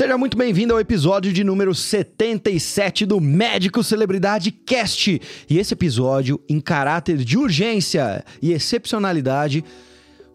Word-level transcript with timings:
Seja 0.00 0.16
muito 0.16 0.34
bem-vindo 0.34 0.72
ao 0.72 0.80
episódio 0.80 1.30
de 1.30 1.44
número 1.44 1.74
77 1.74 3.04
do 3.04 3.20
Médico 3.20 3.84
Celebridade 3.84 4.50
Cast. 4.50 5.20
E 5.46 5.58
esse 5.58 5.74
episódio, 5.74 6.40
em 6.48 6.58
caráter 6.58 7.18
de 7.18 7.36
urgência 7.36 8.24
e 8.40 8.50
excepcionalidade, 8.50 9.62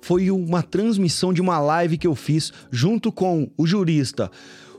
foi 0.03 0.29
uma 0.29 0.61
transmissão 0.61 1.33
de 1.33 1.41
uma 1.41 1.57
live 1.57 1.97
que 1.97 2.05
eu 2.05 2.13
fiz 2.13 2.53
junto 2.69 3.11
com 3.11 3.49
o 3.57 3.65
jurista 3.65 4.29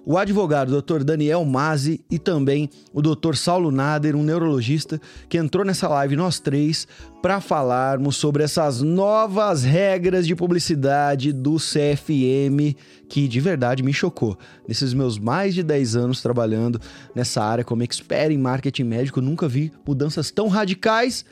o 0.07 0.17
advogado 0.17 0.81
Dr. 0.81 1.03
Daniel 1.03 1.45
Mazzi 1.45 2.01
e 2.09 2.17
também 2.17 2.71
o 2.93 3.03
Dr. 3.03 3.35
Saulo 3.35 3.73
Nader, 3.73 4.15
um 4.15 4.23
neurologista, 4.23 5.01
que 5.29 5.37
entrou 5.37 5.65
nessa 5.65 5.89
live 5.89 6.15
nós 6.15 6.39
três 6.39 6.87
para 7.21 7.41
falarmos 7.41 8.15
sobre 8.15 8.45
essas 8.45 8.81
novas 8.81 9.65
regras 9.65 10.25
de 10.25 10.37
publicidade 10.37 11.33
do 11.33 11.57
CFM 11.57 12.77
que 13.09 13.27
de 13.27 13.41
verdade 13.41 13.83
me 13.83 13.93
chocou. 13.93 14.39
Nesses 14.69 14.95
meus 14.95 15.19
mais 15.19 15.57
de 15.57 15.65
10 15.65 15.97
anos 15.97 16.23
trabalhando 16.23 16.81
nessa 17.13 17.43
área 17.43 17.65
como 17.65 17.83
expert 17.83 18.31
em 18.31 18.39
marketing 18.39 18.85
médico, 18.85 19.21
nunca 19.21 19.49
vi 19.49 19.73
mudanças 19.85 20.31
tão 20.31 20.47
radicais 20.47 21.25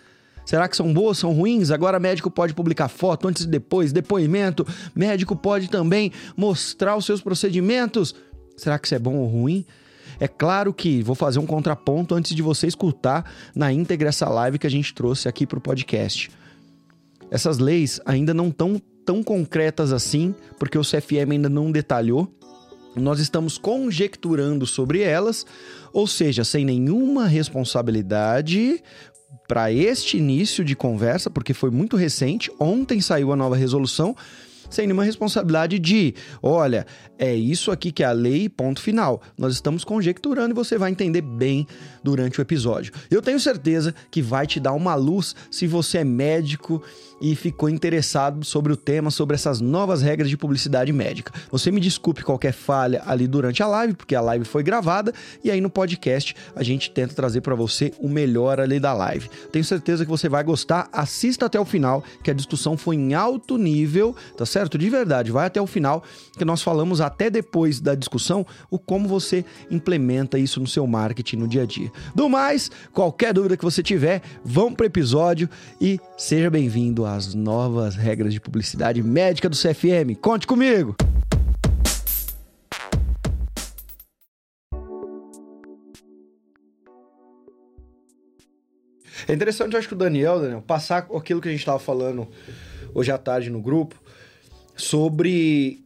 Será 0.44 0.68
que 0.68 0.76
são 0.76 0.92
boas, 0.92 1.18
são 1.18 1.32
ruins? 1.32 1.70
Agora 1.70 1.98
médico 1.98 2.30
pode 2.30 2.52
publicar 2.52 2.88
foto 2.88 3.26
antes 3.28 3.44
e 3.44 3.48
depois, 3.48 3.92
depoimento. 3.92 4.66
Médico 4.94 5.34
pode 5.34 5.70
também 5.70 6.12
mostrar 6.36 6.96
os 6.96 7.06
seus 7.06 7.22
procedimentos. 7.22 8.14
Será 8.56 8.78
que 8.78 8.86
isso 8.86 8.94
é 8.94 8.98
bom 8.98 9.16
ou 9.16 9.26
ruim? 9.26 9.64
É 10.20 10.28
claro 10.28 10.72
que 10.72 11.02
vou 11.02 11.14
fazer 11.14 11.38
um 11.38 11.46
contraponto 11.46 12.14
antes 12.14 12.34
de 12.34 12.42
você 12.42 12.66
escutar 12.66 13.30
na 13.54 13.72
íntegra 13.72 14.08
essa 14.08 14.28
live 14.28 14.58
que 14.58 14.66
a 14.66 14.70
gente 14.70 14.94
trouxe 14.94 15.28
aqui 15.28 15.46
para 15.46 15.58
o 15.58 15.62
podcast. 15.62 16.30
Essas 17.30 17.58
leis 17.58 18.00
ainda 18.04 18.32
não 18.32 18.48
estão 18.48 18.80
tão 19.04 19.22
concretas 19.22 19.92
assim, 19.92 20.34
porque 20.58 20.78
o 20.78 20.82
CFM 20.82 21.32
ainda 21.32 21.48
não 21.48 21.70
detalhou. 21.70 22.32
Nós 22.94 23.18
estamos 23.18 23.58
conjecturando 23.58 24.66
sobre 24.66 25.00
elas, 25.02 25.44
ou 25.92 26.06
seja, 26.06 26.44
sem 26.44 26.64
nenhuma 26.64 27.26
responsabilidade 27.26 28.80
para 29.48 29.72
este 29.72 30.16
início 30.16 30.64
de 30.64 30.76
conversa, 30.76 31.28
porque 31.28 31.52
foi 31.52 31.70
muito 31.70 31.96
recente. 31.96 32.50
Ontem 32.58 33.00
saiu 33.00 33.32
a 33.32 33.36
nova 33.36 33.56
resolução 33.56 34.16
sem 34.74 34.86
nenhuma 34.86 35.04
responsabilidade 35.04 35.78
de, 35.78 36.14
olha, 36.42 36.86
é 37.18 37.34
isso 37.34 37.70
aqui 37.70 37.92
que 37.92 38.02
é 38.02 38.06
a 38.06 38.12
lei, 38.12 38.48
ponto 38.48 38.80
final. 38.80 39.22
Nós 39.38 39.54
estamos 39.54 39.84
conjecturando 39.84 40.52
e 40.52 40.54
você 40.54 40.76
vai 40.76 40.90
entender 40.90 41.22
bem 41.22 41.66
durante 42.02 42.40
o 42.40 42.42
episódio. 42.42 42.92
Eu 43.10 43.22
tenho 43.22 43.38
certeza 43.38 43.94
que 44.10 44.20
vai 44.20 44.46
te 44.46 44.58
dar 44.58 44.72
uma 44.72 44.94
luz 44.94 45.34
se 45.50 45.66
você 45.66 45.98
é 45.98 46.04
médico 46.04 46.82
e 47.20 47.34
ficou 47.34 47.68
interessado 47.68 48.44
sobre 48.44 48.72
o 48.72 48.76
tema, 48.76 49.10
sobre 49.10 49.34
essas 49.34 49.60
novas 49.60 50.02
regras 50.02 50.28
de 50.28 50.36
publicidade 50.36 50.92
médica. 50.92 51.32
Você 51.50 51.70
me 51.70 51.80
desculpe 51.80 52.22
qualquer 52.22 52.52
falha 52.52 53.02
ali 53.06 53.26
durante 53.26 53.62
a 53.62 53.66
live, 53.66 53.94
porque 53.94 54.14
a 54.14 54.20
live 54.20 54.44
foi 54.44 54.62
gravada 54.62 55.12
e 55.42 55.50
aí 55.50 55.60
no 55.60 55.70
podcast 55.70 56.34
a 56.54 56.62
gente 56.62 56.90
tenta 56.90 57.14
trazer 57.14 57.40
para 57.40 57.54
você 57.54 57.92
o 57.98 58.08
melhor 58.08 58.60
ali 58.60 58.78
da 58.80 58.92
live. 58.92 59.28
Tenho 59.52 59.64
certeza 59.64 60.04
que 60.04 60.10
você 60.10 60.28
vai 60.28 60.42
gostar. 60.42 60.88
Assista 60.92 61.46
até 61.46 61.58
o 61.58 61.64
final, 61.64 62.04
que 62.22 62.30
a 62.30 62.34
discussão 62.34 62.76
foi 62.76 62.96
em 62.96 63.14
alto 63.14 63.56
nível, 63.56 64.14
tá 64.36 64.44
certo? 64.44 64.76
De 64.76 64.88
verdade, 64.90 65.30
vai 65.30 65.46
até 65.46 65.60
o 65.60 65.66
final, 65.66 66.02
que 66.36 66.44
nós 66.44 66.62
falamos 66.62 67.00
até 67.00 67.30
depois 67.30 67.80
da 67.80 67.94
discussão 67.94 68.46
o 68.70 68.78
como 68.78 69.08
você 69.08 69.44
implementa 69.70 70.38
isso 70.38 70.60
no 70.60 70.66
seu 70.66 70.86
marketing 70.86 71.36
no 71.36 71.48
dia 71.48 71.62
a 71.62 71.66
dia. 71.66 71.90
Do 72.14 72.28
mais, 72.28 72.70
qualquer 72.92 73.32
dúvida 73.32 73.56
que 73.56 73.64
você 73.64 73.82
tiver, 73.82 74.22
vamos 74.44 74.74
para 74.74 74.84
o 74.84 74.86
episódio 74.86 75.48
e 75.80 75.98
seja 76.16 76.50
bem-vindo 76.50 77.03
às 77.04 77.34
novas 77.34 77.96
regras 77.96 78.32
de 78.32 78.40
publicidade 78.40 79.02
médica 79.02 79.48
do 79.48 79.56
CFM. 79.56 80.16
Conte 80.20 80.46
comigo! 80.46 80.96
É 89.26 89.32
interessante, 89.32 89.72
eu 89.72 89.78
acho 89.78 89.88
que 89.88 89.94
o 89.94 89.96
Daniel, 89.96 90.40
Daniel, 90.40 90.62
passar 90.62 91.06
aquilo 91.14 91.40
que 91.40 91.48
a 91.48 91.50
gente 91.50 91.60
estava 91.60 91.78
falando 91.78 92.28
hoje 92.92 93.10
à 93.10 93.18
tarde 93.18 93.48
no 93.48 93.60
grupo, 93.60 94.00
sobre 94.76 95.82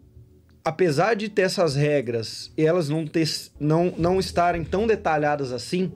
apesar 0.64 1.14
de 1.14 1.28
ter 1.28 1.42
essas 1.42 1.74
regras 1.74 2.52
e 2.56 2.66
elas 2.66 2.88
não, 2.88 3.06
ter, 3.06 3.26
não, 3.58 3.94
não 3.96 4.18
estarem 4.18 4.64
tão 4.64 4.86
detalhadas 4.86 5.52
assim, 5.52 5.92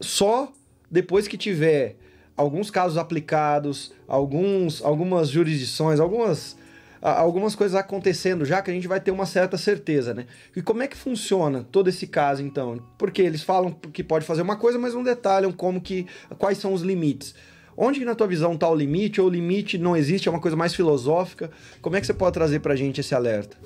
só 0.00 0.52
depois 0.90 1.28
que 1.28 1.36
tiver 1.36 1.96
alguns 2.38 2.70
casos 2.70 2.96
aplicados, 2.96 3.92
alguns, 4.06 4.80
algumas 4.82 5.28
jurisdições, 5.28 5.98
algumas, 5.98 6.56
algumas 7.02 7.56
coisas 7.56 7.74
acontecendo 7.74 8.44
já 8.44 8.62
que 8.62 8.70
a 8.70 8.74
gente 8.74 8.86
vai 8.86 9.00
ter 9.00 9.10
uma 9.10 9.26
certa 9.26 9.58
certeza, 9.58 10.14
né? 10.14 10.26
E 10.54 10.62
como 10.62 10.82
é 10.82 10.86
que 10.86 10.96
funciona 10.96 11.66
todo 11.72 11.88
esse 11.88 12.06
caso 12.06 12.40
então? 12.40 12.80
Porque 12.96 13.20
eles 13.20 13.42
falam 13.42 13.72
que 13.92 14.04
pode 14.04 14.24
fazer 14.24 14.42
uma 14.42 14.56
coisa, 14.56 14.78
mas 14.78 14.94
não 14.94 15.02
detalham 15.02 15.50
como 15.50 15.80
que 15.80 16.06
quais 16.38 16.58
são 16.58 16.72
os 16.72 16.82
limites. 16.82 17.34
Onde 17.76 18.04
na 18.04 18.14
tua 18.14 18.26
visão 18.26 18.54
está 18.54 18.68
o 18.68 18.74
limite 18.74 19.20
ou 19.20 19.26
o 19.26 19.30
limite 19.30 19.76
não 19.76 19.96
existe, 19.96 20.28
é 20.28 20.30
uma 20.30 20.40
coisa 20.40 20.56
mais 20.56 20.74
filosófica? 20.74 21.50
Como 21.82 21.96
é 21.96 22.00
que 22.00 22.06
você 22.06 22.14
pode 22.14 22.34
trazer 22.34 22.60
para 22.60 22.72
a 22.72 22.76
gente 22.76 23.00
esse 23.00 23.14
alerta? 23.14 23.56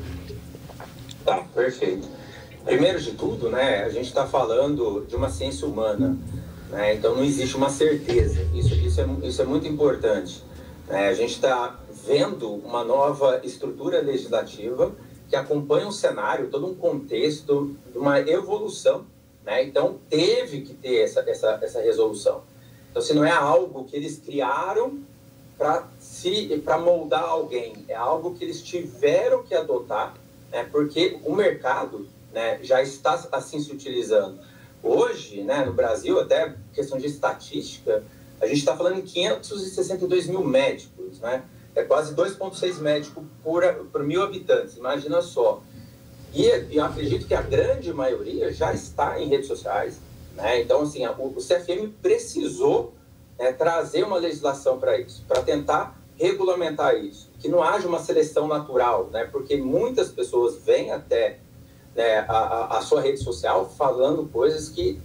Tá, 1.25 1.39
perfeito. 1.55 2.09
Primeiro 2.65 3.01
de 3.01 3.13
tudo, 3.13 3.51
né, 3.51 3.85
a 3.85 3.89
gente 3.89 4.07
está 4.07 4.27
falando 4.27 5.05
de 5.09 5.17
uma 5.17 5.29
ciência 5.29 5.67
humana, 5.67 6.17
né, 6.73 6.95
então 6.95 7.15
não 7.15 7.23
existe 7.23 7.57
uma 7.57 7.71
certeza. 7.71 8.43
Isso, 8.55 8.75
isso, 8.75 9.01
é, 9.01 9.07
isso 9.23 9.43
é 9.43 9.45
muito 9.45 9.69
importante. 9.69 10.43
Né, 10.89 11.09
a 11.09 11.15
gente 11.15 11.35
está 11.35 11.79
vendo 12.05 12.53
uma 12.53 12.83
nova 12.83 13.41
estrutura 13.45 14.01
legislativa 14.01 14.91
que 15.29 15.37
acompanha 15.37 15.87
um 15.87 15.93
cenário, 15.93 16.49
todo 16.49 16.67
um 16.67 16.75
contexto 16.75 17.77
uma 17.95 18.19
evolução. 18.21 19.05
Né, 19.45 19.63
então 19.63 19.99
teve 20.09 20.63
que 20.63 20.73
ter 20.73 21.03
essa, 21.03 21.21
essa, 21.21 21.59
essa 21.63 21.81
resolução. 21.81 22.43
Então, 22.91 23.01
se 23.01 23.15
não 23.15 23.25
é 23.25 23.31
algo 23.31 23.85
que 23.85 23.97
eles 23.97 24.19
criaram 24.19 24.99
para 25.57 25.89
se 26.01 26.61
para 26.65 26.79
moldar 26.79 27.25
alguém, 27.25 27.85
é 27.89 27.95
algo 27.95 28.35
que 28.35 28.45
eles 28.45 28.61
tiveram 28.63 29.43
que 29.43 29.55
adotar, 29.55 30.15
né? 30.51 30.65
Porque 30.71 31.19
o 31.25 31.35
mercado, 31.35 32.07
né, 32.33 32.59
já 32.63 32.83
está 32.83 33.15
assim 33.33 33.61
se 33.61 33.73
utilizando. 33.73 34.39
Hoje, 34.83 35.43
né, 35.43 35.65
no 35.65 35.73
Brasil, 35.73 36.19
até 36.19 36.55
questão 36.73 36.99
de 36.99 37.07
estatística, 37.07 38.03
a 38.41 38.47
gente 38.47 38.59
está 38.59 38.77
falando 38.77 38.99
em 38.99 39.03
562 39.03 40.27
mil 40.27 40.45
médicos, 40.45 41.21
né? 41.21 41.45
É 41.75 41.85
quase 41.85 42.15
2,6 42.15 42.81
médicos 42.81 43.25
por, 43.43 43.63
por 43.91 44.03
mil 44.03 44.23
habitantes, 44.23 44.77
imagina 44.77 45.23
só. 45.23 45.63
E 46.35 46.47
eu 46.71 46.85
acredito 46.85 47.27
que 47.27 47.35
a 47.35 47.43
grande 47.43 47.93
maioria 47.93 48.53
já 48.53 48.73
está 48.73 49.21
em 49.21 49.29
redes 49.29 49.47
sociais, 49.47 49.99
né? 50.35 50.61
Então, 50.61 50.83
assim, 50.83 51.07
o, 51.07 51.27
o 51.29 51.37
CFM 51.37 51.93
precisou 52.03 52.93
né, 53.39 53.53
trazer 53.53 54.03
uma 54.05 54.17
legislação 54.17 54.79
para 54.79 54.99
isso, 54.99 55.25
para 55.27 55.43
tentar 55.43 56.03
regulamentar 56.17 56.95
isso, 56.97 57.31
que 57.39 57.49
não 57.49 57.63
haja 57.63 57.89
uma 57.89 57.99
seleção 57.99 58.47
natural, 58.47 59.09
né? 59.11 59.29
porque 59.31 59.57
muitas 59.57 60.11
pessoas 60.11 60.57
vêm 60.65 60.93
até 60.93 61.41
né, 61.95 62.25
a, 62.29 62.79
a, 62.79 62.83
sua 62.83 63.01
rede 63.01 63.19
social 63.19 63.69
falando 63.77 64.29
coisas 64.33 64.69
que 64.69 65.01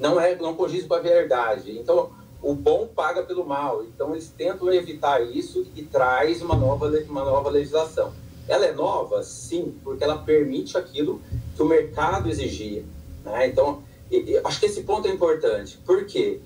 não, 0.00 0.20
é, 0.20 0.34
não 0.36 0.54
condizem 0.54 0.88
com 0.88 0.94
a 0.94 1.00
verdade. 1.00 1.78
Então, 1.78 2.10
o 2.42 2.54
bom 2.54 2.86
paga 2.86 3.22
pelo 3.22 3.44
mal. 3.44 3.84
Então, 3.84 4.12
eles 4.12 4.32
tentam 4.36 4.72
evitar 4.72 5.20
isso 5.20 5.66
e 5.76 5.82
traz 5.82 6.42
uma 6.42 6.56
nova, 6.56 6.88
uma 7.08 7.24
nova 7.24 7.50
legislação. 7.50 8.12
Ela 8.48 8.66
é 8.66 8.72
nova? 8.72 9.22
Sim, 9.22 9.74
porque 9.84 10.02
ela 10.02 10.18
permite 10.18 10.76
aquilo 10.76 11.20
que 11.54 11.62
o 11.62 11.66
mercado 11.66 12.28
exigia. 12.28 12.84
Né? 13.24 13.46
Então, 13.46 13.82
acho 14.44 14.60
que 14.60 14.66
esse 14.66 14.82
ponto 14.82 15.06
é 15.06 15.10
importante. 15.10 15.78
Por 15.86 16.04
quê? 16.06 16.40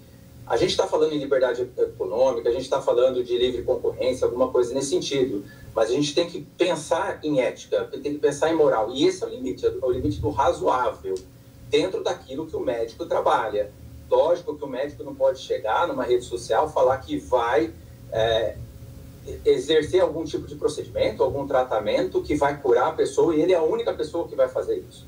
A 0.46 0.56
gente 0.56 0.70
está 0.70 0.86
falando 0.86 1.12
em 1.12 1.18
liberdade 1.18 1.68
econômica, 1.76 2.48
a 2.48 2.52
gente 2.52 2.62
está 2.62 2.80
falando 2.80 3.24
de 3.24 3.36
livre 3.36 3.62
concorrência, 3.62 4.24
alguma 4.26 4.48
coisa 4.48 4.72
nesse 4.74 4.90
sentido. 4.90 5.44
Mas 5.76 5.90
a 5.90 5.92
gente 5.92 6.14
tem 6.14 6.26
que 6.26 6.40
pensar 6.56 7.20
em 7.22 7.38
ética, 7.38 7.84
tem 7.84 8.14
que 8.14 8.18
pensar 8.18 8.50
em 8.50 8.56
moral. 8.56 8.90
E 8.94 9.06
esse 9.06 9.22
é 9.22 9.26
o 9.26 9.28
limite, 9.30 9.66
é 9.66 9.70
o 9.82 9.90
limite 9.90 10.22
do 10.22 10.30
razoável, 10.30 11.14
dentro 11.68 12.02
daquilo 12.02 12.46
que 12.46 12.56
o 12.56 12.60
médico 12.60 13.04
trabalha. 13.04 13.70
Lógico 14.10 14.56
que 14.56 14.64
o 14.64 14.66
médico 14.66 15.04
não 15.04 15.14
pode 15.14 15.38
chegar 15.38 15.86
numa 15.86 16.02
rede 16.02 16.24
social 16.24 16.66
falar 16.72 16.96
que 16.96 17.18
vai 17.18 17.74
é, 18.10 18.56
exercer 19.44 20.00
algum 20.00 20.24
tipo 20.24 20.46
de 20.46 20.54
procedimento, 20.54 21.22
algum 21.22 21.46
tratamento 21.46 22.22
que 22.22 22.34
vai 22.34 22.58
curar 22.58 22.88
a 22.88 22.92
pessoa 22.92 23.36
e 23.36 23.42
ele 23.42 23.52
é 23.52 23.56
a 23.56 23.62
única 23.62 23.92
pessoa 23.92 24.26
que 24.26 24.34
vai 24.34 24.48
fazer 24.48 24.82
isso. 24.88 25.06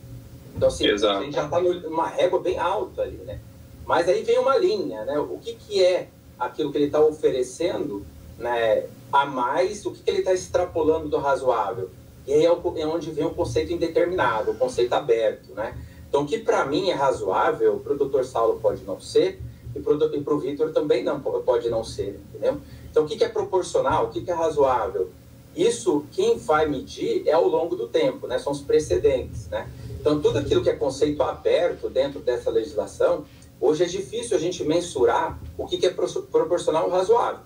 Então, 0.55 0.69
assim, 0.69 0.87
Exato. 0.87 1.21
a 1.21 1.25
gente 1.25 1.35
já 1.35 1.47
está 1.47 1.63
numa 1.63 2.09
régua 2.09 2.41
bem 2.41 2.59
alta 2.59 3.01
ali, 3.01 3.17
né? 3.25 3.41
Mas 3.87 4.07
aí 4.07 4.23
vem 4.23 4.39
uma 4.39 4.59
linha, 4.59 5.07
né? 5.07 5.19
O 5.19 5.39
que, 5.39 5.55
que 5.55 5.83
é 5.83 6.09
aquilo 6.39 6.71
que 6.71 6.77
ele 6.77 6.87
está 6.89 7.01
oferecendo 7.01 8.05
né, 8.39 8.85
a 9.13 9.27
mais, 9.27 9.85
o 9.87 9.93
que, 9.93 10.03
que 10.03 10.11
ele 10.11 10.19
está 10.19 10.33
extrapolando 10.33 11.09
do 11.09 11.19
razoável? 11.19 11.91
E 12.27 12.33
aí 12.33 12.45
é, 12.45 12.49
é 12.49 12.87
onde 12.87 13.11
vem 13.11 13.25
o 13.25 13.31
conceito 13.31 13.73
indeterminado, 13.73 14.51
o 14.51 14.55
conceito 14.55 14.93
aberto, 14.93 15.55
né? 15.55 15.77
Então, 16.09 16.23
o 16.23 16.27
que 16.27 16.39
para 16.39 16.65
mim 16.65 16.91
é 16.91 16.95
razoável, 16.95 17.81
para 17.81 17.93
o 17.93 17.97
doutor 17.97 18.25
Saulo 18.25 18.59
pode 18.61 18.83
não 18.85 19.01
ser, 19.01 19.41
e 19.75 19.81
para 19.81 20.35
o 20.35 20.39
Vitor 20.39 20.73
também 20.73 21.05
não 21.05 21.21
pode 21.21 21.69
não 21.69 21.85
ser, 21.85 22.21
entendeu? 22.29 22.59
Então, 22.91 23.05
o 23.05 23.07
que, 23.07 23.17
que 23.17 23.25
é 23.25 23.29
proporcional, 23.29 24.07
o 24.07 24.09
que, 24.11 24.23
que 24.23 24.31
é 24.31 24.35
razoável? 24.35 25.11
Isso, 25.55 26.05
quem 26.13 26.39
vai 26.39 26.67
medir 26.67 27.27
é 27.27 27.33
ao 27.33 27.47
longo 27.47 27.77
do 27.77 27.89
tempo, 27.89 28.27
né? 28.27 28.39
São 28.39 28.53
os 28.53 28.61
precedentes, 28.61 29.49
né? 29.49 29.69
Então, 30.01 30.21
tudo 30.21 30.39
aquilo 30.39 30.63
que 30.63 30.71
é 30.71 30.77
conceito 30.77 31.23
aberto 31.23 31.89
dentro 31.89 32.21
dessa 32.21 32.51
legislação, 32.51 33.25
hoje 33.61 33.85
é 33.85 33.87
difícil 33.87 34.37
a 34.37 34.41
gente 34.41 34.63
mensurar 34.65 35.39
o 35.57 35.67
que 35.67 35.85
é 35.85 35.91
proporcional 35.91 36.89
razoável. 36.89 37.41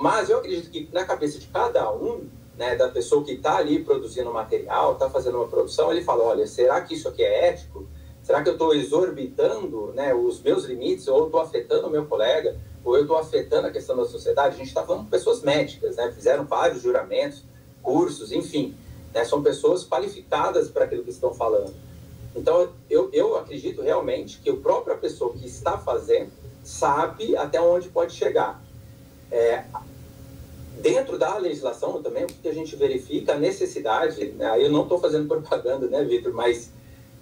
Mas 0.00 0.30
eu 0.30 0.38
acredito 0.38 0.70
que 0.70 0.88
na 0.94 1.04
cabeça 1.04 1.38
de 1.38 1.46
cada 1.48 1.92
um, 1.92 2.26
né, 2.56 2.74
da 2.74 2.88
pessoa 2.88 3.22
que 3.22 3.32
está 3.32 3.58
ali 3.58 3.84
produzindo 3.84 4.32
material, 4.32 4.94
está 4.94 5.10
fazendo 5.10 5.36
uma 5.36 5.46
produção, 5.46 5.92
ele 5.92 6.02
fala, 6.02 6.24
olha, 6.24 6.46
será 6.46 6.80
que 6.80 6.94
isso 6.94 7.06
aqui 7.06 7.22
é 7.22 7.48
ético? 7.48 7.86
Será 8.22 8.42
que 8.42 8.48
eu 8.48 8.54
estou 8.54 8.74
exorbitando 8.74 9.92
né, 9.92 10.14
os 10.14 10.40
meus 10.40 10.64
limites, 10.64 11.06
ou 11.06 11.26
estou 11.26 11.38
afetando 11.38 11.86
o 11.86 11.90
meu 11.90 12.06
colega, 12.06 12.56
ou 12.82 12.96
eu 12.96 13.02
estou 13.02 13.18
afetando 13.18 13.66
a 13.66 13.70
questão 13.70 13.94
da 13.94 14.06
sociedade? 14.06 14.54
A 14.54 14.58
gente 14.58 14.68
está 14.68 14.82
falando 14.82 15.04
de 15.04 15.10
pessoas 15.10 15.42
médicas, 15.42 15.96
né, 15.96 16.10
fizeram 16.12 16.46
vários 16.46 16.80
juramentos, 16.80 17.44
cursos, 17.82 18.32
enfim. 18.32 18.74
Né, 19.12 19.22
são 19.26 19.42
pessoas 19.42 19.84
qualificadas 19.84 20.70
para 20.70 20.86
aquilo 20.86 21.04
que 21.04 21.10
estão 21.10 21.34
falando. 21.34 21.74
Então, 22.34 22.70
eu, 22.88 23.10
eu 23.12 23.36
acredito 23.36 23.82
realmente 23.82 24.40
que 24.40 24.48
a 24.48 24.56
própria 24.56 24.96
pessoa 24.96 25.34
que 25.34 25.44
está 25.44 25.76
fazendo 25.76 26.30
sabe 26.64 27.36
até 27.36 27.60
onde 27.60 27.90
pode 27.90 28.14
chegar. 28.14 28.62
É, 29.30 29.64
dentro 30.80 31.18
da 31.18 31.36
legislação 31.36 32.02
também, 32.02 32.24
o 32.24 32.26
que 32.26 32.48
a 32.48 32.54
gente 32.54 32.74
verifica 32.74 33.34
a 33.34 33.38
necessidade, 33.38 34.26
né, 34.32 34.62
eu 34.62 34.70
não 34.70 34.82
estou 34.82 34.98
fazendo 34.98 35.28
propaganda, 35.28 35.86
né, 35.86 36.02
Vitor, 36.04 36.32
mas 36.32 36.70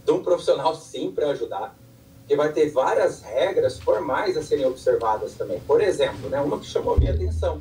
de 0.05 0.13
um 0.13 0.23
profissional 0.23 0.75
sim 0.75 1.11
para 1.11 1.31
ajudar, 1.31 1.77
que 2.27 2.37
vai 2.37 2.53
ter 2.53 2.71
várias 2.71 3.23
regras 3.23 3.79
formais 3.81 4.37
a 4.37 4.43
serem 4.43 4.67
observadas 4.67 5.35
também. 5.35 5.61
Por 5.61 5.81
exemplo, 5.81 6.29
né, 6.29 6.41
uma 6.41 6.59
que 6.59 6.67
chamou 6.67 6.99
minha 6.99 7.13
atenção, 7.13 7.61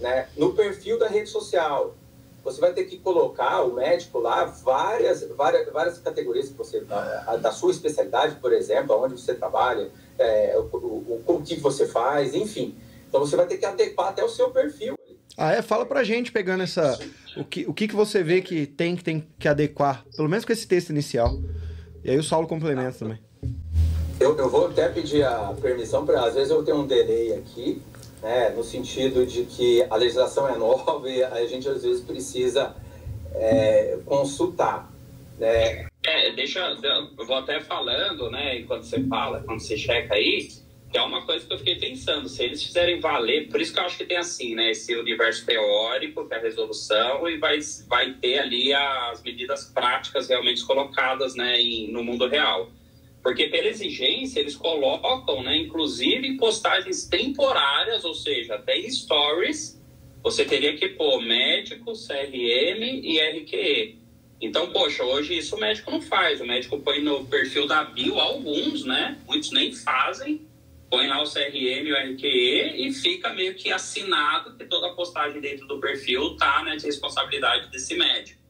né, 0.00 0.28
no 0.36 0.52
perfil 0.52 0.98
da 0.98 1.08
rede 1.08 1.28
social, 1.28 1.94
você 2.42 2.60
vai 2.60 2.72
ter 2.72 2.84
que 2.84 2.98
colocar 2.98 3.62
o 3.62 3.74
médico 3.74 4.18
lá 4.18 4.44
várias, 4.44 5.22
várias, 5.36 5.70
várias 5.70 5.98
categorias 5.98 6.48
que 6.48 6.54
você 6.54 6.80
da, 6.80 7.36
da 7.36 7.52
sua 7.52 7.70
especialidade, 7.70 8.36
por 8.36 8.52
exemplo, 8.52 8.96
onde 8.96 9.20
você 9.20 9.34
trabalha, 9.34 9.90
é, 10.18 10.56
o, 10.58 10.76
o, 10.76 11.22
o, 11.26 11.34
o 11.34 11.42
que 11.42 11.56
você 11.56 11.86
faz, 11.86 12.34
enfim. 12.34 12.76
Então 13.08 13.20
você 13.20 13.36
vai 13.36 13.46
ter 13.46 13.58
que 13.58 13.66
adequar 13.66 14.08
até 14.08 14.24
o 14.24 14.28
seu 14.28 14.50
perfil. 14.50 14.99
Ah, 15.36 15.52
é? 15.52 15.62
Fala 15.62 15.86
pra 15.86 16.04
gente, 16.04 16.32
pegando 16.32 16.62
essa. 16.62 16.98
O 17.36 17.44
que, 17.44 17.64
o 17.66 17.72
que, 17.72 17.88
que 17.88 17.94
você 17.94 18.22
vê 18.22 18.40
que 18.40 18.66
tem, 18.66 18.96
que 18.96 19.04
tem 19.04 19.26
que 19.38 19.48
adequar, 19.48 20.04
pelo 20.16 20.28
menos 20.28 20.44
com 20.44 20.52
esse 20.52 20.66
texto 20.66 20.90
inicial. 20.90 21.40
E 22.04 22.10
aí 22.10 22.18
o 22.18 22.22
Saulo 22.22 22.46
complementa 22.46 22.98
também. 22.98 23.18
Eu, 24.18 24.36
eu 24.36 24.50
vou 24.50 24.66
até 24.66 24.88
pedir 24.88 25.24
a 25.24 25.54
permissão, 25.60 26.04
para 26.04 26.22
às 26.24 26.34
vezes 26.34 26.50
eu 26.50 26.62
tenho 26.62 26.78
um 26.78 26.86
delay 26.86 27.32
aqui, 27.34 27.80
né, 28.22 28.50
no 28.50 28.62
sentido 28.62 29.24
de 29.24 29.44
que 29.44 29.82
a 29.88 29.96
legislação 29.96 30.46
é 30.48 30.58
nova 30.58 31.00
e 31.08 31.22
a 31.22 31.46
gente 31.46 31.66
às 31.68 31.82
vezes 31.82 32.02
precisa 32.02 32.74
é, 33.34 33.98
consultar. 34.04 34.92
Né? 35.38 35.86
É, 36.04 36.32
deixa, 36.34 36.60
eu 36.60 37.26
vou 37.26 37.36
até 37.36 37.60
falando, 37.60 38.30
né, 38.30 38.58
enquanto 38.58 38.84
você 38.84 39.02
fala, 39.04 39.42
quando 39.46 39.60
você 39.60 39.76
checa 39.76 40.14
aí, 40.14 40.50
que 40.90 40.98
é 40.98 41.02
uma 41.02 41.24
coisa 41.24 41.46
que 41.46 41.52
eu 41.52 41.58
fiquei 41.58 41.76
pensando, 41.76 42.28
se 42.28 42.42
eles 42.42 42.62
fizerem 42.64 42.98
valer, 42.98 43.48
por 43.48 43.60
isso 43.60 43.72
que 43.72 43.78
eu 43.78 43.84
acho 43.84 43.96
que 43.96 44.04
tem 44.04 44.16
assim, 44.16 44.56
né, 44.56 44.70
esse 44.70 44.94
universo 44.96 45.46
teórico, 45.46 46.26
que 46.26 46.34
é 46.34 46.38
a 46.38 46.40
resolução, 46.40 47.28
e 47.28 47.38
vai, 47.38 47.60
vai 47.86 48.14
ter 48.14 48.40
ali 48.40 48.72
as 48.72 49.22
medidas 49.22 49.66
práticas 49.66 50.28
realmente 50.28 50.64
colocadas, 50.64 51.36
né, 51.36 51.60
em, 51.60 51.92
no 51.92 52.02
mundo 52.02 52.26
real. 52.26 52.72
Porque 53.22 53.46
pela 53.46 53.68
exigência, 53.68 54.40
eles 54.40 54.56
colocam, 54.56 55.44
né, 55.44 55.58
inclusive 55.58 56.36
postagens 56.36 57.06
temporárias, 57.06 58.04
ou 58.04 58.14
seja, 58.14 58.56
até 58.56 58.80
stories, 58.90 59.80
você 60.24 60.44
teria 60.44 60.76
que 60.76 60.88
pôr 60.88 61.22
médico, 61.22 61.92
CRM 61.92 62.82
e 62.82 63.20
RQE. 63.20 64.00
Então, 64.40 64.72
poxa, 64.72 65.04
hoje 65.04 65.36
isso 65.36 65.54
o 65.54 65.60
médico 65.60 65.90
não 65.90 66.00
faz. 66.00 66.40
O 66.40 66.46
médico 66.46 66.78
põe 66.80 67.00
no 67.00 67.24
perfil 67.26 67.66
da 67.66 67.84
bio 67.84 68.18
alguns, 68.18 68.84
né? 68.84 69.18
Muitos 69.26 69.52
nem 69.52 69.72
fazem. 69.72 70.49
Põe 70.90 71.06
lá 71.06 71.22
o 71.22 71.24
CRM 71.24 71.86
e 71.86 71.92
o 71.92 72.14
RQE 72.14 72.88
e 72.88 72.92
fica 72.92 73.32
meio 73.32 73.54
que 73.54 73.70
assinado 73.70 74.56
que 74.56 74.64
toda 74.64 74.92
postagem 74.94 75.40
dentro 75.40 75.66
do 75.68 75.78
perfil 75.78 76.36
tá 76.36 76.64
né, 76.64 76.76
de 76.76 76.84
responsabilidade 76.84 77.70
desse 77.70 77.94
médico. 77.96 78.40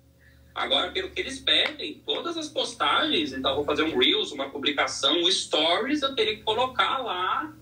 Agora, 0.55 0.91
pelo 0.91 1.11
que 1.11 1.21
eles 1.21 1.39
pedem, 1.39 2.03
todas 2.05 2.37
as 2.37 2.49
postagens, 2.49 3.33
então 3.33 3.55
vou 3.55 3.65
fazer 3.65 3.83
um 3.83 3.97
Reels, 3.97 4.33
uma 4.33 4.49
publicação, 4.49 5.21
um 5.21 5.31
Stories, 5.31 6.03
eu 6.03 6.15
teria 6.15 6.37
que 6.37 6.43
colocar 6.43 6.99
lá 6.99 7.55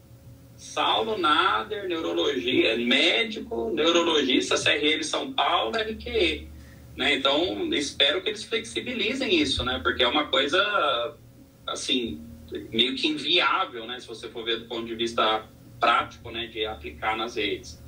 Saulo 0.57 1.19
Nader, 1.19 1.89
neurologia, 1.89 2.77
médico, 2.77 3.71
neurologista, 3.71 4.57
CRM 4.57 5.03
São 5.03 5.33
Paulo, 5.33 5.77
RQE. 5.77 6.49
Né? 6.97 7.15
Então, 7.15 7.73
espero 7.73 8.21
que 8.21 8.29
eles 8.29 8.43
flexibilizem 8.43 9.41
isso, 9.41 9.65
né? 9.65 9.79
Porque 9.81 10.03
é 10.03 10.09
uma 10.09 10.27
coisa, 10.27 11.17
assim, 11.65 12.21
meio 12.71 12.95
que 12.95 13.09
inviável, 13.09 13.87
né? 13.87 13.99
Se 14.01 14.07
você 14.07 14.29
for 14.29 14.45
ver 14.45 14.61
do 14.61 14.67
ponto 14.67 14.87
de 14.87 14.95
vista 14.95 15.45
prático, 15.81 16.31
né? 16.31 16.47
De 16.47 16.65
aplicar 16.65 17.17
nas 17.17 17.37
redes. 17.37 17.83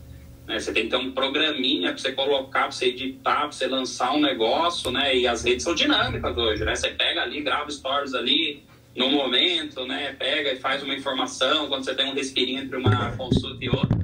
Né? 0.47 0.59
Você 0.59 0.73
tem 0.73 0.85
que 0.85 0.91
ter 0.91 0.97
um 0.97 1.13
programinha 1.13 1.91
para 1.91 1.99
você 1.99 2.13
colocar, 2.13 2.63
para 2.63 2.71
você 2.73 2.87
editar, 2.87 3.41
para 3.41 3.53
você 3.53 3.67
lançar 3.67 4.13
um 4.13 4.21
negócio, 4.21 4.91
né? 4.91 5.17
E 5.17 5.27
as 5.27 5.45
redes 5.45 5.63
são 5.63 5.75
dinâmicas 5.75 6.37
hoje, 6.37 6.65
né? 6.65 6.75
Você 6.75 6.91
pega 6.91 7.23
ali, 7.23 7.41
grava 7.41 7.71
stories 7.71 8.15
ali 8.15 8.63
no 8.97 9.09
momento, 9.09 9.87
né? 9.87 10.13
Pega 10.19 10.53
e 10.53 10.57
faz 10.57 10.83
uma 10.83 10.95
informação 10.95 11.69
quando 11.69 11.85
você 11.85 11.95
tem 11.95 12.07
um 12.07 12.15
respirinho 12.15 12.63
entre 12.63 12.77
uma 12.77 13.13
consulta 13.17 13.65
e 13.65 13.69
outra. 13.69 13.99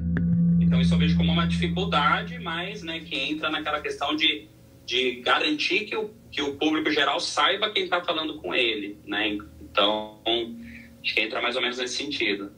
Então 0.61 0.79
isso 0.79 0.93
eu 0.93 0.97
vejo 0.97 1.17
como 1.17 1.31
uma 1.31 1.45
dificuldade, 1.45 2.39
mas, 2.39 2.81
né? 2.81 2.99
Que 2.99 3.17
entra 3.17 3.49
naquela 3.49 3.81
questão 3.81 4.15
de, 4.15 4.47
de 4.85 5.21
garantir 5.21 5.85
que 5.85 5.97
o, 5.97 6.11
que 6.31 6.41
o 6.41 6.55
público 6.55 6.89
geral 6.91 7.19
saiba 7.19 7.69
quem 7.71 7.83
está 7.83 8.01
falando 8.01 8.35
com 8.35 8.55
ele, 8.55 8.97
né? 9.05 9.37
Então 9.77 10.15
acho 11.03 11.13
que 11.13 11.21
entra 11.21 11.39
mais 11.39 11.55
ou 11.55 11.61
menos 11.61 11.77
nesse 11.77 11.97
sentido. 11.97 12.51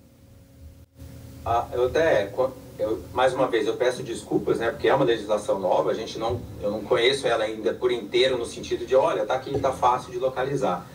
Ah, 1.45 1.67
eu 1.73 1.87
até 1.87 2.31
eu, 2.79 3.03
mais 3.13 3.33
uma 3.33 3.45
vez, 3.45 3.67
eu 3.67 3.75
peço 3.75 4.01
desculpas, 4.01 4.59
né, 4.59 4.71
porque 4.71 4.87
é 4.87 4.95
uma 4.95 5.03
legislação 5.03 5.59
nova, 5.59 5.91
a 5.91 5.93
gente 5.93 6.17
não, 6.17 6.41
eu 6.61 6.71
não 6.71 6.81
conheço 6.81 7.27
ela 7.27 7.43
ainda 7.43 7.73
por 7.73 7.91
inteiro 7.91 8.37
no 8.37 8.45
sentido 8.45 8.85
de, 8.85 8.95
olha, 8.95 9.25
tá 9.25 9.33
aqui, 9.33 9.59
tá 9.59 9.73
fácil 9.73 10.13
de 10.13 10.17
localizar. 10.17 10.87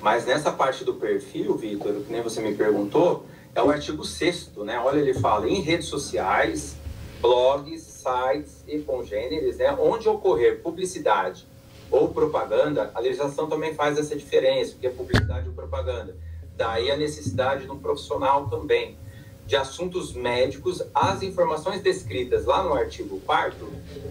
Mas 0.00 0.24
nessa 0.24 0.52
parte 0.52 0.84
do 0.84 0.94
perfil, 0.94 1.56
Vitor, 1.56 1.94
que 1.94 2.12
nem 2.12 2.22
você 2.22 2.40
me 2.40 2.54
perguntou, 2.54 3.26
é 3.52 3.60
o 3.60 3.68
artigo 3.68 4.04
6 4.04 4.52
né? 4.58 4.78
Olha, 4.78 5.00
ele 5.00 5.14
fala 5.14 5.48
em 5.48 5.60
redes 5.60 5.88
sociais, 5.88 6.76
blogs, 7.20 7.82
sites 7.82 8.62
e 8.68 8.78
congêneres, 8.78 9.56
né, 9.56 9.76
onde 9.80 10.08
ocorrer 10.08 10.62
publicidade 10.62 11.44
ou 11.92 12.08
propaganda, 12.08 12.90
a 12.94 13.00
legislação 13.00 13.48
também 13.48 13.74
faz 13.74 13.98
essa 13.98 14.16
diferença, 14.16 14.72
porque 14.72 14.86
é 14.86 14.90
publicidade 14.90 15.46
ou 15.48 15.54
propaganda. 15.54 16.16
Daí 16.56 16.90
a 16.90 16.96
necessidade 16.96 17.64
de 17.64 17.70
um 17.70 17.78
profissional 17.78 18.48
também 18.48 18.98
de 19.46 19.56
assuntos 19.56 20.12
médicos, 20.14 20.82
as 20.94 21.22
informações 21.22 21.82
descritas 21.82 22.46
lá 22.46 22.62
no 22.62 22.72
artigo 22.72 23.20
4 23.20 23.68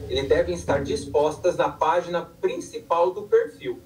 ele 0.07 0.23
devem 0.23 0.53
estar 0.53 0.83
dispostas 0.83 1.55
na 1.55 1.69
página 1.69 2.21
principal 2.39 3.11
do 3.11 3.23
perfil, 3.23 3.79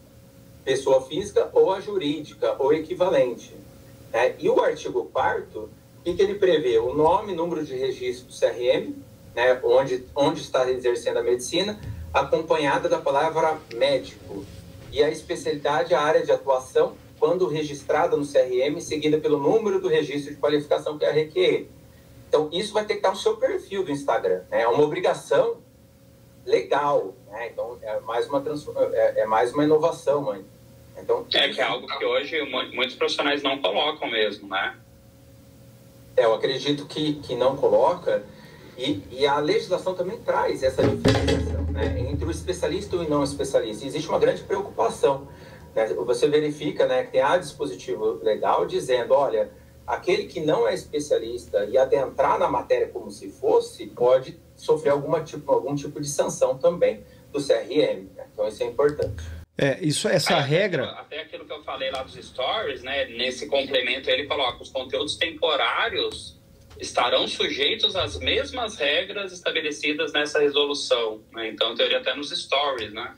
pessoa 0.64 1.02
física 1.02 1.50
ou 1.54 1.72
a 1.72 1.80
jurídica 1.80 2.56
ou 2.60 2.74
equivalente. 2.74 3.56
É, 4.12 4.36
e 4.40 4.50
o 4.50 4.60
artigo 4.60 5.06
4 5.14 5.70
o 6.06 6.16
que, 6.16 6.22
ele 6.22 6.36
prevê? 6.36 6.78
O 6.78 6.94
nome, 6.94 7.34
número 7.34 7.66
de 7.66 7.76
registro 7.76 8.28
do 8.28 8.34
CRM, 8.34 8.94
né, 9.34 9.60
onde, 9.64 10.06
onde 10.16 10.42
está 10.42 10.70
exercendo 10.70 11.18
a 11.18 11.24
medicina, 11.24 11.80
acompanhada 12.16 12.88
da 12.88 12.98
palavra 12.98 13.60
médico. 13.74 14.46
E 14.92 15.04
a 15.04 15.10
especialidade, 15.10 15.94
a 15.94 16.02
área 16.02 16.26
de 16.26 16.32
atuação 16.32 16.96
quando 17.20 17.48
registrada 17.48 18.16
no 18.16 18.26
CRM, 18.26 18.80
seguida 18.80 19.18
pelo 19.18 19.38
número 19.38 19.80
do 19.82 19.88
registro 19.88 20.34
de 20.34 20.40
qualificação 20.40 20.98
que 20.98 21.06
é 21.06 21.10
a 21.10 21.14
RQE. 21.14 21.70
Então, 22.28 22.50
isso 22.52 22.74
vai 22.74 22.86
ter 22.86 22.94
que 22.94 23.00
estar 23.00 23.12
no 23.12 23.18
seu 23.18 23.38
perfil 23.38 23.84
do 23.84 23.92
Instagram. 23.92 24.44
Né? 24.50 24.62
É 24.62 24.68
uma 24.68 24.84
obrigação 24.84 25.58
legal. 26.46 27.14
Né? 27.30 27.50
Então, 27.52 27.78
é 27.82 28.00
mais 28.02 28.28
uma, 28.28 28.44
é, 28.94 29.22
é 29.22 29.26
mais 29.26 29.54
uma 29.54 29.64
inovação, 29.64 30.22
mãe. 30.22 30.46
Então, 30.98 31.26
é 31.34 31.50
que 31.50 31.60
é 31.60 31.64
algo 31.64 31.88
que 31.88 32.06
hoje 32.06 32.42
muitos 32.74 32.96
profissionais 32.96 33.44
não 33.44 33.60
colocam 33.62 34.10
mesmo, 34.10 34.48
né? 34.48 34.78
É, 36.16 36.24
eu 36.24 36.34
acredito 36.34 36.86
que, 36.86 37.16
que 37.16 37.36
não 37.36 37.58
coloca. 37.58 38.24
E, 38.78 39.02
e 39.12 39.26
a 39.26 39.40
legislação 39.40 39.94
também 39.94 40.18
traz 40.20 40.64
essa 40.64 40.82
diferenciação 40.84 41.55
né? 41.76 42.00
entre 42.10 42.26
o 42.26 42.32
especialista 42.32 42.96
e 42.96 43.00
o 43.00 43.10
não 43.10 43.24
especialista. 43.24 43.86
Existe 43.86 44.10
uma 44.10 44.18
grande 44.18 44.42
preocupação 44.44 45.28
né? 45.76 45.86
Você 45.94 46.28
verifica 46.28 46.88
né, 46.88 47.04
que 47.04 47.12
tem 47.12 47.22
a 47.22 47.38
dispositivo 47.38 48.20
legal 48.24 48.66
dizendo, 48.66 49.14
olha, 49.14 49.52
aquele 49.86 50.26
que 50.26 50.40
não 50.40 50.68
é 50.68 50.74
especialista 50.74 51.66
e 51.66 51.78
adentrar 51.78 52.40
na 52.40 52.48
matéria 52.48 52.88
como 52.88 53.12
se 53.12 53.30
fosse, 53.30 53.88
pode 53.88 54.40
sofrer 54.56 54.92
alguma 54.92 55.22
tipo, 55.22 55.52
algum 55.52 55.76
tipo 55.76 56.00
de 56.00 56.08
sanção 56.08 56.58
também 56.58 57.04
do 57.32 57.46
CRM. 57.46 58.08
Né? 58.16 58.26
Então 58.32 58.48
isso 58.48 58.64
é 58.64 58.68
importante. 58.68 59.24
É, 59.58 59.80
isso, 59.82 60.08
essa 60.08 60.40
regra. 60.40 60.86
Até 60.92 61.22
aquilo 61.22 61.46
que 61.46 61.54
eu 61.54 61.64
falei 61.64 61.90
lá 61.90 62.04
dos 62.04 62.14
stories, 62.16 62.84
né? 62.84 63.06
Nesse 63.06 63.48
complemento 63.48 64.10
ele 64.10 64.28
coloca 64.28 64.62
os 64.62 64.70
conteúdos 64.70 65.16
temporários 65.16 66.38
estarão 66.80 67.28
sujeitos 67.28 67.96
às 67.96 68.18
mesmas 68.18 68.76
regras 68.76 69.32
estabelecidas 69.32 70.12
nessa 70.14 70.40
resolução. 70.40 71.22
Né? 71.34 71.50
Então, 71.50 71.76
teoria, 71.76 72.00
até 72.00 72.16
nos 72.16 72.30
stories, 72.30 72.94
né? 72.94 73.14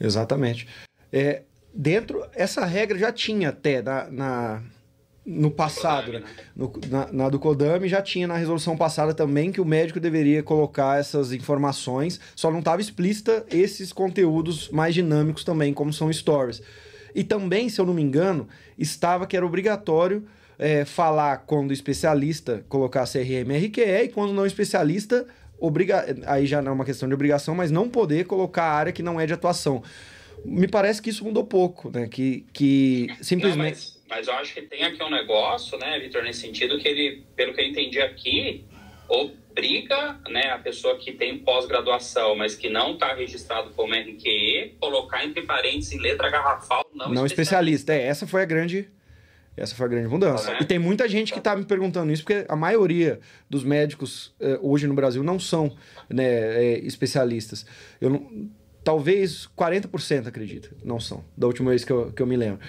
Exatamente. 0.00 0.66
É, 1.12 1.42
dentro, 1.74 2.24
essa 2.34 2.64
regra 2.64 2.98
já 2.98 3.12
tinha 3.12 3.50
até 3.50 3.82
na, 3.82 4.10
na 4.10 4.62
no 5.24 5.50
passado, 5.50 6.06
Kodami, 6.06 6.24
né? 6.24 6.30
no, 6.56 6.72
na, 6.88 7.12
na, 7.12 7.28
do 7.28 7.38
Kodami 7.38 7.88
já 7.88 8.00
tinha 8.00 8.26
na 8.26 8.36
resolução 8.36 8.76
passada 8.76 9.12
também 9.12 9.52
que 9.52 9.60
o 9.60 9.64
médico 9.64 10.00
deveria 10.00 10.42
colocar 10.42 10.98
essas 10.98 11.32
informações, 11.32 12.18
só 12.34 12.50
não 12.50 12.60
estava 12.60 12.80
explícita 12.80 13.44
esses 13.50 13.92
conteúdos 13.92 14.70
mais 14.70 14.94
dinâmicos 14.94 15.44
também, 15.44 15.74
como 15.74 15.92
são 15.92 16.12
stories. 16.12 16.62
E 17.14 17.22
também, 17.22 17.68
se 17.68 17.80
eu 17.80 17.86
não 17.86 17.94
me 17.94 18.02
engano, 18.02 18.48
estava 18.78 19.26
que 19.26 19.36
era 19.36 19.44
obrigatório 19.44 20.26
é, 20.60 20.84
falar 20.84 21.38
quando 21.38 21.72
especialista 21.72 22.62
colocar 22.68 23.06
CRM 23.06 23.50
RQE 23.56 24.04
e 24.04 24.08
quando 24.08 24.34
não 24.34 24.44
especialista, 24.44 25.26
obriga... 25.58 26.04
aí 26.26 26.46
já 26.46 26.60
não 26.60 26.72
é 26.72 26.74
uma 26.74 26.84
questão 26.84 27.08
de 27.08 27.14
obrigação, 27.14 27.54
mas 27.54 27.70
não 27.70 27.88
poder 27.88 28.26
colocar 28.26 28.64
a 28.64 28.74
área 28.74 28.92
que 28.92 29.02
não 29.02 29.18
é 29.18 29.26
de 29.26 29.32
atuação. 29.32 29.82
Me 30.44 30.68
parece 30.68 31.00
que 31.00 31.08
isso 31.08 31.24
mudou 31.24 31.44
pouco, 31.44 31.90
né? 31.90 32.06
Que, 32.08 32.46
que 32.52 33.08
simplesmente. 33.22 33.58
Não, 33.58 34.16
mas, 34.16 34.26
mas, 34.26 34.28
eu 34.28 34.34
acho 34.34 34.54
que 34.54 34.62
tem 34.62 34.84
aqui 34.84 35.02
um 35.02 35.10
negócio, 35.10 35.78
né, 35.78 35.98
Vitor, 35.98 36.22
nesse 36.22 36.40
sentido 36.40 36.78
que 36.78 36.88
ele, 36.88 37.24
pelo 37.34 37.54
que 37.54 37.60
eu 37.60 37.66
entendi 37.66 38.00
aqui, 38.00 38.64
obriga 39.08 40.18
né, 40.28 40.50
a 40.50 40.58
pessoa 40.58 40.96
que 40.98 41.12
tem 41.12 41.38
pós-graduação, 41.38 42.36
mas 42.36 42.54
que 42.54 42.68
não 42.68 42.94
está 42.94 43.14
registrado 43.14 43.70
como 43.70 43.94
RQE, 43.94 44.76
colocar 44.78 45.24
entre 45.24 45.42
parênteses 45.42 45.92
em 45.92 46.00
letra 46.00 46.30
garrafal 46.30 46.88
não, 46.94 47.08
não 47.08 47.26
especialista. 47.26 47.92
especialista. 47.92 47.94
É, 47.94 48.06
essa 48.06 48.26
foi 48.26 48.42
a 48.42 48.46
grande 48.46 48.88
essa 49.60 49.74
foi 49.74 49.86
a 49.86 49.88
grande 49.88 50.08
mudança. 50.08 50.56
E 50.60 50.64
tem 50.64 50.78
muita 50.78 51.06
gente 51.06 51.32
que 51.32 51.38
está 51.38 51.54
me 51.54 51.64
perguntando 51.64 52.10
isso, 52.10 52.24
porque 52.24 52.46
a 52.48 52.56
maioria 52.56 53.20
dos 53.48 53.62
médicos 53.62 54.32
eh, 54.40 54.58
hoje 54.62 54.86
no 54.86 54.94
Brasil 54.94 55.22
não 55.22 55.38
são 55.38 55.76
né, 56.08 56.24
eh, 56.24 56.78
especialistas. 56.82 57.66
Eu 58.00 58.10
não, 58.10 58.50
talvez 58.82 59.48
40%, 59.56 60.26
acredito, 60.26 60.74
não 60.82 60.98
são, 60.98 61.22
da 61.36 61.46
última 61.46 61.70
vez 61.70 61.84
que 61.84 61.92
eu, 61.92 62.10
que 62.10 62.22
eu 62.22 62.26
me 62.26 62.36
lembro. 62.36 62.60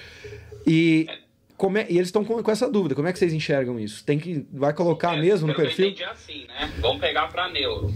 E, 0.68 1.08
como 1.56 1.78
é, 1.78 1.86
e 1.90 1.96
eles 1.96 2.10
estão 2.10 2.26
com, 2.26 2.44
com, 2.44 2.52
essa 2.52 2.70
dúvida, 2.70 2.94
como 2.94 3.08
é 3.08 3.14
que 3.14 3.20
vocês 3.20 3.34
enxergam 3.34 3.80
isso? 3.80 4.04
Tem 4.04 4.20
que, 4.20 4.46
vai 4.52 4.74
colocar 4.74 5.18
é, 5.18 5.22
mesmo 5.22 5.48
no 5.48 5.56
perfil? 5.56 5.86
Eu 5.86 5.92
entendi 5.92 6.04
assim, 6.04 6.46
né? 6.48 6.74
Vamos 6.80 7.00
pegar 7.00 7.28
para 7.28 7.50
neuro. 7.50 7.94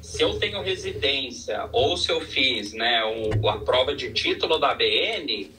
Se 0.00 0.22
eu 0.22 0.38
tenho 0.38 0.62
residência 0.62 1.68
ou 1.72 1.96
se 1.96 2.12
eu 2.12 2.20
fiz 2.20 2.72
né, 2.72 3.00
a 3.48 3.58
prova 3.58 3.94
de 3.94 4.12
título 4.12 4.56
da 4.56 4.72
BN, 4.72 5.50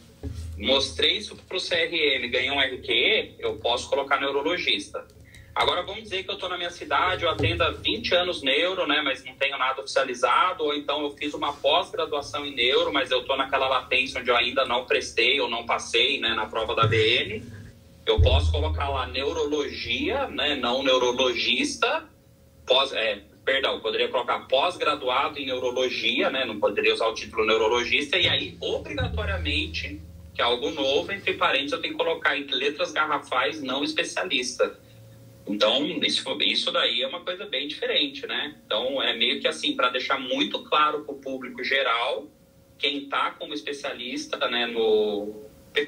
mostrei 0.57 1.17
isso 1.17 1.35
para 1.35 1.57
o 1.57 1.61
CRM, 1.61 2.29
ganhei 2.29 2.49
um 2.49 2.59
RQE, 2.59 3.35
eu 3.39 3.57
posso 3.57 3.89
colocar 3.89 4.19
neurologista. 4.19 5.05
Agora 5.53 5.81
vamos 5.81 6.03
dizer 6.03 6.23
que 6.23 6.29
eu 6.29 6.35
estou 6.35 6.49
na 6.49 6.57
minha 6.57 6.69
cidade, 6.69 7.23
eu 7.23 7.31
atendo 7.31 7.63
há 7.63 7.71
20 7.71 8.13
anos 8.13 8.43
neuro, 8.43 8.85
né, 8.85 9.01
mas 9.03 9.23
não 9.23 9.33
tenho 9.33 9.57
nada 9.57 9.81
oficializado, 9.81 10.63
ou 10.63 10.75
então 10.75 11.01
eu 11.01 11.11
fiz 11.11 11.33
uma 11.33 11.51
pós-graduação 11.51 12.45
em 12.45 12.53
neuro, 12.53 12.93
mas 12.93 13.09
eu 13.09 13.21
estou 13.21 13.35
naquela 13.35 13.67
latência 13.67 14.21
onde 14.21 14.29
eu 14.29 14.37
ainda 14.37 14.65
não 14.65 14.85
prestei 14.85 15.39
ou 15.41 15.49
não 15.49 15.65
passei 15.65 16.19
né, 16.19 16.35
na 16.35 16.45
prova 16.45 16.75
da 16.75 16.85
BN. 16.85 17.43
Eu 18.05 18.21
posso 18.21 18.51
colocar 18.51 18.87
lá 18.87 19.07
neurologia, 19.07 20.27
né, 20.27 20.55
não 20.55 20.83
neurologista, 20.83 22.07
pós, 22.63 22.93
é, 22.93 23.23
perdão, 23.43 23.79
poderia 23.79 24.09
colocar 24.09 24.41
pós-graduado 24.41 25.39
em 25.39 25.47
neurologia, 25.47 26.29
né, 26.29 26.45
não 26.45 26.59
poderia 26.59 26.93
usar 26.93 27.07
o 27.07 27.15
título 27.15 27.47
neurologista, 27.47 28.15
e 28.15 28.27
aí 28.27 28.55
obrigatoriamente 28.61 29.99
que 30.38 30.41
é 30.44 30.46
algo 30.46 30.70
novo, 30.70 31.12
entre 31.12 31.34
parênteses 31.34 31.72
eu 31.72 31.82
tenho 31.82 31.96
que 31.96 31.98
colocar 31.98 32.38
entre 32.38 32.56
letras 32.56 32.91
garrafais 32.91 33.60
não 33.60 33.84
especialista. 33.84 34.79
Então, 35.48 35.84
isso, 36.03 36.24
isso 36.44 36.72
daí 36.72 37.01
é 37.01 37.08
uma 37.08 37.22
coisa 37.22 37.48
bem 37.48 37.67
diferente, 37.67 38.27
né? 38.27 38.56
Então, 38.63 39.01
é 39.01 39.17
meio 39.17 39.41
que 39.41 39.48
assim, 39.48 39.75
para 39.75 39.89
deixar 39.89 40.20
muito 40.20 40.63
claro 40.65 41.03
para 41.03 41.15
o 41.15 41.17
público 41.17 41.63
geral, 41.63 42.27
quem 42.77 43.06
está 43.06 43.32
como 43.32 43.51
especialista 43.51 44.38
né, 44.48 44.67
no, 44.67 45.44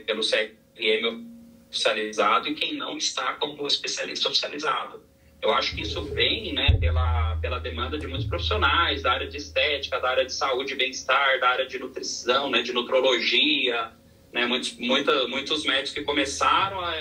pelo 0.08 0.22
CRM 0.22 1.28
oficializado 1.70 2.48
e 2.48 2.56
quem 2.56 2.76
não 2.76 2.98
está 2.98 3.34
como 3.34 3.68
especialista 3.68 4.30
oficializado. 4.30 5.04
Eu 5.44 5.54
acho 5.54 5.76
que 5.76 5.84
isso 5.84 6.04
vem 6.06 6.54
né, 6.54 6.76
pela, 6.80 7.36
pela 7.36 7.60
demanda 7.60 8.00
de 8.00 8.08
muitos 8.08 8.26
profissionais 8.26 9.04
da 9.04 9.12
área 9.12 9.28
de 9.28 9.38
estética, 9.38 10.00
da 10.00 10.10
área 10.10 10.26
de 10.26 10.34
saúde 10.34 10.74
e 10.74 10.76
bem-estar, 10.76 11.40
da 11.40 11.50
área 11.50 11.68
de 11.68 11.78
nutrição, 11.78 12.50
né, 12.50 12.64
de 12.64 12.74
nutrologia, 12.74 13.92
né, 14.32 14.46
muitos, 14.46 14.78
muita, 14.78 15.28
muitos 15.28 15.64
médicos 15.66 15.92
que 15.92 16.02
começaram 16.04 16.80
a, 16.80 16.94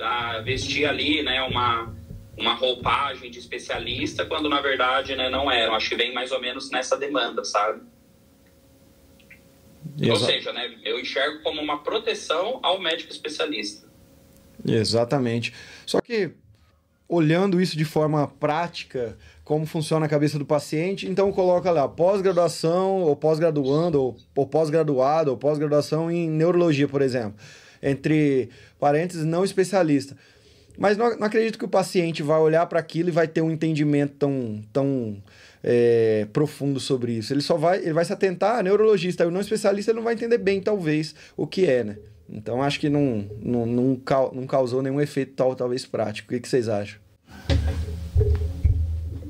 a, 0.00 0.40
vestir 0.40 0.86
ali 0.86 1.22
né, 1.22 1.40
uma, 1.42 1.94
uma 2.36 2.54
roupagem 2.54 3.30
de 3.30 3.38
especialista, 3.38 4.26
quando 4.26 4.48
na 4.48 4.60
verdade 4.60 5.16
né, 5.16 5.30
não 5.30 5.50
eram. 5.50 5.74
Acho 5.74 5.88
que 5.88 5.96
vem 5.96 6.12
mais 6.12 6.30
ou 6.30 6.40
menos 6.40 6.70
nessa 6.70 6.96
demanda, 6.96 7.44
sabe? 7.44 7.82
Exato. 9.98 10.10
Ou 10.10 10.16
seja, 10.16 10.52
né, 10.52 10.74
eu 10.82 10.98
enxergo 10.98 11.42
como 11.42 11.60
uma 11.60 11.82
proteção 11.82 12.60
ao 12.62 12.80
médico 12.80 13.12
especialista. 13.12 13.86
Exatamente. 14.66 15.54
Só 15.86 16.00
que, 16.00 16.32
olhando 17.08 17.60
isso 17.60 17.76
de 17.76 17.84
forma 17.84 18.26
prática, 18.26 19.16
como 19.44 19.66
funciona 19.66 20.06
a 20.06 20.08
cabeça 20.08 20.38
do 20.38 20.46
paciente, 20.46 21.06
então 21.06 21.30
coloca 21.30 21.70
lá 21.70 21.86
pós-graduação, 21.86 23.02
ou 23.02 23.14
pós-graduando, 23.14 24.00
ou, 24.00 24.16
ou 24.34 24.46
pós-graduado, 24.46 25.30
ou 25.30 25.36
pós-graduação 25.36 26.10
em 26.10 26.28
neurologia, 26.30 26.88
por 26.88 27.02
exemplo. 27.02 27.34
Entre 27.82 28.48
parênteses, 28.80 29.24
não 29.26 29.44
especialista. 29.44 30.16
Mas 30.78 30.96
não, 30.96 31.16
não 31.18 31.26
acredito 31.26 31.58
que 31.58 31.64
o 31.64 31.68
paciente 31.68 32.22
vai 32.22 32.40
olhar 32.40 32.64
para 32.66 32.80
aquilo 32.80 33.10
e 33.10 33.12
vai 33.12 33.28
ter 33.28 33.42
um 33.42 33.50
entendimento 33.50 34.14
tão, 34.18 34.62
tão 34.72 35.22
é, 35.62 36.26
profundo 36.32 36.80
sobre 36.80 37.12
isso. 37.12 37.32
Ele 37.32 37.42
só 37.42 37.56
vai, 37.56 37.78
ele 37.78 37.92
vai 37.92 38.04
se 38.04 38.12
atentar 38.12 38.58
a 38.58 38.62
neurologista, 38.62 39.26
o 39.26 39.30
não 39.30 39.42
especialista 39.42 39.90
ele 39.90 39.98
não 39.98 40.04
vai 40.04 40.14
entender 40.14 40.38
bem, 40.38 40.60
talvez, 40.60 41.14
o 41.36 41.46
que 41.46 41.66
é, 41.66 41.84
né? 41.84 41.98
Então 42.28 42.62
acho 42.62 42.80
que 42.80 42.88
não, 42.88 43.28
não, 43.40 43.66
não, 43.66 44.02
não 44.32 44.46
causou 44.46 44.82
nenhum 44.82 45.00
efeito 45.00 45.34
tal, 45.34 45.54
talvez 45.54 45.84
prático. 45.84 46.28
O 46.28 46.34
que, 46.34 46.40
que 46.40 46.48
vocês 46.48 46.70
acham? 46.70 46.98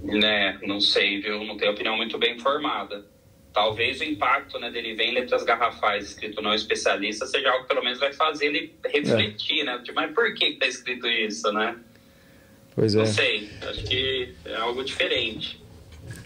Né, 0.05 0.59
não 0.63 0.81
sei, 0.81 1.21
viu? 1.21 1.43
Não 1.45 1.57
tenho 1.57 1.73
opinião 1.73 1.97
muito 1.97 2.19
bem 2.19 2.39
formada. 2.39 3.05
Talvez 3.53 4.01
o 4.01 4.05
impacto 4.05 4.59
né, 4.59 4.71
dele 4.71 4.95
vem 4.95 5.11
em 5.11 5.15
letras 5.15 5.45
garrafais 5.45 6.11
escrito 6.11 6.43
não 6.43 6.53
especialista 6.53 7.25
seja 7.25 7.51
algo 7.51 7.63
que 7.63 7.69
pelo 7.69 7.85
menos 7.85 7.99
vai 7.99 8.13
fazer 8.13 8.47
ele 8.47 8.75
refletir, 8.85 9.61
é. 9.61 9.65
né? 9.65 9.79
Tipo, 9.79 9.95
mas 9.95 10.13
por 10.13 10.35
que 10.35 10.47
está 10.47 10.67
escrito 10.67 11.07
isso, 11.07 11.51
né? 11.53 11.77
Pois 12.75 12.95
é. 12.95 12.99
Não 12.99 13.07
sei, 13.07 13.49
acho 13.63 13.85
que 13.85 14.35
é 14.45 14.57
algo 14.57 14.85
diferente. 14.85 15.63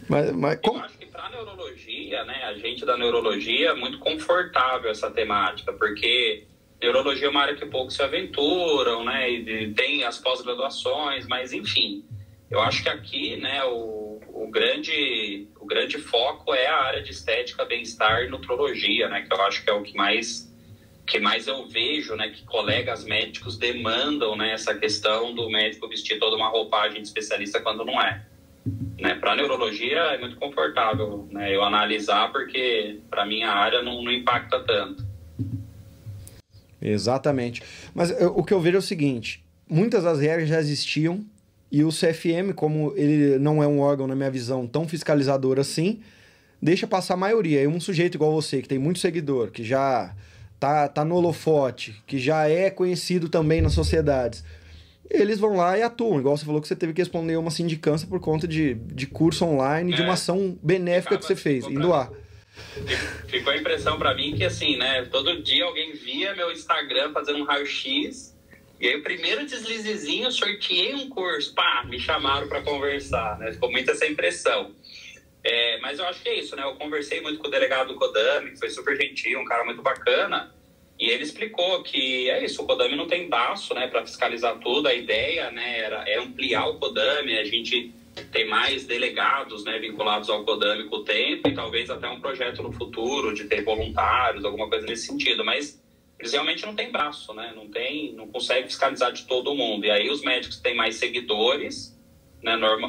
Mas, 0.08 0.32
mas 0.32 0.58
como... 0.60 0.78
Eu 0.78 0.84
acho 0.84 0.98
que 0.98 1.06
para 1.06 1.28
neurologia, 1.28 2.24
né, 2.24 2.44
a 2.44 2.54
gente 2.54 2.86
da 2.86 2.96
neurologia 2.96 3.70
é 3.70 3.74
muito 3.74 3.98
confortável 3.98 4.90
essa 4.90 5.10
temática, 5.10 5.72
porque 5.74 6.44
neurologia 6.80 7.26
é 7.26 7.30
uma 7.30 7.42
área 7.42 7.54
que 7.54 7.66
poucos 7.66 7.94
se 7.94 8.02
aventuram, 8.02 9.04
né, 9.04 9.30
e 9.30 9.74
tem 9.74 10.04
as 10.04 10.18
pós-graduações, 10.18 11.26
mas 11.26 11.52
enfim, 11.52 12.04
eu 12.50 12.60
acho 12.60 12.82
que 12.82 12.88
aqui, 12.88 13.36
né, 13.36 13.62
o, 13.64 14.20
o, 14.28 14.50
grande, 14.50 15.48
o 15.60 15.66
grande 15.66 15.98
foco 15.98 16.54
é 16.54 16.66
a 16.66 16.82
área 16.82 17.02
de 17.02 17.10
estética, 17.10 17.64
bem-estar 17.64 18.22
e 18.22 18.28
nutrologia, 18.28 19.08
né, 19.08 19.22
que 19.22 19.32
eu 19.32 19.42
acho 19.42 19.62
que 19.62 19.70
é 19.70 19.72
o 19.72 19.82
que 19.82 19.94
mais 19.94 20.48
que 21.06 21.18
mais 21.18 21.46
eu 21.46 21.66
vejo, 21.66 22.14
né, 22.16 22.28
que 22.28 22.44
colegas 22.44 23.02
médicos 23.02 23.56
demandam, 23.56 24.36
né, 24.36 24.52
essa 24.52 24.74
questão 24.74 25.34
do 25.34 25.48
médico 25.48 25.88
vestir 25.88 26.18
toda 26.18 26.36
uma 26.36 26.50
roupagem 26.50 27.00
de 27.00 27.08
especialista 27.08 27.60
quando 27.60 27.82
não 27.82 28.00
é. 28.00 28.26
Né, 29.00 29.14
para 29.14 29.34
neurologia 29.34 29.96
é 29.96 30.18
muito 30.18 30.36
confortável, 30.36 31.26
né, 31.30 31.54
eu 31.54 31.62
analisar 31.64 32.30
porque 32.30 33.00
para 33.08 33.24
minha 33.24 33.48
área 33.48 33.82
não, 33.82 34.02
não 34.02 34.12
impacta 34.12 34.60
tanto. 34.60 35.02
Exatamente. 36.80 37.62
Mas 37.94 38.10
eu, 38.20 38.36
o 38.36 38.44
que 38.44 38.52
eu 38.52 38.60
vejo 38.60 38.76
é 38.76 38.78
o 38.78 38.82
seguinte: 38.82 39.42
muitas 39.68 40.04
das 40.04 40.20
regras 40.20 40.48
já 40.48 40.58
existiam 40.58 41.24
e 41.70 41.84
o 41.84 41.90
CFM, 41.90 42.54
como 42.54 42.94
ele 42.96 43.38
não 43.38 43.62
é 43.62 43.66
um 43.66 43.80
órgão, 43.80 44.06
na 44.06 44.14
minha 44.14 44.30
visão, 44.30 44.66
tão 44.66 44.88
fiscalizador 44.88 45.58
assim, 45.58 46.00
deixa 46.60 46.86
passar 46.86 47.14
a 47.14 47.16
maioria. 47.16 47.62
E 47.62 47.66
um 47.66 47.80
sujeito 47.80 48.14
igual 48.14 48.32
você, 48.32 48.62
que 48.62 48.68
tem 48.68 48.78
muito 48.78 48.98
seguidor, 48.98 49.50
que 49.50 49.62
já 49.62 50.14
tá, 50.58 50.88
tá 50.88 51.04
no 51.04 51.14
holofote, 51.14 52.02
que 52.06 52.18
já 52.18 52.48
é 52.48 52.70
conhecido 52.70 53.28
também 53.28 53.60
nas 53.60 53.74
sociedades, 53.74 54.42
eles 55.10 55.38
vão 55.38 55.56
lá 55.56 55.78
e 55.78 55.82
atuam. 55.82 56.18
Igual 56.18 56.36
você 56.36 56.44
falou 56.44 56.60
que 56.60 56.68
você 56.68 56.76
teve 56.76 56.94
que 56.94 57.02
responder 57.02 57.36
uma 57.36 57.50
sindicância 57.50 58.08
por 58.08 58.20
conta 58.20 58.48
de, 58.48 58.74
de 58.74 59.06
curso 59.06 59.44
online, 59.44 59.92
é, 59.92 59.96
de 59.96 60.02
uma 60.02 60.14
ação 60.14 60.58
benéfica 60.62 61.18
que 61.18 61.24
você 61.24 61.36
fez, 61.36 61.66
indo 61.66 61.88
lá. 61.88 62.10
Ficou 63.28 63.52
a 63.52 63.56
impressão 63.56 63.98
para 63.98 64.14
mim 64.14 64.34
que, 64.34 64.44
assim, 64.44 64.76
né, 64.78 65.04
todo 65.12 65.42
dia 65.42 65.64
alguém 65.64 65.92
via 65.92 66.34
meu 66.34 66.50
Instagram 66.50 67.12
fazendo 67.12 67.38
um 67.38 67.44
raio-x 67.44 68.36
e 68.80 68.88
aí, 68.88 68.96
o 68.96 69.02
primeiro 69.02 69.44
deslizezinho, 69.44 70.30
sorteei 70.30 70.94
um 70.94 71.08
curso, 71.08 71.54
pá, 71.54 71.84
me 71.84 71.98
chamaram 71.98 72.48
para 72.48 72.62
conversar, 72.62 73.38
né? 73.38 73.52
Ficou 73.52 73.70
muito 73.70 73.90
essa 73.90 74.06
impressão. 74.06 74.72
É, 75.42 75.78
mas 75.80 75.98
eu 75.98 76.06
acho 76.06 76.22
que 76.22 76.28
é 76.28 76.38
isso, 76.38 76.54
né? 76.54 76.62
Eu 76.62 76.76
conversei 76.76 77.20
muito 77.20 77.38
com 77.40 77.48
o 77.48 77.50
delegado 77.50 77.88
do 77.88 77.96
Kodami, 77.96 78.52
que 78.52 78.58
foi 78.58 78.70
super 78.70 78.96
gentil, 78.96 79.40
um 79.40 79.44
cara 79.44 79.64
muito 79.64 79.82
bacana. 79.82 80.52
E 80.98 81.10
ele 81.10 81.22
explicou 81.22 81.82
que 81.84 82.28
é 82.28 82.44
isso, 82.44 82.62
o 82.62 82.66
Codame 82.66 82.96
não 82.96 83.06
tem 83.06 83.28
braço 83.28 83.72
né, 83.72 83.86
para 83.86 84.04
fiscalizar 84.04 84.58
tudo. 84.58 84.88
A 84.88 84.94
ideia 84.94 85.48
né, 85.50 85.78
era, 85.78 86.08
é 86.08 86.18
ampliar 86.18 86.66
o 86.66 86.78
Codame, 86.78 87.38
a 87.38 87.44
gente 87.44 87.94
tem 88.32 88.48
mais 88.48 88.84
delegados 88.84 89.64
né, 89.64 89.78
vinculados 89.78 90.28
ao 90.28 90.44
Codame 90.44 90.88
com 90.88 90.96
o 90.96 91.04
tempo 91.04 91.48
e 91.48 91.54
talvez 91.54 91.88
até 91.88 92.08
um 92.08 92.20
projeto 92.20 92.64
no 92.64 92.72
futuro 92.72 93.32
de 93.32 93.44
ter 93.44 93.62
voluntários, 93.62 94.44
alguma 94.44 94.68
coisa 94.68 94.86
nesse 94.86 95.06
sentido. 95.06 95.44
Mas 95.44 95.80
eles 96.18 96.32
realmente 96.32 96.66
não 96.66 96.74
têm 96.74 96.90
braço, 96.90 97.32
né? 97.32 97.52
Não 97.54 97.68
tem, 97.68 98.12
não 98.12 98.26
consegue 98.28 98.66
fiscalizar 98.66 99.12
de 99.12 99.24
todo 99.24 99.54
mundo. 99.54 99.84
E 99.84 99.90
aí 99.90 100.10
os 100.10 100.22
médicos 100.22 100.58
têm 100.58 100.74
mais 100.74 100.96
seguidores, 100.96 101.96
né? 102.42 102.56
Norma, 102.56 102.88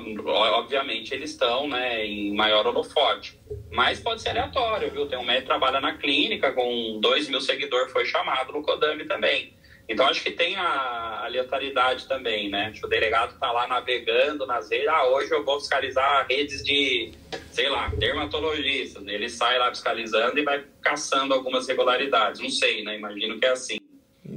obviamente 0.57 1.13
eles 1.13 1.31
estão, 1.31 1.67
né, 1.67 2.05
em 2.05 2.33
maior 2.33 2.65
holofote. 2.65 3.39
Mas 3.71 3.99
pode 3.99 4.21
ser 4.21 4.29
aleatório, 4.29 4.91
viu? 4.91 5.07
Tem 5.07 5.17
um 5.19 5.23
médico 5.23 5.43
que 5.43 5.47
trabalha 5.47 5.79
na 5.79 5.95
clínica 5.97 6.51
com 6.53 6.99
2 6.99 7.29
mil 7.29 7.39
seguidores, 7.39 7.91
foi 7.91 8.05
chamado 8.05 8.51
no 8.51 8.63
Codame 8.63 9.05
também. 9.05 9.53
Então 9.89 10.05
acho 10.05 10.21
que 10.21 10.29
tem 10.29 10.55
a 10.55 11.23
aleatoriedade 11.25 12.07
também, 12.07 12.47
né? 12.47 12.71
O 12.83 12.87
delegado 12.87 13.33
está 13.33 13.51
lá 13.51 13.67
navegando 13.67 14.45
nas 14.45 14.69
redes, 14.69 14.87
ah, 14.87 15.07
hoje 15.07 15.31
eu 15.31 15.43
vou 15.43 15.59
fiscalizar 15.59 16.27
redes 16.29 16.63
de, 16.63 17.11
sei 17.51 17.67
lá, 17.69 17.87
dermatologistas. 17.97 19.05
Ele 19.07 19.27
sai 19.27 19.57
lá 19.57 19.69
fiscalizando 19.69 20.37
e 20.37 20.43
vai 20.43 20.63
caçando 20.79 21.33
algumas 21.33 21.67
irregularidades. 21.67 22.39
Não 22.39 22.51
sei, 22.51 22.83
né? 22.83 22.97
Imagino 22.99 23.39
que 23.39 23.45
é 23.47 23.49
assim. 23.49 23.79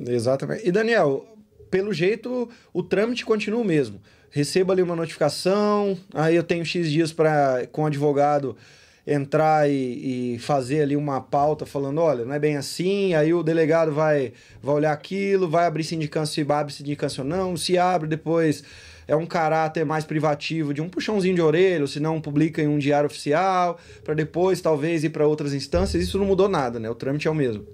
Exatamente. 0.08 0.66
E 0.66 0.72
Daniel, 0.72 1.26
pelo 1.70 1.92
jeito 1.92 2.50
o 2.72 2.82
trâmite 2.82 3.22
continua 3.22 3.60
o 3.60 3.64
mesmo. 3.64 4.00
Recebo 4.30 4.72
ali 4.72 4.80
uma 4.80 4.96
notificação, 4.96 5.98
aí 6.14 6.34
eu 6.34 6.42
tenho 6.42 6.64
X 6.64 6.90
dias 6.90 7.12
para 7.12 7.66
com 7.70 7.82
o 7.82 7.86
advogado 7.86 8.56
entrar 9.06 9.68
e, 9.68 10.34
e, 10.34 10.38
fazer 10.38 10.82
ali 10.82 10.96
uma 10.96 11.20
pauta 11.20 11.66
falando, 11.66 12.00
olha, 12.00 12.24
não 12.24 12.34
é 12.34 12.38
bem 12.38 12.56
assim, 12.56 13.14
aí 13.14 13.34
o 13.34 13.42
delegado 13.42 13.92
vai, 13.92 14.32
vai 14.62 14.74
olhar 14.76 14.92
aquilo, 14.92 15.48
vai 15.48 15.66
abrir 15.66 15.84
sindicância, 15.84 16.44
se 16.44 16.52
abre 16.52 16.72
sindicância 16.72 17.22
ou 17.22 17.28
não, 17.28 17.56
se 17.56 17.76
abre 17.76 18.08
depois 18.08 18.62
é 19.08 19.16
um 19.16 19.26
caráter 19.26 19.84
mais 19.84 20.04
privativo 20.04 20.72
de 20.72 20.80
um 20.80 20.88
puxãozinho 20.88 21.34
de 21.34 21.42
orelha, 21.42 21.86
se 21.86 21.98
não 21.98 22.20
publica 22.20 22.62
em 22.62 22.68
um 22.68 22.78
diário 22.78 23.06
oficial, 23.06 23.78
para 24.04 24.14
depois 24.14 24.60
talvez 24.60 25.02
ir 25.02 25.10
para 25.10 25.26
outras 25.26 25.52
instâncias, 25.52 26.02
isso 26.02 26.18
não 26.18 26.24
mudou 26.24 26.48
nada, 26.48 26.78
né? 26.78 26.88
O 26.88 26.94
trâmite 26.94 27.26
é 27.26 27.30
o 27.30 27.34
mesmo. 27.34 27.66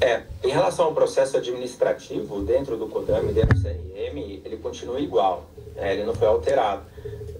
É, 0.00 0.22
em 0.44 0.50
relação 0.50 0.86
ao 0.86 0.94
processo 0.94 1.36
administrativo 1.36 2.42
dentro 2.42 2.76
do 2.76 2.86
CODAM, 2.86 3.26
dentro 3.32 3.56
do 3.56 3.62
CRM, 3.62 4.40
ele 4.44 4.56
continua 4.62 5.00
igual, 5.00 5.50
né? 5.74 5.94
ele 5.94 6.04
não 6.04 6.14
foi 6.14 6.28
alterado 6.28 6.82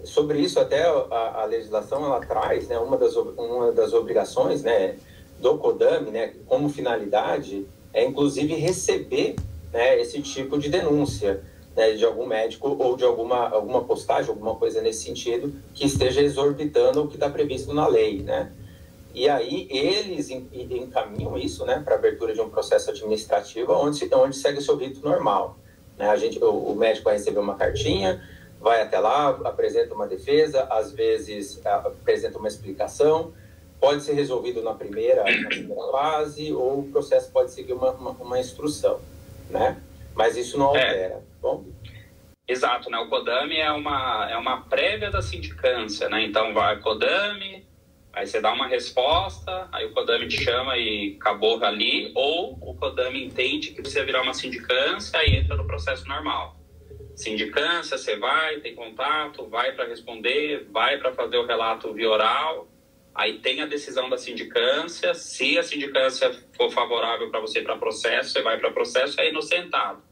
sobre 0.05 0.39
isso 0.39 0.59
até 0.59 0.83
a, 0.85 1.43
a, 1.43 1.45
legislação 1.45 2.05
ela 2.05 2.21
traz 2.21 2.69
né, 2.69 2.79
uma, 2.79 2.97
das, 2.97 3.15
uma 3.17 3.73
das 3.73 3.93
obrigações 3.93 4.63
né, 4.63 4.97
do 5.41 5.59
CODAM 5.59 6.11
né, 6.11 6.35
como 6.47 6.69
finalidade 6.69 7.67
é 7.93 8.05
inclusive 8.05 8.55
receber 8.55 9.37
né, 9.73 10.01
esse 10.01 10.21
tipo 10.23 10.59
de 10.59 10.69
denúncia 10.69 11.43
né, 11.77 11.93
de 11.93 12.05
algum 12.05 12.27
médico 12.27 12.77
ou 12.79 12.97
de 12.97 13.05
alguma, 13.05 13.49
alguma 13.49 13.83
postagem, 13.85 14.31
alguma 14.31 14.55
coisa 14.55 14.81
nesse 14.81 15.05
sentido 15.05 15.55
que 15.75 15.87
esteja 15.87 16.21
exorbitando 16.21 17.03
o 17.03 17.09
que 17.09 17.15
está 17.15 17.31
previsto 17.31 17.73
na 17.73 17.87
lei. 17.87 18.23
Né? 18.23 18.53
E 19.15 19.29
aí 19.29 19.67
eles 19.71 20.31
encaminham 20.31 21.37
isso 21.37 21.65
né, 21.65 21.81
para 21.85 21.95
abertura 21.95 22.35
de 22.35 22.41
um 22.41 22.49
processo 22.49 22.91
administrativo 22.91 23.73
onde, 23.73 24.09
onde 24.15 24.37
segue 24.37 24.59
o 24.59 24.63
seu 24.63 24.77
rito 24.77 25.03
normal. 25.03 25.59
Né? 25.99 26.09
A 26.09 26.17
gente, 26.17 26.43
o, 26.43 26.51
o 26.51 26.75
médico 26.75 27.05
vai 27.05 27.15
receber 27.15 27.41
uma 27.41 27.55
cartinha, 27.55 28.23
vai 28.63 28.81
até 28.81 28.99
lá, 29.01 29.31
apresenta 29.45 29.93
uma 29.93 30.07
defesa, 30.07 30.63
às 30.71 30.93
vezes 30.93 31.61
apresenta 31.67 32.39
uma 32.39 32.47
explicação, 32.47 33.35
pode 33.81 34.05
ser 34.05 34.13
resolvido 34.13 34.63
na 34.63 34.73
primeira, 34.73 35.25
na 35.25 35.49
primeira 35.49 35.83
fase, 35.91 36.53
ou 36.53 36.79
o 36.79 36.89
processo 36.93 37.31
pode 37.33 37.51
seguir 37.51 37.73
uma, 37.73 37.91
uma, 37.91 38.11
uma 38.13 38.39
instrução, 38.39 39.01
né? 39.51 39.83
Mas 40.15 40.37
isso 40.37 40.57
não 40.57 40.77
é. 40.77 40.87
altera, 40.87 41.15
é. 41.15 41.21
bom? 41.41 41.65
Exato, 42.47 42.89
né? 42.89 42.99
O 42.99 43.09
CODAME 43.09 43.57
é 43.57 43.73
uma, 43.73 44.29
é 44.31 44.37
uma 44.37 44.61
prévia 44.63 45.11
da 45.11 45.21
sindicância, 45.21 46.09
né? 46.09 46.25
Então, 46.25 46.55
vai 46.55 46.79
CODAME, 46.79 47.67
aí 48.13 48.27
você 48.27 48.41
dá 48.41 48.53
uma 48.53 48.69
resposta, 48.69 49.69
aí 49.73 49.87
o 49.87 49.93
CODAME 49.93 50.29
te 50.29 50.41
chama 50.41 50.77
e 50.77 51.17
acabou 51.21 51.63
ali, 51.65 52.13
ou 52.15 52.57
o 52.61 52.75
CODAME 52.75 53.25
entende 53.25 53.71
que 53.71 53.83
precisa 53.83 54.05
virar 54.05 54.23
uma 54.23 54.35
sindicância 54.35 55.19
e 55.27 55.35
entra 55.35 55.57
no 55.57 55.67
processo 55.67 56.07
normal 56.07 56.62
sindicância, 57.15 57.99
você 57.99 58.17
vai, 58.17 58.61
tem 58.61 58.75
contato, 58.75 59.47
vai 59.47 59.73
para 59.73 59.87
responder, 59.87 60.67
vai 60.71 60.99
para 60.99 61.13
fazer 61.13 61.37
o 61.37 61.47
relato 61.47 61.93
via 61.93 62.09
oral, 62.09 62.69
aí 63.15 63.39
tem 63.39 63.61
a 63.61 63.67
decisão 63.67 64.09
da 64.09 64.17
sindicância, 64.17 65.15
se 65.15 65.59
a 65.59 65.63
sindicância 65.63 66.33
for 66.57 66.71
favorável 66.71 67.31
para 67.31 67.41
você 67.41 67.61
para 67.61 67.77
processo, 67.77 68.31
você 68.31 68.43
vai 68.43 68.59
para 68.59 68.71
processo, 68.71 69.21
é 69.21 69.29
inocentado. 69.29 70.03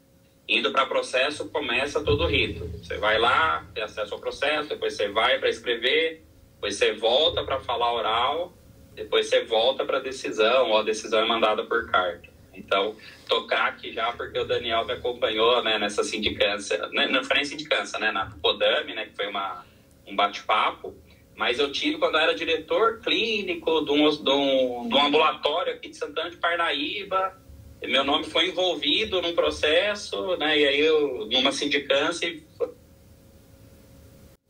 Indo 0.48 0.72
para 0.72 0.84
processo, 0.86 1.48
começa 1.48 2.02
todo 2.02 2.24
o 2.24 2.26
rito. 2.26 2.66
Você 2.78 2.96
vai 2.98 3.18
lá, 3.18 3.64
tem 3.72 3.84
acesso 3.84 4.14
ao 4.14 4.20
processo, 4.20 4.68
depois 4.68 4.94
você 4.94 5.08
vai 5.08 5.38
para 5.38 5.48
escrever, 5.48 6.24
depois 6.54 6.74
você 6.74 6.92
volta 6.92 7.44
para 7.44 7.60
falar 7.60 7.94
oral, 7.94 8.52
depois 8.94 9.28
você 9.28 9.44
volta 9.44 9.84
para 9.84 9.98
a 9.98 10.00
decisão, 10.00 10.70
ou 10.70 10.78
a 10.78 10.82
decisão 10.82 11.20
é 11.20 11.26
mandada 11.26 11.64
por 11.64 11.88
carta. 11.90 12.29
Então, 12.54 12.96
tocar 13.28 13.68
aqui 13.68 13.92
já, 13.92 14.12
porque 14.12 14.38
o 14.38 14.44
Daniel 14.44 14.84
me 14.84 14.92
acompanhou 14.92 15.62
né, 15.62 15.78
nessa 15.78 16.02
sindicância, 16.02 16.78
né, 16.88 17.06
não 17.06 17.24
foi 17.24 17.36
nem 17.36 17.44
sindicância, 17.44 17.98
né, 17.98 18.10
na 18.10 18.30
Podame, 18.42 18.94
né, 18.94 19.06
que 19.06 19.16
foi 19.16 19.26
uma, 19.26 19.64
um 20.06 20.14
bate-papo, 20.14 20.94
mas 21.36 21.58
eu 21.58 21.72
tive 21.72 21.98
quando 21.98 22.16
eu 22.16 22.20
era 22.20 22.34
diretor 22.34 23.00
clínico 23.00 23.84
de 23.84 23.92
um, 23.92 24.10
de, 24.10 24.30
um, 24.30 24.88
de 24.88 24.94
um 24.94 25.06
ambulatório 25.06 25.72
aqui 25.72 25.88
de 25.88 25.96
Santana 25.96 26.30
de 26.30 26.36
Parnaíba, 26.36 27.40
meu 27.82 28.04
nome 28.04 28.24
foi 28.24 28.48
envolvido 28.48 29.22
num 29.22 29.34
processo, 29.34 30.36
né, 30.36 30.58
e 30.58 30.66
aí 30.66 30.80
eu, 30.80 31.26
numa 31.30 31.52
sindicância, 31.52 32.28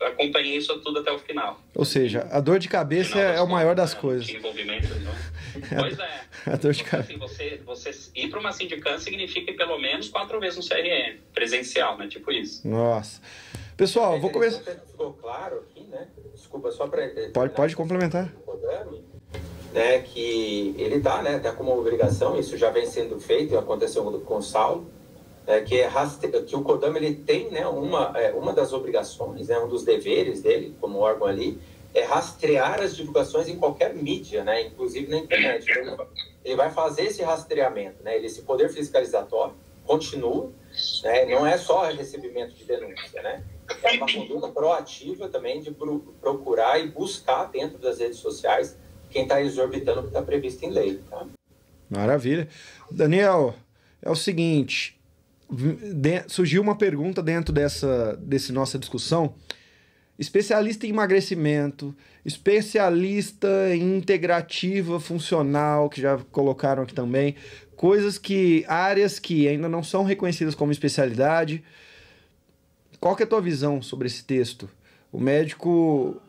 acompanhei 0.00 0.56
isso 0.56 0.78
tudo 0.80 1.00
até 1.00 1.10
o 1.12 1.18
final. 1.18 1.60
Ou 1.74 1.84
seja, 1.84 2.26
a 2.30 2.40
dor 2.40 2.58
de 2.58 2.68
cabeça 2.68 3.18
é 3.18 3.40
o 3.40 3.48
maior 3.48 3.74
das 3.74 3.94
né? 3.94 4.00
coisas. 4.00 4.28
Envolvimento, 4.28 4.86
então. 4.86 5.12
Pois 5.80 5.98
é. 5.98 6.20
A 6.46 6.56
dor 6.56 6.72
de 6.72 6.84
cabeça. 6.84 7.10
Assim, 7.10 7.18
você, 7.18 7.60
você 7.64 8.10
ir 8.14 8.30
para 8.30 8.38
uma 8.38 8.52
sindicância 8.52 9.00
significa 9.00 9.52
pelo 9.52 9.78
menos 9.78 10.08
quatro 10.08 10.38
vezes 10.38 10.58
no 10.58 10.62
CRM, 10.64 11.18
presencial, 11.34 11.98
né? 11.98 12.06
Tipo 12.06 12.30
isso. 12.30 12.66
Nossa. 12.66 13.20
Pessoal, 13.76 14.20
vou 14.20 14.30
começar. 14.30 14.60
Ficou 14.60 15.12
claro 15.14 15.64
aqui, 15.70 15.84
né? 15.84 16.06
Desculpa, 16.34 16.70
só 16.70 16.86
para. 16.86 17.08
Pode, 17.32 17.54
pode 17.54 17.76
complementar. 17.76 18.32
Né, 19.72 20.00
que 20.00 20.74
ele 20.76 20.96
está 20.96 21.22
né, 21.22 21.38
tá 21.38 21.52
como 21.52 21.78
obrigação, 21.78 22.38
isso 22.38 22.56
já 22.56 22.70
vem 22.70 22.86
sendo 22.86 23.20
feito, 23.20 23.56
aconteceu 23.56 24.02
com 24.20 24.36
o 24.36 24.42
Saulo, 24.42 24.90
é, 25.50 25.60
que, 25.60 25.78
é 25.78 25.86
raste... 25.86 26.28
que 26.28 26.56
o 26.56 26.62
CODAM 26.62 26.96
ele 26.96 27.14
tem 27.14 27.50
né, 27.50 27.66
uma, 27.66 28.12
é, 28.16 28.32
uma 28.32 28.52
das 28.52 28.72
obrigações, 28.72 29.48
né, 29.48 29.58
um 29.58 29.68
dos 29.68 29.84
deveres 29.84 30.42
dele 30.42 30.74
como 30.80 30.98
órgão 30.98 31.26
ali, 31.26 31.60
é 31.92 32.04
rastrear 32.04 32.80
as 32.80 32.94
divulgações 32.96 33.48
em 33.48 33.56
qualquer 33.56 33.94
mídia, 33.94 34.44
né, 34.44 34.62
inclusive 34.62 35.08
na 35.08 35.18
internet. 35.18 35.66
Então, 35.70 36.06
ele 36.44 36.56
vai 36.56 36.70
fazer 36.70 37.02
esse 37.02 37.22
rastreamento, 37.22 38.02
né, 38.02 38.16
esse 38.18 38.42
poder 38.42 38.70
fiscalizatório 38.70 39.54
continua, 39.84 40.52
né, 41.02 41.26
não 41.26 41.44
é 41.44 41.58
só 41.58 41.90
recebimento 41.90 42.54
de 42.54 42.64
denúncia, 42.64 43.20
né, 43.22 43.42
é 43.82 43.92
uma 43.96 44.06
conduta 44.06 44.48
proativa 44.48 45.28
também 45.28 45.60
de 45.60 45.72
procurar 46.20 46.78
e 46.78 46.88
buscar 46.88 47.46
dentro 47.46 47.78
das 47.78 47.98
redes 47.98 48.18
sociais 48.18 48.76
quem 49.10 49.22
está 49.24 49.42
exorbitando 49.42 50.00
o 50.00 50.02
que 50.02 50.08
está 50.10 50.22
previsto 50.22 50.64
em 50.64 50.70
lei. 50.70 51.02
Tá? 51.10 51.26
Maravilha. 51.88 52.48
Daniel, 52.90 53.54
é 54.00 54.08
o 54.08 54.14
seguinte, 54.14 54.99
de, 55.50 56.24
surgiu 56.28 56.62
uma 56.62 56.76
pergunta 56.76 57.22
dentro 57.22 57.52
dessa 57.52 58.16
desse 58.16 58.52
nossa 58.52 58.78
discussão. 58.78 59.34
Especialista 60.18 60.86
em 60.86 60.90
emagrecimento, 60.90 61.96
especialista 62.26 63.48
em 63.74 63.96
integrativa 63.96 65.00
funcional, 65.00 65.88
que 65.88 66.02
já 66.02 66.18
colocaram 66.30 66.82
aqui 66.82 66.92
também, 66.92 67.36
coisas 67.74 68.18
que 68.18 68.62
áreas 68.68 69.18
que 69.18 69.48
ainda 69.48 69.66
não 69.66 69.82
são 69.82 70.04
reconhecidas 70.04 70.54
como 70.54 70.72
especialidade. 70.72 71.64
Qual 73.00 73.16
que 73.16 73.22
é 73.22 73.26
a 73.26 73.28
tua 73.28 73.40
visão 73.40 73.80
sobre 73.80 74.08
esse 74.08 74.22
texto? 74.22 74.68
O 75.10 75.18
médico 75.18 76.20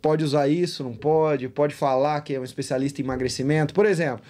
pode 0.00 0.22
usar 0.22 0.46
isso, 0.46 0.84
não 0.84 0.94
pode? 0.94 1.48
Pode 1.48 1.74
falar 1.74 2.20
que 2.20 2.34
é 2.34 2.38
um 2.38 2.44
especialista 2.44 3.00
em 3.00 3.04
emagrecimento? 3.04 3.74
Por 3.74 3.84
exemplo, 3.84 4.24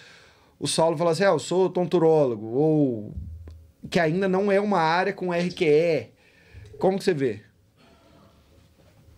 o 0.59 0.66
Saulo 0.66 0.97
fala 0.97 1.11
assim: 1.11 1.25
ah, 1.25 1.29
eu 1.29 1.38
sou 1.38 1.68
tonturólogo, 1.68 2.47
ou 2.47 3.14
que 3.90 4.01
ainda 4.01 4.29
não 4.29 4.51
é 4.51 4.61
uma 4.61 4.81
área 4.81 5.12
com 5.12 5.33
RQE. 5.33 6.11
Como 6.79 6.99
que 6.99 7.05
você 7.05 7.14
vê? 7.14 7.40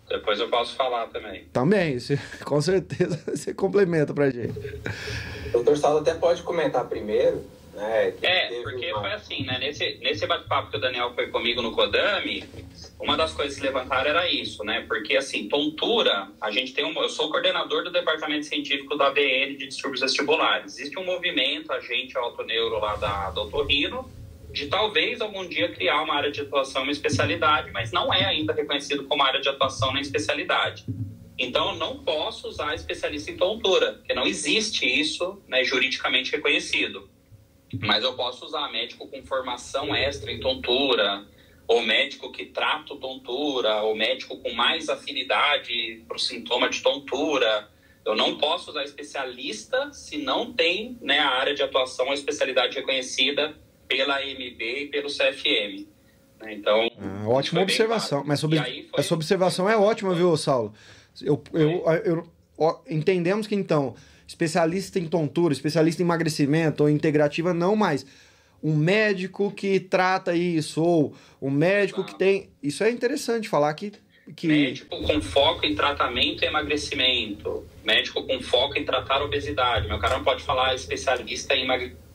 Depois 0.08 0.38
eu 0.38 0.48
posso 0.48 0.74
falar 0.76 1.08
também. 1.08 1.44
Também, 1.52 1.98
você, 1.98 2.18
com 2.44 2.60
certeza 2.60 3.20
você 3.26 3.52
complementa 3.52 4.14
pra 4.14 4.30
gente. 4.30 4.58
O 5.48 5.52
doutor 5.52 5.76
Saulo 5.76 5.98
até 6.00 6.14
pode 6.14 6.42
comentar 6.42 6.88
primeiro, 6.88 7.44
Né, 7.74 8.14
é, 8.22 8.62
porque 8.62 8.92
uma... 8.92 9.02
foi 9.02 9.12
assim, 9.12 9.44
né? 9.44 9.58
Nesse, 9.58 9.98
nesse 10.00 10.26
bate-papo 10.26 10.70
que 10.70 10.76
o 10.76 10.80
Daniel 10.80 11.12
foi 11.14 11.28
comigo 11.28 11.60
no 11.60 11.72
Kodami, 11.72 12.44
uma 12.98 13.16
das 13.16 13.32
coisas 13.34 13.58
que 13.58 13.62
levantaram 13.62 14.08
era 14.08 14.30
isso, 14.30 14.64
né? 14.64 14.84
Porque, 14.88 15.16
assim, 15.16 15.48
tontura, 15.48 16.28
a 16.40 16.50
gente 16.50 16.72
tem 16.72 16.84
um... 16.84 17.02
Eu 17.02 17.08
sou 17.08 17.30
coordenador 17.30 17.84
do 17.84 17.92
departamento 17.92 18.46
científico 18.46 18.96
da 18.96 19.08
ABN 19.08 19.56
de 19.56 19.66
distúrbios 19.66 20.00
vestibulares. 20.00 20.78
Existe 20.78 20.98
um 20.98 21.04
movimento, 21.04 21.70
a 21.72 21.80
gente, 21.80 22.16
autoneuro 22.16 22.78
lá 22.78 22.96
da, 22.96 23.30
da 23.30 23.42
Otorrino, 23.42 24.08
de 24.56 24.68
talvez 24.68 25.20
algum 25.20 25.46
dia 25.46 25.70
criar 25.70 26.02
uma 26.02 26.14
área 26.14 26.32
de 26.32 26.40
atuação, 26.40 26.82
uma 26.82 26.90
especialidade, 26.90 27.70
mas 27.72 27.92
não 27.92 28.12
é 28.12 28.24
ainda 28.24 28.54
reconhecido 28.54 29.04
como 29.04 29.22
área 29.22 29.38
de 29.38 29.50
atuação 29.50 29.92
nem 29.92 30.00
especialidade. 30.00 30.86
Então, 31.38 31.74
não 31.74 32.02
posso 32.02 32.48
usar 32.48 32.74
especialista 32.74 33.30
em 33.30 33.36
tontura, 33.36 33.92
porque 33.92 34.14
não 34.14 34.26
existe 34.26 34.86
isso 34.86 35.42
né, 35.46 35.62
juridicamente 35.62 36.32
reconhecido. 36.32 37.10
Mas 37.82 38.02
eu 38.02 38.14
posso 38.14 38.46
usar 38.46 38.72
médico 38.72 39.06
com 39.08 39.22
formação 39.26 39.94
extra 39.94 40.32
em 40.32 40.40
tontura, 40.40 41.26
ou 41.68 41.82
médico 41.82 42.32
que 42.32 42.46
trata 42.46 42.96
tontura, 42.96 43.82
ou 43.82 43.94
médico 43.94 44.38
com 44.38 44.54
mais 44.54 44.88
afinidade 44.88 46.02
para 46.08 46.16
o 46.16 46.18
sintoma 46.18 46.70
de 46.70 46.80
tontura. 46.80 47.68
Eu 48.06 48.16
não 48.16 48.38
posso 48.38 48.70
usar 48.70 48.84
especialista 48.84 49.92
se 49.92 50.16
não 50.16 50.50
tem 50.50 50.96
né, 51.02 51.18
a 51.18 51.28
área 51.28 51.54
de 51.54 51.62
atuação, 51.62 52.10
a 52.10 52.14
especialidade 52.14 52.74
reconhecida 52.74 53.54
pela 53.88 54.16
AMB 54.16 54.60
e 54.60 54.88
pelo 54.88 55.08
CFM. 55.08 55.86
Né? 56.40 56.54
Então. 56.54 56.90
Ah, 56.98 57.28
ótima 57.28 57.62
observação. 57.62 58.22
Mas 58.24 58.40
sobre, 58.40 58.58
foi... 58.58 58.86
essa 58.96 59.14
observação 59.14 59.68
é 59.68 59.76
ótima, 59.76 60.14
viu, 60.14 60.36
Saulo? 60.36 60.72
Eu, 61.22 61.42
eu, 61.52 61.84
eu, 62.04 62.28
eu, 62.58 62.80
entendemos 62.88 63.46
que 63.46 63.54
então, 63.54 63.94
especialista 64.26 64.98
em 64.98 65.06
tontura, 65.06 65.52
especialista 65.52 66.02
em 66.02 66.04
emagrecimento 66.04 66.82
ou 66.82 66.90
integrativa, 66.90 67.54
não 67.54 67.74
mais 67.74 68.04
um 68.62 68.74
médico 68.74 69.50
que 69.52 69.78
trata 69.78 70.34
isso, 70.34 70.82
ou 70.82 71.14
um 71.40 71.50
médico 71.50 72.04
que 72.04 72.18
tem. 72.18 72.50
Isso 72.62 72.82
é 72.82 72.90
interessante 72.90 73.48
falar 73.48 73.72
que. 73.74 73.92
que... 74.34 74.48
Médico 74.48 75.00
com 75.02 75.20
foco 75.20 75.64
em 75.64 75.74
tratamento 75.74 76.42
e 76.42 76.46
emagrecimento. 76.46 77.64
Médico 77.84 78.26
com 78.26 78.40
foco 78.40 78.76
em 78.76 78.84
tratar 78.84 79.22
obesidade. 79.22 79.86
Meu 79.86 79.98
cara 79.98 80.16
não 80.16 80.24
pode 80.24 80.42
falar 80.42 80.74
especialista 80.74 81.54
em 81.54 81.62
emagrecimento, 81.62 82.05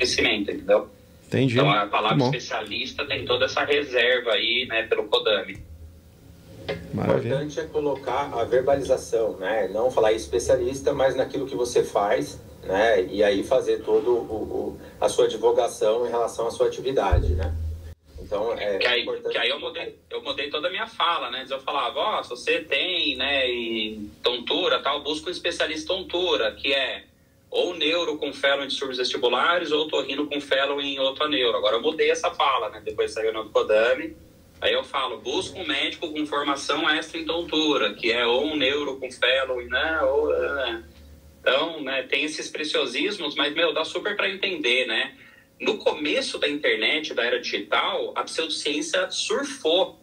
entendeu? 0.00 0.88
Entendi. 1.26 1.54
Então 1.54 1.70
a 1.70 1.86
palavra 1.86 2.24
especialista 2.24 3.04
tem 3.06 3.24
toda 3.24 3.46
essa 3.46 3.64
reserva 3.64 4.32
aí, 4.32 4.66
né, 4.68 4.84
pelo 4.84 5.04
Kodami. 5.04 5.58
O 6.94 7.00
importante 7.00 7.60
é 7.60 7.64
colocar 7.64 8.32
a 8.32 8.44
verbalização, 8.44 9.36
né? 9.36 9.68
Não 9.68 9.90
falar 9.90 10.12
especialista, 10.12 10.94
mas 10.94 11.14
naquilo 11.14 11.46
que 11.46 11.54
você 11.54 11.82
faz 11.84 12.40
né? 12.64 13.04
E 13.10 13.22
aí 13.22 13.44
fazer 13.44 13.82
todo 13.82 14.10
o, 14.10 14.34
o, 14.34 14.80
a 15.00 15.08
sua 15.08 15.28
divulgação 15.28 16.06
em 16.06 16.10
relação 16.10 16.46
à 16.46 16.50
sua 16.50 16.66
atividade, 16.66 17.34
né? 17.34 17.54
Então 18.20 18.52
é 18.54 18.78
que 18.78 18.86
aí, 18.86 19.02
importante. 19.02 19.32
Que 19.32 19.38
aí 19.38 19.50
eu 19.50 19.60
mudei, 19.60 19.98
eu 20.10 20.22
mudei 20.22 20.50
toda 20.50 20.68
a 20.68 20.70
minha 20.70 20.86
fala, 20.86 21.30
né? 21.30 21.44
Eu 21.48 21.60
falava, 21.60 21.98
ó, 21.98 22.20
oh, 22.20 22.24
se 22.24 22.30
você 22.30 22.60
tem, 22.60 23.16
né, 23.16 23.50
e 23.50 24.10
tontura, 24.22 24.80
tal, 24.80 25.02
busca 25.02 25.28
um 25.28 25.32
especialista 25.32 25.92
em 25.92 25.96
tontura, 25.96 26.52
que 26.52 26.72
é 26.72 27.04
ou 27.54 27.72
neuro 27.72 28.18
com 28.18 28.32
fellow 28.32 28.64
em 28.64 28.66
distúrbios 28.66 28.98
vestibulares 28.98 29.70
ou 29.70 29.86
torrino 29.86 30.26
com 30.26 30.40
fellow 30.40 30.80
em 30.80 30.98
outra 30.98 31.28
neuro. 31.28 31.56
Agora 31.56 31.76
eu 31.76 31.80
mudei 31.80 32.10
essa 32.10 32.28
fala, 32.32 32.68
né? 32.68 32.82
Depois 32.84 33.12
saiu 33.12 33.32
no 33.32 33.48
Kodami. 33.48 34.16
Aí 34.60 34.72
eu 34.72 34.82
falo, 34.82 35.18
busca 35.18 35.56
um 35.56 35.64
médico 35.64 36.12
com 36.12 36.26
formação 36.26 36.90
extra 36.90 37.16
em 37.16 37.24
tontura, 37.24 37.94
que 37.94 38.10
é 38.10 38.26
ou 38.26 38.44
um 38.44 38.56
neuro 38.56 38.98
com 38.98 39.08
fellow, 39.08 39.62
né? 39.62 40.00
Ou, 40.02 40.30
né? 40.30 40.84
Então, 41.40 41.80
né, 41.80 42.02
tem 42.02 42.24
esses 42.24 42.50
preciosismos, 42.50 43.36
mas, 43.36 43.54
meu, 43.54 43.72
dá 43.72 43.84
super 43.84 44.16
para 44.16 44.28
entender, 44.28 44.86
né? 44.86 45.16
No 45.60 45.78
começo 45.78 46.38
da 46.38 46.48
internet, 46.48 47.14
da 47.14 47.22
era 47.22 47.38
digital, 47.38 48.12
a 48.16 48.24
pseudociência 48.24 49.08
surfou. 49.10 50.00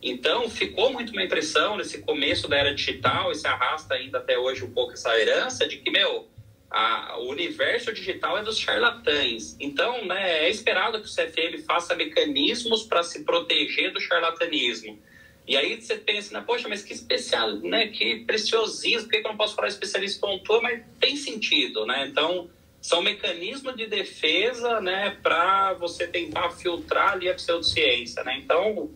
Então, 0.00 0.48
ficou 0.48 0.92
muito 0.92 1.12
uma 1.12 1.24
impressão 1.24 1.76
nesse 1.76 2.02
começo 2.02 2.46
da 2.46 2.58
era 2.58 2.72
digital, 2.72 3.32
e 3.32 3.34
se 3.34 3.48
arrasta 3.48 3.94
ainda 3.94 4.18
até 4.18 4.38
hoje 4.38 4.62
um 4.62 4.70
pouco 4.70 4.92
essa 4.92 5.18
herança 5.18 5.66
de 5.66 5.78
que, 5.78 5.90
meu, 5.90 6.28
a, 6.72 7.18
o 7.18 7.28
universo 7.28 7.92
digital 7.92 8.38
é 8.38 8.42
dos 8.42 8.58
charlatães. 8.58 9.54
Então, 9.60 10.04
né, 10.06 10.46
é 10.46 10.50
esperado 10.50 11.00
que 11.00 11.06
o 11.06 11.10
CFM 11.10 11.62
faça 11.66 11.94
mecanismos 11.94 12.82
para 12.82 13.02
se 13.02 13.24
proteger 13.24 13.92
do 13.92 14.00
charlatanismo. 14.00 14.98
E 15.46 15.56
aí 15.56 15.78
você 15.78 15.96
pensa, 15.96 16.32
né, 16.32 16.42
poxa, 16.46 16.68
mas 16.68 16.82
que 16.82 16.94
especial, 16.94 17.56
né, 17.56 17.88
que 17.88 18.24
preciosismo, 18.24 19.08
por 19.08 19.10
que 19.10 19.16
eu 19.18 19.30
não 19.30 19.36
posso 19.36 19.54
falar 19.54 19.68
especialista 19.68 20.26
pontua? 20.26 20.62
Mas 20.62 20.82
tem 20.98 21.14
sentido, 21.14 21.84
né? 21.84 22.06
Então, 22.06 22.48
são 22.80 23.02
mecanismos 23.02 23.76
de 23.76 23.86
defesa, 23.86 24.80
né, 24.80 25.18
para 25.22 25.74
você 25.74 26.06
tentar 26.06 26.50
filtrar 26.52 27.12
ali 27.12 27.28
a 27.28 27.34
pseudociência, 27.34 28.24
né? 28.24 28.38
Então, 28.38 28.90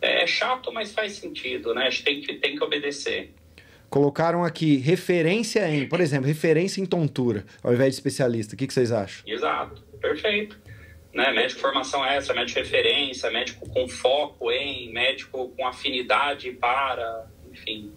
é 0.00 0.26
chato, 0.26 0.72
mas 0.72 0.92
faz 0.92 1.14
sentido, 1.14 1.74
né? 1.74 1.86
A 1.86 1.90
gente 1.90 2.04
tem 2.04 2.20
que, 2.20 2.34
tem 2.34 2.56
que 2.56 2.62
obedecer. 2.62 3.32
Colocaram 3.90 4.44
aqui 4.44 4.76
referência 4.76 5.68
em, 5.68 5.86
por 5.86 6.00
exemplo, 6.00 6.26
referência 6.26 6.80
em 6.80 6.86
tontura, 6.86 7.44
ao 7.62 7.74
invés 7.74 7.90
de 7.90 7.96
especialista. 7.96 8.54
O 8.54 8.56
que, 8.56 8.66
que 8.66 8.72
vocês 8.72 8.92
acham? 8.92 9.22
Exato, 9.26 9.82
perfeito 10.00 10.56
né? 11.12 11.32
Médico 11.32 11.60
formação 11.60 12.04
essa, 12.04 12.32
médico 12.32 12.58
referência, 12.58 13.30
médico 13.30 13.68
com 13.68 13.88
foco 13.88 14.50
em, 14.50 14.92
médico 14.92 15.52
com 15.56 15.66
afinidade 15.66 16.52
para, 16.52 17.26
enfim. 17.50 17.92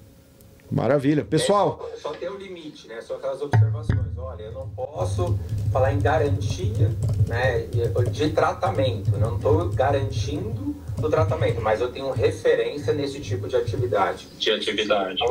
Maravilha. 0.71 1.23
Pessoal. 1.23 1.87
É, 1.93 1.97
só, 1.97 2.09
só, 2.09 2.15
tem 2.15 2.29
um 2.29 2.37
limite, 2.37 2.87
né? 2.87 2.99
Só 3.01 3.15
aquelas 3.15 3.41
observações. 3.41 3.99
Olha, 4.17 4.43
eu 4.43 4.51
não 4.53 4.69
posso 4.69 5.37
falar 5.71 5.93
em 5.93 5.99
garantia 5.99 6.89
né, 7.27 7.67
de 8.11 8.29
tratamento. 8.29 9.11
Não 9.11 9.35
estou 9.35 9.69
garantindo 9.69 10.75
o 10.97 11.09
tratamento, 11.09 11.61
mas 11.61 11.79
eu 11.79 11.91
tenho 11.91 12.11
referência 12.11 12.91
nesse 12.91 13.19
tipo 13.19 13.47
de 13.47 13.55
atividade. 13.55 14.27
De 14.39 14.51
atividade. 14.51 15.21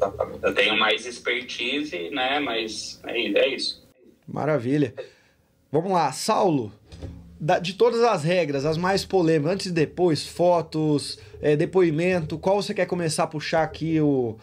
Exatamente. 0.00 0.38
Eu 0.42 0.54
tenho 0.54 0.78
mais 0.78 1.04
expertise, 1.06 2.10
né? 2.10 2.40
Mas 2.40 3.00
é, 3.04 3.18
é 3.18 3.48
isso. 3.54 3.86
Maravilha. 4.26 4.94
Vamos 5.70 5.92
lá, 5.92 6.10
Saulo 6.12 6.72
de 7.62 7.72
todas 7.72 8.02
as 8.02 8.22
regras, 8.22 8.66
as 8.66 8.76
mais 8.76 9.04
polêmicas, 9.04 9.54
antes 9.54 9.66
e 9.66 9.72
depois, 9.72 10.26
fotos, 10.26 11.18
é, 11.40 11.56
depoimento, 11.56 12.38
qual 12.38 12.62
você 12.62 12.74
quer 12.74 12.84
começar 12.84 13.24
a 13.24 13.26
puxar 13.26 13.62
aqui 13.62 13.98
o, 13.98 14.36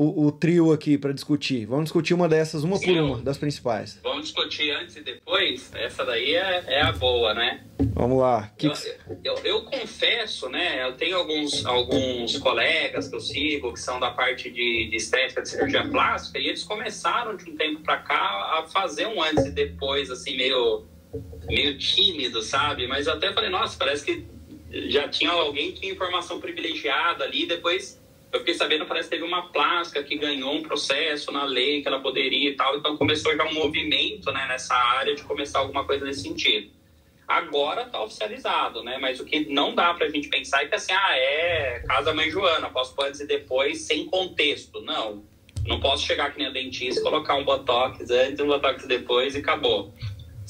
o, 0.00 0.28
o 0.28 0.32
trio 0.32 0.72
aqui 0.72 0.96
para 0.96 1.12
discutir? 1.12 1.66
Vamos 1.66 1.84
discutir 1.84 2.14
uma 2.14 2.26
dessas, 2.26 2.64
uma 2.64 2.78
Sim, 2.78 2.94
por 2.94 3.02
uma, 3.02 3.18
das 3.18 3.36
principais. 3.36 4.00
Vamos 4.02 4.24
discutir 4.24 4.70
antes 4.70 4.96
e 4.96 5.02
depois? 5.02 5.70
Essa 5.74 6.06
daí 6.06 6.34
é, 6.34 6.64
é 6.66 6.80
a 6.80 6.90
boa, 6.92 7.34
né? 7.34 7.62
Vamos 7.92 8.18
lá. 8.18 8.50
Que 8.56 8.68
eu, 8.68 8.72
eu, 9.22 9.34
eu, 9.44 9.62
confesso, 9.64 10.48
né? 10.48 10.82
Eu 10.88 10.94
tenho 10.94 11.18
alguns, 11.18 11.66
alguns 11.66 12.38
colegas 12.38 13.08
que 13.08 13.14
eu 13.14 13.20
sigo 13.20 13.74
que 13.74 13.80
são 13.80 14.00
da 14.00 14.10
parte 14.10 14.50
de, 14.50 14.88
de 14.88 14.96
estética, 14.96 15.42
de 15.42 15.50
cirurgia 15.50 15.86
plástica, 15.86 16.38
e 16.38 16.46
eles 16.46 16.64
começaram 16.64 17.36
de 17.36 17.50
um 17.50 17.54
tempo 17.54 17.82
para 17.82 17.98
cá 17.98 18.58
a 18.58 18.66
fazer 18.72 19.06
um 19.06 19.22
antes 19.22 19.44
e 19.44 19.50
depois, 19.50 20.10
assim, 20.10 20.34
meio 20.34 20.86
meio 21.46 21.76
tímido, 21.76 22.40
sabe? 22.40 22.86
Mas 22.86 23.06
eu 23.06 23.14
até 23.14 23.32
falei, 23.34 23.50
nossa, 23.50 23.76
parece 23.76 24.04
que 24.04 24.24
já 24.88 25.08
tinha 25.08 25.30
alguém 25.30 25.72
que 25.72 25.80
tinha 25.80 25.92
informação 25.92 26.40
privilegiada 26.40 27.24
ali. 27.24 27.44
Depois 27.44 27.99
eu 28.32 28.38
fiquei 28.40 28.54
sabendo, 28.54 28.86
parece 28.86 29.08
que 29.08 29.16
teve 29.16 29.26
uma 29.26 29.48
plástica 29.50 30.02
que 30.02 30.16
ganhou 30.16 30.54
um 30.54 30.62
processo 30.62 31.32
na 31.32 31.44
lei 31.44 31.82
que 31.82 31.88
ela 31.88 32.00
poderia 32.00 32.50
e 32.50 32.54
tal. 32.54 32.76
Então 32.76 32.96
começou 32.96 33.36
já 33.36 33.44
um 33.44 33.54
movimento 33.54 34.30
né, 34.32 34.46
nessa 34.48 34.74
área 34.74 35.14
de 35.14 35.22
começar 35.22 35.58
alguma 35.58 35.84
coisa 35.84 36.04
nesse 36.04 36.22
sentido. 36.22 36.70
Agora 37.26 37.82
está 37.82 38.02
oficializado, 38.02 38.82
né? 38.82 38.98
Mas 38.98 39.20
o 39.20 39.24
que 39.24 39.52
não 39.52 39.74
dá 39.74 39.94
para 39.94 40.06
a 40.06 40.10
gente 40.10 40.28
pensar 40.28 40.64
é 40.64 40.66
que 40.66 40.74
assim, 40.74 40.92
ah, 40.92 41.16
é 41.16 41.84
casa 41.86 42.12
mãe 42.12 42.28
Joana, 42.30 42.68
posso 42.70 42.94
pôr 42.94 43.06
antes 43.06 43.20
e 43.20 43.26
depois 43.26 43.82
sem 43.82 44.06
contexto. 44.06 44.80
Não. 44.80 45.22
Não 45.66 45.78
posso 45.78 46.04
chegar 46.04 46.26
aqui 46.26 46.38
nem 46.38 46.48
a 46.48 46.50
dentista, 46.50 47.02
colocar 47.02 47.34
um 47.34 47.44
botox 47.44 48.10
antes, 48.10 48.40
um 48.40 48.46
botox 48.46 48.86
depois 48.86 49.34
e 49.34 49.38
acabou 49.38 49.92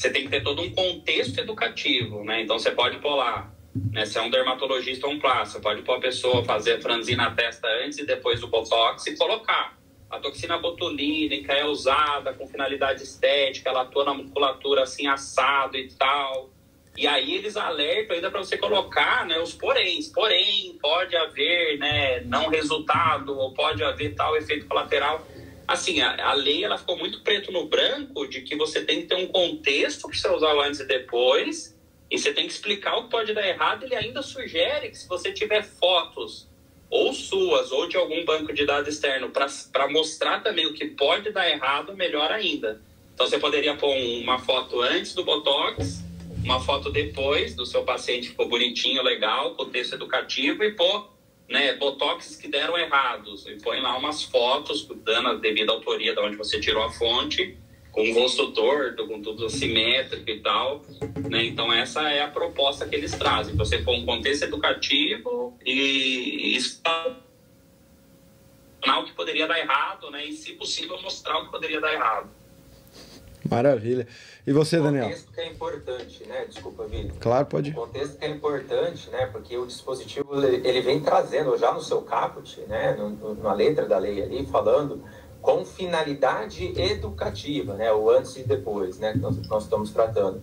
você 0.01 0.09
tem 0.09 0.25
que 0.25 0.31
ter 0.31 0.43
todo 0.43 0.63
um 0.63 0.71
contexto 0.71 1.39
educativo, 1.39 2.25
né? 2.25 2.41
Então 2.41 2.59
você 2.59 2.71
pode 2.71 2.99
pôr 3.01 3.17
lá, 3.17 3.53
né? 3.75 4.05
Se 4.05 4.19
é 4.19 4.23
um 4.23 4.31
dermatologista 4.31 5.07
ou 5.07 5.13
um 5.13 5.19
plástico, 5.19 5.63
pode 5.63 5.83
pôr 5.83 5.97
a 5.97 6.01
pessoa 6.01 6.45
fazer 6.45 6.75
a 6.75 6.81
franzina 6.81 7.25
na 7.25 7.31
testa 7.35 7.69
antes 7.85 7.99
e 7.99 8.07
depois 8.07 8.43
o 8.43 8.49
botox 8.49 9.07
e 9.07 9.17
colocar. 9.17 9.79
A 10.09 10.19
toxina 10.19 10.59
botulínica 10.59 11.53
é 11.53 11.65
usada 11.65 12.33
com 12.35 12.47
finalidade 12.47 13.03
estética, 13.03 13.71
ela 13.71 13.83
atua 13.83 14.05
na 14.05 14.15
musculatura 14.15 14.83
assim 14.83 15.07
assado 15.07 15.77
e 15.77 15.89
tal. 15.93 16.51
E 16.97 17.07
aí 17.07 17.35
eles 17.35 17.57
alertam 17.57 18.17
ainda 18.17 18.31
para 18.31 18.41
você 18.41 18.59
colocar 18.59 19.25
né, 19.25 19.39
os 19.39 19.55
poréns. 19.55 20.09
Porém, 20.09 20.77
pode 20.83 21.17
haver 21.17 21.79
né, 21.79 22.21
não 22.23 22.49
resultado, 22.49 23.39
ou 23.39 23.55
pode 23.55 23.85
haver 23.85 24.15
tal 24.17 24.37
efeito 24.37 24.67
colateral 24.67 25.25
assim, 25.71 26.01
a, 26.01 26.31
a, 26.31 26.33
lei 26.33 26.65
ela 26.65 26.77
ficou 26.77 26.99
muito 26.99 27.21
preto 27.21 27.53
no 27.53 27.67
branco 27.67 28.27
de 28.27 28.41
que 28.41 28.57
você 28.57 28.85
tem 28.85 29.03
que 29.03 29.07
ter 29.07 29.15
um 29.15 29.29
contexto 29.29 30.09
para 30.09 30.19
você 30.19 30.29
usar 30.29 30.53
antes 30.67 30.81
e 30.81 30.87
depois, 30.87 31.79
e 32.11 32.19
você 32.19 32.33
tem 32.33 32.47
que 32.47 32.53
explicar 32.53 32.97
o 32.97 33.05
que 33.05 33.11
pode 33.11 33.33
dar 33.33 33.47
errado. 33.47 33.85
Ele 33.85 33.95
ainda 33.95 34.23
sugere 34.23 34.91
que 34.91 34.99
se 34.99 35.09
você 35.09 35.33
tiver 35.33 35.63
fotos 35.63 36.49
ou 36.91 37.13
suas 37.13 37.71
ou 37.71 37.87
de 37.87 37.97
algum 37.97 38.25
banco 38.25 38.53
de 38.53 38.67
dados 38.67 38.93
externo 38.93 39.31
para 39.31 39.89
mostrar 39.89 40.41
também 40.41 40.67
o 40.67 40.75
que 40.75 40.87
pode 40.87 41.31
dar 41.31 41.49
errado, 41.49 41.97
melhor 41.97 42.33
ainda. 42.33 42.81
Então 43.15 43.27
você 43.27 43.39
poderia 43.39 43.77
pôr 43.77 43.95
uma 43.95 44.39
foto 44.39 44.81
antes 44.81 45.15
do 45.15 45.23
Botox, 45.23 46.03
uma 46.43 46.59
foto 46.59 46.91
depois 46.91 47.55
do 47.55 47.65
seu 47.65 47.85
paciente 47.85 48.31
ficou 48.31 48.49
bonitinho, 48.49 49.03
legal, 49.03 49.55
com 49.55 49.67
texto 49.67 49.95
educativo 49.95 50.65
e 50.65 50.73
pôr 50.73 51.11
né, 51.49 51.75
botox 51.75 52.37
que 52.37 52.49
deram 52.49 52.79
errados. 52.79 53.47
E 53.47 53.57
põe 53.57 53.81
lá 53.81 53.97
umas 53.99 54.23
fotos, 54.23 54.89
dando 55.05 55.29
a 55.29 55.35
devida 55.35 55.73
autoria 55.73 56.15
de 56.15 56.21
onde 56.21 56.37
você 56.37 56.59
tirou 56.61 56.83
a 56.83 56.91
fonte, 56.91 57.59
com 57.93 58.09
o 58.09 58.15
rosto 58.15 58.53
torto, 58.53 59.07
com 59.07 59.21
tudo 59.21 59.47
assimétrico 59.47 60.29
e 60.31 60.41
tal. 60.41 60.83
Né? 61.29 61.45
Então, 61.47 61.73
essa 61.73 62.03
é 62.11 62.23
a 62.23 62.29
proposta 62.29 62.87
que 62.87 62.95
eles 62.95 63.13
trazem. 63.13 63.57
Você 63.57 63.79
põe 63.79 64.01
um 64.03 64.07
contexto 64.07 64.45
educativo 64.45 65.57
e 65.65 66.57
o 69.01 69.05
que 69.05 69.13
poderia 69.13 69.47
dar 69.47 69.59
errado, 69.59 70.11
né? 70.11 70.25
E, 70.25 70.33
se 70.33 70.53
possível, 70.53 71.01
mostrar 71.03 71.39
o 71.39 71.47
que 71.47 71.51
poderia 71.51 71.81
dar 71.81 71.93
errado. 71.93 72.29
Maravilha. 73.49 74.07
E 74.47 74.53
você, 74.53 74.79
Daniel? 74.79 75.07
O 75.07 75.09
contexto 75.09 75.33
que 75.33 75.41
é 75.41 75.47
importante, 75.49 76.25
né? 76.25 76.45
Desculpa, 76.47 76.87
Vitor. 76.87 77.19
Claro, 77.19 77.47
pode. 77.47 77.71
O 77.71 77.75
contexto 77.75 78.19
que 78.19 78.25
é 78.25 78.29
importante, 78.29 79.11
né? 79.11 79.27
Porque 79.27 79.57
o 79.57 79.67
dispositivo 79.67 80.45
ele 80.45 80.81
vem 80.83 81.01
trazendo 81.01 81.57
já 81.57 81.73
no 81.73 81.81
seu 81.81 82.03
caput, 82.03 82.61
né? 82.69 82.95
No, 82.95 83.35
na 83.35 83.53
letra 83.53 83.87
da 83.87 83.99
lei 83.99 84.23
ali, 84.23 84.47
falando 84.47 85.03
com 85.41 85.65
finalidade 85.65 86.73
educativa, 86.81 87.75
né? 87.75 87.93
O 87.93 88.11
antes 88.11 88.37
e 88.37 88.43
depois, 88.43 88.99
né? 88.99 89.13
Que 89.13 89.19
nós, 89.19 89.37
nós 89.49 89.65
estamos 89.65 89.91
tratando. 89.91 90.43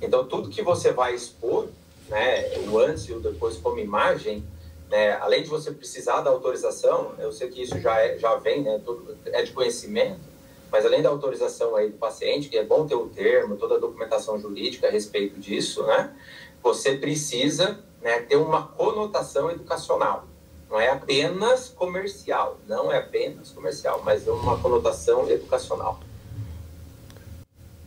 Então, 0.00 0.24
tudo 0.24 0.48
que 0.48 0.62
você 0.62 0.92
vai 0.92 1.14
expor, 1.14 1.68
né? 2.08 2.56
O 2.68 2.78
antes 2.78 3.04
e 3.08 3.12
o 3.12 3.20
depois 3.20 3.56
como 3.56 3.78
imagem, 3.78 4.44
né? 4.90 5.12
Além 5.20 5.42
de 5.42 5.48
você 5.48 5.70
precisar 5.70 6.22
da 6.22 6.30
autorização, 6.30 7.12
eu 7.18 7.32
sei 7.32 7.48
que 7.48 7.62
isso 7.62 7.78
já 7.80 8.00
é, 8.00 8.18
já 8.18 8.36
vem, 8.36 8.62
né? 8.62 8.80
Tudo 8.84 9.16
é 9.26 9.42
de 9.42 9.52
conhecimento 9.52 10.28
mas 10.70 10.84
além 10.84 11.02
da 11.02 11.08
autorização 11.08 11.74
aí 11.76 11.88
do 11.90 11.96
paciente, 11.96 12.48
que 12.48 12.58
é 12.58 12.64
bom 12.64 12.86
ter 12.86 12.94
o 12.94 13.08
termo, 13.08 13.56
toda 13.56 13.76
a 13.76 13.78
documentação 13.78 14.38
jurídica 14.38 14.86
a 14.86 14.90
respeito 14.90 15.38
disso, 15.40 15.82
né? 15.84 16.14
Você 16.62 16.96
precisa 16.96 17.78
né, 18.02 18.20
ter 18.20 18.36
uma 18.36 18.66
conotação 18.66 19.50
educacional. 19.50 20.26
Não 20.68 20.80
é 20.80 20.90
apenas 20.90 21.70
comercial, 21.70 22.60
não 22.66 22.92
é 22.92 22.98
apenas 22.98 23.50
comercial, 23.50 24.02
mas 24.04 24.26
é 24.26 24.30
uma 24.30 24.60
conotação 24.60 25.28
educacional. 25.30 26.00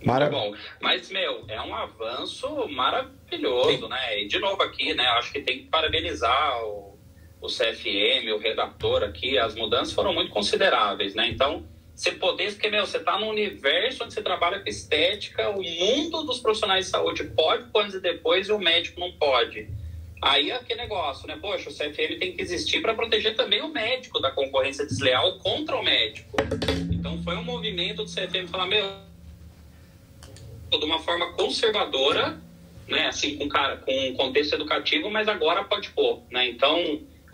Muito 0.04 0.32
bom. 0.32 0.56
Mas, 0.82 1.10
meu, 1.12 1.44
é 1.48 1.62
um 1.62 1.76
avanço 1.76 2.68
maravilhoso, 2.70 3.84
Sim. 3.84 3.88
né? 3.88 4.22
E, 4.22 4.28
de 4.28 4.40
novo 4.40 4.62
aqui, 4.64 4.94
né? 4.96 5.06
Acho 5.10 5.32
que 5.32 5.42
tem 5.42 5.60
que 5.60 5.66
parabenizar 5.66 6.64
o, 6.66 6.98
o 7.40 7.48
CFM, 7.48 8.34
o 8.34 8.40
redator 8.40 9.04
aqui. 9.04 9.38
As 9.38 9.54
mudanças 9.54 9.94
foram 9.94 10.12
muito 10.12 10.32
consideráveis, 10.32 11.14
né? 11.14 11.30
Então, 11.30 11.64
você 11.96 12.14
poder, 12.14 12.52
porque, 12.54 12.70
meu, 12.70 12.86
você 12.86 12.98
está 12.98 13.20
num 13.20 13.30
universo 13.30 14.04
onde 14.04 14.16
você 14.16 14.24
trabalha 14.24 14.60
com 14.60 14.68
estética, 14.68 15.52
o 15.52 15.62
mundo 15.62 16.24
dos 16.24 16.40
profissionais 16.40 16.86
de 16.86 16.92
saúde 16.92 17.26
pode 17.26 17.70
antes 17.76 17.94
e 17.94 18.00
depois 18.00 18.50
e 18.50 18.52
o 18.52 18.58
médico 18.58 19.00
não 19.00 19.12
pode. 19.12 19.70
Aí 20.22 20.52
é 20.52 20.56
aquele 20.56 20.82
negócio, 20.82 21.28
né? 21.28 21.38
Poxa, 21.42 21.70
o 21.70 21.74
CFM 21.74 22.20
tem 22.20 22.36
que 22.36 22.42
existir 22.42 22.82
para 22.82 22.94
proteger 22.94 23.36
também 23.36 23.62
o 23.62 23.70
médico 23.70 24.20
da 24.20 24.30
concorrência 24.32 24.86
desleal 24.86 25.40
contra 25.40 25.76
o 25.76 25.84
médico. 25.84 26.38
Então 26.92 27.22
foi 27.24 27.36
um 27.36 27.44
movimento 27.44 28.04
do 28.04 28.06
CFM 28.06 28.48
falar, 28.48 28.68
meu, 28.68 28.88
de 30.70 30.86
uma 30.86 31.00
forma 31.00 31.34
conservadora, 31.34 32.40
né? 32.88 33.08
Assim, 33.08 33.36
com, 33.38 33.50
cara, 33.50 33.78
com 33.78 33.92
um 34.10 34.14
contexto 34.16 34.54
educativo, 34.54 35.10
mas 35.10 35.28
agora 35.28 35.64
pode 35.64 35.90
pôr, 35.90 36.22
né? 36.30 36.48
Então, 36.48 36.78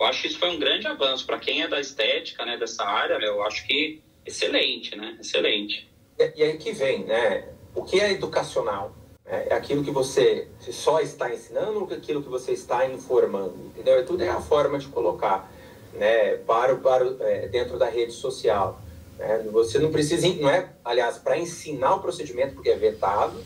eu 0.00 0.06
acho 0.06 0.22
que 0.22 0.28
isso 0.28 0.38
foi 0.38 0.50
um 0.50 0.58
grande 0.58 0.86
avanço 0.86 1.26
para 1.26 1.38
quem 1.38 1.62
é 1.62 1.68
da 1.68 1.80
estética, 1.80 2.46
né? 2.46 2.56
Dessa 2.56 2.84
área, 2.84 3.18
meu, 3.18 3.34
eu 3.34 3.42
acho 3.42 3.66
que 3.66 4.00
excelente, 4.24 4.96
né? 4.96 5.16
Excelente. 5.20 5.86
E, 6.18 6.32
e, 6.36 6.42
aí 6.42 6.56
que 6.56 6.72
vem, 6.72 7.04
né? 7.04 7.48
O 7.74 7.84
que 7.84 8.00
é 8.00 8.12
educacional? 8.12 8.94
É 9.30 9.54
aquilo 9.54 9.84
que 9.84 9.90
você 9.90 10.48
só 10.58 11.00
está 11.00 11.32
ensinando 11.32 11.80
ou 11.80 11.84
aquilo 11.84 12.22
que 12.22 12.30
você 12.30 12.52
está 12.52 12.86
informando? 12.86 13.56
Entendeu? 13.66 14.04
Tudo 14.06 14.22
é 14.22 14.28
a 14.28 14.40
forma 14.40 14.78
de 14.78 14.88
colocar, 14.88 15.52
né? 15.92 16.36
Para, 16.38 16.74
para 16.76 17.04
é, 17.20 17.46
dentro 17.46 17.78
da 17.78 17.90
rede 17.90 18.12
social. 18.12 18.80
Né? 19.18 19.46
Você 19.52 19.78
não 19.78 19.90
precisa, 19.92 20.26
não 20.40 20.48
é, 20.48 20.70
aliás, 20.82 21.18
para 21.18 21.36
ensinar 21.36 21.96
o 21.96 22.00
procedimento 22.00 22.54
porque 22.54 22.70
é 22.70 22.76
vetado, 22.76 23.38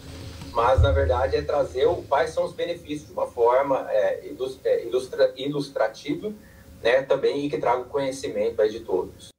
mas 0.52 0.80
na 0.80 0.92
verdade 0.92 1.36
é 1.36 1.42
trazer 1.42 1.86
o, 1.86 1.96
quais 2.02 2.30
são 2.30 2.44
os 2.44 2.52
benefícios 2.52 3.08
de 3.08 3.12
uma 3.12 3.26
forma 3.26 3.84
é, 3.90 4.20
é 4.64 4.86
ilustra, 4.86 5.32
ilustrativa, 5.36 6.32
né? 6.80 7.02
Também 7.02 7.44
e 7.44 7.50
que 7.50 7.58
traga 7.58 7.82
o 7.82 7.86
conhecimento 7.86 8.62
aí 8.62 8.70
de 8.70 8.80
todos. 8.80 9.31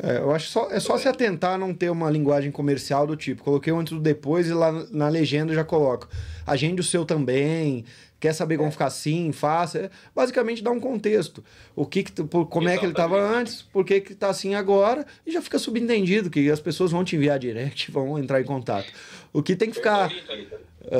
É, 0.00 0.18
eu 0.18 0.30
acho 0.30 0.46
que 0.46 0.52
só, 0.52 0.70
é 0.70 0.78
só 0.78 0.96
se 0.96 1.08
atentar 1.08 1.54
a 1.54 1.58
não 1.58 1.74
ter 1.74 1.90
uma 1.90 2.08
linguagem 2.08 2.52
comercial 2.52 3.06
do 3.06 3.16
tipo. 3.16 3.42
Coloquei 3.42 3.72
antes 3.72 3.92
do 3.92 4.00
depois 4.00 4.46
e 4.46 4.52
lá 4.52 4.70
na 4.90 5.08
legenda 5.08 5.52
já 5.52 5.64
coloco. 5.64 6.08
Agende 6.46 6.80
o 6.80 6.84
seu 6.84 7.04
também. 7.04 7.84
Quer 8.20 8.32
saber 8.32 8.56
como 8.56 8.68
é. 8.68 8.72
ficar 8.72 8.86
assim, 8.86 9.32
faça. 9.32 9.90
Basicamente 10.14 10.62
dá 10.62 10.70
um 10.70 10.80
contexto. 10.80 11.42
O 11.74 11.84
que, 11.86 12.02
que 12.02 12.12
como 12.12 12.28
Exatamente. 12.28 12.74
é 12.74 12.78
que 12.78 12.84
ele 12.84 12.92
estava 12.92 13.20
antes, 13.20 13.62
por 13.62 13.84
que 13.84 14.00
que 14.00 14.14
tá 14.14 14.28
assim 14.28 14.54
agora, 14.54 15.06
e 15.24 15.30
já 15.30 15.40
fica 15.40 15.58
subentendido 15.58 16.30
que 16.30 16.50
as 16.50 16.60
pessoas 16.60 16.90
vão 16.90 17.04
te 17.04 17.14
enviar 17.14 17.38
direct, 17.38 17.90
vão 17.92 18.18
entrar 18.18 18.40
em 18.40 18.44
contato. 18.44 18.92
O 19.32 19.42
que 19.42 19.54
tem 19.54 19.70
que 19.70 19.76
ficar. 19.76 20.10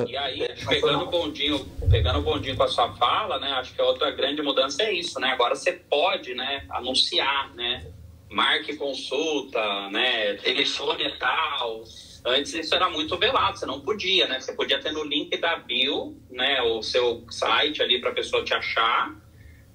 E 0.06 0.16
aí, 0.16 0.46
pegando 0.68 1.04
o 1.04 1.10
bondinho, 1.10 1.64
pegando 1.90 2.18
o 2.18 2.22
bondinho 2.22 2.56
com 2.56 2.62
a 2.62 2.68
sua 2.68 2.92
fala, 2.94 3.38
né? 3.40 3.48
Acho 3.52 3.74
que 3.74 3.80
a 3.80 3.84
outra 3.84 4.10
grande 4.10 4.42
mudança 4.42 4.82
é 4.82 4.92
isso, 4.92 5.18
né? 5.18 5.30
Agora 5.30 5.54
você 5.54 5.72
pode, 5.72 6.34
né, 6.34 6.64
anunciar, 6.68 7.54
né? 7.54 7.86
Marque 8.30 8.76
consulta, 8.76 9.88
né, 9.90 10.34
telefone 10.34 11.10
tal. 11.18 11.84
Antes 12.24 12.52
isso 12.52 12.74
era 12.74 12.90
muito 12.90 13.16
velado, 13.16 13.58
você 13.58 13.66
não 13.66 13.80
podia, 13.80 14.26
né? 14.26 14.40
Você 14.40 14.52
podia 14.52 14.78
ter 14.80 14.92
no 14.92 15.04
link 15.04 15.34
da 15.38 15.56
bio, 15.56 16.16
né, 16.30 16.60
o 16.62 16.82
seu 16.82 17.24
site 17.30 17.82
ali 17.82 18.00
para 18.00 18.10
a 18.10 18.14
pessoa 18.14 18.44
te 18.44 18.52
achar, 18.52 19.14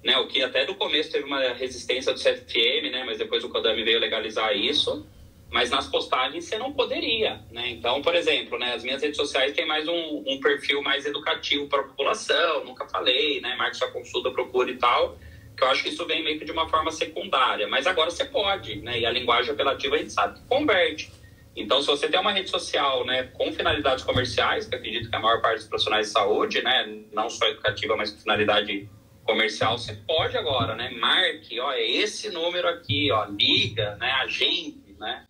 né? 0.04 0.16
O 0.18 0.28
que 0.28 0.42
até 0.42 0.64
do 0.64 0.74
começo 0.74 1.10
teve 1.10 1.24
uma 1.24 1.40
resistência 1.54 2.12
do 2.12 2.20
CFM, 2.20 2.90
né? 2.92 3.02
Mas 3.04 3.18
depois 3.18 3.42
o 3.42 3.48
Codami 3.48 3.82
veio 3.82 3.98
legalizar 3.98 4.56
isso. 4.56 5.06
Mas 5.50 5.70
nas 5.70 5.86
postagens 5.86 6.44
você 6.44 6.58
não 6.58 6.72
poderia, 6.72 7.40
né? 7.50 7.70
Então, 7.70 8.02
por 8.02 8.14
exemplo, 8.14 8.58
né, 8.58 8.74
as 8.74 8.82
minhas 8.82 9.02
redes 9.02 9.16
sociais 9.16 9.52
têm 9.54 9.66
mais 9.66 9.86
um, 9.86 10.24
um 10.26 10.40
perfil 10.40 10.82
mais 10.82 11.06
educativo 11.06 11.68
para 11.68 11.80
a 11.80 11.84
população, 11.84 12.64
nunca 12.64 12.88
falei, 12.88 13.40
né? 13.40 13.54
Marque 13.56 13.76
sua 13.76 13.90
consulta, 13.90 14.30
procure 14.30 14.72
e 14.72 14.76
tal 14.76 15.16
que 15.56 15.62
eu 15.62 15.68
acho 15.68 15.82
que 15.82 15.88
isso 15.88 16.04
vem 16.06 16.22
meio 16.22 16.38
que 16.38 16.44
de 16.44 16.52
uma 16.52 16.68
forma 16.68 16.90
secundária, 16.90 17.66
mas 17.68 17.86
agora 17.86 18.10
você 18.10 18.24
pode, 18.24 18.76
né? 18.76 18.98
E 18.98 19.06
a 19.06 19.10
linguagem 19.10 19.52
apelativa 19.52 19.94
a 19.94 19.98
gente 19.98 20.12
sabe 20.12 20.40
que 20.40 20.46
converte. 20.46 21.12
Então, 21.56 21.80
se 21.80 21.86
você 21.86 22.08
tem 22.08 22.18
uma 22.18 22.32
rede 22.32 22.50
social, 22.50 23.04
né, 23.04 23.30
com 23.34 23.52
finalidades 23.52 24.02
comerciais, 24.02 24.66
que 24.66 24.74
acredito 24.74 25.08
que 25.08 25.14
a 25.14 25.20
maior 25.20 25.40
parte 25.40 25.58
dos 25.58 25.68
profissionais 25.68 26.08
de 26.08 26.12
saúde, 26.12 26.60
né, 26.62 27.02
não 27.12 27.30
só 27.30 27.46
educativa, 27.46 27.96
mas 27.96 28.10
com 28.10 28.18
finalidade 28.18 28.88
comercial, 29.22 29.78
você 29.78 29.94
pode 30.06 30.36
agora, 30.36 30.74
né, 30.74 30.90
marque, 30.90 31.60
ó, 31.60 31.70
é 31.70 31.80
esse 31.80 32.28
número 32.30 32.66
aqui, 32.68 33.10
ó, 33.12 33.26
liga, 33.26 33.94
né, 34.00 34.10
agente, 34.10 34.96
né. 34.98 35.24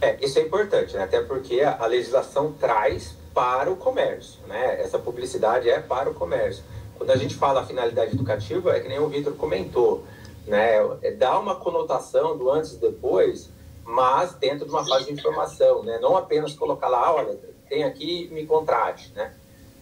É, 0.00 0.22
isso 0.22 0.38
é 0.38 0.42
importante, 0.42 0.94
né, 0.94 1.04
até 1.04 1.22
porque 1.22 1.62
a 1.62 1.86
legislação 1.86 2.52
traz 2.52 3.16
para 3.32 3.70
o 3.70 3.76
comércio, 3.76 4.46
né, 4.46 4.78
essa 4.82 4.98
publicidade 4.98 5.70
é 5.70 5.80
para 5.80 6.10
o 6.10 6.14
comércio. 6.14 6.62
Quando 7.04 7.10
a 7.10 7.16
gente 7.16 7.34
fala 7.34 7.66
finalidade 7.66 8.14
educativa, 8.14 8.74
é 8.74 8.80
que 8.80 8.88
nem 8.88 8.98
o 8.98 9.06
Vitor 9.08 9.34
comentou, 9.34 10.06
né? 10.46 10.76
É 11.02 11.10
dá 11.10 11.38
uma 11.38 11.54
conotação 11.54 12.38
do 12.38 12.50
antes 12.50 12.72
e 12.72 12.76
depois, 12.78 13.50
mas 13.84 14.32
dentro 14.36 14.64
de 14.64 14.70
uma 14.70 14.82
fase 14.86 15.04
de 15.04 15.12
informação, 15.12 15.82
né? 15.82 15.98
Não 16.00 16.16
apenas 16.16 16.54
colocar 16.54 16.88
lá, 16.88 17.14
olha, 17.14 17.38
tem 17.68 17.84
aqui, 17.84 18.30
me 18.32 18.46
contrate, 18.46 19.12
né? 19.14 19.34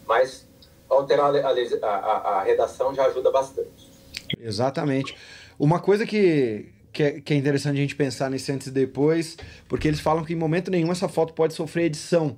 Mas 0.04 0.48
alterar 0.88 1.32
a, 1.32 1.86
a, 1.86 1.88
a, 1.88 2.40
a 2.40 2.42
redação 2.42 2.92
já 2.92 3.06
ajuda 3.06 3.30
bastante. 3.30 3.88
Exatamente. 4.36 5.16
Uma 5.56 5.78
coisa 5.78 6.04
que, 6.04 6.72
que 6.92 7.04
é, 7.04 7.20
que 7.20 7.34
é, 7.34 7.36
interessante 7.36 7.76
a 7.76 7.82
gente 7.82 7.94
pensar 7.94 8.28
nesse 8.30 8.50
antes 8.50 8.66
e 8.66 8.72
depois, 8.72 9.36
porque 9.68 9.86
eles 9.86 10.00
falam 10.00 10.24
que 10.24 10.32
em 10.32 10.36
momento 10.36 10.72
nenhum 10.72 10.90
essa 10.90 11.08
foto 11.08 11.34
pode 11.34 11.54
sofrer 11.54 11.84
edição. 11.84 12.36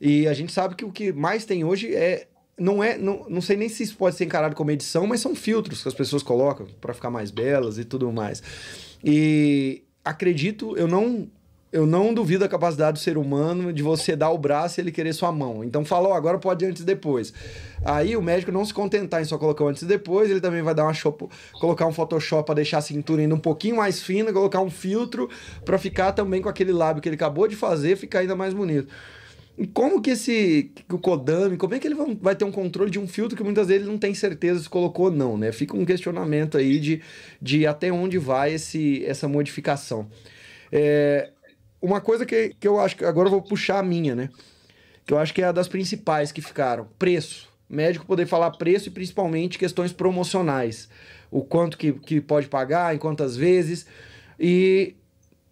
E 0.00 0.26
a 0.26 0.34
gente 0.34 0.52
sabe 0.52 0.74
que 0.74 0.84
o 0.84 0.90
que 0.90 1.12
mais 1.12 1.44
tem 1.44 1.62
hoje 1.62 1.94
é 1.94 2.26
não 2.58 2.82
é, 2.82 2.96
não, 2.96 3.26
não 3.28 3.40
sei 3.40 3.56
nem 3.56 3.68
se 3.68 3.82
isso 3.82 3.96
pode 3.96 4.16
ser 4.16 4.24
encarado 4.24 4.54
como 4.54 4.70
edição, 4.70 5.06
mas 5.06 5.20
são 5.20 5.34
filtros 5.34 5.82
que 5.82 5.88
as 5.88 5.94
pessoas 5.94 6.22
colocam 6.22 6.66
para 6.80 6.94
ficar 6.94 7.10
mais 7.10 7.30
belas 7.30 7.78
e 7.78 7.84
tudo 7.84 8.10
mais. 8.12 8.42
E 9.04 9.82
acredito, 10.04 10.76
eu 10.76 10.88
não 10.88 11.28
eu 11.72 11.84
não 11.84 12.14
duvido 12.14 12.44
a 12.44 12.48
capacidade 12.48 12.98
do 12.98 13.02
ser 13.02 13.18
humano 13.18 13.70
de 13.70 13.82
você 13.82 14.16
dar 14.16 14.30
o 14.30 14.38
braço 14.38 14.78
e 14.78 14.82
ele 14.82 14.92
querer 14.92 15.12
sua 15.12 15.30
mão. 15.30 15.62
Então 15.62 15.84
falou, 15.84 16.14
agora 16.14 16.38
pode 16.38 16.64
antes 16.64 16.82
e 16.82 16.86
depois. 16.86 17.34
Aí 17.84 18.16
o 18.16 18.22
médico 18.22 18.50
não 18.50 18.64
se 18.64 18.72
contentar 18.72 19.20
em 19.20 19.24
só 19.24 19.36
colocar 19.36 19.64
antes 19.64 19.82
e 19.82 19.86
depois, 19.86 20.30
ele 20.30 20.40
também 20.40 20.62
vai 20.62 20.74
dar 20.74 20.84
uma 20.84 20.94
shop, 20.94 21.28
colocar 21.60 21.86
um 21.86 21.92
Photoshop 21.92 22.46
para 22.46 22.54
deixar 22.54 22.78
a 22.78 22.80
cintura 22.80 23.20
ainda 23.20 23.34
um 23.34 23.38
pouquinho 23.38 23.76
mais 23.76 24.00
fina, 24.00 24.32
colocar 24.32 24.60
um 24.60 24.70
filtro 24.70 25.28
para 25.64 25.76
ficar 25.76 26.12
também 26.12 26.40
com 26.40 26.48
aquele 26.48 26.72
lábio 26.72 27.02
que 27.02 27.08
ele 27.08 27.16
acabou 27.16 27.46
de 27.46 27.56
fazer, 27.56 27.96
ficar 27.96 28.20
ainda 28.20 28.34
mais 28.36 28.54
bonito. 28.54 28.88
Como 29.72 30.02
que 30.02 30.10
esse 30.10 30.70
que 30.86 30.94
o 30.94 30.98
Kodami, 30.98 31.56
como 31.56 31.74
é 31.74 31.78
que 31.78 31.86
ele 31.86 31.96
vai 32.20 32.36
ter 32.36 32.44
um 32.44 32.52
controle 32.52 32.90
de 32.90 32.98
um 32.98 33.08
filtro 33.08 33.36
que 33.36 33.42
muitas 33.42 33.68
vezes 33.68 33.86
não 33.86 33.96
tem 33.96 34.14
certeza 34.14 34.60
se 34.60 34.68
colocou 34.68 35.06
ou 35.06 35.10
não, 35.10 35.38
né? 35.38 35.50
Fica 35.50 35.74
um 35.74 35.84
questionamento 35.84 36.58
aí 36.58 36.78
de, 36.78 37.00
de 37.40 37.66
até 37.66 37.90
onde 37.90 38.18
vai 38.18 38.52
esse, 38.52 39.02
essa 39.06 39.26
modificação. 39.26 40.06
É, 40.70 41.30
uma 41.80 42.02
coisa 42.02 42.26
que, 42.26 42.54
que 42.60 42.68
eu 42.68 42.78
acho 42.78 42.96
que 42.96 43.04
agora 43.04 43.28
eu 43.28 43.32
vou 43.32 43.40
puxar 43.40 43.78
a 43.78 43.82
minha, 43.82 44.14
né? 44.14 44.28
Que 45.06 45.14
eu 45.14 45.18
acho 45.18 45.32
que 45.32 45.40
é 45.40 45.46
a 45.46 45.52
das 45.52 45.68
principais 45.68 46.32
que 46.32 46.42
ficaram: 46.42 46.88
preço. 46.98 47.48
Médico 47.68 48.06
poder 48.06 48.26
falar 48.26 48.52
preço 48.52 48.88
e 48.88 48.92
principalmente 48.92 49.58
questões 49.58 49.92
promocionais. 49.92 50.88
O 51.30 51.42
quanto 51.42 51.76
que, 51.76 51.92
que 51.92 52.20
pode 52.20 52.46
pagar, 52.46 52.94
em 52.94 52.98
quantas 52.98 53.36
vezes. 53.36 53.86
E 54.38 54.94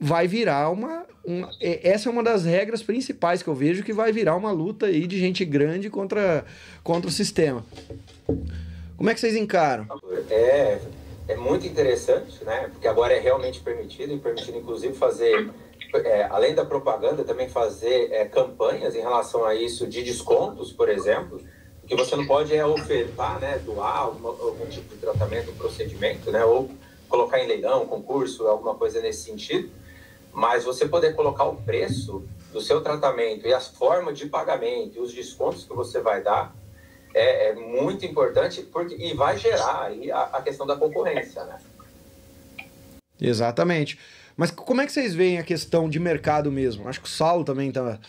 vai 0.04 0.28
virar 0.28 0.70
uma, 0.70 1.06
uma. 1.24 1.50
Essa 1.58 2.10
é 2.10 2.12
uma 2.12 2.22
das 2.22 2.44
regras 2.44 2.82
principais 2.82 3.42
que 3.42 3.48
eu 3.48 3.54
vejo 3.54 3.82
que 3.82 3.92
vai 3.92 4.12
virar 4.12 4.36
uma 4.36 4.52
luta 4.52 4.86
aí 4.86 5.06
de 5.06 5.18
gente 5.18 5.46
grande 5.46 5.88
contra, 5.88 6.44
contra 6.82 7.08
o 7.08 7.12
sistema. 7.12 7.64
Como 8.98 9.08
é 9.08 9.14
que 9.14 9.20
vocês 9.20 9.34
encaram? 9.34 9.86
É, 10.28 10.78
é 11.26 11.36
muito 11.36 11.66
interessante, 11.66 12.44
né? 12.44 12.68
Porque 12.70 12.86
agora 12.86 13.14
é 13.14 13.18
realmente 13.18 13.60
permitido, 13.60 14.12
e 14.12 14.18
permitido 14.18 14.58
inclusive 14.58 14.92
fazer, 14.92 15.50
é, 15.94 16.24
além 16.24 16.54
da 16.54 16.66
propaganda, 16.66 17.24
também 17.24 17.48
fazer 17.48 18.12
é, 18.12 18.26
campanhas 18.26 18.94
em 18.94 19.00
relação 19.00 19.46
a 19.46 19.54
isso 19.54 19.86
de 19.86 20.02
descontos, 20.02 20.70
por 20.70 20.90
exemplo. 20.90 21.40
Que 21.86 21.96
você 21.96 22.14
não 22.14 22.26
pode 22.26 22.54
é 22.54 22.64
ofertar, 22.64 23.40
né, 23.40 23.58
doar 23.64 23.96
alguma, 23.96 24.30
algum 24.30 24.66
tipo 24.66 24.94
de 24.94 25.00
tratamento, 25.00 25.52
procedimento, 25.52 26.30
né, 26.30 26.44
ou 26.44 26.70
colocar 27.08 27.40
em 27.40 27.46
leilão, 27.46 27.86
concurso, 27.86 28.46
alguma 28.46 28.74
coisa 28.74 29.00
nesse 29.00 29.24
sentido. 29.24 29.70
Mas 30.34 30.64
você 30.64 30.86
poder 30.86 31.14
colocar 31.14 31.44
o 31.44 31.56
preço 31.56 32.24
do 32.52 32.60
seu 32.60 32.82
tratamento 32.82 33.46
e 33.46 33.54
as 33.54 33.68
formas 33.68 34.18
de 34.18 34.26
pagamento 34.26 34.96
e 34.96 35.00
os 35.00 35.14
descontos 35.14 35.64
que 35.64 35.74
você 35.74 36.00
vai 36.00 36.22
dar 36.22 36.54
é, 37.14 37.50
é 37.50 37.54
muito 37.54 38.04
importante 38.04 38.62
porque, 38.62 38.94
e 38.96 39.14
vai 39.14 39.38
gerar 39.38 39.84
aí 39.84 40.10
a, 40.10 40.22
a 40.24 40.42
questão 40.42 40.66
da 40.66 40.76
concorrência, 40.76 41.44
né? 41.44 41.58
Exatamente. 43.20 43.98
Mas 44.36 44.50
como 44.50 44.80
é 44.80 44.86
que 44.86 44.92
vocês 44.92 45.14
veem 45.14 45.38
a 45.38 45.44
questão 45.44 45.88
de 45.88 46.00
mercado 46.00 46.50
mesmo? 46.50 46.88
Acho 46.88 47.00
que 47.00 47.06
o 47.06 47.10
Saulo 47.10 47.44
também 47.44 47.70
tá, 47.70 48.00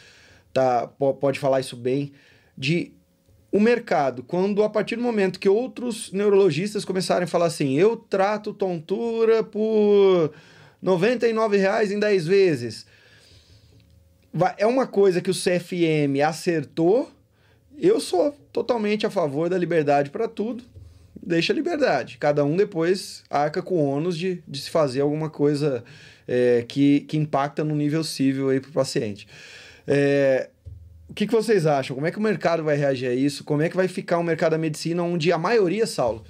tá, 0.52 0.88
pode 1.20 1.40
falar 1.40 1.60
isso 1.60 1.76
bem. 1.76 2.12
De 2.58 2.92
o 3.52 3.60
mercado, 3.60 4.24
quando 4.24 4.64
a 4.64 4.70
partir 4.70 4.96
do 4.96 5.02
momento 5.02 5.40
que 5.40 5.48
outros 5.48 6.12
neurologistas 6.12 6.84
começarem 6.84 7.24
a 7.24 7.28
falar 7.28 7.46
assim, 7.46 7.76
eu 7.76 7.96
trato 7.96 8.54
tontura 8.54 9.44
por 9.44 10.34
R$ 10.82 11.58
reais 11.58 11.92
em 11.92 12.00
10 12.00 12.28
vezes. 12.28 12.86
É 14.58 14.66
uma 14.66 14.86
coisa 14.86 15.22
que 15.22 15.32
o 15.32 15.34
CFM 15.34 16.22
acertou 16.26 17.10
eu 17.78 18.00
sou 18.00 18.32
totalmente 18.54 19.06
a 19.06 19.10
favor 19.10 19.50
da 19.50 19.58
liberdade 19.58 20.10
para 20.10 20.28
tudo. 20.28 20.64
Deixa 21.22 21.52
a 21.52 21.56
liberdade. 21.56 22.18
Cada 22.18 22.46
um 22.46 22.56
depois 22.56 23.24
arca 23.30 23.62
com 23.62 23.76
o 23.76 23.86
ônus 23.86 24.18
de, 24.18 24.42
de 24.48 24.62
se 24.62 24.70
fazer 24.70 25.02
alguma 25.02 25.30
coisa 25.30 25.84
é, 26.28 26.64
que, 26.68 27.02
que 27.02 27.18
impacta 27.18 27.64
no 27.64 27.76
nível 27.76 28.04
civil 28.04 28.50
aí 28.50 28.60
para 28.60 28.70
o 28.70 28.74
paciente. 28.74 29.28
É, 29.88 30.50
o 31.10 31.14
que, 31.14 31.26
que 31.28 31.34
vocês 31.34 31.66
acham? 31.66 31.96
Como 31.96 32.08
é 32.08 32.12
que 32.12 32.18
o 32.18 32.22
mercado 32.22 32.64
vai 32.64 32.76
reagir 32.76 33.08
a 33.08 33.14
isso? 33.14 33.44
Como 33.44 33.62
é 33.62 33.70
que 33.70 33.76
vai 33.76 33.88
ficar 33.88 34.18
o 34.18 34.24
mercado 34.24 34.52
da 34.52 34.58
medicina 34.58 35.04
onde 35.04 35.32
a 35.32 35.38
maioria, 35.38 35.86
Saulo, 35.86 36.24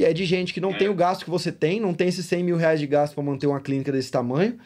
é 0.00 0.12
de 0.12 0.24
gente 0.24 0.52
que 0.52 0.60
não 0.60 0.72
tem 0.72 0.88
o 0.88 0.94
gasto 0.94 1.24
que 1.24 1.30
você 1.30 1.52
tem, 1.52 1.80
não 1.80 1.94
tem 1.94 2.08
esses 2.08 2.26
100 2.26 2.44
mil 2.44 2.56
reais 2.56 2.80
de 2.80 2.86
gasto 2.86 3.14
para 3.14 3.22
manter 3.22 3.46
uma 3.46 3.60
clínica 3.60 3.92
desse 3.92 4.10
tamanho, 4.10 4.58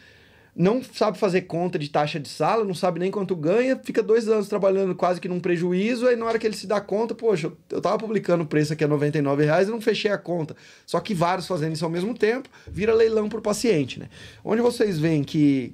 não 0.55 0.83
sabe 0.83 1.17
fazer 1.17 1.41
conta 1.41 1.79
de 1.79 1.89
taxa 1.89 2.19
de 2.19 2.27
sala, 2.27 2.65
não 2.65 2.73
sabe 2.73 2.99
nem 2.99 3.09
quanto 3.09 3.35
ganha, 3.35 3.79
fica 3.83 4.03
dois 4.03 4.27
anos 4.27 4.49
trabalhando 4.49 4.93
quase 4.93 5.21
que 5.21 5.27
num 5.27 5.39
prejuízo, 5.39 6.07
aí 6.07 6.15
na 6.15 6.25
hora 6.25 6.37
que 6.37 6.45
ele 6.45 6.55
se 6.55 6.67
dá 6.67 6.81
conta, 6.81 7.15
poxa, 7.15 7.51
eu 7.69 7.81
tava 7.81 7.97
publicando 7.97 8.43
o 8.43 8.47
preço 8.47 8.73
aqui 8.73 8.83
a 8.83 8.87
99 8.87 9.45
reais 9.45 9.69
e 9.69 9.71
não 9.71 9.79
fechei 9.79 10.11
a 10.11 10.17
conta. 10.17 10.55
Só 10.85 10.99
que 10.99 11.13
vários 11.13 11.47
fazendo 11.47 11.73
isso 11.73 11.85
ao 11.85 11.91
mesmo 11.91 12.13
tempo, 12.13 12.49
vira 12.67 12.93
leilão 12.93 13.29
por 13.29 13.41
paciente, 13.41 13.97
né? 13.97 14.09
Onde 14.43 14.61
vocês 14.61 14.99
veem 14.99 15.23
que, 15.23 15.73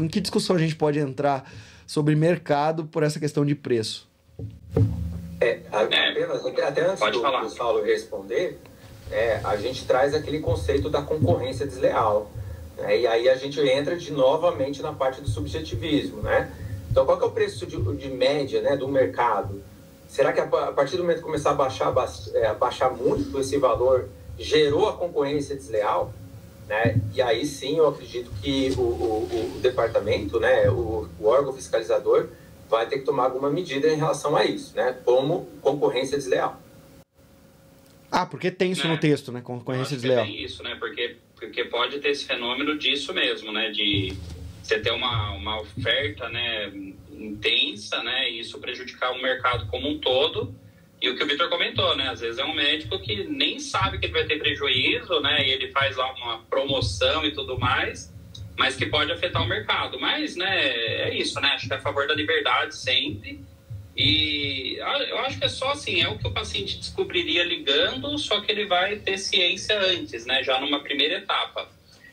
em 0.00 0.08
que 0.08 0.20
discussão 0.20 0.56
a 0.56 0.58
gente 0.58 0.74
pode 0.74 0.98
entrar 0.98 1.50
sobre 1.86 2.14
mercado 2.14 2.86
por 2.86 3.02
essa 3.02 3.20
questão 3.20 3.44
de 3.44 3.54
preço? 3.54 4.08
É, 5.38 5.60
apenas, 5.70 6.44
até 6.46 6.86
antes 6.86 7.12
do, 7.12 7.20
do 7.20 7.50
Saulo 7.50 7.84
responder, 7.84 8.58
é, 9.10 9.40
a 9.44 9.56
gente 9.56 9.84
traz 9.86 10.14
aquele 10.14 10.40
conceito 10.40 10.88
da 10.90 11.02
concorrência 11.02 11.66
desleal. 11.66 12.30
Né? 12.76 13.00
E 13.00 13.06
aí 13.06 13.28
a 13.28 13.36
gente 13.36 13.60
entra 13.60 13.96
de 13.96 14.12
novamente 14.12 14.82
na 14.82 14.92
parte 14.92 15.20
do 15.20 15.28
subjetivismo, 15.28 16.22
né? 16.22 16.52
Então, 16.90 17.04
qual 17.04 17.18
que 17.18 17.24
é 17.24 17.26
o 17.26 17.30
preço 17.32 17.66
de, 17.66 17.76
de 17.96 18.08
média 18.08 18.62
né, 18.62 18.76
do 18.76 18.86
mercado? 18.86 19.60
Será 20.06 20.32
que 20.32 20.38
a, 20.38 20.44
a, 20.44 20.72
partir 20.72 20.96
do 20.96 21.02
momento 21.02 21.18
que 21.18 21.24
começar 21.24 21.50
a 21.50 21.54
baixar, 21.54 21.92
é, 22.34 22.46
a 22.46 22.54
baixar 22.54 22.90
muito 22.90 23.40
esse 23.40 23.58
valor, 23.58 24.08
gerou 24.38 24.88
a 24.88 24.92
concorrência 24.92 25.56
desleal? 25.56 26.12
Né? 26.68 27.00
E 27.12 27.20
aí 27.20 27.44
sim 27.44 27.78
eu 27.78 27.88
acredito 27.88 28.30
que 28.40 28.72
o, 28.78 28.80
o, 28.80 29.54
o 29.56 29.60
departamento, 29.60 30.38
né, 30.38 30.70
o, 30.70 31.08
o, 31.18 31.26
órgão 31.26 31.52
fiscalizador, 31.52 32.28
vai 32.70 32.86
ter 32.86 33.00
que 33.00 33.04
tomar 33.04 33.24
alguma 33.24 33.50
medida 33.50 33.88
em 33.88 33.96
relação 33.96 34.36
a 34.36 34.44
isso, 34.44 34.74
né? 34.76 34.96
como 35.04 35.48
concorrência 35.60 36.16
desleal. 36.16 36.60
Ah, 38.14 38.26
porque 38.26 38.48
tem 38.48 38.70
isso 38.70 38.86
no 38.86 38.94
é. 38.94 38.98
texto, 38.98 39.32
né? 39.32 39.40
Concorrência 39.40 39.96
desleal. 39.96 40.24
Tem 40.24 40.44
isso, 40.44 40.62
né? 40.62 40.76
Porque 40.78 41.16
porque 41.34 41.64
pode 41.64 41.98
ter 41.98 42.10
esse 42.10 42.24
fenômeno 42.24 42.78
disso 42.78 43.12
mesmo, 43.12 43.52
né? 43.52 43.70
De 43.70 44.16
você 44.62 44.78
ter 44.78 44.92
uma, 44.92 45.32
uma 45.32 45.60
oferta 45.60 46.28
né, 46.28 46.72
intensa, 47.10 48.02
né? 48.02 48.30
E 48.30 48.38
isso 48.38 48.58
prejudicar 48.60 49.12
o 49.12 49.20
mercado 49.20 49.66
como 49.66 49.88
um 49.88 49.98
todo. 49.98 50.54
E 51.02 51.10
o 51.10 51.16
que 51.16 51.24
o 51.24 51.26
Vitor 51.26 51.48
comentou, 51.48 51.96
né? 51.96 52.08
Às 52.08 52.20
vezes 52.20 52.38
é 52.38 52.44
um 52.44 52.54
médico 52.54 52.98
que 53.00 53.24
nem 53.24 53.58
sabe 53.58 53.98
que 53.98 54.06
ele 54.06 54.12
vai 54.12 54.24
ter 54.24 54.38
prejuízo, 54.38 55.20
né? 55.20 55.46
E 55.46 55.50
ele 55.50 55.72
faz 55.72 55.96
lá 55.96 56.14
uma 56.14 56.38
promoção 56.44 57.26
e 57.26 57.32
tudo 57.32 57.58
mais, 57.58 58.14
mas 58.56 58.76
que 58.76 58.86
pode 58.86 59.10
afetar 59.10 59.42
o 59.42 59.48
mercado. 59.48 59.98
Mas, 60.00 60.36
né? 60.36 60.66
É 60.66 61.14
isso, 61.14 61.40
né? 61.40 61.48
Acho 61.48 61.66
que 61.66 61.74
é 61.74 61.76
a 61.76 61.80
favor 61.80 62.06
da 62.06 62.14
liberdade 62.14 62.76
sempre 62.76 63.40
e 63.96 64.78
ah, 64.80 64.98
eu 65.04 65.18
acho 65.20 65.38
que 65.38 65.44
é 65.44 65.48
só 65.48 65.70
assim, 65.72 66.02
é 66.02 66.08
o 66.08 66.18
que 66.18 66.26
o 66.26 66.32
paciente 66.32 66.78
descobriria 66.78 67.44
ligando, 67.44 68.18
só 68.18 68.40
que 68.40 68.50
ele 68.50 68.66
vai 68.66 68.96
ter 68.96 69.18
ciência 69.18 69.78
antes, 69.78 70.26
né? 70.26 70.42
Já 70.42 70.60
numa 70.60 70.80
primeira 70.80 71.18
etapa. 71.18 71.68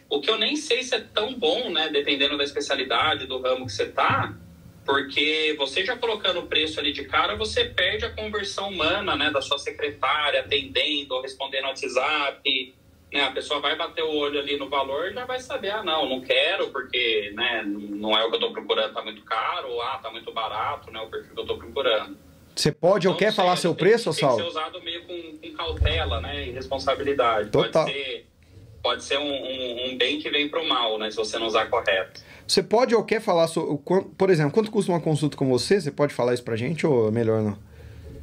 O 0.09 0.19
que 0.19 0.29
eu 0.29 0.37
nem 0.37 0.55
sei 0.55 0.83
se 0.83 0.93
é 0.93 0.99
tão 0.99 1.33
bom, 1.33 1.69
né? 1.69 1.89
Dependendo 1.89 2.37
da 2.37 2.43
especialidade, 2.43 3.25
do 3.25 3.41
ramo 3.41 3.65
que 3.65 3.71
você 3.71 3.87
tá, 3.87 4.37
porque 4.85 5.55
você 5.57 5.85
já 5.85 5.97
colocando 5.97 6.41
o 6.41 6.47
preço 6.47 6.79
ali 6.79 6.91
de 6.91 7.05
cara, 7.05 7.35
você 7.35 7.65
perde 7.65 8.05
a 8.05 8.09
conversão 8.09 8.69
humana, 8.69 9.15
né? 9.15 9.31
Da 9.31 9.41
sua 9.41 9.57
secretária 9.57 10.41
atendendo, 10.41 11.19
respondendo 11.21 11.65
WhatsApp, 11.65 12.75
né, 13.11 13.21
a 13.23 13.31
pessoa 13.31 13.59
vai 13.59 13.75
bater 13.75 14.03
o 14.03 14.15
olho 14.15 14.39
ali 14.39 14.57
no 14.57 14.69
valor 14.69 15.09
e 15.09 15.13
já 15.13 15.25
vai 15.25 15.39
saber, 15.39 15.71
ah, 15.71 15.83
não, 15.83 16.07
não 16.07 16.21
quero 16.21 16.69
porque 16.69 17.31
né, 17.35 17.63
não 17.65 18.17
é 18.17 18.23
o 18.23 18.29
que 18.29 18.35
eu 18.35 18.39
estou 18.39 18.53
procurando, 18.53 18.93
tá 18.93 19.01
muito 19.01 19.21
caro, 19.23 19.69
ou 19.69 19.81
ah, 19.81 19.99
tá 20.01 20.09
muito 20.09 20.31
barato, 20.33 20.89
né, 20.91 20.99
o 21.01 21.07
perfil 21.07 21.33
que 21.33 21.39
eu 21.39 21.43
estou 21.43 21.57
procurando. 21.57 22.17
Você 22.55 22.71
pode 22.71 23.07
ou 23.07 23.13
então, 23.13 23.27
quer 23.27 23.33
falar 23.33 23.55
seu 23.57 23.75
preço, 23.75 24.09
ou 24.09 24.13
Saulo? 24.13 24.37
Tem 24.37 24.45
que 24.45 24.51
ser 24.51 24.59
usado 24.59 24.83
meio 24.83 25.03
com, 25.05 25.37
com 25.37 25.53
cautela, 25.55 26.21
né, 26.21 26.47
e 26.47 26.51
responsabilidade. 26.51 27.49
Total. 27.49 27.85
Pode 27.85 27.97
ser, 27.97 28.25
pode 28.81 29.03
ser 29.03 29.17
um, 29.17 29.31
um, 29.31 29.89
um 29.89 29.97
bem 29.97 30.19
que 30.19 30.29
vem 30.29 30.47
para 30.47 30.61
o 30.61 30.67
mal, 30.67 30.97
né, 30.97 31.11
se 31.11 31.17
você 31.17 31.37
não 31.37 31.47
usar 31.47 31.65
correto. 31.69 32.21
Você 32.47 32.63
pode 32.63 32.95
ou 32.95 33.03
quer 33.03 33.21
falar, 33.21 33.47
sobre, 33.47 33.77
por 34.17 34.29
exemplo, 34.29 34.51
quanto 34.51 34.71
custa 34.71 34.91
uma 34.91 35.01
consulta 35.01 35.37
com 35.37 35.49
você? 35.49 35.79
Você 35.79 35.91
pode 35.91 36.13
falar 36.13 36.33
isso 36.33 36.43
pra 36.43 36.55
gente 36.55 36.85
ou 36.85 37.07
é 37.07 37.11
melhor 37.11 37.41
não? 37.41 37.70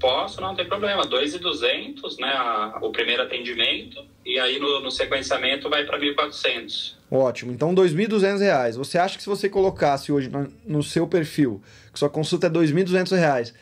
Posso, 0.00 0.40
não 0.40 0.54
tem 0.54 0.66
problema. 0.66 1.04
2,200, 1.04 2.18
né, 2.18 2.28
a, 2.28 2.78
o 2.82 2.90
primeiro 2.90 3.22
atendimento, 3.22 4.04
e 4.24 4.38
aí 4.38 4.58
no, 4.58 4.80
no 4.80 4.90
sequenciamento 4.90 5.68
vai 5.68 5.84
para 5.84 5.98
1.400. 5.98 6.94
Ótimo. 7.10 7.52
Então, 7.52 7.74
2.200 7.74 8.38
reais. 8.38 8.76
Você 8.76 8.98
acha 8.98 9.16
que 9.16 9.22
se 9.22 9.28
você 9.28 9.48
colocasse 9.48 10.12
hoje 10.12 10.28
no, 10.28 10.52
no 10.64 10.82
seu 10.82 11.06
perfil, 11.06 11.62
que 11.92 11.98
sua 11.98 12.10
consulta 12.10 12.46
é 12.46 12.50
2.200 12.50 13.16
reais, 13.16 13.54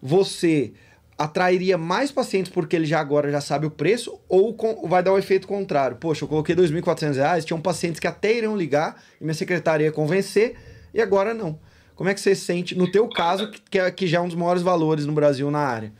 você 0.00 0.72
atrairia 1.16 1.78
mais 1.78 2.10
pacientes 2.10 2.50
porque 2.50 2.74
ele 2.74 2.86
já 2.86 3.00
agora 3.00 3.30
já 3.30 3.40
sabe 3.40 3.66
o 3.66 3.70
preço 3.70 4.20
ou 4.28 4.52
com, 4.52 4.86
vai 4.88 5.02
dar 5.02 5.12
o 5.12 5.18
efeito 5.18 5.46
contrário? 5.46 5.96
Poxa, 5.96 6.24
eu 6.24 6.28
coloquei 6.28 6.54
2.400 6.54 7.14
reais, 7.14 7.44
tinham 7.44 7.60
pacientes 7.60 8.00
que 8.00 8.06
até 8.06 8.36
iriam 8.36 8.56
ligar 8.56 9.00
e 9.20 9.24
minha 9.24 9.34
secretária 9.34 9.84
ia 9.84 9.92
convencer 9.92 10.56
e 10.92 11.00
agora 11.00 11.32
não. 11.32 11.58
Como 11.94 12.10
é 12.10 12.14
que 12.14 12.20
você 12.20 12.34
sente, 12.34 12.74
no 12.74 12.90
teu 12.90 13.08
caso, 13.08 13.50
que, 13.70 13.78
é, 13.78 13.90
que 13.90 14.06
já 14.06 14.18
é 14.18 14.20
um 14.20 14.26
dos 14.26 14.36
maiores 14.36 14.62
valores 14.62 15.06
no 15.06 15.12
Brasil 15.12 15.50
na 15.50 15.60
área? 15.60 15.92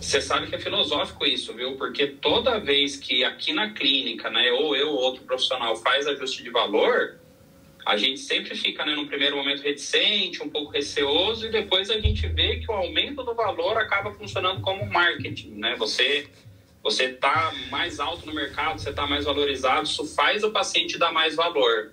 Você 0.00 0.20
sabe 0.20 0.46
que 0.48 0.54
é 0.54 0.58
filosófico 0.58 1.26
isso, 1.26 1.54
viu? 1.54 1.76
Porque 1.76 2.06
toda 2.06 2.58
vez 2.58 2.96
que 2.96 3.22
aqui 3.22 3.52
na 3.52 3.72
clínica, 3.72 4.30
né, 4.30 4.50
ou 4.52 4.74
eu 4.74 4.88
ou 4.88 4.98
outro 4.98 5.22
profissional 5.24 5.76
faz 5.76 6.06
ajuste 6.06 6.42
de 6.42 6.50
valor, 6.50 7.20
a 7.86 7.96
gente 7.96 8.18
sempre 8.18 8.54
fica, 8.56 8.84
né, 8.84 8.94
no 8.94 9.06
primeiro 9.06 9.36
momento 9.36 9.62
reticente, 9.62 10.42
um 10.42 10.48
pouco 10.48 10.72
receoso, 10.72 11.46
e 11.46 11.50
depois 11.50 11.90
a 11.90 12.00
gente 12.00 12.26
vê 12.28 12.56
que 12.56 12.70
o 12.70 12.74
aumento 12.74 13.22
do 13.22 13.34
valor 13.34 13.76
acaba 13.76 14.12
funcionando 14.12 14.60
como 14.60 14.84
marketing, 14.86 15.50
né? 15.50 15.76
Você 15.78 16.28
você 16.82 17.12
tá 17.12 17.52
mais 17.70 18.00
alto 18.00 18.24
no 18.26 18.34
mercado, 18.34 18.80
você 18.80 18.88
está 18.88 19.06
mais 19.06 19.26
valorizado, 19.26 19.84
isso 19.84 20.06
faz 20.14 20.42
o 20.42 20.50
paciente 20.50 20.98
dar 20.98 21.12
mais 21.12 21.36
valor. 21.36 21.92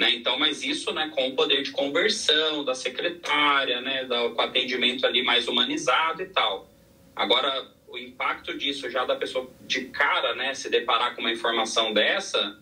Né? 0.00 0.14
Então, 0.14 0.38
mas 0.38 0.64
isso 0.64 0.90
né, 0.94 1.12
com 1.14 1.28
o 1.28 1.36
poder 1.36 1.62
de 1.62 1.72
conversão 1.72 2.64
da 2.64 2.74
secretária, 2.74 3.82
né, 3.82 4.06
do, 4.06 4.30
com 4.30 4.40
atendimento 4.40 5.04
ali 5.04 5.22
mais 5.22 5.46
humanizado 5.46 6.22
e 6.22 6.26
tal. 6.26 6.70
Agora, 7.14 7.68
o 7.86 7.98
impacto 7.98 8.56
disso 8.56 8.88
já 8.88 9.04
da 9.04 9.14
pessoa 9.14 9.50
de 9.60 9.88
cara 9.88 10.34
né, 10.34 10.54
se 10.54 10.70
deparar 10.70 11.14
com 11.14 11.20
uma 11.20 11.30
informação 11.30 11.92
dessa, 11.92 12.58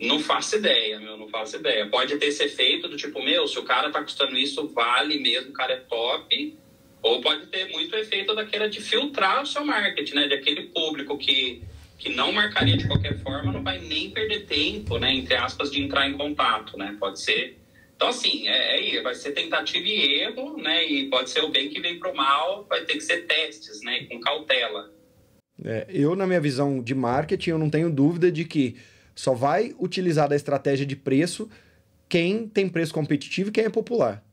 Não 0.00 0.18
faço 0.18 0.56
ideia, 0.56 0.98
meu, 0.98 1.18
não 1.18 1.28
faço 1.28 1.56
ideia. 1.56 1.86
Pode 1.90 2.16
ter 2.16 2.28
esse 2.28 2.44
efeito 2.44 2.88
do 2.88 2.96
tipo, 2.96 3.22
meu, 3.22 3.46
se 3.46 3.58
o 3.58 3.64
cara 3.64 3.90
tá 3.90 4.02
custando 4.02 4.38
isso, 4.38 4.66
vale 4.68 5.18
mesmo, 5.18 5.50
o 5.50 5.52
cara 5.52 5.74
é 5.74 5.80
top. 5.80 6.56
Ou 7.02 7.20
pode 7.20 7.48
ter 7.48 7.68
muito 7.68 7.94
efeito 7.96 8.34
daquela 8.34 8.66
de 8.66 8.80
filtrar 8.80 9.42
o 9.42 9.46
seu 9.46 9.62
marketing, 9.62 10.14
né? 10.14 10.28
De 10.28 10.34
aquele 10.34 10.68
público 10.68 11.18
que, 11.18 11.62
que 11.98 12.14
não 12.14 12.32
marcaria 12.32 12.76
de 12.76 12.86
qualquer 12.86 13.18
forma, 13.18 13.52
não 13.52 13.62
vai 13.62 13.80
nem 13.80 14.10
perder 14.10 14.46
tempo, 14.46 14.98
né? 14.98 15.12
Entre 15.12 15.34
aspas, 15.34 15.70
de 15.70 15.82
entrar 15.82 16.08
em 16.08 16.16
contato, 16.16 16.78
né? 16.78 16.96
Pode 16.98 17.20
ser. 17.20 17.58
Então, 17.96 18.08
assim, 18.08 18.46
é, 18.46 18.96
é, 18.96 19.02
vai 19.02 19.16
ser 19.16 19.32
tentativa 19.32 19.84
e 19.84 20.20
erro, 20.20 20.56
né? 20.56 20.86
E 20.86 21.10
pode 21.10 21.28
ser 21.30 21.42
o 21.42 21.50
bem 21.50 21.68
que 21.68 21.80
vem 21.80 21.98
pro 21.98 22.14
mal, 22.14 22.64
vai 22.68 22.84
ter 22.84 22.94
que 22.94 23.00
ser 23.00 23.26
testes, 23.26 23.82
né? 23.82 24.04
Com 24.04 24.20
cautela. 24.20 24.92
É, 25.64 25.86
eu, 25.88 26.14
na 26.14 26.24
minha 26.24 26.40
visão 26.40 26.80
de 26.80 26.94
marketing, 26.94 27.50
eu 27.50 27.58
não 27.58 27.68
tenho 27.68 27.90
dúvida 27.90 28.30
de 28.30 28.44
que 28.44 28.76
só 29.12 29.34
vai 29.34 29.74
utilizar 29.80 30.28
da 30.28 30.36
estratégia 30.36 30.86
de 30.86 30.94
preço 30.94 31.50
quem 32.08 32.48
tem 32.48 32.68
preço 32.68 32.94
competitivo 32.94 33.48
e 33.48 33.52
quem 33.52 33.64
é 33.64 33.68
popular. 33.68 34.24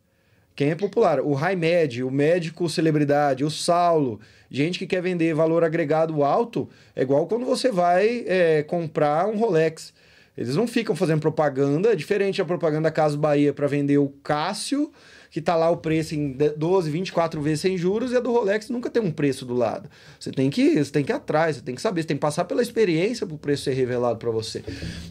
Quem 0.55 0.69
é 0.69 0.75
popular? 0.75 1.19
O 1.19 1.33
high 1.33 1.55
med, 1.55 2.03
o 2.03 2.11
médico 2.11 2.69
celebridade, 2.69 3.43
o 3.43 3.49
Saulo, 3.49 4.21
gente 4.55 4.79
que 4.79 4.87
quer 4.87 5.01
vender 5.01 5.33
valor 5.33 5.63
agregado 5.63 6.23
alto, 6.23 6.69
é 6.95 7.01
igual 7.01 7.27
quando 7.27 7.45
você 7.45 7.71
vai 7.71 8.23
é, 8.27 8.63
comprar 8.63 9.27
um 9.27 9.37
Rolex. 9.37 9.93
Eles 10.37 10.55
não 10.55 10.67
ficam 10.67 10.95
fazendo 10.95 11.21
propaganda, 11.21 11.93
é 11.93 11.95
diferente 11.95 12.41
a 12.41 12.45
propaganda 12.45 12.83
da 12.83 12.91
Casa 12.91 13.17
Bahia 13.17 13.53
para 13.53 13.67
vender 13.67 13.97
o 13.97 14.09
Cássio 14.21 14.91
que 15.35 15.41
tá 15.41 15.53
lá 15.53 15.69
o 15.69 15.75
preço 15.75 16.15
em 16.15 16.31
12, 16.31 16.89
24 16.89 17.41
vezes 17.41 17.59
sem 17.59 17.77
juros, 17.77 18.13
e 18.13 18.15
a 18.15 18.21
do 18.21 18.31
Rolex 18.31 18.69
nunca 18.69 18.89
tem 18.89 19.03
um 19.03 19.11
preço 19.11 19.45
do 19.45 19.53
lado. 19.53 19.89
Você 20.17 20.31
tem 20.31 20.49
que, 20.49 20.81
você 20.81 20.89
tem 20.89 21.03
que 21.03 21.11
ir 21.11 21.15
atrás, 21.15 21.57
você 21.57 21.61
tem 21.61 21.75
que 21.75 21.81
saber, 21.81 22.03
você 22.03 22.07
tem 22.07 22.15
que 22.15 22.21
passar 22.21 22.45
pela 22.45 22.61
experiência 22.61 23.27
para 23.27 23.35
o 23.35 23.37
preço 23.37 23.65
ser 23.65 23.73
revelado 23.73 24.17
para 24.17 24.31
você. 24.31 24.63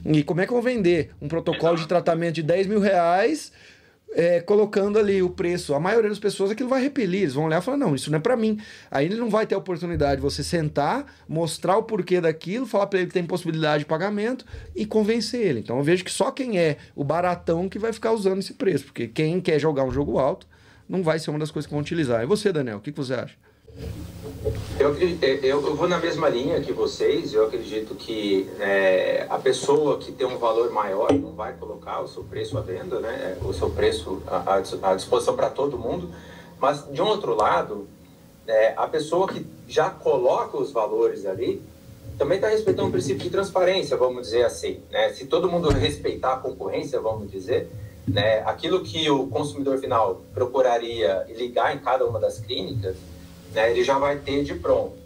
E 0.03 0.25
como 0.25 0.41
é 0.41 0.47
que 0.47 0.51
eu 0.51 0.55
vou 0.55 0.63
vender 0.63 1.11
um 1.21 1.29
protocolo 1.29 1.77
de 1.77 1.87
tratamento 1.87 2.37
de 2.37 2.43
10 2.43 2.69
mil 2.69 2.81
reais 2.81 3.53
é, 4.15 4.41
colocando 4.41 4.99
ali 4.99 5.23
o 5.23 5.29
preço. 5.29 5.75
A 5.75 5.81
maioria 5.81 6.09
das 6.09 6.19
pessoas 6.19 6.51
aquilo 6.51 6.69
vai 6.69 6.81
repelir, 6.81 7.23
eles 7.23 7.35
vão 7.35 7.45
olhar 7.45 7.61
e 7.61 7.65
falar: 7.65 7.77
não, 7.77 7.95
isso 7.95 8.11
não 8.11 8.19
é 8.19 8.21
para 8.21 8.37
mim. 8.37 8.59
Aí 8.91 9.07
ele 9.07 9.17
não 9.17 9.29
vai 9.29 9.47
ter 9.47 9.55
a 9.55 9.59
oportunidade 9.59 10.17
de 10.17 10.23
você 10.23 10.43
sentar, 10.43 11.13
mostrar 11.29 11.77
o 11.77 11.83
porquê 11.83 12.21
daquilo, 12.21 12.65
falar 12.67 12.87
para 12.87 13.01
ele 13.01 13.09
que 13.09 13.15
tem 13.15 13.25
possibilidade 13.25 13.81
de 13.81 13.87
pagamento 13.87 14.47
e 14.75 14.87
convencer 14.87 15.41
ele. 15.41 15.61
Então 15.61 15.77
eu 15.77 15.83
vejo 15.83 16.05
que 16.05 16.13
só 16.13 16.31
quem 16.31 16.59
é 16.59 16.79
o 16.95 17.03
baratão 17.03 17.69
que 17.69 17.79
vai 17.79 17.93
ficar 17.93 18.13
usando 18.13 18.39
esse 18.39 18.55
preço, 18.55 18.85
porque 18.85 19.09
quem 19.09 19.41
quer 19.41 19.59
jogar 19.59 19.85
um 19.85 19.91
jogo 19.91 20.19
alto 20.19 20.47
não 20.89 21.03
vai 21.03 21.19
ser 21.19 21.31
uma 21.31 21.39
das 21.39 21.51
coisas 21.51 21.67
que 21.67 21.73
vão 21.73 21.81
utilizar. 21.81 22.23
E 22.23 22.27
você, 22.27 22.53
Daniel, 22.53 22.79
o 22.79 22.81
que, 22.81 22.93
que 22.93 22.99
você 22.99 23.15
acha? 23.15 23.35
Eu, 24.79 24.95
eu, 25.43 25.75
vou 25.75 25.89
na 25.89 25.99
mesma 25.99 26.29
linha 26.29 26.61
que 26.61 26.71
vocês. 26.71 27.33
Eu 27.33 27.47
acredito 27.47 27.95
que 27.95 28.51
é, 28.61 29.27
a 29.31 29.39
pessoa 29.39 29.97
que 29.99 30.13
tem 30.13 30.27
um 30.27 30.37
valor 30.37 30.71
maior 30.71 31.11
não 31.15 31.33
vai 31.33 31.55
colocar 31.55 32.03
o 32.03 32.09
seu 32.09 32.23
preço 32.25 32.59
à 32.59 32.61
venda, 32.61 33.01
né? 33.01 33.39
o 33.43 33.55
seu 33.55 33.71
preço 33.71 34.23
à, 34.27 34.57
à 34.57 34.95
disposição 34.95 35.35
para 35.35 35.49
todo 35.49 35.79
mundo. 35.79 36.11
Mas, 36.61 36.87
de 36.93 37.01
um 37.01 37.07
outro 37.07 37.35
lado, 37.35 37.89
é, 38.47 38.75
a 38.77 38.87
pessoa 38.87 39.27
que 39.27 39.47
já 39.67 39.89
coloca 39.89 40.59
os 40.59 40.71
valores 40.71 41.25
ali 41.25 41.63
também 42.19 42.37
está 42.37 42.49
respeitando 42.49 42.89
o 42.89 42.93
princípio 42.93 43.23
de 43.23 43.31
transparência, 43.31 43.97
vamos 43.97 44.25
dizer 44.25 44.45
assim. 44.45 44.81
Né? 44.91 45.09
Se 45.15 45.25
todo 45.25 45.51
mundo 45.51 45.71
respeitar 45.71 46.35
a 46.35 46.37
concorrência, 46.37 47.01
vamos 47.01 47.31
dizer, 47.31 47.71
né? 48.07 48.43
aquilo 48.45 48.83
que 48.83 49.11
o 49.11 49.27
consumidor 49.27 49.79
final 49.79 50.21
procuraria 50.35 51.25
ligar 51.35 51.75
em 51.75 51.79
cada 51.79 52.05
uma 52.05 52.21
das 52.21 52.39
clínicas 52.39 52.95
né, 53.55 53.71
ele 53.71 53.85
já 53.85 53.99
vai 53.99 54.19
ter 54.19 54.43
de 54.43 54.55
pronto. 54.55 54.97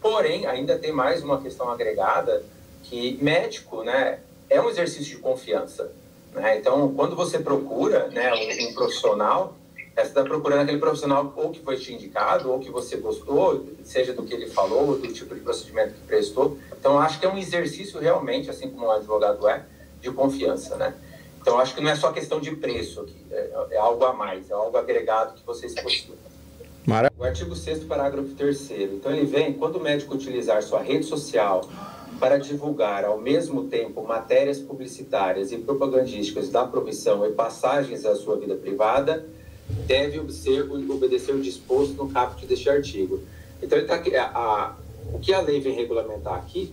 Porém, 0.00 0.46
ainda 0.46 0.78
tem 0.78 0.92
mais 0.92 1.22
uma 1.22 1.40
questão 1.40 1.70
agregada, 1.70 2.42
que 2.84 3.18
médico 3.20 3.82
né, 3.82 4.20
é 4.48 4.60
um 4.60 4.68
exercício 4.68 5.16
de 5.16 5.22
confiança. 5.22 5.92
Né? 6.32 6.58
Então, 6.58 6.92
quando 6.94 7.14
você 7.14 7.38
procura 7.38 8.08
né, 8.08 8.32
um, 8.32 8.68
um 8.68 8.74
profissional, 8.74 9.56
você 9.94 10.02
está 10.02 10.22
procurando 10.22 10.60
aquele 10.60 10.78
profissional 10.78 11.32
ou 11.36 11.50
que 11.50 11.60
foi 11.60 11.76
te 11.76 11.92
indicado, 11.92 12.50
ou 12.50 12.58
que 12.58 12.70
você 12.70 12.96
gostou, 12.96 13.66
seja 13.82 14.12
do 14.12 14.22
que 14.24 14.34
ele 14.34 14.46
falou, 14.46 14.98
do 14.98 15.12
tipo 15.12 15.34
de 15.34 15.40
procedimento 15.40 15.94
que 15.94 16.00
prestou. 16.00 16.58
Então, 16.78 17.00
acho 17.00 17.18
que 17.18 17.24
é 17.24 17.28
um 17.28 17.38
exercício 17.38 17.98
realmente, 17.98 18.50
assim 18.50 18.68
como 18.68 18.86
um 18.86 18.90
advogado 18.90 19.48
é, 19.48 19.64
de 20.00 20.10
confiança, 20.10 20.76
né? 20.76 20.94
Então, 21.40 21.58
acho 21.58 21.74
que 21.74 21.80
não 21.80 21.90
é 21.90 21.96
só 21.96 22.12
questão 22.12 22.40
de 22.40 22.54
preço 22.54 23.00
aqui, 23.00 23.16
é, 23.30 23.66
é 23.70 23.76
algo 23.78 24.04
a 24.04 24.12
mais, 24.12 24.50
é 24.50 24.52
algo 24.52 24.76
agregado 24.76 25.34
que 25.34 25.46
vocês 25.46 25.74
possuem. 25.74 26.18
O 27.18 27.24
artigo 27.24 27.56
6 27.56 27.84
parágrafo 27.84 28.28
3 28.34 28.70
Então 28.70 29.12
ele 29.12 29.26
vem, 29.26 29.52
quando 29.52 29.76
o 29.76 29.82
médico 29.82 30.14
utilizar 30.14 30.62
sua 30.62 30.80
rede 30.80 31.04
social 31.04 31.68
para 32.20 32.38
divulgar 32.38 33.04
ao 33.04 33.18
mesmo 33.18 33.64
tempo 33.64 34.02
matérias 34.02 34.58
publicitárias 34.58 35.52
e 35.52 35.58
propagandísticas 35.58 36.48
da 36.48 36.64
profissão 36.64 37.26
e 37.26 37.32
passagens 37.32 38.02
da 38.02 38.14
sua 38.14 38.36
vida 38.36 38.54
privada, 38.54 39.26
deve 39.86 40.20
obedecer, 40.20 41.34
o 41.34 41.40
disposto 41.40 41.94
no 41.94 42.08
caput 42.08 42.46
deste 42.46 42.70
artigo. 42.70 43.20
Então, 43.60 43.84
tá 43.84 43.96
aqui, 43.96 44.14
a, 44.14 44.26
a, 44.26 44.76
o 45.12 45.18
que 45.18 45.34
a 45.34 45.40
lei 45.40 45.60
vem 45.60 45.74
regulamentar 45.74 46.34
aqui 46.34 46.72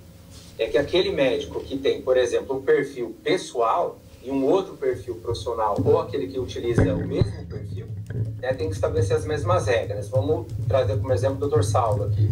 é 0.59 0.67
que 0.67 0.77
aquele 0.77 1.11
médico 1.11 1.59
que 1.61 1.77
tem, 1.77 2.01
por 2.01 2.17
exemplo, 2.17 2.55
um 2.55 2.61
perfil 2.61 3.15
pessoal 3.23 3.99
e 4.23 4.29
um 4.29 4.45
outro 4.45 4.75
perfil 4.75 5.15
profissional, 5.15 5.75
ou 5.83 5.99
aquele 5.99 6.27
que 6.27 6.39
utiliza 6.39 6.93
o 6.93 7.05
mesmo 7.05 7.45
perfil, 7.47 7.87
né, 8.43 8.53
tem 8.53 8.67
que 8.67 8.75
estabelecer 8.75 9.15
as 9.15 9.25
mesmas 9.25 9.67
regras. 9.67 10.09
Vamos 10.09 10.47
trazer 10.67 10.97
como 10.97 11.13
exemplo 11.13 11.47
o 11.47 11.49
Dr. 11.49 11.63
Saulo 11.63 12.03
aqui. 12.03 12.29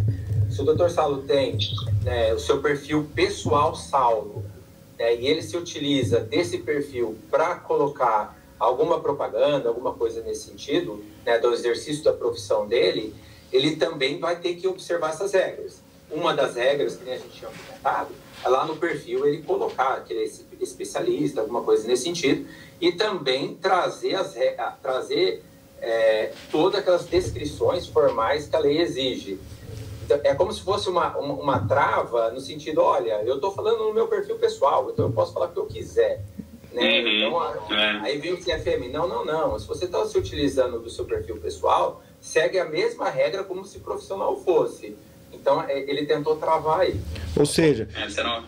Se 0.50 0.62
o 0.62 0.66
Dr. 0.66 0.90
Saulo 0.90 1.22
tem 1.22 1.58
né, 2.04 2.34
o 2.34 2.40
seu 2.40 2.62
perfil 2.62 3.10
pessoal 3.16 3.74
Saulo, 3.74 4.44
né, 5.00 5.16
e 5.16 5.26
ele 5.26 5.42
se 5.42 5.56
utiliza 5.56 6.20
desse 6.20 6.58
perfil 6.58 7.18
para 7.32 7.56
colocar 7.56 8.38
alguma 8.60 9.00
propaganda, 9.00 9.70
alguma 9.70 9.94
coisa 9.94 10.22
nesse 10.22 10.50
sentido, 10.50 11.02
né, 11.26 11.40
do 11.40 11.54
exercício 11.54 12.04
da 12.04 12.12
profissão 12.12 12.68
dele, 12.68 13.16
ele 13.50 13.78
também 13.78 14.20
vai 14.20 14.36
ter 14.36 14.56
que 14.56 14.68
observar 14.68 15.12
essas 15.12 15.32
regras. 15.32 15.82
Uma 16.12 16.34
das 16.34 16.56
regras 16.56 16.98
que 16.98 17.10
a 17.10 17.16
gente 17.16 17.30
tinha 17.30 17.50
comentado 17.50 18.10
é 18.44 18.50
lá 18.50 18.66
no 18.66 18.76
perfil 18.76 19.26
ele 19.26 19.44
colocar 19.44 20.04
que 20.04 20.12
ele 20.12 20.26
é 20.26 20.64
especialista, 20.64 21.40
alguma 21.40 21.62
coisa 21.62 21.88
nesse 21.88 22.04
sentido, 22.04 22.46
e 22.82 22.92
também 22.92 23.56
trazer, 23.56 24.16
as, 24.16 24.36
trazer 24.82 25.44
é, 25.82 26.32
todas 26.52 26.80
aquelas 26.80 27.06
descrições 27.06 27.88
formais 27.88 28.48
que 28.48 28.56
a 28.56 28.60
lei 28.60 28.80
exige. 28.80 29.40
Então, 30.06 30.20
é 30.24 30.36
como 30.36 30.52
se 30.52 30.62
fosse 30.62 30.90
uma, 30.90 31.18
uma, 31.18 31.34
uma 31.34 31.68
trava 31.68 32.32
no 32.32 32.40
sentido, 32.40 32.82
olha, 32.82 33.22
eu 33.24 33.36
estou 33.36 33.52
falando 33.52 33.80
no 33.80 33.94
meu 33.94 34.08
perfil 34.08 34.36
pessoal, 34.38 34.90
então 34.92 35.06
eu 35.06 35.12
posso 35.12 35.34
falar 35.34 35.48
o 35.48 35.52
que 35.52 35.60
eu 35.60 35.66
quiser. 35.66 36.24
Né? 36.72 37.02
Uhum, 37.02 37.08
então, 37.08 37.78
é. 37.78 38.00
Aí 38.02 38.18
vem 38.18 38.34
o 38.34 38.38
CFM, 38.38 38.92
não, 38.92 39.08
não, 39.08 39.26
não, 39.26 39.60
se 39.60 39.68
você 39.68 39.86
está 39.86 40.06
se 40.06 40.18
utilizando 40.18 40.80
do 40.80 40.90
seu 40.90 41.06
perfil 41.06 41.38
pessoal, 41.38 42.02
segue 42.20 42.60
a 42.60 42.66
mesma 42.66 43.10
regra 43.10 43.44
como 43.44 43.66
se 43.66 43.80
profissional 43.80 44.38
fosse. 44.38 44.96
Então, 45.34 45.62
é, 45.64 45.80
ele 45.80 46.06
tentou 46.06 46.36
travar 46.38 46.82
aí. 46.82 47.00
Ou 47.36 47.46
seja... 47.46 47.88
É, 47.96 48.08
você, 48.08 48.22
não, 48.22 48.44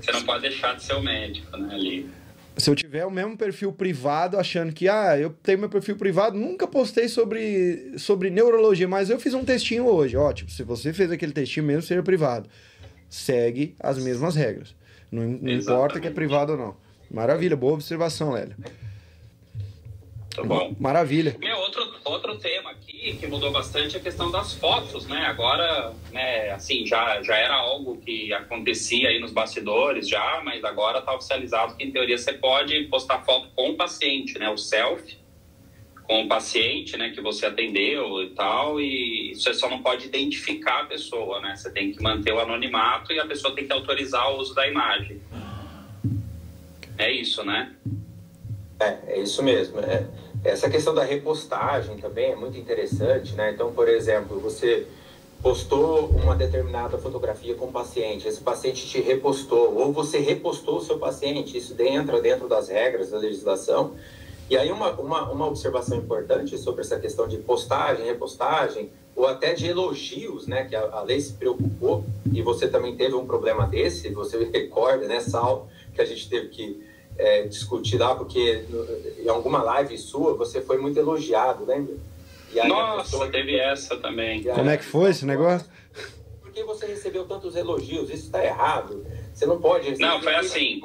você 0.00 0.12
não 0.12 0.22
pode 0.22 0.42
deixar 0.42 0.76
de 0.76 0.84
ser 0.84 0.94
o 0.94 1.02
médico, 1.02 1.56
né, 1.56 1.74
ali 1.74 2.10
se 2.56 2.70
eu 2.70 2.74
tiver 2.74 3.04
o 3.04 3.10
mesmo 3.10 3.36
perfil 3.36 3.72
privado, 3.72 4.38
achando 4.38 4.72
que, 4.72 4.88
ah, 4.88 5.18
eu 5.18 5.30
tenho 5.30 5.58
meu 5.58 5.68
perfil 5.68 5.96
privado, 5.96 6.38
nunca 6.38 6.66
postei 6.66 7.08
sobre, 7.08 7.92
sobre 7.98 8.30
neurologia, 8.30 8.88
mas 8.88 9.10
eu 9.10 9.20
fiz 9.20 9.34
um 9.34 9.44
textinho 9.44 9.86
hoje. 9.86 10.16
Ótimo, 10.16 10.48
se 10.48 10.62
você 10.62 10.92
fez 10.92 11.10
aquele 11.10 11.32
textinho 11.32 11.66
mesmo, 11.66 11.82
seja 11.82 12.02
privado. 12.02 12.48
Segue 13.08 13.74
as 13.78 13.98
mesmas 13.98 14.34
regras. 14.34 14.74
Não, 15.12 15.22
não 15.22 15.52
importa 15.52 16.00
que 16.00 16.08
é 16.08 16.10
privado 16.10 16.52
ou 16.52 16.58
não. 16.58 16.76
Maravilha, 17.10 17.56
boa 17.56 17.74
observação, 17.74 18.32
Lélio. 18.32 18.56
Tá 20.36 20.44
bom. 20.44 20.74
Maravilha. 20.78 21.34
Meu, 21.38 21.56
outro, 21.56 21.94
outro 22.04 22.36
tema 22.36 22.70
aqui 22.70 23.16
que 23.18 23.26
mudou 23.26 23.50
bastante 23.50 23.96
é 23.96 23.98
a 23.98 24.02
questão 24.02 24.30
das 24.30 24.52
fotos, 24.52 25.06
né? 25.06 25.24
Agora, 25.26 25.94
né, 26.12 26.50
assim, 26.50 26.84
já, 26.86 27.22
já 27.22 27.36
era 27.36 27.54
algo 27.54 27.96
que 27.98 28.32
acontecia 28.34 29.08
aí 29.08 29.18
nos 29.18 29.32
bastidores 29.32 30.06
já, 30.06 30.42
mas 30.44 30.62
agora 30.62 30.98
está 30.98 31.14
oficializado 31.14 31.74
que, 31.74 31.84
em 31.84 31.90
teoria, 31.90 32.18
você 32.18 32.34
pode 32.34 32.84
postar 32.84 33.24
foto 33.24 33.48
com 33.56 33.70
o 33.70 33.76
paciente, 33.76 34.38
né? 34.38 34.50
O 34.50 34.58
selfie 34.58 35.24
com 36.06 36.22
o 36.22 36.28
paciente, 36.28 36.96
né, 36.96 37.10
que 37.10 37.20
você 37.20 37.46
atendeu 37.46 38.22
e 38.22 38.30
tal, 38.30 38.80
e 38.80 39.34
você 39.34 39.52
só 39.52 39.68
não 39.68 39.82
pode 39.82 40.06
identificar 40.06 40.82
a 40.82 40.84
pessoa, 40.84 41.40
né? 41.40 41.56
Você 41.56 41.68
tem 41.72 41.90
que 41.90 42.00
manter 42.00 42.32
o 42.32 42.38
anonimato 42.38 43.12
e 43.12 43.18
a 43.18 43.26
pessoa 43.26 43.52
tem 43.54 43.66
que 43.66 43.72
autorizar 43.72 44.30
o 44.30 44.38
uso 44.38 44.54
da 44.54 44.68
imagem. 44.68 45.20
É 46.96 47.10
isso, 47.10 47.44
né? 47.44 47.74
É, 48.78 48.98
é 49.06 49.18
isso 49.20 49.42
mesmo. 49.42 49.80
É. 49.80 50.06
Essa 50.44 50.68
questão 50.68 50.94
da 50.94 51.02
repostagem 51.02 51.96
também 51.96 52.32
é 52.32 52.36
muito 52.36 52.58
interessante, 52.58 53.34
né? 53.34 53.50
Então, 53.52 53.72
por 53.72 53.88
exemplo, 53.88 54.38
você 54.38 54.86
postou 55.42 56.06
uma 56.06 56.34
determinada 56.34 56.98
fotografia 56.98 57.54
com 57.54 57.66
o 57.66 57.72
paciente, 57.72 58.26
esse 58.26 58.40
paciente 58.40 58.86
te 58.86 59.00
repostou, 59.00 59.74
ou 59.76 59.92
você 59.92 60.18
repostou 60.18 60.78
o 60.78 60.80
seu 60.80 60.98
paciente, 60.98 61.56
isso 61.56 61.74
entra 61.80 62.20
dentro 62.20 62.48
das 62.48 62.68
regras 62.68 63.10
da 63.10 63.18
legislação. 63.18 63.94
E 64.48 64.56
aí 64.56 64.70
uma, 64.70 64.92
uma, 64.92 65.30
uma 65.30 65.46
observação 65.46 65.98
importante 65.98 66.56
sobre 66.56 66.82
essa 66.82 66.98
questão 66.98 67.26
de 67.26 67.38
postagem, 67.38 68.06
repostagem, 68.06 68.90
ou 69.14 69.26
até 69.26 69.54
de 69.54 69.66
elogios, 69.66 70.46
né? 70.46 70.64
Que 70.64 70.76
a, 70.76 70.82
a 70.82 71.02
lei 71.02 71.20
se 71.20 71.32
preocupou 71.32 72.04
e 72.32 72.42
você 72.42 72.68
também 72.68 72.94
teve 72.94 73.14
um 73.14 73.26
problema 73.26 73.66
desse, 73.66 74.10
você 74.10 74.44
recorda, 74.52 75.08
né, 75.08 75.20
Sal, 75.20 75.68
que 75.94 76.00
a 76.00 76.04
gente 76.04 76.28
teve 76.28 76.48
que 76.48 76.86
é, 77.18 77.42
discutir 77.42 77.98
lá, 77.98 78.14
porque 78.14 78.64
em 79.18 79.28
alguma 79.28 79.62
live 79.62 79.96
sua 79.98 80.34
você 80.34 80.60
foi 80.60 80.78
muito 80.78 80.98
elogiado, 80.98 81.64
lembra? 81.64 81.96
Nossa, 82.66 83.10
pessoa... 83.10 83.30
teve 83.30 83.58
essa 83.58 83.96
também. 83.96 84.42
Como 84.42 84.70
é 84.70 84.76
que 84.76 84.84
foi 84.84 85.10
esse 85.10 85.26
negócio? 85.26 85.68
Por 86.40 86.50
que 86.50 86.62
você 86.64 86.86
recebeu 86.86 87.26
tantos 87.26 87.54
elogios? 87.54 88.08
Isso 88.08 88.26
está 88.26 88.44
errado. 88.44 89.06
Você 89.32 89.44
não 89.44 89.60
pode 89.60 89.90
receber. 89.90 90.08
Não, 90.08 90.22
foi 90.22 90.34
assim. 90.34 90.80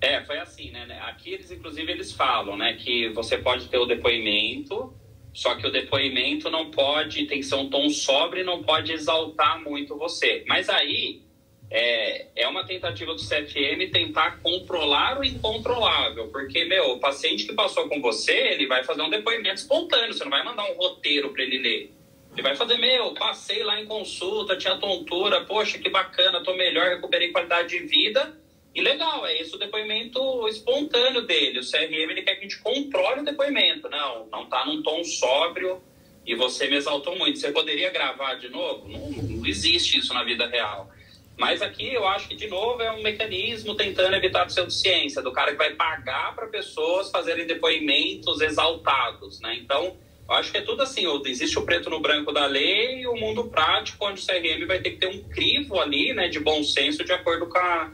É, 0.00 0.22
foi 0.24 0.38
assim, 0.38 0.70
né? 0.70 1.00
Aqui 1.06 1.34
eles, 1.34 1.50
inclusive, 1.50 1.90
eles 1.90 2.12
falam, 2.12 2.56
né, 2.56 2.74
que 2.74 3.08
você 3.10 3.38
pode 3.38 3.68
ter 3.68 3.78
o 3.78 3.86
depoimento, 3.86 4.92
só 5.32 5.54
que 5.54 5.66
o 5.66 5.72
depoimento 5.72 6.50
não 6.50 6.70
pode, 6.70 7.26
tem 7.26 7.38
que 7.38 7.46
ser 7.46 7.54
um 7.54 7.70
tom 7.70 7.88
sóbrio 7.88 8.42
e 8.42 8.44
não 8.44 8.62
pode 8.62 8.92
exaltar 8.92 9.62
muito 9.62 9.96
você. 9.96 10.44
Mas 10.46 10.68
aí 10.68 11.22
é, 11.70 12.26
é 12.36 12.48
uma 12.48 12.64
tentativa 12.64 13.14
do 13.14 13.20
CFM 13.20 13.90
tentar 13.92 14.40
controlar 14.42 15.18
o 15.18 15.24
incontrolável, 15.24 16.28
porque, 16.28 16.64
meu, 16.64 16.92
o 16.92 17.00
paciente 17.00 17.46
que 17.46 17.54
passou 17.54 17.88
com 17.88 18.00
você, 18.00 18.32
ele 18.32 18.66
vai 18.66 18.84
fazer 18.84 19.02
um 19.02 19.10
depoimento 19.10 19.60
espontâneo, 19.60 20.12
você 20.12 20.24
não 20.24 20.30
vai 20.30 20.44
mandar 20.44 20.70
um 20.70 20.74
roteiro 20.74 21.30
para 21.32 21.42
ele 21.42 21.58
ler. 21.58 21.92
Ele 22.32 22.42
vai 22.42 22.56
fazer, 22.56 22.76
meu, 22.78 23.14
passei 23.14 23.62
lá 23.62 23.80
em 23.80 23.86
consulta, 23.86 24.56
tinha 24.56 24.76
tontura, 24.76 25.44
poxa, 25.44 25.78
que 25.78 25.88
bacana, 25.88 26.42
tô 26.42 26.54
melhor, 26.54 26.88
recuperei 26.88 27.30
qualidade 27.30 27.68
de 27.68 27.86
vida 27.86 28.36
e 28.74 28.80
legal, 28.80 29.24
é 29.24 29.40
esse 29.40 29.54
o 29.54 29.58
depoimento 29.58 30.48
espontâneo 30.48 31.22
dele. 31.22 31.60
O 31.60 31.70
CRM 31.70 32.10
ele 32.10 32.22
quer 32.22 32.34
que 32.34 32.40
a 32.40 32.42
gente 32.42 32.58
controle 32.58 33.20
o 33.20 33.24
depoimento. 33.24 33.88
Não, 33.88 34.26
não 34.26 34.42
está 34.44 34.66
num 34.66 34.82
tom 34.82 35.04
sóbrio 35.04 35.80
e 36.26 36.34
você 36.34 36.66
me 36.66 36.74
exaltou 36.74 37.16
muito. 37.16 37.38
Você 37.38 37.52
poderia 37.52 37.90
gravar 37.90 38.34
de 38.34 38.48
novo? 38.48 38.88
Não, 38.88 39.10
não 39.10 39.46
existe 39.46 39.98
isso 39.98 40.12
na 40.12 40.24
vida 40.24 40.48
real. 40.48 40.90
Mas 41.36 41.60
aqui 41.62 41.92
eu 41.92 42.06
acho 42.06 42.28
que, 42.28 42.36
de 42.36 42.46
novo, 42.46 42.80
é 42.80 42.92
um 42.92 43.02
mecanismo 43.02 43.74
tentando 43.74 44.14
evitar 44.14 44.42
a 44.42 44.46
pseudociência, 44.46 45.20
do 45.20 45.32
cara 45.32 45.50
que 45.50 45.58
vai 45.58 45.74
pagar 45.74 46.34
para 46.34 46.46
pessoas 46.46 47.10
fazerem 47.10 47.46
depoimentos 47.46 48.40
exaltados, 48.40 49.40
né? 49.40 49.56
Então, 49.56 49.96
eu 50.28 50.34
acho 50.34 50.50
que 50.50 50.58
é 50.58 50.62
tudo 50.62 50.82
assim, 50.82 51.04
existe 51.26 51.58
o 51.58 51.62
preto 51.62 51.90
no 51.90 52.00
branco 52.00 52.32
da 52.32 52.46
lei 52.46 53.00
e 53.00 53.06
o 53.06 53.14
mundo 53.14 53.44
prático, 53.44 54.06
onde 54.06 54.22
o 54.22 54.24
CRM 54.24 54.66
vai 54.66 54.80
ter 54.80 54.92
que 54.92 54.96
ter 54.96 55.08
um 55.08 55.22
crivo 55.24 55.78
ali, 55.78 56.14
né, 56.14 56.28
de 56.28 56.40
bom 56.40 56.62
senso, 56.62 57.04
de 57.04 57.12
acordo 57.12 57.46
com 57.46 57.58
a, 57.58 57.92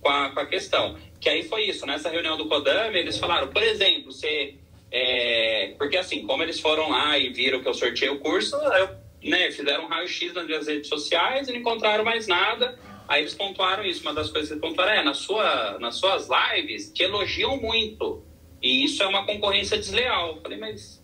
com 0.00 0.08
a, 0.08 0.30
com 0.30 0.40
a 0.40 0.46
questão. 0.46 0.96
Que 1.20 1.28
aí 1.28 1.42
foi 1.42 1.64
isso, 1.64 1.84
nessa 1.84 2.08
reunião 2.08 2.36
do 2.36 2.46
Kodami, 2.46 2.98
eles 2.98 3.18
falaram, 3.18 3.48
por 3.48 3.62
exemplo, 3.62 4.12
você... 4.12 4.54
É, 4.90 5.74
porque 5.76 5.96
assim, 5.96 6.24
como 6.24 6.42
eles 6.44 6.60
foram 6.60 6.88
lá 6.90 7.18
e 7.18 7.30
viram 7.30 7.60
que 7.60 7.68
eu 7.68 7.74
sorteei 7.74 8.08
o 8.08 8.20
curso, 8.20 8.56
eu, 8.56 8.88
né, 9.28 9.50
fizeram 9.50 9.84
um 9.84 9.88
raio-x 9.88 10.32
nas 10.34 10.66
redes 10.66 10.88
sociais 10.88 11.48
e 11.48 11.52
não 11.52 11.60
encontraram 11.60 12.04
mais 12.04 12.26
nada. 12.26 12.78
Aí 13.08 13.22
eles 13.22 13.34
pontuaram 13.34 13.84
isso. 13.84 14.02
Uma 14.02 14.14
das 14.14 14.30
coisas 14.30 14.48
que 14.48 14.54
eles 14.54 14.62
pontuaram 14.62 14.92
é, 14.92 15.02
na 15.02 15.14
sua, 15.14 15.78
nas 15.78 15.96
suas 15.96 16.28
lives, 16.28 16.92
te 16.92 17.02
elogiam 17.02 17.56
muito. 17.56 18.22
E 18.62 18.84
isso 18.84 19.02
é 19.02 19.06
uma 19.06 19.24
concorrência 19.24 19.76
desleal. 19.76 20.36
Eu 20.36 20.42
falei, 20.42 20.58
mas 20.58 21.02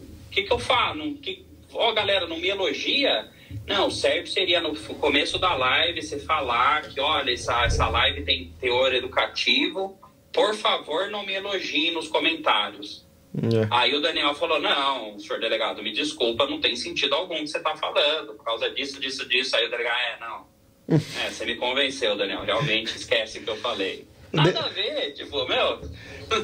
o 0.00 0.30
que, 0.30 0.42
que 0.42 0.52
eu 0.52 0.58
falo? 0.58 1.14
Que, 1.16 1.44
ó, 1.72 1.90
oh, 1.90 1.94
galera, 1.94 2.26
não 2.26 2.38
me 2.38 2.48
elogia? 2.48 3.28
Não, 3.66 3.90
certo 3.90 4.28
seria 4.28 4.60
no 4.60 4.74
começo 4.94 5.38
da 5.38 5.54
live 5.54 6.02
você 6.02 6.18
falar 6.18 6.88
que, 6.88 7.00
olha, 7.00 7.32
essa, 7.32 7.64
essa 7.64 7.88
live 7.88 8.22
tem 8.22 8.52
teor 8.60 8.94
educativo, 8.94 9.98
por 10.32 10.54
favor, 10.54 11.10
não 11.10 11.24
me 11.24 11.32
elogie 11.32 11.90
nos 11.90 12.08
comentários. 12.08 13.07
É. 13.36 13.68
Aí 13.70 13.94
o 13.94 14.00
Daniel 14.00 14.34
falou: 14.34 14.60
Não, 14.60 15.18
senhor 15.18 15.38
delegado, 15.40 15.82
me 15.82 15.92
desculpa, 15.92 16.46
não 16.46 16.60
tem 16.60 16.74
sentido 16.74 17.14
algum 17.14 17.36
que 17.36 17.48
você 17.48 17.58
está 17.58 17.76
falando, 17.76 18.34
por 18.34 18.44
causa 18.44 18.70
disso, 18.70 19.00
disso, 19.00 19.28
disso. 19.28 19.56
Aí 19.56 19.66
o 19.66 19.70
delegado: 19.70 19.96
É, 19.96 20.20
não. 20.20 20.46
é, 21.24 21.30
você 21.30 21.44
me 21.44 21.56
convenceu, 21.56 22.16
Daniel, 22.16 22.42
realmente 22.42 22.96
esquece 22.96 23.38
o 23.38 23.42
que 23.42 23.50
eu 23.50 23.56
falei. 23.56 24.06
Nada 24.32 24.60
a 24.60 24.68
ver, 24.68 25.12
tipo, 25.12 25.46
meu, 25.46 25.80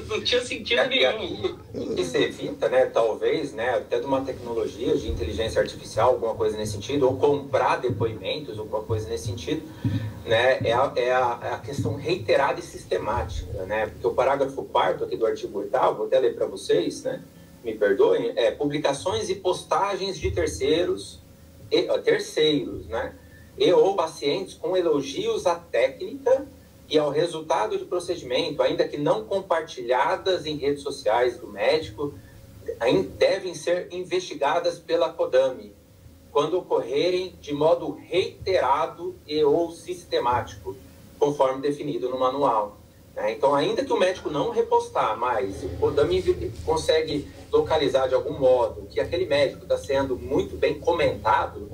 não 0.09 0.23
tinha 0.23 0.41
sentido 0.43 0.81
é, 0.81 0.89
nenhum. 0.89 1.59
E 1.97 2.05
se 2.05 2.17
evita, 2.17 2.69
né, 2.69 2.87
talvez, 2.87 3.53
né, 3.53 3.71
até 3.77 4.01
de 4.01 4.07
uma 4.07 4.23
tecnologia 4.23 4.97
de 4.97 5.11
inteligência 5.11 5.61
artificial, 5.61 6.11
alguma 6.11 6.35
coisa 6.35 6.57
nesse 6.57 6.73
sentido, 6.73 7.07
ou 7.07 7.17
comprar 7.17 7.77
depoimentos, 7.77 8.59
alguma 8.59 8.83
coisa 8.83 9.09
nesse 9.09 9.27
sentido, 9.27 9.63
né, 10.25 10.61
é 10.65 10.73
a, 10.73 10.93
é 10.97 11.13
a, 11.13 11.41
é 11.43 11.49
a 11.51 11.59
questão 11.59 11.95
reiterada 11.95 12.59
e 12.59 12.63
sistemática, 12.63 13.65
né, 13.67 13.87
porque 13.87 14.07
o 14.07 14.15
parágrafo 14.15 14.65
4 14.65 15.05
aqui 15.05 15.17
do 15.17 15.27
artigo 15.27 15.59
8 15.59 15.71
vou 15.95 16.07
até 16.07 16.19
ler 16.19 16.35
para 16.35 16.47
vocês, 16.47 17.03
né, 17.03 17.23
me 17.63 17.75
perdoem, 17.75 18.33
é 18.35 18.51
publicações 18.51 19.29
e 19.29 19.35
postagens 19.35 20.19
de 20.19 20.31
terceiros, 20.31 21.21
e, 21.71 21.83
terceiros, 21.99 22.87
né, 22.87 23.15
e 23.59 23.71
ou 23.73 23.95
pacientes 23.95 24.55
com 24.55 24.75
elogios 24.75 25.47
à 25.47 25.55
técnica 25.55 26.47
e 26.89 26.99
ao 26.99 27.11
resultado 27.11 27.79
do 27.79 27.87
procedimento, 27.87 28.63
ainda 28.63 28.87
que 28.87 28.99
não 28.99 29.25
compartilhadas 29.25 30.47
em 30.47 30.57
redes 30.57 30.83
sociais 30.83 31.39
do 31.39 31.47
médico, 31.47 32.15
devem 33.19 33.55
ser 33.55 33.89
investigadas 33.91 34.79
pela 34.79 35.11
CODAMI, 35.11 35.75
quando 36.31 36.59
ocorrerem 36.59 37.35
de 37.41 37.53
modo 37.53 37.93
reiterado 37.93 39.15
e 39.27 39.43
ou 39.45 39.71
sistemático, 39.71 40.77
conforme 41.19 41.63
definido 41.63 42.09
no 42.09 42.19
manual. 42.19 42.77
Né? 43.15 43.33
Então, 43.33 43.55
ainda 43.55 43.85
que 43.85 43.93
o 43.93 43.99
médico 43.99 44.29
não 44.31 44.51
repostar, 44.51 45.17
mas 45.17 45.63
o 45.63 45.69
CODAMI 45.79 46.53
consegue 46.65 47.29
localizar 47.53 48.09
de 48.09 48.15
algum 48.15 48.39
modo 48.39 48.87
que 48.91 49.01
aquele 49.01 49.27
médico 49.27 49.63
está 49.63 49.79
sendo 49.79 50.17
muito 50.17 50.57
bem 50.57 50.81
comentado, 50.81 51.71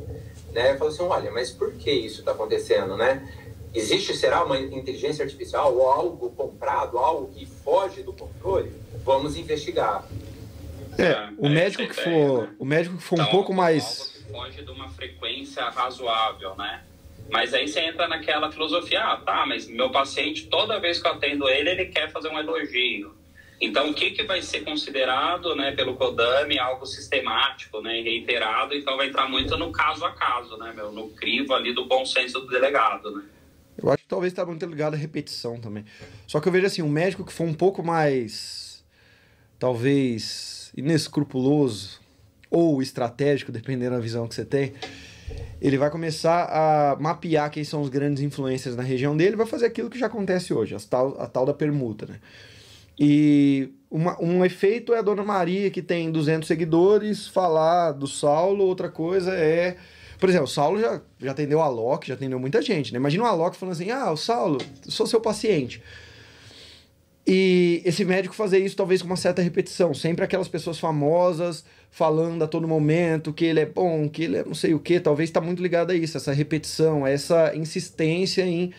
né? 0.52 0.76
Fala 0.76 0.90
assim, 0.90 1.02
olha, 1.04 1.30
mas 1.30 1.50
por 1.50 1.72
que 1.72 1.90
isso 1.90 2.20
está 2.20 2.32
acontecendo, 2.32 2.96
né? 2.96 3.26
Existe, 3.72 4.14
será, 4.14 4.44
uma 4.44 4.58
inteligência 4.58 5.24
artificial 5.24 5.74
ou 5.74 5.88
algo 5.88 6.30
comprado, 6.30 6.98
algo 6.98 7.32
que 7.32 7.46
foge 7.46 8.02
do 8.02 8.12
controle? 8.12 8.72
Vamos 9.04 9.36
investigar. 9.36 10.04
É, 10.98 11.28
o 11.38 11.46
é, 11.46 11.48
médico 11.48 11.86
que 11.86 11.94
for, 11.94 12.42
né? 12.42 12.54
o 12.58 12.64
médico 12.64 12.96
que 12.96 13.02
for 13.02 13.14
então, 13.14 13.28
um 13.28 13.30
pouco 13.30 13.54
mais 13.54 14.24
foge 14.30 14.62
de 14.62 14.70
uma 14.70 14.88
frequência 14.88 15.64
razoável, 15.68 16.54
né? 16.56 16.82
Mas 17.30 17.54
aí 17.54 17.68
você 17.68 17.80
entra 17.80 18.08
naquela 18.08 18.50
filosofia, 18.50 19.00
ah, 19.00 19.16
tá, 19.16 19.46
mas 19.46 19.68
meu 19.68 19.90
paciente, 19.90 20.46
toda 20.46 20.80
vez 20.80 21.00
que 21.00 21.06
eu 21.06 21.12
atendo 21.12 21.48
ele, 21.48 21.70
ele 21.70 21.86
quer 21.86 22.10
fazer 22.10 22.28
um 22.28 22.38
elogio. 22.38 23.14
Então, 23.60 23.90
o 23.90 23.94
que, 23.94 24.10
que 24.10 24.22
vai 24.24 24.40
ser 24.40 24.62
considerado 24.62 25.54
né, 25.54 25.70
pelo 25.72 25.94
CODAME 25.94 26.58
algo 26.58 26.86
sistemático 26.86 27.80
né, 27.82 28.00
e 28.00 28.02
reiterado? 28.02 28.74
Então, 28.74 28.96
vai 28.96 29.08
entrar 29.08 29.28
muito 29.28 29.56
no 29.56 29.70
caso 29.70 30.04
a 30.04 30.12
caso, 30.12 30.56
né, 30.56 30.72
meu, 30.74 30.90
no 30.90 31.10
crivo 31.10 31.54
ali 31.54 31.72
do 31.72 31.84
bom 31.84 32.04
senso 32.06 32.40
do 32.40 32.46
delegado, 32.48 33.10
né? 33.10 33.22
Eu 33.82 33.90
acho 33.90 34.02
que 34.02 34.08
talvez 34.08 34.32
está 34.32 34.44
muito 34.44 34.64
ligado 34.66 34.94
à 34.94 34.96
repetição 34.96 35.58
também. 35.58 35.84
Só 36.26 36.40
que 36.40 36.48
eu 36.48 36.52
vejo 36.52 36.66
assim, 36.66 36.82
um 36.82 36.88
médico 36.88 37.24
que 37.24 37.32
for 37.32 37.44
um 37.44 37.54
pouco 37.54 37.82
mais, 37.82 38.84
talvez, 39.58 40.70
inescrupuloso 40.76 42.00
ou 42.50 42.82
estratégico, 42.82 43.52
dependendo 43.52 43.94
da 43.94 44.00
visão 44.00 44.26
que 44.26 44.34
você 44.34 44.44
tem, 44.44 44.72
ele 45.60 45.78
vai 45.78 45.90
começar 45.90 46.44
a 46.50 46.96
mapear 47.00 47.50
quem 47.50 47.62
são 47.64 47.80
os 47.80 47.88
grandes 47.88 48.22
influências 48.22 48.74
na 48.74 48.82
região 48.82 49.16
dele 49.16 49.36
vai 49.36 49.46
fazer 49.46 49.66
aquilo 49.66 49.88
que 49.88 49.98
já 49.98 50.06
acontece 50.06 50.52
hoje, 50.52 50.74
a 50.74 50.80
tal, 50.80 51.20
a 51.20 51.26
tal 51.26 51.46
da 51.46 51.54
permuta, 51.54 52.06
né? 52.06 52.20
E 52.98 53.72
uma, 53.90 54.20
um 54.22 54.44
efeito 54.44 54.92
é 54.92 54.98
a 54.98 55.02
Dona 55.02 55.22
Maria, 55.24 55.70
que 55.70 55.80
tem 55.80 56.10
200 56.10 56.46
seguidores, 56.46 57.26
falar 57.26 57.92
do 57.92 58.06
Saulo, 58.06 58.64
outra 58.64 58.90
coisa 58.90 59.32
é 59.32 59.76
por 60.20 60.28
exemplo, 60.28 60.44
o 60.44 60.50
Saulo 60.50 60.78
já, 60.78 61.00
já 61.18 61.30
atendeu 61.30 61.60
a 61.62 61.64
Alok, 61.64 62.06
já 62.06 62.14
atendeu 62.14 62.38
muita 62.38 62.60
gente, 62.60 62.92
né? 62.92 62.98
Imagina 62.98 63.24
o 63.24 63.26
Alok 63.26 63.56
falando 63.56 63.74
assim: 63.74 63.90
ah, 63.90 64.12
o 64.12 64.16
Saulo, 64.16 64.58
sou 64.82 65.06
seu 65.06 65.20
paciente. 65.20 65.82
E 67.26 67.82
esse 67.84 68.04
médico 68.04 68.34
fazer 68.34 68.58
isso 68.58 68.76
talvez 68.76 69.02
com 69.02 69.06
uma 69.06 69.16
certa 69.16 69.40
repetição, 69.40 69.94
sempre 69.94 70.24
aquelas 70.24 70.48
pessoas 70.48 70.78
famosas 70.78 71.64
falando 71.90 72.42
a 72.42 72.46
todo 72.46 72.66
momento 72.68 73.32
que 73.32 73.44
ele 73.44 73.60
é 73.60 73.66
bom, 73.66 74.08
que 74.08 74.24
ele 74.24 74.38
é 74.38 74.44
não 74.44 74.54
sei 74.54 74.74
o 74.74 74.78
que, 74.78 75.00
talvez 75.00 75.28
está 75.28 75.40
muito 75.40 75.62
ligado 75.62 75.90
a 75.90 75.94
isso, 75.94 76.16
essa 76.16 76.32
repetição, 76.32 77.06
essa 77.06 77.54
insistência 77.54 78.42
em 78.42 78.72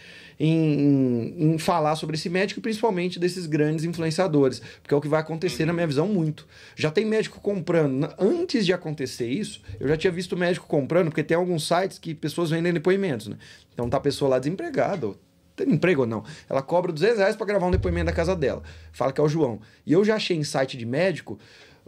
em, 0.43 1.53
em, 1.53 1.57
falar 1.59 1.95
sobre 1.95 2.15
esse 2.15 2.27
médico, 2.27 2.59
principalmente 2.61 3.19
desses 3.19 3.45
grandes 3.45 3.85
influenciadores, 3.85 4.59
porque 4.81 4.91
é 4.91 4.97
o 4.97 5.01
que 5.01 5.07
vai 5.07 5.19
acontecer 5.19 5.65
na 5.65 5.73
minha 5.73 5.85
visão 5.85 6.07
muito. 6.07 6.47
Já 6.75 6.89
tem 6.89 7.05
médico 7.05 7.39
comprando. 7.39 8.11
Antes 8.17 8.65
de 8.65 8.73
acontecer 8.73 9.27
isso, 9.27 9.61
eu 9.79 9.87
já 9.87 9.95
tinha 9.95 10.11
visto 10.11 10.35
médico 10.35 10.65
comprando, 10.65 11.09
porque 11.09 11.23
tem 11.23 11.37
alguns 11.37 11.67
sites 11.67 11.99
que 11.99 12.15
pessoas 12.15 12.49
vendem 12.49 12.73
depoimentos, 12.73 13.27
né? 13.27 13.37
Então 13.71 13.87
tá 13.87 13.97
a 13.97 14.01
pessoa 14.01 14.31
lá 14.31 14.39
desempregada, 14.39 15.11
tem 15.55 15.69
emprego 15.69 16.01
ou 16.01 16.07
não. 16.07 16.23
Ela 16.49 16.63
cobra 16.63 16.91
200 16.91 17.19
reais 17.19 17.35
para 17.35 17.45
gravar 17.45 17.67
um 17.67 17.71
depoimento 17.71 18.07
da 18.07 18.11
casa 18.11 18.35
dela. 18.35 18.63
Fala 18.91 19.13
que 19.13 19.21
é 19.21 19.23
o 19.23 19.29
João. 19.29 19.59
E 19.85 19.93
eu 19.93 20.03
já 20.03 20.15
achei 20.15 20.35
em 20.35 20.43
site 20.43 20.75
de 20.75 20.87
médico 20.87 21.37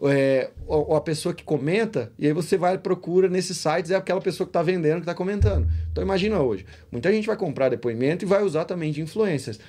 é, 0.10 0.50
ou 0.68 0.96
a 0.96 1.02
pessoa 1.02 1.34
que 1.34 1.44
comenta, 1.44 2.12
e 2.18 2.26
aí 2.28 2.34
você 2.34 2.58
vai 2.58 2.78
procura 2.78 3.28
nesses 3.30 3.58
sites, 3.58 3.92
é 3.92 3.96
aquela 3.96 4.20
pessoa 4.22 4.46
que 4.46 4.50
está 4.50 4.62
vendendo, 4.62 4.96
que 4.96 5.00
está 5.02 5.14
comentando. 5.14 5.68
Então 5.92 6.04
imagina 6.04 6.40
hoje, 6.40 6.66
muita 6.92 7.12
gente 7.12 7.26
vai 7.28 7.38
comprar 7.38 7.70
depoimento 7.70 8.26
e 8.26 8.28
vai 8.28 8.44
usar 8.44 8.66
também 8.66 8.92
de 8.92 9.02
influências. 9.02 9.60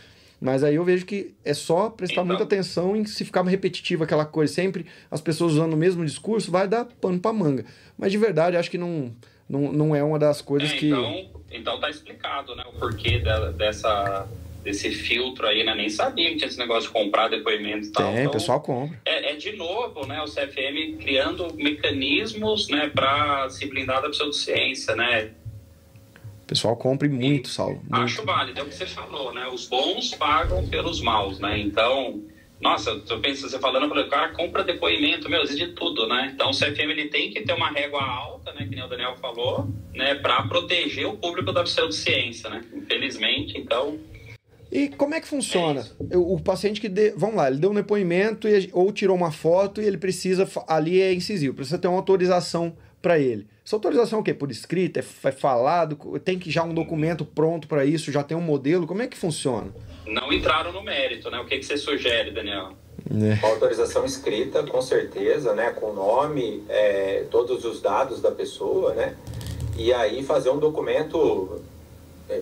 Mas 0.40 0.62
aí 0.64 0.74
eu 0.74 0.84
vejo 0.84 1.06
que 1.06 1.34
é 1.44 1.54
só 1.54 1.88
prestar 1.88 2.16
Então. 2.16 2.26
muita 2.26 2.42
atenção 2.42 2.94
em 2.96 3.04
se 3.06 3.24
ficar 3.24 3.42
repetitivo 3.44 4.04
aquela 4.04 4.24
coisa, 4.26 4.52
sempre 4.52 4.84
as 5.10 5.20
pessoas 5.20 5.52
usando 5.52 5.72
o 5.72 5.76
mesmo 5.76 6.04
discurso, 6.04 6.50
vai 6.50 6.66
dar 6.68 6.84
pano 7.00 7.18
pra 7.20 7.32
manga. 7.32 7.64
Mas 7.96 8.12
de 8.12 8.18
verdade, 8.18 8.56
acho 8.56 8.70
que 8.70 8.76
não, 8.76 9.12
não, 9.48 9.72
não 9.72 9.96
é 9.96 10.02
uma 10.02 10.18
das 10.18 10.42
coisas 10.42 10.70
É, 10.70 10.76
que. 10.76 10.88
então, 10.88 11.30
então 11.50 11.80
tá 11.80 11.88
explicado, 11.88 12.54
né? 12.56 12.64
O 12.74 12.78
porquê 12.78 13.20
da- 13.20 13.52
dessa, 13.52 14.26
desse 14.64 14.90
filtro 14.90 15.46
aí, 15.46 15.62
né? 15.62 15.74
Nem 15.74 15.90
sabia 15.90 16.30
que 16.30 16.36
tinha 16.36 16.48
esse 16.48 16.58
negócio 16.58 16.88
de 16.88 16.94
comprar 16.94 17.28
depoimento 17.28 17.86
e 17.86 17.92
tal. 17.92 18.06
Tem, 18.06 18.14
o 18.14 18.20
Então, 18.20 18.32
pessoal 18.32 18.60
compra. 18.60 18.98
É, 19.04 19.32
é 19.32 19.36
de 19.36 19.52
novo, 19.52 20.06
né? 20.06 20.20
O 20.22 20.24
CFM 20.24 20.96
criando 20.98 21.54
mecanismos, 21.54 22.68
né? 22.68 22.90
Para 22.92 23.48
se 23.50 23.66
blindar 23.66 24.00
da 24.02 24.08
pseudociência, 24.08 24.96
né? 24.96 25.30
O 26.42 26.46
pessoal 26.46 26.76
compra 26.76 27.06
e 27.06 27.10
muito, 27.10 27.48
Saulo. 27.48 27.76
Muito. 27.76 27.94
Acho 27.94 28.24
válido, 28.24 28.58
é 28.60 28.62
o 28.62 28.66
que 28.66 28.74
você 28.74 28.86
falou, 28.86 29.32
né? 29.32 29.46
Os 29.48 29.68
bons 29.68 30.14
pagam 30.14 30.66
pelos 30.66 31.00
maus, 31.00 31.38
né? 31.38 31.58
Então, 31.58 32.22
nossa, 32.60 33.02
eu 33.10 33.20
penso, 33.20 33.48
você 33.48 33.58
falando, 33.58 33.84
eu 33.84 33.88
falei, 33.90 34.04
cara, 34.08 34.28
compra 34.30 34.64
depoimento, 34.64 35.28
meu, 35.28 35.44
de 35.44 35.68
tudo, 35.68 36.06
né? 36.06 36.32
Então, 36.34 36.50
o 36.50 36.52
CFM 36.54 36.90
ele 36.90 37.08
tem 37.08 37.30
que 37.30 37.42
ter 37.42 37.52
uma 37.52 37.70
régua 37.70 38.02
alta, 38.02 38.52
né? 38.52 38.66
Que 38.66 38.74
nem 38.74 38.84
o 38.84 38.88
Daniel 38.88 39.16
falou, 39.16 39.68
né? 39.94 40.14
Para 40.14 40.42
proteger 40.42 41.06
o 41.06 41.16
público 41.16 41.52
da 41.52 41.62
pseudociência, 41.62 42.48
né? 42.48 42.62
Infelizmente, 42.74 43.58
então, 43.58 43.98
E 44.74 44.88
como 44.88 45.14
é 45.14 45.20
que 45.20 45.28
funciona? 45.28 45.86
Eu- 46.10 46.28
O 46.32 46.40
paciente 46.40 46.80
que. 46.80 46.88
dê- 46.88 47.14
Vamos 47.16 47.36
lá, 47.36 47.48
ele 47.48 47.58
deu 47.58 47.70
um 47.70 47.74
depoimento 47.74 48.48
e, 48.48 48.68
ou 48.72 48.90
tirou 48.92 49.16
uma 49.16 49.30
foto 49.30 49.80
e 49.80 49.84
ele 49.86 49.96
precisa. 49.96 50.48
Ali 50.66 51.00
é 51.00 51.14
incisivo, 51.14 51.54
precisa 51.54 51.78
ter 51.78 51.86
uma 51.86 51.96
autorização 51.96 52.76
para 53.00 53.16
ele. 53.18 53.46
Essa 53.64 53.76
autorização 53.76 54.18
é 54.18 54.20
o 54.22 54.24
quê? 54.24 54.34
Por 54.34 54.50
escrito? 54.50 54.98
É, 54.98 55.04
é 55.28 55.32
falado? 55.32 55.96
Tem 56.24 56.38
que 56.38 56.50
já 56.50 56.64
um 56.64 56.74
documento 56.74 57.24
pronto 57.24 57.68
para 57.68 57.84
isso? 57.84 58.10
Já 58.10 58.22
tem 58.24 58.36
um 58.36 58.40
modelo? 58.40 58.86
Como 58.86 59.00
é 59.00 59.06
que 59.06 59.16
funciona? 59.16 59.68
não 60.06 60.30
entraram 60.32 60.70
no 60.70 60.82
mérito, 60.82 61.30
né? 61.30 61.38
O 61.40 61.46
que, 61.46 61.56
que 61.58 61.64
você 61.64 61.78
sugere, 61.78 62.30
Daniel? 62.30 62.72
Né? 63.10 63.38
Uma 63.42 63.52
autorização 63.52 64.04
escrita, 64.04 64.62
com 64.64 64.82
certeza, 64.82 65.54
né, 65.54 65.70
com 65.70 65.86
o 65.90 65.94
nome, 65.94 66.62
é, 66.68 67.24
todos 67.30 67.64
os 67.64 67.80
dados 67.80 68.20
da 68.20 68.30
pessoa, 68.30 68.92
né, 68.94 69.14
e 69.78 69.92
aí 69.92 70.22
fazer 70.22 70.50
um 70.50 70.58
documento, 70.58 71.58
é, 71.58 71.73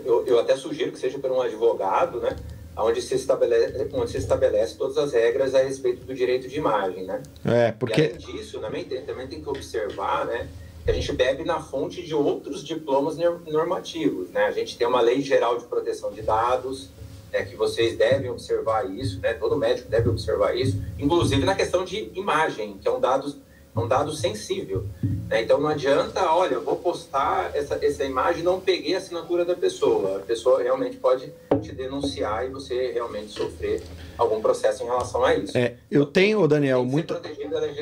eu, 0.05 0.24
eu 0.26 0.38
até 0.38 0.57
sugiro 0.57 0.93
que 0.93 0.99
seja 0.99 1.18
por 1.18 1.30
um 1.30 1.40
advogado, 1.40 2.20
né, 2.20 2.36
onde 2.76 3.03
se, 3.03 3.14
estabelece, 3.14 3.88
onde 3.93 4.11
se 4.11 4.18
estabelece 4.18 4.76
todas 4.76 4.97
as 4.99 5.12
regras 5.12 5.55
a 5.55 5.62
respeito 5.62 6.05
do 6.05 6.14
direito 6.14 6.49
de 6.49 6.57
imagem, 6.59 7.05
né. 7.05 7.22
É, 7.45 7.68
E 7.68 7.72
porque. 7.72 8.01
além 8.03 8.16
disso, 8.16 8.59
também 8.61 8.84
tem, 8.84 9.03
também 9.03 9.26
tem 9.26 9.40
que 9.43 9.49
observar, 9.49 10.26
né, 10.26 10.49
que 10.84 10.90
a 10.90 10.95
gente 10.95 11.12
bebe 11.12 11.45
na 11.45 11.61
fonte 11.61 12.03
de 12.03 12.14
outros 12.14 12.64
diplomas 12.64 13.16
nor- 13.16 13.40
normativos, 13.47 14.30
né. 14.30 14.47
A 14.47 14.51
gente 14.53 14.76
tem 14.76 14.86
uma 14.86 15.01
lei 15.01 15.20
geral 15.20 15.59
de 15.59 15.64
proteção 15.64 16.11
de 16.12 16.22
dados, 16.22 16.88
é, 17.32 17.43
que 17.45 17.57
vocês 17.57 17.97
devem 17.97 18.28
observar 18.30 18.84
isso, 18.90 19.18
né? 19.20 19.32
Todo 19.32 19.57
médico 19.57 19.88
deve 19.88 20.07
observar 20.11 20.55
isso, 20.55 20.76
inclusive 20.99 21.47
na 21.47 21.55
questão 21.55 21.82
de 21.82 22.11
imagem, 22.14 22.76
que 22.76 22.86
é 22.86 22.90
um 22.90 23.01
dado, 23.01 23.34
é 23.75 23.81
um 23.81 23.89
dado 23.89 24.12
sensível. 24.12 24.87
né? 25.29 25.43
Então 25.43 25.61
não 25.61 25.68
adianta, 25.68 26.23
olha, 26.31 26.55
eu 26.55 26.62
vou 26.64 26.77
postar 26.77 27.51
essa, 27.55 27.79
essa 27.85 28.05
imagem, 28.05 28.43
não 28.43 28.61
peguei 28.61 28.95
a 28.95 28.99
assinatura 28.99 29.45
da 29.45 29.55
pessoa. 29.55 30.18
A 30.18 30.20
pessoa 30.20 30.62
realmente 30.62 30.97
pode 30.99 31.33
te 31.62 31.73
denunciar 31.73 32.47
e 32.47 32.51
você 32.51 32.93
realmente 32.93 33.31
sofrer 33.31 33.83
algum 34.18 34.41
processo 34.43 34.83
em 34.83 34.87
relação 34.87 35.25
a 35.25 35.35
isso. 35.35 35.57
É, 35.57 35.77
eu 35.91 36.05
tenho, 36.05 36.47
Daniel, 36.47 36.81
Tem 36.81 36.91
muito. 36.91 37.14
protegido 37.14 37.51
da 37.51 37.73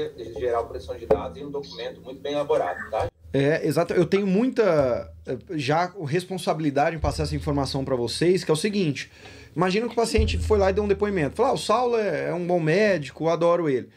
Geral 0.41 0.65
Proteção 0.67 0.97
de 0.97 1.07
Dados 1.07 1.37
e 1.39 1.45
um 1.45 1.51
documento 1.51 2.01
muito 2.03 2.21
bem 2.21 2.35
elaborado, 2.35 2.89
tá? 2.91 3.09
É, 3.33 3.67
exato. 3.67 3.93
Eu 3.93 4.07
tenho 4.07 4.27
muita 4.27 5.13
já 5.51 5.93
responsabilidade 6.05 6.97
em 6.97 6.99
passar 6.99 7.23
essa 7.25 7.37
informação 7.37 7.85
para 7.85 7.95
vocês, 7.95 8.43
que 8.43 8.51
é 8.51 8.55
o 8.55 8.57
seguinte: 8.57 9.11
imagina 9.55 9.87
que 9.87 9.93
o 9.93 9.97
paciente 9.97 10.37
foi 10.39 10.59
lá 10.59 10.71
e 10.71 10.73
deu 10.73 10.83
um 10.83 10.89
depoimento. 10.89 11.37
Falou, 11.37 11.53
ah, 11.53 11.55
o 11.55 11.59
Saulo 11.59 11.97
é, 11.97 12.29
é 12.31 12.35
um 12.35 12.45
bom 12.45 12.59
médico, 12.59 13.25
eu 13.25 13.29
adoro 13.29 13.69
ele. 13.69 13.89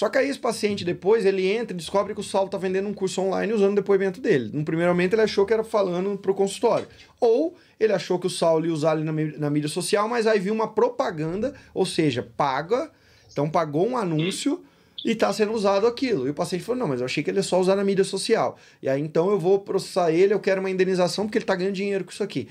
Só 0.00 0.08
que 0.08 0.16
aí 0.16 0.30
esse 0.30 0.38
paciente 0.38 0.82
depois, 0.82 1.26
ele 1.26 1.46
entra 1.46 1.74
e 1.74 1.76
descobre 1.76 2.14
que 2.14 2.20
o 2.20 2.24
Saulo 2.24 2.48
tá 2.48 2.56
vendendo 2.56 2.88
um 2.88 2.94
curso 2.94 3.20
online 3.20 3.52
usando 3.52 3.72
o 3.72 3.74
depoimento 3.74 4.18
dele. 4.18 4.50
No 4.50 4.64
primeiro 4.64 4.90
momento 4.92 5.12
ele 5.12 5.20
achou 5.20 5.44
que 5.44 5.52
era 5.52 5.62
falando 5.62 6.16
pro 6.16 6.32
consultório. 6.32 6.88
Ou 7.20 7.54
ele 7.78 7.92
achou 7.92 8.18
que 8.18 8.26
o 8.26 8.30
Saulo 8.30 8.64
ia 8.64 8.72
usar 8.72 8.92
ali 8.92 9.04
na, 9.04 9.12
na 9.12 9.50
mídia 9.50 9.68
social, 9.68 10.08
mas 10.08 10.26
aí 10.26 10.38
viu 10.38 10.54
uma 10.54 10.68
propaganda, 10.68 11.52
ou 11.74 11.84
seja, 11.84 12.26
paga, 12.34 12.90
então 13.30 13.50
pagou 13.50 13.86
um 13.86 13.94
anúncio 13.94 14.64
e 15.04 15.14
tá 15.14 15.30
sendo 15.34 15.52
usado 15.52 15.86
aquilo. 15.86 16.26
E 16.26 16.30
o 16.30 16.34
paciente 16.34 16.64
falou: 16.64 16.80
não, 16.80 16.88
mas 16.88 17.00
eu 17.00 17.04
achei 17.04 17.22
que 17.22 17.28
ele 17.28 17.40
ia 17.40 17.42
só 17.42 17.60
usar 17.60 17.76
na 17.76 17.84
mídia 17.84 18.02
social. 18.02 18.56
E 18.82 18.88
aí 18.88 19.02
então 19.02 19.30
eu 19.30 19.38
vou 19.38 19.58
processar 19.58 20.10
ele, 20.10 20.32
eu 20.32 20.40
quero 20.40 20.60
uma 20.60 20.70
indenização 20.70 21.26
porque 21.26 21.36
ele 21.36 21.44
tá 21.44 21.54
ganhando 21.54 21.74
dinheiro 21.74 22.04
com 22.04 22.10
isso 22.10 22.22
aqui. 22.22 22.48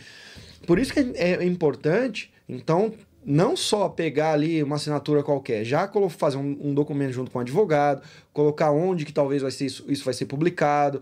Por 0.68 0.78
isso 0.78 0.94
que 0.94 1.00
é 1.16 1.44
importante, 1.44 2.32
então, 2.48 2.94
não 3.32 3.56
só 3.56 3.88
pegar 3.88 4.32
ali 4.34 4.64
uma 4.64 4.78
assinatura 4.78 5.22
qualquer, 5.22 5.64
já 5.64 5.88
fazer 6.10 6.38
um, 6.38 6.58
um 6.60 6.74
documento 6.74 7.12
junto 7.12 7.30
com 7.30 7.38
o 7.38 7.42
advogado, 7.42 8.02
colocar 8.34 8.72
onde 8.72 9.06
que 9.06 9.14
talvez 9.14 9.44
vai 9.44 9.52
ser 9.52 9.68
isso, 9.68 9.86
isso 9.88 10.04
vai 10.04 10.16
ser 10.16 10.26
publicado, 10.26 11.00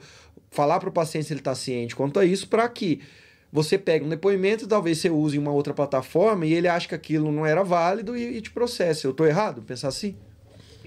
falar 0.51 0.77
para 0.81 0.89
o 0.89 0.91
paciente 0.91 1.25
se 1.27 1.31
ele 1.31 1.39
está 1.39 1.55
ciente 1.55 1.95
quanto 1.95 2.19
a 2.19 2.25
isso, 2.25 2.49
para 2.49 2.67
que 2.67 2.99
você 3.49 3.77
pegue 3.77 4.03
um 4.03 4.09
depoimento 4.09 4.65
e 4.65 4.67
talvez 4.67 4.97
você 4.97 5.09
use 5.09 5.37
em 5.37 5.39
uma 5.39 5.53
outra 5.53 5.73
plataforma 5.73 6.45
e 6.45 6.53
ele 6.53 6.67
acha 6.67 6.89
que 6.89 6.95
aquilo 6.95 7.31
não 7.31 7.45
era 7.45 7.63
válido 7.63 8.17
e, 8.17 8.37
e 8.37 8.41
te 8.41 8.51
processe. 8.51 9.05
Eu 9.05 9.11
estou 9.11 9.25
errado? 9.25 9.61
Pensar 9.61 9.87
assim? 9.87 10.13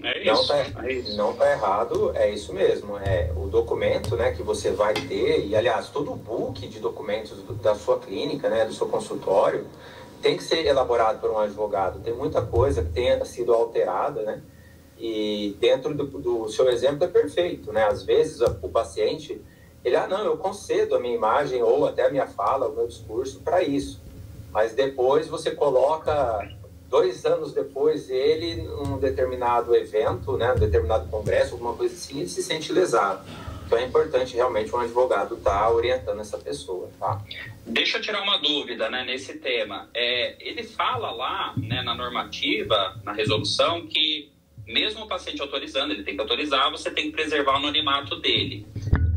É 0.03 0.23
Não 0.23 0.33
isso. 0.33 0.47
tá, 0.47 0.57
É 0.59 1.15
não 1.15 1.33
tá 1.33 1.51
errado, 1.51 2.11
é 2.15 2.31
isso 2.31 2.53
mesmo. 2.53 2.97
É 2.97 3.31
o 3.35 3.47
documento, 3.47 4.15
né, 4.15 4.31
que 4.31 4.43
você 4.43 4.69
vai 4.69 4.93
ter 4.93 5.47
e 5.47 5.55
aliás 5.55 5.89
todo 5.89 6.11
o 6.11 6.15
book 6.15 6.67
de 6.67 6.79
documentos 6.79 7.31
do- 7.41 7.55
da 7.55 7.73
sua 7.73 7.99
clínica, 7.99 8.47
né, 8.47 8.63
do 8.63 8.73
seu 8.73 8.87
consultório, 8.87 9.65
tem 10.21 10.37
que 10.37 10.43
ser 10.43 10.65
elaborado 10.65 11.19
por 11.19 11.31
um 11.31 11.37
advogado. 11.39 11.99
Tem 11.99 12.13
muita 12.13 12.41
coisa 12.41 12.83
que 12.83 12.91
tenha 12.91 13.23
sido 13.25 13.53
alterada, 13.53 14.21
né? 14.21 14.41
E 14.97 15.57
dentro 15.59 15.93
do, 15.95 16.05
do 16.05 16.49
seu 16.49 16.69
exemplo 16.69 17.03
é 17.03 17.07
perfeito, 17.07 17.73
né? 17.73 17.85
Às 17.85 18.03
vezes 18.03 18.39
o 18.41 18.69
paciente 18.69 19.41
ele 19.83 19.95
ah 19.95 20.07
não, 20.07 20.23
eu 20.23 20.37
concedo 20.37 20.95
a 20.95 20.99
minha 20.99 21.15
imagem 21.15 21.63
ou 21.63 21.87
até 21.87 22.05
a 22.05 22.11
minha 22.11 22.27
fala, 22.27 22.67
o 22.67 22.75
meu 22.75 22.87
discurso 22.87 23.39
para 23.39 23.63
isso. 23.63 23.99
Mas 24.51 24.73
depois 24.73 25.27
você 25.27 25.51
coloca 25.51 26.47
dois 26.87 27.25
anos 27.25 27.53
depois 27.53 28.09
ele 28.09 28.61
num 28.61 28.97
determinado 28.99 29.75
evento, 29.75 30.37
né, 30.37 30.51
um 30.53 30.59
determinado 30.59 31.09
congresso, 31.09 31.53
alguma 31.53 31.73
coisa 31.73 31.95
assim, 31.95 32.19
ele 32.19 32.29
se 32.29 32.43
sente 32.43 32.71
lesado. 32.71 33.25
Então 33.71 33.79
é 33.79 33.85
importante 33.85 34.35
realmente 34.35 34.75
um 34.75 34.79
advogado 34.79 35.35
estar 35.35 35.71
orientando 35.71 36.19
essa 36.19 36.37
pessoa, 36.37 36.91
tá? 36.99 37.21
Deixa 37.65 37.99
eu 37.99 38.01
tirar 38.01 38.21
uma 38.21 38.37
dúvida 38.37 38.89
né, 38.89 39.05
nesse 39.05 39.39
tema. 39.39 39.89
É, 39.93 40.35
ele 40.45 40.61
fala 40.61 41.09
lá 41.11 41.53
né, 41.55 41.81
na 41.81 41.95
normativa, 41.95 42.99
na 43.01 43.13
resolução, 43.13 43.87
que 43.87 44.29
mesmo 44.67 45.05
o 45.05 45.07
paciente 45.07 45.41
autorizando, 45.41 45.91
ele 45.91 46.03
tem 46.03 46.15
que 46.15 46.21
autorizar, 46.21 46.69
você 46.69 46.91
tem 46.91 47.05
que 47.05 47.11
preservar 47.11 47.53
o 47.53 47.55
anonimato 47.55 48.17
dele. 48.17 48.67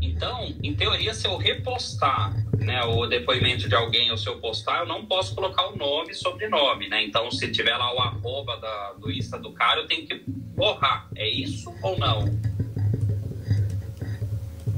Então, 0.01 0.55
em 0.63 0.73
teoria, 0.73 1.13
se 1.13 1.27
eu 1.27 1.35
repostar 1.35 2.33
né, 2.57 2.81
o 2.85 3.05
depoimento 3.07 3.67
de 3.67 3.75
alguém 3.75 4.09
ou 4.09 4.17
se 4.17 4.29
eu 4.29 4.39
postar, 4.39 4.79
eu 4.79 4.85
não 4.85 5.05
posso 5.05 5.35
colocar 5.35 5.67
o 5.67 5.75
nome 5.75 6.11
e 6.11 6.15
sobrenome, 6.15 6.87
né? 6.87 7.03
Então, 7.03 7.29
se 7.29 7.51
tiver 7.51 7.75
lá 7.75 7.93
o 7.93 7.99
arroba 7.99 8.55
da, 8.55 8.93
do 8.93 9.11
Insta 9.11 9.37
do 9.37 9.51
cara, 9.51 9.81
eu 9.81 9.87
tenho 9.87 10.07
que 10.07 10.23
borrar. 10.25 11.09
É 11.13 11.27
isso 11.27 11.75
ou 11.83 11.99
não? 11.99 12.23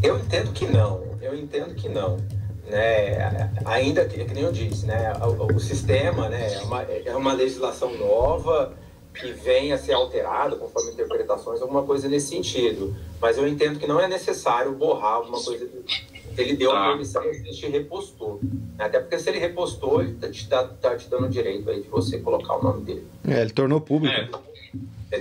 Eu 0.03 0.17
entendo 0.17 0.51
que 0.53 0.65
não, 0.67 1.03
eu 1.21 1.35
entendo 1.35 1.73
que 1.75 1.89
não. 1.89 2.17
Né? 2.69 3.51
Ainda 3.65 4.05
que, 4.05 4.23
que 4.25 4.33
nem 4.33 4.43
eu 4.43 4.51
disse, 4.51 4.85
né? 4.85 5.13
o, 5.21 5.55
o 5.55 5.59
sistema 5.59 6.27
né? 6.29 6.53
é, 6.53 6.59
uma, 6.63 6.81
é 6.83 7.15
uma 7.15 7.33
legislação 7.33 7.97
nova 7.97 8.73
que 9.13 9.31
vem 9.31 9.71
a 9.73 9.77
ser 9.77 9.93
alterada 9.93 10.55
conforme 10.55 10.91
interpretações, 10.91 11.61
alguma 11.61 11.83
coisa 11.83 12.07
nesse 12.07 12.27
sentido. 12.27 12.95
Mas 13.21 13.37
eu 13.37 13.47
entendo 13.47 13.79
que 13.79 13.87
não 13.87 13.99
é 13.99 14.07
necessário 14.07 14.73
borrar 14.73 15.13
alguma 15.13 15.41
coisa. 15.41 15.67
Ele 16.37 16.55
deu 16.55 16.71
a 16.71 16.75
Tá. 16.75 16.87
permissão 16.89 17.23
e 17.25 17.29
a 17.29 17.33
gente 17.33 17.67
repostou. 17.67 18.39
Até 18.77 18.99
porque 18.99 19.17
se 19.17 19.27
ele 19.29 19.39
repostou, 19.39 20.01
ele 20.03 20.13
tá 20.15 20.29
te, 20.29 20.47
dá- 20.47 20.67
tá 20.67 20.95
te 20.95 21.09
dando 21.09 21.25
o 21.25 21.29
direito 21.29 21.67
aí 21.69 21.81
de 21.81 21.87
você 21.89 22.19
colocar 22.19 22.57
o 22.57 22.61
nome 22.63 22.83
dele. 22.83 23.07
É, 23.27 23.41
ele 23.41 23.49
tornou 23.51 23.81
público. 23.81 24.13
É, 24.15 24.29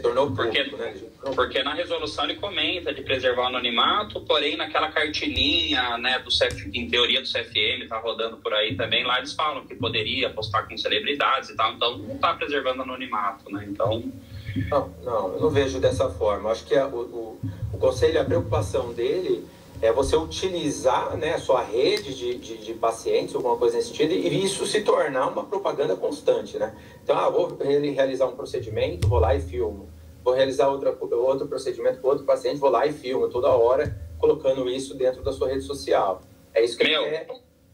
Tornou 0.02 0.32
Porque- 0.32 0.64
público, 0.64 0.76
né? 0.78 0.94
Porque 1.36 1.62
na 1.62 1.72
resolução 1.74 2.24
ele 2.24 2.34
comenta 2.34 2.92
de 2.92 3.02
preservar 3.02 3.42
o 3.42 3.46
anonimato, 3.46 4.20
porém 4.22 4.56
naquela 4.56 4.90
cartilinha, 4.90 5.96
né, 5.98 6.18
do 6.18 6.28
CF, 6.30 6.70
em 6.74 6.88
teoria 6.88 7.20
do 7.20 7.26
CFM, 7.28 7.86
tá 7.88 7.98
rodando 7.98 8.36
por 8.38 8.52
aí 8.52 8.74
também, 8.76 9.04
lá 9.04 9.18
eles 9.18 9.32
falam 9.32 9.64
que 9.64 9.74
poderia 9.76 10.28
postar 10.30 10.62
com 10.64 10.76
celebridades 10.76 11.50
e 11.50 11.56
tal, 11.56 11.72
então 11.74 11.98
não 11.98 12.18
tá 12.18 12.34
preservando 12.34 12.80
o 12.80 12.82
anonimato, 12.82 13.50
né? 13.52 13.64
Então, 13.68 14.02
Não, 14.70 14.88
não, 15.04 15.32
eu 15.34 15.40
não 15.40 15.50
vejo 15.50 15.78
dessa 15.78 16.08
forma. 16.08 16.50
Acho 16.50 16.64
que 16.64 16.74
a- 16.74 16.86
o, 16.86 17.00
o, 17.00 17.40
o 17.74 17.78
conselho, 17.78 18.20
a 18.20 18.24
preocupação 18.24 18.92
dele 18.92 19.46
é 19.82 19.92
você 19.92 20.16
utilizar 20.16 21.16
né, 21.16 21.34
a 21.34 21.38
sua 21.38 21.62
rede 21.62 22.14
de, 22.14 22.34
de, 22.38 22.56
de 22.58 22.74
pacientes, 22.74 23.34
alguma 23.34 23.56
coisa 23.56 23.76
nesse 23.76 23.88
sentido, 23.88 24.12
e 24.12 24.44
isso 24.44 24.66
se 24.66 24.80
tornar 24.82 25.28
uma 25.28 25.44
propaganda 25.44 25.94
constante, 25.96 26.56
né? 26.58 26.74
Então, 27.02 27.16
ah, 27.16 27.28
vou 27.28 27.56
re- 27.56 27.90
realizar 27.90 28.26
um 28.26 28.36
procedimento, 28.36 29.08
vou 29.08 29.18
lá 29.18 29.34
e 29.34 29.40
filmo. 29.40 29.88
Vou 30.24 30.34
realizar 30.34 30.68
outra, 30.68 30.96
outro 31.00 31.46
procedimento 31.46 32.00
com 32.00 32.08
outro 32.08 32.24
paciente, 32.24 32.58
vou 32.58 32.70
lá 32.70 32.86
e 32.86 32.92
filmo 32.92 33.28
toda 33.28 33.48
hora, 33.48 33.96
colocando 34.18 34.68
isso 34.68 34.94
dentro 34.94 35.22
da 35.22 35.32
sua 35.32 35.48
rede 35.48 35.62
social. 35.62 36.22
É 36.54 36.64
isso 36.64 36.76
que 36.76 36.84
Meu. 36.84 37.04
quer 37.04 37.28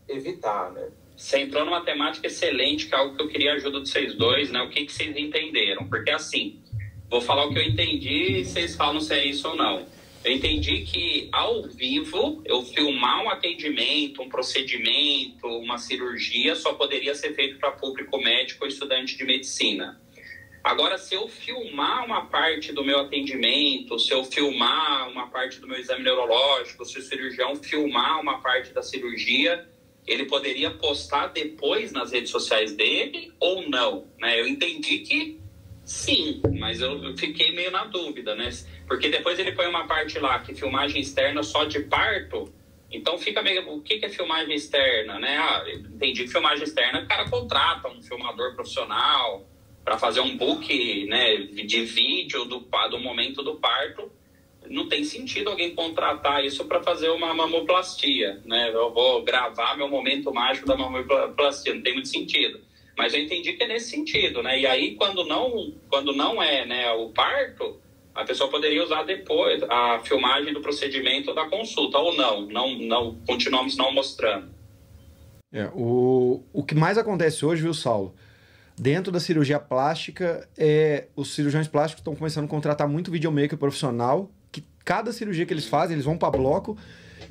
evitar, 0.09 0.71
né? 0.73 0.89
você 1.17 1.39
entrou 1.39 1.65
numa 1.65 1.85
temática 1.85 2.27
excelente, 2.27 2.89
que 2.89 2.95
é 2.95 2.99
algo 2.99 3.17
que 3.17 3.23
eu 3.23 3.29
queria 3.29 3.53
a 3.53 3.55
ajuda 3.55 3.81
de 3.81 3.89
vocês 3.89 4.15
dois, 4.15 4.51
né? 4.51 4.61
O 4.61 4.71
que, 4.71 4.85
que 4.85 4.93
vocês 4.93 5.17
entenderam? 5.17 5.87
Porque 5.89 6.11
assim, 6.11 6.59
vou 7.09 7.21
falar 7.21 7.47
o 7.47 7.53
que 7.53 7.59
eu 7.59 7.63
entendi 7.63 8.41
e 8.41 8.45
vocês 8.45 8.75
falam 8.75 9.01
se 9.01 9.15
é 9.15 9.25
isso 9.25 9.49
ou 9.49 9.57
não. 9.57 9.87
Eu 10.25 10.31
entendi 10.31 10.83
que 10.83 11.29
ao 11.33 11.65
vivo, 11.65 12.43
eu 12.45 12.63
filmar 12.63 13.25
um 13.25 13.29
atendimento, 13.29 14.23
um 14.23 14.29
procedimento, 14.29 15.49
uma 15.49 15.79
cirurgia, 15.79 16.55
só 16.55 16.75
poderia 16.75 17.13
ser 17.13 17.35
feito 17.35 17.59
para 17.59 17.73
público 17.73 18.17
médico 18.19 18.63
ou 18.63 18.69
estudante 18.69 19.17
de 19.17 19.25
medicina. 19.25 20.01
Agora, 20.63 20.97
se 20.97 21.13
eu 21.17 21.27
filmar 21.27 22.05
uma 22.05 22.27
parte 22.27 22.73
do 22.73 22.85
meu 22.85 23.01
atendimento, 23.01 23.99
se 23.99 24.13
eu 24.13 24.23
filmar 24.23 25.11
uma 25.11 25.29
parte 25.29 25.59
do 25.59 25.67
meu 25.67 25.77
exame 25.77 26.05
neurológico, 26.05 26.85
se 26.85 27.01
o 27.01 27.03
cirurgião 27.03 27.57
filmar 27.57 28.21
uma 28.21 28.41
parte 28.41 28.73
da 28.73 28.81
cirurgia, 28.81 29.69
ele 30.07 30.27
poderia 30.27 30.71
postar 30.71 31.29
depois 31.29 31.91
nas 31.91 32.13
redes 32.13 32.31
sociais 32.31 32.77
dele 32.77 33.33
ou 33.41 33.69
não? 33.69 34.07
Né? 34.21 34.41
Eu 34.41 34.47
entendi 34.47 35.01
que 35.01 35.42
sim, 35.85 36.41
mas 36.59 36.81
eu 36.81 37.17
fiquei 37.17 37.53
meio 37.53 37.71
na 37.71 37.85
dúvida, 37.85 38.35
né? 38.35 38.51
Porque 38.87 39.09
depois 39.09 39.39
ele 39.39 39.53
põe 39.53 39.67
uma 39.67 39.87
parte 39.87 40.19
lá 40.19 40.39
que 40.41 40.55
filmagem 40.55 41.01
externa 41.01 41.43
só 41.43 41.65
de 41.65 41.81
parto. 41.81 42.53
Então 42.91 43.19
fica 43.19 43.43
meio. 43.43 43.73
O 43.73 43.81
que 43.81 44.05
é 44.05 44.09
filmagem 44.09 44.55
externa, 44.55 45.19
né? 45.19 45.39
Ah, 45.39 45.65
entendi 45.71 46.25
que 46.25 46.31
filmagem 46.31 46.65
externa 46.65 47.01
o 47.01 47.07
cara 47.07 47.29
contrata 47.29 47.89
um 47.89 48.03
filmador 48.03 48.55
profissional 48.55 49.49
para 49.85 49.99
fazer 49.99 50.21
um 50.21 50.37
book 50.37 51.07
né, 51.07 51.37
de 51.39 51.85
vídeo 51.85 52.45
do, 52.45 52.61
do 52.91 52.99
momento 53.01 53.43
do 53.43 53.57
parto. 53.57 54.11
Não 54.69 54.89
tem 54.89 55.03
sentido 55.03 55.51
alguém 55.51 55.75
contratar 55.75 56.45
isso 56.45 56.65
para 56.67 56.83
fazer 56.83 57.09
uma 57.09 57.35
mamoplastia, 57.35 58.41
né? 58.45 58.71
Eu 58.73 58.93
vou 58.93 59.23
gravar 59.23 59.77
meu 59.77 59.89
momento 59.89 60.33
mágico 60.33 60.69
da 60.69 60.77
mamoplastia, 60.77 61.75
não 61.75 61.83
tem 61.83 61.95
muito 61.95 62.09
sentido. 62.09 62.61
Mas 62.97 63.15
eu 63.15 63.21
entendi 63.21 63.55
que 63.55 63.63
é 63.63 63.69
nesse 63.69 63.91
sentido, 63.91 64.43
né? 64.43 64.59
E 64.59 64.67
aí 64.67 64.95
quando 64.97 65.25
não, 65.25 65.73
quando 65.89 66.15
não 66.15 66.43
é, 66.43 66.67
né, 66.67 66.91
o 66.93 67.09
parto, 67.11 67.81
a 68.15 68.25
pessoa 68.25 68.51
poderia 68.51 68.85
usar 68.85 69.03
depois 69.05 69.63
a 69.65 70.01
filmagem 70.01 70.53
do 70.53 70.61
procedimento 70.61 71.35
da 71.35 71.49
consulta 71.49 71.99
ou 71.99 72.15
não, 72.15 72.43
não, 72.43 72.79
não 72.79 73.15
continuamos 73.27 73.77
não 73.77 73.93
mostrando. 73.93 74.53
É, 75.51 75.71
o, 75.75 76.43
o 76.53 76.63
que 76.63 76.75
mais 76.75 76.97
acontece 76.97 77.45
hoje, 77.45 77.63
viu, 77.63 77.75
Saulo? 77.75 78.15
Dentro 78.79 79.13
da 79.13 79.21
cirurgia 79.21 79.61
plástica, 79.61 80.49
é, 80.57 81.09
os 81.15 81.35
cirurgiões 81.35 81.69
plásticos 81.69 82.01
estão 82.01 82.17
começando 82.17 82.47
a 82.47 82.49
contratar 82.49 82.89
muito 82.89 83.11
videomaker 83.11 83.59
profissional, 83.59 84.31
que 84.51 84.65
cada 84.83 85.13
cirurgia 85.13 85.45
que 85.45 85.53
eles 85.53 85.67
fazem, 85.67 85.95
eles 85.95 86.07
vão 86.07 86.17
para 86.17 86.31
bloco 86.31 86.77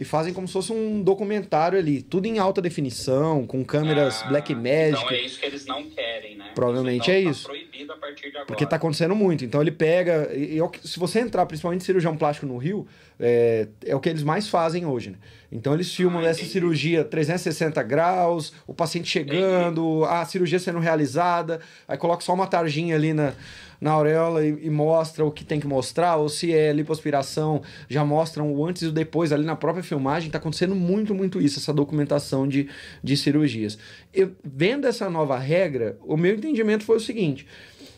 e 0.01 0.03
fazem 0.03 0.33
como 0.33 0.47
se 0.47 0.53
fosse 0.53 0.73
um 0.73 1.03
documentário 1.03 1.77
ali, 1.77 2.01
tudo 2.01 2.25
em 2.25 2.39
alta 2.39 2.59
definição, 2.59 3.45
com 3.45 3.63
câmeras 3.63 4.23
ah, 4.23 4.29
Black 4.29 4.55
Magic. 4.55 4.93
Então 4.93 5.11
é 5.11 5.21
isso 5.21 5.39
que 5.39 5.45
eles 5.45 5.63
não 5.67 5.83
querem, 5.91 6.37
né? 6.37 6.49
Provavelmente 6.55 7.11
então, 7.11 7.13
é 7.13 7.23
tá 7.23 7.29
isso. 7.29 7.43
proibido 7.43 7.93
a 7.93 7.97
partir 7.97 8.23
de 8.23 8.29
agora. 8.29 8.45
Porque 8.47 8.65
tá 8.65 8.77
acontecendo 8.77 9.15
muito. 9.15 9.45
Então 9.45 9.61
ele 9.61 9.69
pega. 9.69 10.31
E, 10.33 10.57
e, 10.57 10.87
se 10.87 10.97
você 10.97 11.19
entrar, 11.19 11.45
principalmente 11.45 11.83
cirurgião 11.83 12.17
plástico 12.17 12.47
no 12.47 12.57
Rio, 12.57 12.87
é, 13.19 13.67
é 13.85 13.95
o 13.95 13.99
que 13.99 14.09
eles 14.09 14.23
mais 14.23 14.49
fazem 14.49 14.87
hoje, 14.87 15.11
né? 15.11 15.17
Então 15.51 15.71
eles 15.71 15.93
filmam 15.93 16.23
ah, 16.23 16.29
essa 16.29 16.43
cirurgia 16.45 17.03
360 17.03 17.83
graus, 17.83 18.53
o 18.65 18.73
paciente 18.73 19.07
chegando, 19.07 19.99
entendi. 19.99 20.13
a 20.15 20.25
cirurgia 20.25 20.57
sendo 20.57 20.79
realizada, 20.79 21.59
aí 21.87 21.95
coloca 21.95 22.23
só 22.23 22.33
uma 22.33 22.47
tarjinha 22.47 22.95
ali 22.95 23.13
na 23.13 23.33
na 23.81 23.91
auréola 23.91 24.45
e, 24.45 24.67
e, 24.67 24.69
mostra 24.69 25.25
o 25.25 25.31
que 25.31 25.43
tem 25.43 25.59
que 25.59 25.65
mostrar, 25.65 26.17
ou 26.17 26.29
se 26.29 26.53
é 26.53 26.71
lipoaspiração, 26.71 27.63
já 27.89 28.05
mostram 28.05 28.53
o 28.53 28.63
antes 28.63 28.83
e 28.83 28.85
o 28.85 28.91
depois 28.91 29.33
ali 29.33 29.43
na 29.43 29.55
própria 29.55 29.83
filmagem. 29.83 30.27
Está 30.27 30.37
acontecendo 30.37 30.75
muito, 30.75 31.15
muito 31.15 31.41
isso, 31.41 31.57
essa 31.57 31.73
documentação 31.73 32.47
de, 32.47 32.69
de 33.03 33.17
cirurgias. 33.17 33.79
Eu, 34.13 34.33
vendo 34.43 34.85
essa 34.85 35.09
nova 35.09 35.39
regra, 35.39 35.97
o 36.03 36.15
meu 36.15 36.35
entendimento 36.35 36.83
foi 36.83 36.97
o 36.97 37.01
seguinte: 37.01 37.47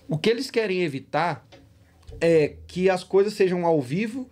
o 0.07 0.17
que 0.17 0.29
eles 0.29 0.49
querem 0.49 0.81
evitar 0.83 1.45
é 2.21 2.53
que 2.65 2.89
as 2.89 3.03
coisas 3.03 3.33
sejam 3.33 3.65
ao 3.65 3.81
vivo 3.81 4.29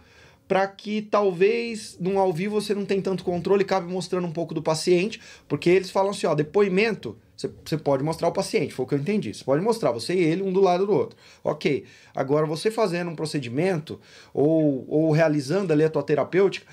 para 0.51 0.67
que 0.67 1.01
talvez 1.03 1.95
num 1.97 2.19
ao 2.19 2.33
vivo 2.33 2.59
você 2.59 2.75
não 2.75 2.83
tenha 2.83 3.01
tanto 3.01 3.23
controle, 3.23 3.63
cabe 3.63 3.89
mostrando 3.89 4.27
um 4.27 4.33
pouco 4.33 4.53
do 4.53 4.61
paciente, 4.61 5.17
porque 5.47 5.69
eles 5.69 5.89
falam 5.89 6.11
assim, 6.11 6.27
ó, 6.27 6.35
depoimento, 6.35 7.17
você 7.63 7.77
pode 7.77 8.03
mostrar 8.03 8.27
o 8.27 8.33
paciente, 8.33 8.73
foi 8.73 8.83
o 8.83 8.87
que 8.89 8.93
eu 8.93 8.99
entendi. 8.99 9.33
Você 9.33 9.45
pode 9.45 9.63
mostrar 9.63 9.91
você 9.91 10.13
e 10.13 10.19
ele 10.19 10.43
um 10.43 10.51
do 10.51 10.59
lado 10.59 10.85
do 10.85 10.91
outro. 10.91 11.17
Ok. 11.41 11.85
Agora, 12.13 12.45
você 12.45 12.69
fazendo 12.69 13.09
um 13.09 13.15
procedimento 13.15 13.97
ou, 14.33 14.85
ou 14.89 15.11
realizando 15.11 15.71
ali 15.71 15.85
a 15.85 15.89
tua 15.89 16.03
terapêutica, 16.03 16.67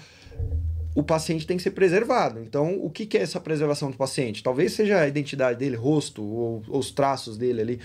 o 0.93 1.05
paciente 1.05 1.47
tem 1.47 1.57
que 1.57 1.63
ser 1.63 1.71
preservado. 1.71 2.41
Então, 2.41 2.81
o 2.83 2.91
que, 2.91 3.07
que 3.07 3.17
é 3.17 3.23
essa 3.23 3.39
preservação 3.39 3.93
do 3.93 3.97
paciente? 3.97 4.43
Talvez 4.43 4.73
seja 4.73 5.03
a 5.03 5.07
identidade 5.07 5.57
dele, 5.57 5.77
rosto, 5.77 6.21
ou, 6.21 6.65
ou 6.67 6.81
os 6.81 6.91
traços 6.91 7.39
dele 7.39 7.61
ali, 7.61 7.81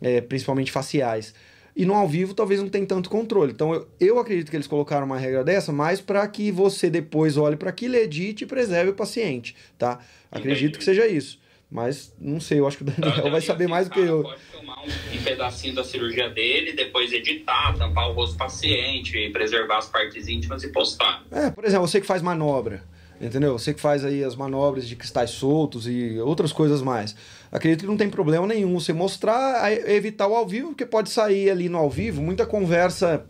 é, 0.00 0.22
principalmente 0.22 0.72
faciais. 0.72 1.34
E 1.76 1.84
no 1.84 1.92
ao 1.92 2.08
vivo 2.08 2.32
talvez 2.32 2.60
não 2.60 2.70
tenha 2.70 2.86
tanto 2.86 3.10
controle. 3.10 3.52
Então 3.52 3.74
eu, 3.74 3.86
eu 4.00 4.18
acredito 4.18 4.50
que 4.50 4.56
eles 4.56 4.66
colocaram 4.66 5.04
uma 5.04 5.18
regra 5.18 5.44
dessa, 5.44 5.72
mais 5.72 6.00
para 6.00 6.26
que 6.26 6.50
você 6.50 6.88
depois 6.88 7.36
olhe 7.36 7.54
para 7.54 7.68
aquilo, 7.68 7.94
edite 7.96 8.44
e 8.44 8.46
preserve 8.46 8.92
o 8.92 8.94
paciente, 8.94 9.54
tá? 9.76 10.00
Acredito 10.32 10.70
Entendi. 10.70 10.78
que 10.78 10.84
seja 10.84 11.06
isso. 11.06 11.38
Mas 11.70 12.14
não 12.18 12.40
sei, 12.40 12.60
eu 12.60 12.66
acho 12.66 12.78
que 12.78 12.84
o 12.84 12.86
Daniel 12.86 13.30
vai 13.30 13.40
saber 13.40 13.66
mais 13.68 13.88
do 13.88 13.94
que 13.94 14.00
eu. 14.00 14.22
Pode 14.22 14.40
filmar 14.40 14.78
um, 14.80 15.18
um 15.18 15.22
pedacinho 15.22 15.74
da 15.74 15.82
cirurgia 15.82 16.30
dele, 16.30 16.72
depois 16.72 17.12
editar, 17.12 17.76
tampar 17.76 18.08
o 18.08 18.12
rosto 18.12 18.34
do 18.34 18.38
paciente, 18.38 19.28
preservar 19.30 19.78
as 19.78 19.88
partes 19.88 20.28
íntimas 20.28 20.62
e 20.62 20.68
postar. 20.68 21.24
É, 21.30 21.50
por 21.50 21.64
exemplo, 21.64 21.86
você 21.86 22.00
que 22.00 22.06
faz 22.06 22.22
manobra, 22.22 22.84
entendeu? 23.20 23.58
Você 23.58 23.72
que 23.72 23.80
faz 23.80 24.04
aí 24.04 24.22
as 24.22 24.36
manobras 24.36 24.86
de 24.86 24.96
cristais 24.96 25.30
soltos 25.30 25.86
e 25.86 26.18
outras 26.20 26.52
coisas 26.52 26.82
mais. 26.82 27.14
Acredito 27.50 27.80
que 27.80 27.86
não 27.86 27.96
tem 27.96 28.10
problema 28.10 28.46
nenhum 28.46 28.78
você 28.78 28.92
mostrar, 28.92 29.72
evitar 29.88 30.26
o 30.26 30.34
ao 30.34 30.46
vivo, 30.46 30.68
porque 30.68 30.86
pode 30.86 31.10
sair 31.10 31.50
ali 31.50 31.68
no 31.68 31.78
ao 31.78 31.90
vivo 31.90 32.20
muita 32.22 32.44
conversa 32.44 33.24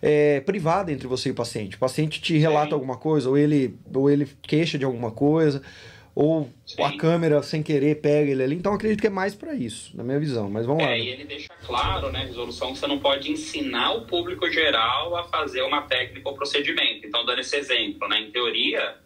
é, 0.00 0.40
privada 0.40 0.92
entre 0.92 1.06
você 1.06 1.28
e 1.28 1.32
o 1.32 1.34
paciente. 1.34 1.76
O 1.76 1.78
paciente 1.78 2.20
te 2.20 2.36
relata 2.38 2.68
Sim. 2.68 2.74
alguma 2.74 2.96
coisa, 2.96 3.28
ou 3.28 3.38
ele, 3.38 3.76
ou 3.94 4.10
ele 4.10 4.28
queixa 4.42 4.78
de 4.78 4.84
alguma 4.84 5.10
coisa 5.10 5.62
ou 6.14 6.50
Sim. 6.66 6.82
a 6.82 6.96
câmera 6.96 7.42
sem 7.42 7.62
querer 7.62 8.00
pega 8.00 8.30
ele 8.30 8.42
ali. 8.42 8.56
Então 8.56 8.74
acredito 8.74 9.00
que 9.00 9.06
é 9.06 9.10
mais 9.10 9.34
para 9.34 9.54
isso, 9.54 9.96
na 9.96 10.04
minha 10.04 10.18
visão. 10.18 10.50
Mas 10.50 10.66
vamos 10.66 10.82
é, 10.82 10.86
lá. 10.86 10.96
E 10.96 11.08
ele 11.08 11.24
deixa 11.24 11.48
claro, 11.64 12.10
né, 12.12 12.24
resolução, 12.24 12.72
que 12.72 12.78
você 12.78 12.86
não 12.86 12.98
pode 12.98 13.30
ensinar 13.30 13.92
o 13.92 14.06
público 14.06 14.50
geral 14.50 15.16
a 15.16 15.24
fazer 15.24 15.62
uma 15.62 15.82
técnica 15.82 16.28
ou 16.28 16.34
procedimento. 16.34 17.06
Então, 17.06 17.24
dando 17.24 17.40
esse 17.40 17.56
exemplo, 17.56 18.08
né, 18.08 18.20
em 18.20 18.30
teoria, 18.30 18.96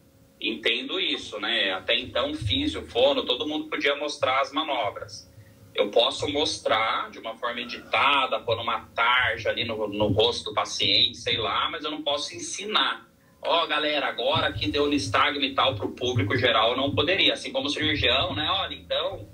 entendo 0.40 1.00
isso, 1.00 1.38
né? 1.40 1.72
Até 1.72 1.98
então, 1.98 2.34
físio, 2.34 2.82
fono, 2.86 3.24
todo 3.24 3.46
mundo 3.46 3.68
podia 3.68 3.96
mostrar 3.96 4.40
as 4.40 4.52
manobras. 4.52 5.30
Eu 5.74 5.90
posso 5.90 6.26
mostrar 6.28 7.10
de 7.10 7.18
uma 7.18 7.36
forma 7.36 7.60
editada, 7.60 8.40
pôr 8.40 8.58
uma 8.58 8.80
tarja 8.94 9.50
ali 9.50 9.64
no, 9.64 9.88
no 9.88 10.08
rosto 10.08 10.50
do 10.50 10.54
paciente, 10.54 11.18
sei 11.18 11.36
lá, 11.36 11.68
mas 11.70 11.84
eu 11.84 11.90
não 11.90 12.02
posso 12.02 12.34
ensinar 12.34 13.06
ó, 13.46 13.64
oh, 13.64 13.66
galera, 13.68 14.08
agora 14.08 14.52
que 14.52 14.70
deu 14.70 14.88
nistagma 14.88 15.44
e 15.44 15.54
tal 15.54 15.74
para 15.74 15.86
o 15.86 15.92
público 15.92 16.36
geral, 16.36 16.76
não 16.76 16.94
poderia. 16.94 17.32
Assim 17.32 17.52
como 17.52 17.68
cirurgião, 17.68 18.34
né? 18.34 18.46
Olha, 18.50 18.74
então, 18.74 19.26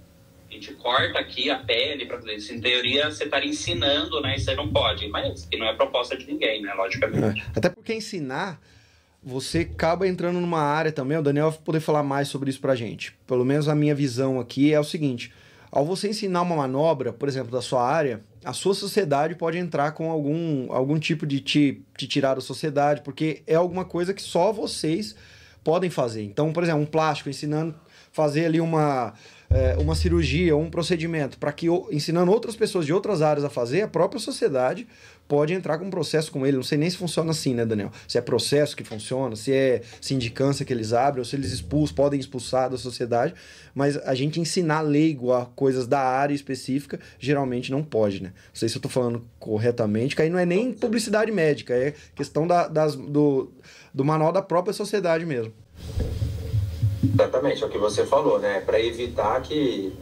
a 0.49 0.53
gente 0.53 0.73
corta 0.75 1.19
aqui 1.19 1.51
a 1.51 1.59
pele 1.59 2.07
para 2.07 2.33
isso. 2.35 2.53
Em 2.53 2.61
teoria, 2.61 3.11
você 3.11 3.25
estaria 3.25 3.51
ensinando, 3.51 4.21
né? 4.21 4.37
Você 4.39 4.55
não 4.55 4.69
pode. 4.69 5.09
Mas 5.09 5.47
que 5.47 5.57
não 5.57 5.67
é 5.67 5.75
proposta 5.75 6.17
de 6.17 6.27
ninguém, 6.27 6.63
né? 6.63 6.73
Logicamente. 6.75 7.41
É. 7.41 7.45
Até 7.57 7.69
porque 7.69 7.95
ensinar, 7.95 8.61
você 9.23 9.61
acaba 9.61 10.07
entrando 10.07 10.41
numa 10.41 10.61
área 10.61 10.91
também. 10.91 11.19
O 11.19 11.23
Daniel 11.23 11.51
vai 11.51 11.61
poder 11.61 11.81
falar 11.81 12.03
mais 12.03 12.29
sobre 12.29 12.51
isso 12.51 12.61
pra 12.61 12.75
gente. 12.75 13.17
Pelo 13.27 13.45
menos 13.45 13.69
a 13.69 13.75
minha 13.75 13.95
visão 13.95 14.41
aqui 14.41 14.73
é 14.73 14.81
o 14.81 14.85
seguinte 14.85 15.33
ao 15.73 15.87
você 15.87 16.11
ensinar 16.11 16.43
uma 16.43 16.55
manobra, 16.55 17.15
por 17.15 17.27
exemplo, 17.27 17.51
da 17.51 17.63
sua 17.63 17.83
área, 17.83 18.21
a 18.45 18.53
sua 18.53 18.75
sociedade 18.75 19.35
pode 19.35 19.57
entrar 19.57 19.93
com 19.93 20.11
algum, 20.11 20.71
algum 20.71 20.99
tipo 20.99 21.27
de 21.27 21.41
te, 21.41 21.83
te 21.97 22.07
tirar 22.07 22.35
da 22.35 22.43
sociedade, 22.43 23.01
porque 23.01 23.43
é 23.47 23.55
alguma 23.55 23.83
coisa 23.83 24.13
que 24.13 24.21
só 24.21 24.53
vocês 24.53 25.17
podem 25.65 25.89
fazer. 25.89 26.25
Então, 26.25 26.53
por 26.53 26.63
exemplo, 26.63 26.83
um 26.83 26.87
plástico 26.87 27.31
ensinando 27.31 27.75
fazer 28.13 28.45
ali 28.45 28.61
uma, 28.61 29.15
é, 29.55 29.77
uma 29.79 29.95
cirurgia 29.95 30.57
um 30.57 30.71
procedimento 30.71 31.39
para 31.39 31.53
que 31.53 31.67
ensinando 31.91 32.31
outras 32.31 32.57
pessoas 32.57 32.87
de 32.87 32.93
outras 32.93 33.23
áreas 33.23 33.45
a 33.45 33.51
fazer, 33.51 33.83
a 33.83 33.89
própria 33.89 34.21
sociedade 34.21 34.87
pode 35.29 35.53
entrar 35.53 35.79
com 35.79 35.87
um 35.87 35.91
processo 35.91 36.31
com 36.31 36.47
ele. 36.47 36.57
Não 36.57 36.63
sei 36.63 36.77
nem 36.77 36.91
se 36.91 36.97
funciona 36.97 37.31
assim, 37.31 37.55
né, 37.55 37.65
Daniel? 37.65 37.91
Se 38.07 38.19
é 38.19 38.21
processo 38.21 38.77
que 38.77 38.85
funciona, 38.85 39.35
se 39.37 39.53
é 39.53 39.83
sindicância 40.01 40.65
que 40.65 40.73
eles 40.73 40.93
abrem, 40.93 41.21
ou 41.21 41.25
se 41.25 41.37
eles 41.37 41.53
expulsam, 41.53 41.95
podem 41.95 42.21
expulsar 42.21 42.69
da 42.69 42.77
sociedade. 42.77 43.35
Mas 43.75 43.97
a 43.97 44.15
gente 44.15 44.41
ensinar 44.41 44.83
leigo 44.83 45.33
a 45.33 45.47
coisas 45.47 45.87
da 45.87 46.01
área 46.01 46.35
específica, 46.35 47.01
geralmente 47.19 47.71
não 47.71 47.83
pode, 47.83 48.23
né? 48.23 48.29
Não 48.29 48.55
sei 48.55 48.69
se 48.69 48.77
eu 48.77 48.83
tô 48.83 48.89
falando 48.89 49.25
corretamente, 49.39 50.15
que 50.15 50.23
aí 50.23 50.29
não 50.29 50.39
é 50.39 50.45
nem 50.45 50.73
publicidade 50.73 51.33
médica, 51.33 51.75
é 51.75 51.95
questão 52.15 52.47
da, 52.47 52.69
das, 52.69 52.95
do, 52.95 53.51
do 53.95 54.05
manual 54.05 54.33
da 54.33 54.43
própria 54.43 54.75
sociedade 54.75 55.25
mesmo. 55.25 55.53
Exatamente, 57.03 57.63
é 57.63 57.67
o 57.67 57.69
que 57.69 57.79
você 57.79 58.07
falou, 58.07 58.39
né? 58.39 58.61
Para 58.61 58.81
evitar 58.81 59.41
que, 59.43 59.93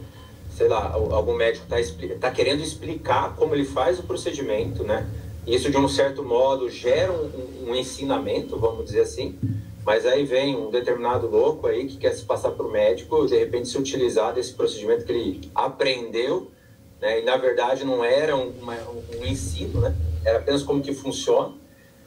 sei 0.55 0.67
lá, 0.67 0.91
algum 0.91 1.35
médico 1.35 1.65
está 1.65 1.77
tá 2.19 2.31
querendo 2.31 2.61
explicar 2.61 3.35
como 3.35 3.55
ele 3.55 3.65
faz 3.65 3.99
o 3.99 4.03
procedimento, 4.03 4.83
né? 4.83 5.09
Isso, 5.45 5.71
de 5.71 5.77
um 5.77 5.87
certo 5.87 6.23
modo, 6.23 6.69
gera 6.69 7.11
um, 7.11 7.69
um 7.69 7.75
ensinamento, 7.75 8.57
vamos 8.59 8.85
dizer 8.85 9.01
assim, 9.01 9.37
Mas 9.83 10.05
aí 10.05 10.23
vem 10.25 10.55
um 10.55 10.69
determinado 10.69 11.27
louco 11.27 11.65
aí 11.67 11.87
que 11.87 11.97
quer 11.97 12.13
se 12.13 12.23
passar 12.23 12.51
por 12.51 12.71
médico, 12.71 13.25
de 13.25 13.37
repente 13.37 13.67
se 13.67 13.77
utilizar 13.77 14.33
desse 14.33 14.53
procedimento 14.53 15.05
que 15.05 15.11
ele 15.11 15.51
aprendeu, 15.55 16.51
né? 17.01 17.19
E 17.19 17.23
na 17.23 17.35
verdade 17.37 17.83
não 17.83 18.03
era 18.03 18.35
um, 18.35 18.49
uma, 18.61 18.75
um 19.19 19.25
ensino, 19.25 19.81
né? 19.81 19.95
Era 20.23 20.37
apenas 20.37 20.61
como 20.61 20.81
que 20.81 20.93
funciona, 20.93 21.53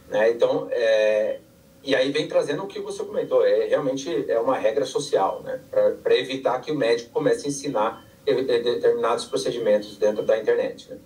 né? 0.09 0.31
Então, 0.31 0.69
é... 0.71 1.41
e 1.85 1.95
aí 1.95 2.11
vem 2.11 2.27
trazendo 2.27 2.65
o 2.65 2.67
que 2.67 2.81
você 2.81 3.05
comentou, 3.05 3.47
é 3.47 3.67
realmente 3.67 4.31
é 4.31 4.39
uma 4.39 4.57
regra 4.57 4.85
social, 4.85 5.43
né? 5.43 5.61
Para 6.03 6.17
evitar 6.17 6.61
que 6.61 6.73
o 6.73 6.75
médico 6.75 7.11
comece 7.11 7.47
a 7.47 7.49
ensinar 7.49 8.05
determinados 8.25 9.27
procedimentos 9.27 9.97
dentro 9.99 10.23
da 10.23 10.39
internet, 10.39 10.91
né? 10.91 10.99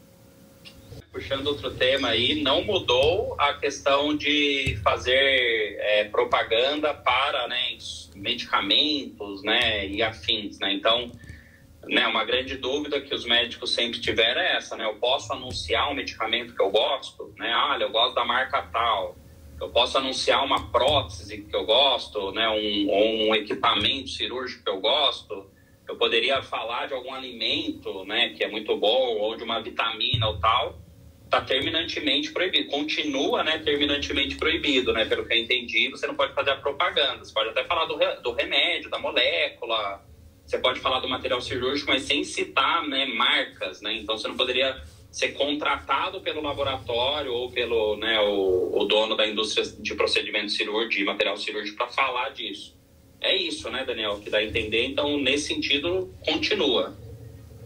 puxando 1.19 1.49
outro 1.49 1.75
tema 1.75 2.11
aí, 2.11 2.43
não 2.43 2.63
mudou 2.63 3.35
a 3.39 3.55
questão 3.55 4.17
de 4.17 4.79
fazer 4.85 5.77
é, 5.81 6.05
propaganda 6.05 6.95
para 6.95 7.49
né, 7.49 7.77
medicamentos 8.15 9.43
né, 9.43 9.89
e 9.89 10.01
afins. 10.01 10.61
Né? 10.61 10.75
Então, 10.75 11.11
né, 11.89 12.07
uma 12.07 12.25
grande 12.25 12.57
dúvida 12.57 13.01
que 13.01 13.13
os 13.13 13.25
médicos 13.25 13.75
sempre 13.75 14.01
tiveram 14.01 14.41
é 14.41 14.57
essa, 14.57 14.77
né? 14.77 14.85
Eu 14.85 14.95
posso 14.97 15.33
anunciar 15.33 15.91
um 15.91 15.95
medicamento 15.95 16.55
que 16.55 16.63
eu 16.63 16.71
gosto, 16.71 17.33
né? 17.37 17.51
Ah, 17.53 17.77
eu 17.81 17.91
gosto 17.91 18.15
da 18.15 18.25
marca 18.25 18.63
tal. 18.71 19.17
Eu 19.61 19.71
posso 19.71 19.99
anunciar 19.99 20.45
uma 20.45 20.71
prótese 20.71 21.43
que 21.43 21.55
eu 21.55 21.65
gosto, 21.65 22.33
né? 22.33 22.49
Um, 22.49 22.89
ou 22.91 23.29
um 23.29 23.35
equipamento 23.35 24.09
cirúrgico 24.09 24.65
que 24.65 24.71
eu 24.71 24.81
gosto. 24.81 25.51
Eu 25.89 25.97
poderia 25.97 26.43
falar 26.43 26.87
de 26.87 26.95
algum 26.95 27.13
alimento, 27.13 28.05
né? 28.05 28.31
Que 28.31 28.45
é 28.45 28.49
muito 28.49 28.77
bom, 28.77 29.19
ou 29.19 29.37
de 29.37 29.43
uma 29.43 29.61
vitamina 29.61 30.29
ou 30.29 30.39
tal 30.39 30.79
está 31.29 31.43
terminantemente 31.43 32.33
proibido. 32.33 32.71
Continua, 32.71 33.45
né, 33.45 33.59
terminantemente 33.59 34.37
proibido, 34.37 34.93
né? 34.93 35.05
Pelo 35.05 35.27
que 35.27 35.35
eu 35.35 35.39
entendi, 35.39 35.89
você 35.91 36.07
não 36.07 36.15
pode 36.15 36.35
fazer 36.35 36.51
a 36.51 36.57
propaganda. 36.57 37.25
Você 37.25 37.33
pode 37.33 37.51
até 37.51 37.65
falar 37.65 37.85
do, 37.85 37.97
do 38.23 38.33
remédio, 38.33 38.91
da 38.91 38.99
molécula, 38.99 40.03
você 40.45 40.59
pode 40.59 40.81
falar 40.81 41.01
do 41.01 41.09
material 41.09 41.41
cirúrgico, 41.43 41.91
mas 41.91 42.03
sem 42.03 42.25
citar 42.25 42.83
né, 42.89 43.05
marcas, 43.05 43.83
né? 43.83 43.93
Então 43.95 44.17
você 44.17 44.27
não 44.27 44.37
poderia 44.37 44.83
ser 45.11 45.33
contratado 45.33 46.21
pelo 46.21 46.43
laboratório 46.43 47.33
ou 47.33 47.51
pelo 47.51 47.97
né, 47.97 48.21
o, 48.21 48.79
o 48.79 48.85
dono 48.85 49.17
da 49.17 49.27
indústria 49.27 49.65
de 49.65 49.95
procedimento 49.95 50.51
cirúrgico, 50.51 50.95
de 50.95 51.05
material 51.05 51.37
cirúrgico, 51.37 51.77
para 51.77 51.89
falar 51.89 52.31
disso. 52.31 52.77
É 53.21 53.37
isso, 53.37 53.69
né, 53.71 53.85
Daniel, 53.85 54.19
que 54.19 54.31
dá 54.31 54.39
a 54.39 54.45
entender. 54.45 54.87
Então, 54.87 55.19
nesse 55.19 55.49
sentido, 55.49 56.13
continua. 56.25 56.95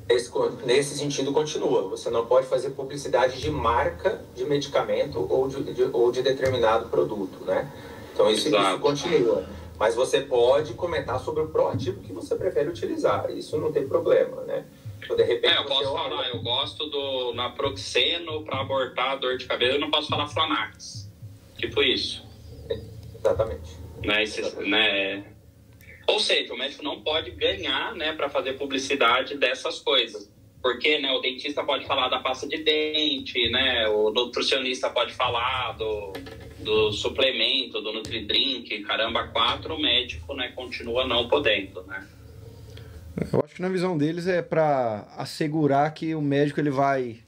Esse, 0.08 0.30
nesse 0.64 0.96
sentido, 0.96 1.32
continua. 1.32 1.88
Você 1.88 2.10
não 2.10 2.26
pode 2.26 2.46
fazer 2.46 2.70
publicidade 2.70 3.40
de 3.40 3.50
marca 3.50 4.24
de 4.34 4.44
medicamento 4.44 5.26
ou 5.30 5.48
de, 5.48 5.74
de 5.74 5.82
ou 5.92 6.10
de 6.10 6.22
determinado 6.22 6.88
produto, 6.88 7.44
né? 7.44 7.70
Então, 8.14 8.30
isso, 8.30 8.48
isso, 8.48 8.78
continua. 8.78 9.46
Mas 9.78 9.94
você 9.94 10.20
pode 10.20 10.74
comentar 10.74 11.18
sobre 11.20 11.42
o 11.42 11.48
proativo 11.48 12.00
que 12.00 12.12
você 12.12 12.34
prefere 12.34 12.68
utilizar. 12.68 13.30
Isso 13.30 13.58
não 13.58 13.72
tem 13.72 13.86
problema, 13.86 14.42
né? 14.42 14.64
Então, 15.02 15.16
de 15.16 15.24
repente, 15.24 15.52
é, 15.52 15.58
eu 15.58 15.64
posso 15.64 15.92
olha... 15.92 16.10
falar, 16.10 16.28
eu 16.28 16.42
gosto 16.42 16.86
do 16.86 17.34
naproxeno 17.34 18.44
para 18.44 18.60
abortar 18.60 19.18
dor 19.18 19.36
de 19.36 19.46
cabeça, 19.46 19.74
eu 19.74 19.80
não 19.80 19.90
posso 19.90 20.08
falar 20.08 20.28
Flanax. 20.28 21.10
Tipo 21.58 21.82
isso. 21.82 22.24
Exatamente. 23.16 23.82
Né, 24.02 24.22
esse, 24.22 24.40
Exatamente. 24.40 24.70
né, 24.70 25.24
ou 26.06 26.18
seja, 26.18 26.52
o 26.52 26.58
médico 26.58 26.82
não 26.82 27.00
pode 27.00 27.30
ganhar 27.30 27.94
né, 27.94 28.12
para 28.12 28.28
fazer 28.28 28.54
publicidade 28.54 29.36
dessas 29.36 29.78
coisas. 29.78 30.30
Porque 30.60 30.98
né, 30.98 31.10
o 31.12 31.20
dentista 31.20 31.64
pode 31.64 31.86
falar 31.86 32.08
da 32.08 32.20
pasta 32.20 32.46
de 32.46 32.58
dente, 32.58 33.48
né, 33.50 33.88
o 33.88 34.10
nutricionista 34.10 34.88
pode 34.90 35.12
falar 35.12 35.72
do, 35.72 36.12
do 36.60 36.92
suplemento, 36.92 37.80
do 37.80 37.92
Nutridrink, 37.92 38.82
caramba, 38.82 39.26
quatro, 39.28 39.74
o 39.74 39.80
médico 39.80 40.34
né, 40.34 40.52
continua 40.54 41.06
não 41.06 41.28
podendo. 41.28 41.82
Né? 41.82 42.06
Eu 43.32 43.42
acho 43.44 43.54
que 43.54 43.62
na 43.62 43.68
visão 43.68 43.96
deles 43.96 44.26
é 44.26 44.40
para 44.40 45.06
assegurar 45.16 45.92
que 45.92 46.14
o 46.14 46.22
médico 46.22 46.60
ele 46.60 46.70
vai, 46.70 47.18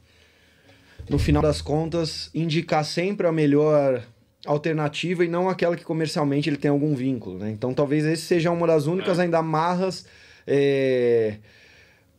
no 1.09 1.19
final 1.19 1.43
das 1.43 1.61
contas, 1.61 2.31
indicar 2.35 2.85
sempre 2.85 3.27
a 3.27 3.33
melhor 3.33 4.03
alternativa 4.47 5.25
e 5.25 5.29
não 5.29 5.49
aquela 5.49 5.77
que 5.77 5.85
comercialmente 5.85 6.49
ele 6.49 6.57
tem 6.57 6.71
algum 6.71 6.95
vínculo, 6.95 7.39
né? 7.39 7.51
Então 7.51 7.73
talvez 7.73 8.05
esse 8.05 8.23
seja 8.23 8.51
uma 8.51 8.67
das 8.67 8.87
únicas 8.87 9.19
é. 9.19 9.23
ainda 9.23 9.39
amarras 9.39 10.07
é, 10.47 11.39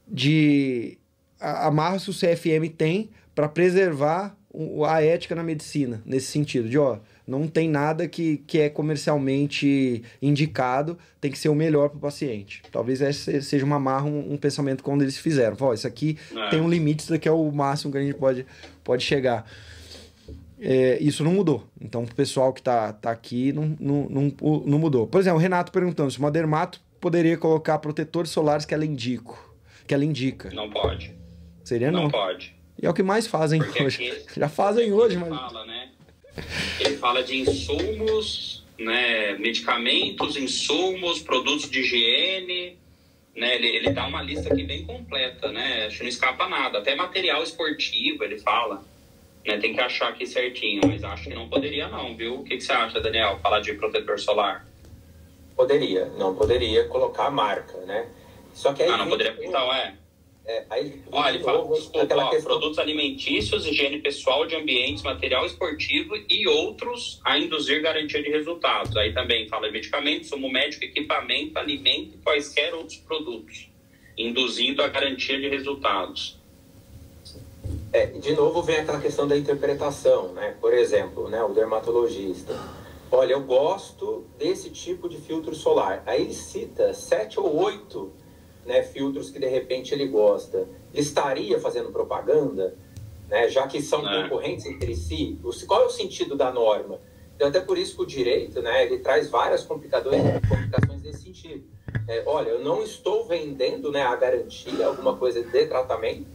de 0.07 0.97
amarras 1.39 2.03
que 2.03 2.09
o 2.09 2.13
CFM 2.13 2.73
tem 2.75 3.09
para 3.33 3.47
preservar 3.47 4.35
a 4.87 5.03
ética 5.03 5.35
na 5.35 5.43
medicina, 5.43 6.01
nesse 6.05 6.27
sentido, 6.27 6.69
de 6.69 6.77
ó, 6.77 6.99
não 7.27 7.47
tem 7.47 7.69
nada 7.69 8.07
que, 8.07 8.37
que 8.45 8.59
é 8.59 8.69
comercialmente 8.69 10.03
indicado, 10.21 10.97
tem 11.19 11.31
que 11.31 11.39
ser 11.39 11.49
o 11.49 11.55
melhor 11.55 11.89
para 11.89 11.97
o 11.97 12.01
paciente. 12.01 12.61
Talvez 12.71 13.01
esse 13.01 13.41
seja 13.41 13.65
uma 13.65 13.77
amarra, 13.77 14.05
um, 14.05 14.33
um 14.33 14.37
pensamento 14.37 14.83
quando 14.83 15.01
eles 15.01 15.17
fizeram. 15.17 15.57
Ó, 15.59 15.73
isso 15.73 15.87
aqui 15.87 16.17
é. 16.35 16.49
tem 16.49 16.61
um 16.61 16.69
limite, 16.69 17.03
isso 17.03 17.11
daqui 17.11 17.27
é 17.27 17.31
o 17.31 17.51
máximo 17.51 17.91
que 17.91 17.97
a 17.97 18.01
gente 18.01 18.15
pode, 18.15 18.45
pode 18.83 19.03
chegar 19.03 19.45
é, 20.59 20.97
isso 21.01 21.23
não 21.23 21.33
mudou. 21.33 21.67
Então, 21.79 22.03
o 22.03 22.15
pessoal 22.15 22.53
que 22.53 22.61
está 22.61 22.93
tá 22.93 23.11
aqui 23.11 23.51
não, 23.51 23.75
não, 23.79 24.09
não, 24.09 24.63
não 24.65 24.79
mudou. 24.79 25.05
Por 25.05 25.19
exemplo, 25.19 25.37
o 25.37 25.41
Renato 25.41 25.71
perguntando 25.71 26.11
se 26.11 26.19
uma 26.19 26.31
dermato 26.31 26.81
poderia 26.99 27.37
colocar 27.37 27.77
protetores 27.79 28.31
solares 28.31 28.65
que 28.65 28.73
ela 28.73 28.85
indica. 28.85 29.33
Que 29.85 29.93
ela 29.93 30.05
indica. 30.05 30.49
Não 30.51 30.69
pode. 30.69 31.13
Seria 31.63 31.91
não? 31.91 32.03
Não 32.03 32.09
pode. 32.09 32.55
E 32.81 32.85
é 32.85 32.89
o 32.89 32.93
que 32.93 33.03
mais 33.03 33.27
fazem 33.27 33.61
Porque 33.61 33.83
hoje. 33.83 34.09
Aqui, 34.09 34.39
Já 34.39 34.49
fazem 34.49 34.91
hoje, 34.91 35.17
mas. 35.17 35.29
Fala, 35.29 35.65
né? 35.65 35.89
Ele 36.79 36.97
fala 36.97 37.23
de 37.23 37.37
insumos, 37.37 38.63
né? 38.77 39.33
medicamentos, 39.33 40.35
insumos, 40.35 41.21
produtos 41.21 41.69
de 41.69 41.79
higiene. 41.79 42.77
Né? 43.35 43.55
Ele, 43.55 43.67
ele 43.67 43.89
dá 43.91 44.07
uma 44.07 44.21
lista 44.21 44.51
aqui 44.51 44.63
bem 44.63 44.85
completa, 44.85 45.51
né? 45.51 45.85
Acho 45.87 45.97
que 45.97 46.03
não 46.03 46.09
escapa 46.09 46.47
nada. 46.47 46.79
Até 46.79 46.95
material 46.95 47.43
esportivo 47.43 48.23
ele 48.23 48.39
fala. 48.39 48.83
Né, 49.45 49.57
tem 49.59 49.73
que 49.73 49.79
achar 49.79 50.09
aqui 50.09 50.25
certinho, 50.25 50.81
mas 50.87 51.03
acho 51.03 51.25
que 51.25 51.35
não 51.35 51.47
poderia 51.47 51.87
não, 51.87 52.17
viu? 52.17 52.39
O 52.39 52.43
que, 52.43 52.57
que 52.57 52.63
você 52.63 52.71
acha, 52.71 52.99
Daniel, 52.99 53.39
falar 53.43 53.59
de 53.59 53.73
protetor 53.73 54.19
solar? 54.19 54.65
Poderia, 55.55 56.05
não 56.17 56.35
poderia 56.35 56.85
colocar 56.87 57.27
a 57.27 57.31
marca, 57.31 57.77
né? 57.85 58.09
Só 58.55 58.73
que 58.73 58.81
aí... 58.81 58.89
Ah, 58.89 58.97
não 58.97 59.07
poderia, 59.07 59.37
então, 59.45 59.71
é... 59.71 59.93
É, 60.47 60.63
aí, 60.69 61.01
Olha, 61.11 61.35
ele 61.35 61.43
fala, 61.43 61.67
desculpa, 61.73 62.15
ó, 62.15 62.29
questão... 62.29 62.51
produtos 62.51 62.77
alimentícios, 62.77 63.65
higiene 63.65 63.99
pessoal 63.99 64.45
de 64.45 64.55
ambientes, 64.55 65.01
material 65.01 65.43
esportivo 65.45 66.15
e 66.29 66.47
outros 66.47 67.19
a 67.23 67.37
induzir 67.39 67.81
garantia 67.81 68.21
de 68.21 68.29
resultados. 68.29 68.95
Aí 68.95 69.11
também 69.11 69.47
fala 69.47 69.71
medicamentos, 69.71 70.29
sumo 70.29 70.47
médico, 70.47 70.85
equipamento, 70.85 71.57
alimento 71.57 72.15
e 72.15 72.17
quaisquer 72.23 72.75
outros 72.75 72.97
produtos, 72.97 73.67
induzindo 74.15 74.83
a 74.83 74.87
garantia 74.87 75.39
de 75.39 75.49
resultados. 75.49 76.37
É, 77.91 78.05
de 78.05 78.33
novo 78.33 78.61
vem 78.61 78.77
aquela 78.77 78.99
questão 78.99 79.27
da 79.27 79.35
interpretação, 79.35 80.31
né? 80.33 80.55
Por 80.61 80.73
exemplo, 80.73 81.27
né, 81.27 81.41
o 81.43 81.53
dermatologista. 81.53 82.53
Olha, 83.11 83.33
eu 83.33 83.41
gosto 83.41 84.25
desse 84.37 84.69
tipo 84.69 85.09
de 85.09 85.17
filtro 85.17 85.55
solar. 85.55 86.03
Aí 86.05 86.21
ele 86.21 86.33
cita 86.33 86.93
sete 86.93 87.39
ou 87.39 87.55
oito 87.63 88.13
né, 88.65 88.83
filtros 88.83 89.29
que 89.29 89.39
de 89.39 89.47
repente 89.47 89.93
ele 89.93 90.07
gosta. 90.07 90.67
Estaria 90.93 91.59
fazendo 91.59 91.91
propaganda, 91.91 92.75
né, 93.29 93.47
já 93.49 93.67
que 93.67 93.81
são 93.81 94.07
é. 94.07 94.23
concorrentes 94.23 94.65
entre 94.65 94.95
si? 94.95 95.39
Qual 95.67 95.83
é 95.83 95.85
o 95.85 95.89
sentido 95.89 96.35
da 96.35 96.51
norma? 96.51 96.99
Então, 97.35 97.49
até 97.49 97.59
por 97.59 97.77
isso 97.77 97.95
que 97.97 98.01
o 98.01 98.05
direito, 98.05 98.61
né, 98.61 98.85
ele 98.85 98.99
traz 98.99 99.29
várias 99.29 99.63
complicações, 99.63 100.21
complicações 100.47 101.03
nesse 101.03 101.23
sentido. 101.23 101.63
É, 102.07 102.23
olha, 102.25 102.49
eu 102.49 102.63
não 102.63 102.81
estou 102.81 103.25
vendendo 103.25 103.91
né, 103.91 104.01
a 104.01 104.15
garantia, 104.15 104.87
alguma 104.87 105.17
coisa 105.17 105.43
de 105.43 105.65
tratamento, 105.65 106.27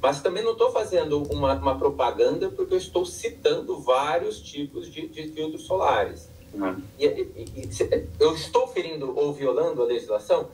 mas 0.00 0.20
também 0.20 0.42
não 0.42 0.52
estou 0.52 0.70
fazendo 0.72 1.22
uma, 1.32 1.54
uma, 1.54 1.78
propaganda 1.78 2.50
porque 2.50 2.74
eu 2.74 2.78
estou 2.78 3.06
citando 3.06 3.80
vários 3.80 4.40
tipos 4.40 4.90
de, 4.92 5.06
de 5.06 5.28
filtros 5.28 5.62
solares. 5.62 6.28
Uhum. 6.52 6.82
E, 6.98 7.06
e, 7.06 7.44
e, 7.56 8.08
eu 8.18 8.34
estou 8.34 8.66
ferindo 8.66 9.16
ou 9.16 9.32
violando 9.32 9.80
a 9.80 9.84
legislação? 9.84 10.50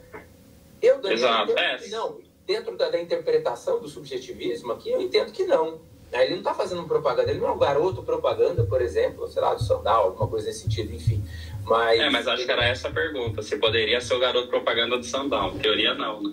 Eu, 0.80 1.00
Daniel, 1.00 1.18
Exato. 1.18 1.52
Entendo 1.52 1.82
que 1.82 1.90
não. 1.90 2.20
Dentro 2.46 2.76
da, 2.76 2.88
da, 2.88 3.00
interpretação 3.00 3.78
do 3.80 3.88
subjetivismo 3.88 4.72
aqui, 4.72 4.90
eu 4.90 5.00
entendo 5.00 5.32
que 5.32 5.44
não. 5.44 5.80
Ele 6.10 6.30
não 6.30 6.38
está 6.38 6.54
fazendo 6.54 6.84
propaganda, 6.84 7.30
ele 7.30 7.40
não 7.40 7.48
é 7.48 7.52
um 7.52 7.58
garoto 7.58 8.02
propaganda, 8.02 8.64
por 8.64 8.80
exemplo, 8.80 9.28
sei 9.28 9.42
lá, 9.42 9.52
do 9.52 9.62
sandal, 9.62 10.04
alguma 10.04 10.26
coisa 10.26 10.46
nesse 10.46 10.60
sentido, 10.62 10.94
enfim. 10.94 11.22
Mas, 11.64 12.00
é, 12.00 12.08
mas 12.08 12.26
acho 12.26 12.46
que 12.46 12.50
era 12.50 12.64
essa 12.64 12.88
a 12.88 12.90
pergunta. 12.90 13.42
Se 13.42 13.58
poderia 13.58 14.00
ser 14.00 14.14
o 14.14 14.18
garoto 14.18 14.48
propaganda 14.48 14.96
do 14.96 15.04
sandal. 15.04 15.52
Teoria 15.58 15.92
não, 15.92 16.22
né? 16.22 16.32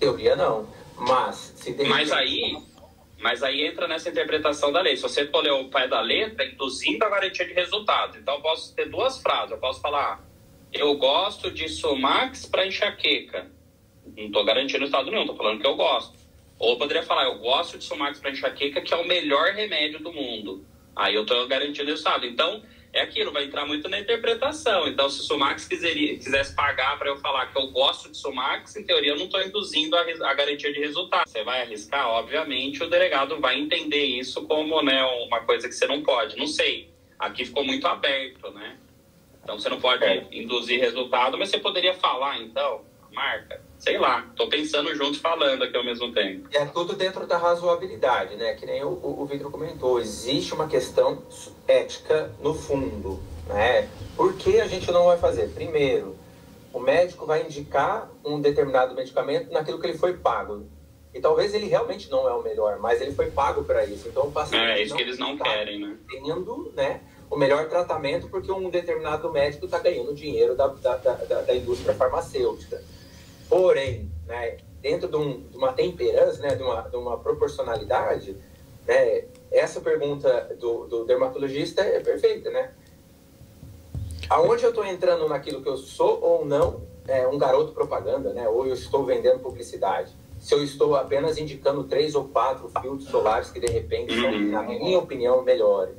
Teoria 0.00 0.34
não. 0.34 0.66
Mas, 0.98 1.52
se 1.56 1.72
tem 1.72 1.88
mas 1.88 2.10
aí, 2.10 2.56
mas 3.20 3.42
aí 3.44 3.64
entra 3.64 3.86
nessa 3.86 4.08
interpretação 4.08 4.72
da 4.72 4.80
lei. 4.80 4.96
Se 4.96 5.02
você 5.02 5.26
for 5.26 5.40
ler 5.40 5.52
o 5.52 5.68
pai 5.68 5.88
da 5.88 6.00
letra, 6.00 6.44
induzindo 6.44 7.04
a 7.04 7.08
garantia 7.08 7.46
de 7.46 7.52
resultado. 7.52 8.18
Então, 8.18 8.34
eu 8.34 8.40
posso 8.40 8.74
ter 8.74 8.88
duas 8.88 9.18
frases. 9.22 9.52
Eu 9.52 9.58
posso 9.58 9.80
falar, 9.80 10.20
eu 10.72 10.94
gosto 10.96 11.50
de 11.50 11.68
Sumax 11.68 12.46
para 12.46 12.66
enxaqueca. 12.66 13.48
Não 14.16 14.26
estou 14.26 14.44
garantindo 14.44 14.84
estado 14.84 15.10
nenhum, 15.10 15.22
estou 15.22 15.36
falando 15.36 15.60
que 15.60 15.66
eu 15.66 15.76
gosto. 15.76 16.18
Ou 16.58 16.72
eu 16.72 16.78
poderia 16.78 17.02
falar, 17.02 17.24
eu 17.24 17.38
gosto 17.38 17.78
de 17.78 17.84
Sumax 17.84 18.20
para 18.20 18.30
enxaqueca, 18.30 18.80
que 18.80 18.94
é 18.94 18.96
o 18.96 19.06
melhor 19.06 19.52
remédio 19.52 19.98
do 20.00 20.12
mundo. 20.12 20.64
Aí 20.94 21.14
eu 21.14 21.22
estou 21.22 21.46
garantindo 21.48 21.90
o 21.90 21.94
estado. 21.94 22.24
Então, 22.24 22.62
é 22.92 23.00
aquilo, 23.00 23.32
vai 23.32 23.44
entrar 23.44 23.64
muito 23.66 23.88
na 23.88 23.98
interpretação. 23.98 24.86
Então, 24.86 25.08
se 25.08 25.20
o 25.20 25.22
Sumax 25.22 25.66
quiseria, 25.66 26.14
quisesse 26.16 26.54
pagar 26.54 26.98
para 26.98 27.08
eu 27.08 27.16
falar 27.16 27.46
que 27.46 27.58
eu 27.58 27.68
gosto 27.68 28.10
de 28.10 28.16
Sumax, 28.16 28.76
em 28.76 28.84
teoria 28.84 29.12
eu 29.12 29.16
não 29.16 29.24
estou 29.24 29.42
induzindo 29.42 29.96
a, 29.96 30.02
a, 30.02 30.34
garantia 30.34 30.72
de 30.72 30.78
resultado. 30.78 31.26
Você 31.26 31.42
vai 31.42 31.62
arriscar? 31.62 32.06
Obviamente, 32.06 32.82
o 32.82 32.88
delegado 32.90 33.40
vai 33.40 33.58
entender 33.58 34.04
isso 34.04 34.46
como 34.46 34.82
né, 34.82 35.02
uma 35.26 35.40
coisa 35.40 35.66
que 35.66 35.74
você 35.74 35.86
não 35.86 36.02
pode. 36.02 36.36
Não 36.36 36.46
sei. 36.46 36.92
Aqui 37.18 37.44
ficou 37.44 37.64
muito 37.64 37.86
aberto, 37.86 38.50
né? 38.50 38.76
Então, 39.42 39.58
você 39.58 39.68
não 39.68 39.80
pode 39.80 40.04
é. 40.04 40.28
induzir 40.30 40.78
resultado, 40.78 41.36
mas 41.38 41.48
você 41.48 41.58
poderia 41.58 41.94
falar, 41.94 42.40
então, 42.40 42.84
marca 43.10 43.71
sei 43.82 43.98
lá, 43.98 44.24
tô 44.36 44.48
pensando 44.48 44.94
juntos 44.94 45.18
falando 45.18 45.64
aqui 45.64 45.76
ao 45.76 45.84
mesmo 45.84 46.12
tempo. 46.12 46.48
É 46.52 46.64
tudo 46.64 46.94
dentro 46.94 47.26
da 47.26 47.36
razoabilidade, 47.36 48.36
né? 48.36 48.54
Que 48.54 48.64
nem 48.64 48.84
o, 48.84 48.90
o, 48.90 49.22
o 49.22 49.26
Victor 49.26 49.50
comentou, 49.50 49.98
existe 49.98 50.54
uma 50.54 50.68
questão 50.68 51.20
ética 51.66 52.30
no 52.40 52.54
fundo, 52.54 53.20
né? 53.48 53.88
Por 54.16 54.36
que 54.36 54.60
a 54.60 54.68
gente 54.68 54.88
não 54.92 55.06
vai 55.06 55.18
fazer? 55.18 55.48
Primeiro, 55.48 56.16
o 56.72 56.78
médico 56.78 57.26
vai 57.26 57.42
indicar 57.42 58.08
um 58.24 58.40
determinado 58.40 58.94
medicamento 58.94 59.52
naquilo 59.52 59.80
que 59.80 59.86
ele 59.88 59.98
foi 59.98 60.16
pago. 60.16 60.64
E 61.12 61.20
talvez 61.20 61.52
ele 61.52 61.66
realmente 61.66 62.08
não 62.08 62.28
é 62.28 62.32
o 62.32 62.40
melhor, 62.40 62.78
mas 62.78 63.00
ele 63.00 63.12
foi 63.12 63.32
pago 63.32 63.64
para 63.64 63.84
isso. 63.84 64.08
Então 64.08 64.28
o 64.28 64.32
paciente. 64.32 64.64
É, 64.64 64.80
isso 64.80 64.94
que 64.94 65.02
eles 65.02 65.18
não 65.18 65.36
tá 65.36 65.42
querem, 65.42 65.80
né? 65.80 65.96
Tendo, 66.08 66.72
né? 66.76 67.00
O 67.28 67.36
melhor 67.36 67.68
tratamento 67.68 68.28
porque 68.28 68.52
um 68.52 68.70
determinado 68.70 69.28
médico 69.32 69.64
está 69.64 69.80
ganhando 69.80 70.14
dinheiro 70.14 70.54
da, 70.54 70.68
da, 70.68 70.96
da, 70.98 71.42
da 71.42 71.54
indústria 71.56 71.94
farmacêutica. 71.94 72.80
Porém, 73.52 74.10
né, 74.26 74.56
dentro 74.80 75.06
de, 75.08 75.16
um, 75.16 75.42
de, 75.42 75.58
uma 75.58 75.74
temperança, 75.74 76.40
né, 76.40 76.54
de, 76.54 76.62
uma, 76.62 76.80
de 76.88 76.96
uma 76.96 77.18
proporcionalidade, 77.18 78.34
né, 78.88 79.24
essa 79.50 79.78
pergunta 79.78 80.56
do, 80.58 80.86
do 80.86 81.04
dermatologista 81.04 81.82
é 81.82 82.00
perfeita, 82.00 82.48
né? 82.48 82.70
Aonde 84.30 84.64
eu 84.64 84.70
estou 84.70 84.86
entrando 84.86 85.28
naquilo 85.28 85.60
que 85.62 85.68
eu 85.68 85.76
sou 85.76 86.18
ou 86.22 86.46
não 86.46 86.80
é 87.06 87.26
um 87.26 87.36
garoto 87.36 87.72
propaganda, 87.72 88.32
né? 88.32 88.48
Ou 88.48 88.66
eu 88.66 88.72
estou 88.72 89.04
vendendo 89.04 89.40
publicidade? 89.40 90.10
Se 90.40 90.54
eu 90.54 90.64
estou 90.64 90.96
apenas 90.96 91.36
indicando 91.36 91.84
três 91.84 92.14
ou 92.14 92.26
quatro 92.28 92.70
filtros 92.80 93.10
solares 93.10 93.50
que 93.50 93.60
de 93.60 93.70
repente 93.70 94.18
são, 94.18 94.32
uhum. 94.32 94.50
na 94.50 94.62
minha 94.62 94.98
opinião, 94.98 95.42
melhores. 95.42 95.94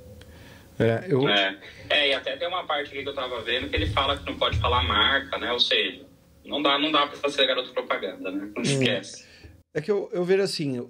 É, 0.79 1.05
eu... 1.07 1.29
é, 1.29 1.59
é, 1.87 2.09
e 2.09 2.13
até 2.15 2.35
tem 2.35 2.47
uma 2.47 2.65
parte 2.65 2.87
aqui 2.87 3.03
que 3.03 3.07
eu 3.09 3.13
estava 3.13 3.39
vendo 3.41 3.69
que 3.69 3.75
ele 3.75 3.91
fala 3.91 4.17
que 4.17 4.25
não 4.25 4.39
pode 4.39 4.57
falar 4.57 4.81
marca, 4.87 5.37
né? 5.37 5.53
Ou 5.53 5.59
seja, 5.59 6.11
não 6.45 6.61
dá, 6.61 6.77
não 6.77 6.91
dá 6.91 7.07
pra 7.07 7.29
ser 7.29 7.47
garoto 7.47 7.71
propaganda, 7.71 8.31
né? 8.31 8.51
Não 8.55 8.61
hum. 8.61 8.63
esquece. 8.63 9.25
É 9.73 9.81
que 9.81 9.91
eu, 9.91 10.09
eu 10.13 10.23
vejo 10.23 10.43
assim, 10.43 10.87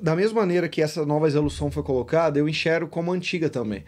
da 0.00 0.16
mesma 0.16 0.40
maneira 0.40 0.68
que 0.68 0.82
essa 0.82 1.04
nova 1.06 1.26
resolução 1.26 1.70
foi 1.70 1.82
colocada, 1.82 2.38
eu 2.38 2.48
enxergo 2.48 2.88
como 2.88 3.12
antiga 3.12 3.48
também. 3.48 3.84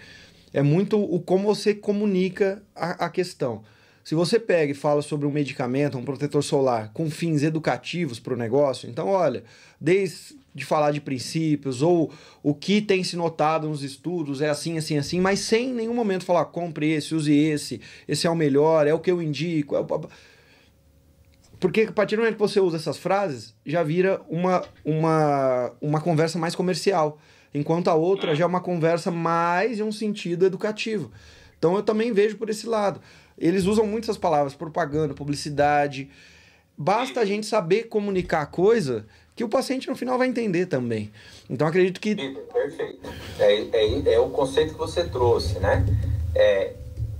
É 0.52 0.62
muito 0.62 0.98
o 0.98 1.20
como 1.20 1.44
você 1.46 1.74
comunica 1.74 2.62
a, 2.74 3.06
a 3.06 3.10
questão. 3.10 3.64
Se 4.04 4.14
você 4.14 4.38
pega 4.38 4.70
e 4.70 4.74
fala 4.74 5.02
sobre 5.02 5.26
um 5.26 5.32
medicamento, 5.32 5.98
um 5.98 6.04
protetor 6.04 6.42
solar, 6.42 6.92
com 6.92 7.10
fins 7.10 7.42
educativos 7.42 8.20
para 8.20 8.34
o 8.34 8.36
negócio, 8.36 8.88
então, 8.88 9.08
olha, 9.08 9.42
desde 9.80 10.36
de 10.56 10.64
falar 10.64 10.90
de 10.90 11.02
princípios 11.02 11.82
ou 11.82 12.10
o 12.42 12.54
que 12.54 12.80
tem 12.80 13.04
se 13.04 13.14
notado 13.14 13.68
nos 13.68 13.82
estudos 13.82 14.40
é 14.40 14.48
assim, 14.48 14.78
assim, 14.78 14.96
assim, 14.96 15.20
mas 15.20 15.40
sem 15.40 15.68
em 15.68 15.74
nenhum 15.74 15.92
momento 15.92 16.24
falar 16.24 16.46
compre 16.46 16.92
esse, 16.92 17.14
use 17.14 17.36
esse, 17.36 17.78
esse 18.08 18.26
é 18.26 18.30
o 18.30 18.34
melhor, 18.34 18.86
é 18.86 18.94
o 18.94 18.98
que 18.98 19.10
eu 19.10 19.20
indico. 19.20 19.76
É 19.76 19.80
o... 19.80 19.86
Porque 21.58 21.82
a 21.82 21.92
partir 21.92 22.16
do 22.16 22.20
momento 22.20 22.34
que 22.34 22.40
você 22.40 22.60
usa 22.60 22.76
essas 22.76 22.98
frases, 22.98 23.54
já 23.64 23.82
vira 23.82 24.20
uma, 24.28 24.62
uma, 24.84 25.72
uma 25.80 26.00
conversa 26.00 26.38
mais 26.38 26.54
comercial. 26.54 27.18
Enquanto 27.54 27.88
a 27.88 27.94
outra 27.94 28.34
já 28.34 28.44
é 28.44 28.46
uma 28.46 28.60
conversa 28.60 29.10
mais 29.10 29.78
em 29.78 29.82
um 29.82 29.92
sentido 29.92 30.44
educativo. 30.44 31.10
Então 31.58 31.74
eu 31.74 31.82
também 31.82 32.12
vejo 32.12 32.36
por 32.36 32.50
esse 32.50 32.66
lado. 32.66 33.00
Eles 33.38 33.64
usam 33.64 33.86
muito 33.86 34.04
essas 34.04 34.18
palavras, 34.18 34.54
propaganda, 34.54 35.14
publicidade. 35.14 36.10
Basta 36.76 37.20
a 37.20 37.24
gente 37.24 37.46
saber 37.46 37.84
comunicar 37.84 38.42
a 38.42 38.46
coisa 38.46 39.06
que 39.34 39.42
o 39.42 39.48
paciente 39.48 39.88
no 39.88 39.96
final 39.96 40.18
vai 40.18 40.28
entender 40.28 40.66
também. 40.66 41.10
Então 41.48 41.66
acredito 41.66 42.00
que. 42.00 42.14
Perfeito. 42.14 43.00
É, 43.38 43.54
é, 43.54 44.14
é 44.14 44.20
o 44.20 44.28
conceito 44.28 44.72
que 44.72 44.78
você 44.78 45.04
trouxe, 45.04 45.58
né? 45.58 45.84
É, 46.34 46.74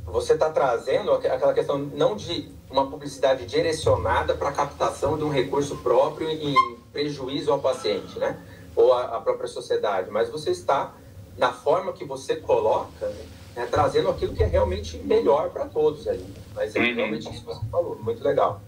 você 0.05 0.35
está 0.35 0.51
trazendo 0.51 1.13
aquela 1.13 1.55
questão 1.55 1.79
não 1.79 2.17
de 2.17 2.49
uma 2.71 2.87
publicidade 2.89 3.47
direcionada 3.47 4.35
para 4.35 4.49
a 4.49 4.53
captação 4.53 5.17
de 5.17 5.25
um 5.25 5.31
recurso 5.31 5.77
próprio 5.79 6.29
em 6.31 6.55
prejuízo 6.93 7.53
ao 7.53 7.59
paciente, 7.59 8.19
né? 8.19 8.39
Ou 8.75 8.93
à 8.93 9.21
própria 9.21 9.49
sociedade, 9.49 10.11
mas 10.11 10.29
você 10.29 10.51
está, 10.51 10.95
na 11.39 11.53
forma 11.53 11.93
que 11.93 12.05
você 12.05 12.37
coloca, 12.37 13.11
né, 13.55 13.67
trazendo 13.71 14.11
aquilo 14.11 14.35
que 14.35 14.43
é 14.43 14.47
realmente 14.47 14.99
melhor 14.99 15.51
para 15.51 15.65
todos 15.67 16.07
ali. 16.07 16.27
Mas 16.55 16.77
é 16.77 16.81
uhum. 16.81 16.95
realmente 16.95 17.31
isso 17.31 17.41
que 17.41 17.47
você 17.47 17.67
falou, 17.71 17.99
muito 18.03 18.23
legal. 18.23 18.61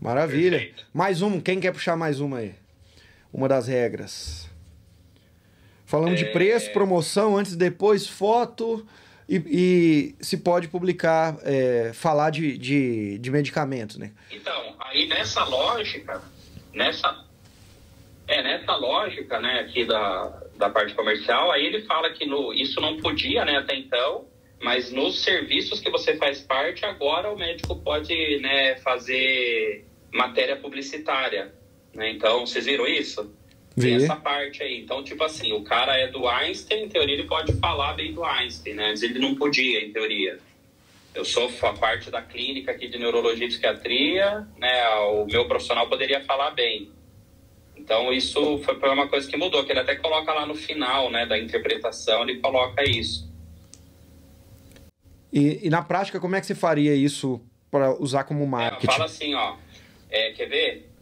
Maravilha. 0.00 0.58
Perfeito. 0.58 0.86
Mais 0.92 1.20
um, 1.20 1.40
quem 1.40 1.60
quer 1.60 1.72
puxar 1.72 1.96
mais 1.96 2.20
uma 2.20 2.38
aí? 2.38 2.54
Uma 3.32 3.48
das 3.48 3.66
regras. 3.66 4.48
Falando 5.84 6.12
é... 6.12 6.16
de 6.16 6.26
preço, 6.26 6.72
promoção, 6.72 7.36
antes 7.36 7.52
e 7.52 7.56
depois, 7.56 8.06
foto 8.06 8.86
e, 9.28 9.36
e 9.46 10.24
se 10.24 10.38
pode 10.38 10.68
publicar, 10.68 11.36
é, 11.42 11.92
falar 11.92 12.30
de, 12.30 12.58
de, 12.58 13.18
de 13.18 13.30
medicamentos, 13.30 13.96
né? 13.96 14.12
Então, 14.30 14.76
aí 14.80 15.06
nessa 15.06 15.44
lógica, 15.44 16.22
nessa, 16.72 17.24
é, 18.28 18.42
nessa 18.42 18.76
lógica, 18.76 19.40
né, 19.40 19.60
aqui 19.60 19.84
da, 19.84 20.42
da 20.56 20.70
parte 20.70 20.94
comercial, 20.94 21.50
aí 21.50 21.64
ele 21.64 21.82
fala 21.82 22.10
que 22.10 22.26
no, 22.26 22.52
isso 22.52 22.80
não 22.80 22.98
podia, 22.98 23.44
né, 23.44 23.56
até 23.56 23.74
então, 23.76 24.26
mas 24.62 24.90
nos 24.90 25.22
serviços 25.22 25.80
que 25.80 25.90
você 25.90 26.16
faz 26.16 26.40
parte, 26.40 26.84
agora 26.84 27.32
o 27.32 27.36
médico 27.36 27.76
pode, 27.76 28.38
né, 28.40 28.76
fazer 28.76 29.86
matéria 30.12 30.56
publicitária, 30.56 31.52
né? 31.92 32.10
Então, 32.10 32.46
vocês 32.46 32.64
viram 32.66 32.86
isso? 32.86 33.32
Tem 33.76 33.94
essa 33.94 34.14
parte 34.14 34.62
aí. 34.62 34.80
Então, 34.80 35.02
tipo 35.02 35.22
assim, 35.24 35.52
o 35.52 35.62
cara 35.62 35.96
é 35.96 36.06
do 36.06 36.28
Einstein, 36.28 36.84
em 36.84 36.88
teoria 36.88 37.14
ele 37.14 37.26
pode 37.26 37.52
falar 37.54 37.94
bem 37.94 38.12
do 38.12 38.24
Einstein, 38.24 38.74
né? 38.74 38.90
Mas 38.90 39.02
ele 39.02 39.18
não 39.18 39.34
podia, 39.34 39.84
em 39.84 39.92
teoria. 39.92 40.38
Eu 41.14 41.24
sou 41.24 41.50
a 41.62 41.72
parte 41.72 42.10
da 42.10 42.22
clínica 42.22 42.72
aqui 42.72 42.88
de 42.88 42.98
neurologia 42.98 43.46
e 43.46 43.48
psiquiatria, 43.48 44.46
né? 44.58 44.88
O 45.12 45.26
meu 45.26 45.46
profissional 45.46 45.88
poderia 45.88 46.20
falar 46.24 46.52
bem. 46.52 46.90
Então, 47.76 48.12
isso 48.12 48.58
foi 48.58 48.90
uma 48.90 49.08
coisa 49.08 49.28
que 49.28 49.36
mudou, 49.36 49.64
que 49.64 49.72
ele 49.72 49.80
até 49.80 49.96
coloca 49.96 50.32
lá 50.32 50.46
no 50.46 50.54
final, 50.54 51.10
né, 51.10 51.26
da 51.26 51.38
interpretação, 51.38 52.22
ele 52.22 52.38
coloca 52.38 52.82
isso. 52.82 53.30
E, 55.32 55.66
e 55.66 55.68
na 55.68 55.82
prática, 55.82 56.20
como 56.20 56.36
é 56.36 56.40
que 56.40 56.46
você 56.46 56.54
faria 56.54 56.94
isso 56.94 57.40
para 57.70 57.92
usar 58.00 58.24
como 58.24 58.46
marketing? 58.46 58.86
É, 58.86 58.92
fala 58.92 59.04
assim, 59.04 59.34
ó, 59.34 59.56
é, 60.08 60.30
quer 60.32 60.46
ver? 60.46 60.93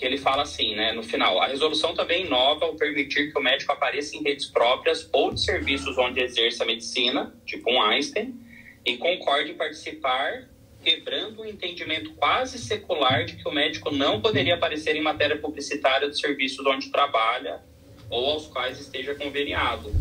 Que 0.00 0.06
ele 0.06 0.16
fala 0.16 0.44
assim, 0.44 0.74
né, 0.74 0.92
no 0.92 1.02
final, 1.02 1.42
a 1.42 1.46
resolução 1.46 1.94
também 1.94 2.24
inova 2.24 2.64
ao 2.64 2.74
permitir 2.74 3.30
que 3.30 3.38
o 3.38 3.42
médico 3.42 3.70
apareça 3.70 4.16
em 4.16 4.22
redes 4.22 4.46
próprias 4.46 5.06
ou 5.12 5.30
de 5.30 5.44
serviços 5.44 5.98
onde 5.98 6.22
exerça 6.22 6.64
a 6.64 6.66
medicina, 6.66 7.34
tipo 7.44 7.70
um 7.70 7.82
Einstein, 7.82 8.34
e 8.82 8.96
concorde 8.96 9.50
em 9.50 9.54
participar, 9.54 10.48
quebrando 10.82 11.40
o 11.40 11.42
um 11.42 11.46
entendimento 11.46 12.14
quase 12.14 12.58
secular 12.58 13.26
de 13.26 13.36
que 13.36 13.46
o 13.46 13.52
médico 13.52 13.90
não 13.90 14.22
poderia 14.22 14.54
aparecer 14.54 14.96
em 14.96 15.02
matéria 15.02 15.36
publicitária 15.36 16.08
dos 16.08 16.18
serviços 16.18 16.64
onde 16.64 16.90
trabalha 16.90 17.60
ou 18.08 18.30
aos 18.30 18.46
quais 18.46 18.80
esteja 18.80 19.14
conveniado. 19.14 19.92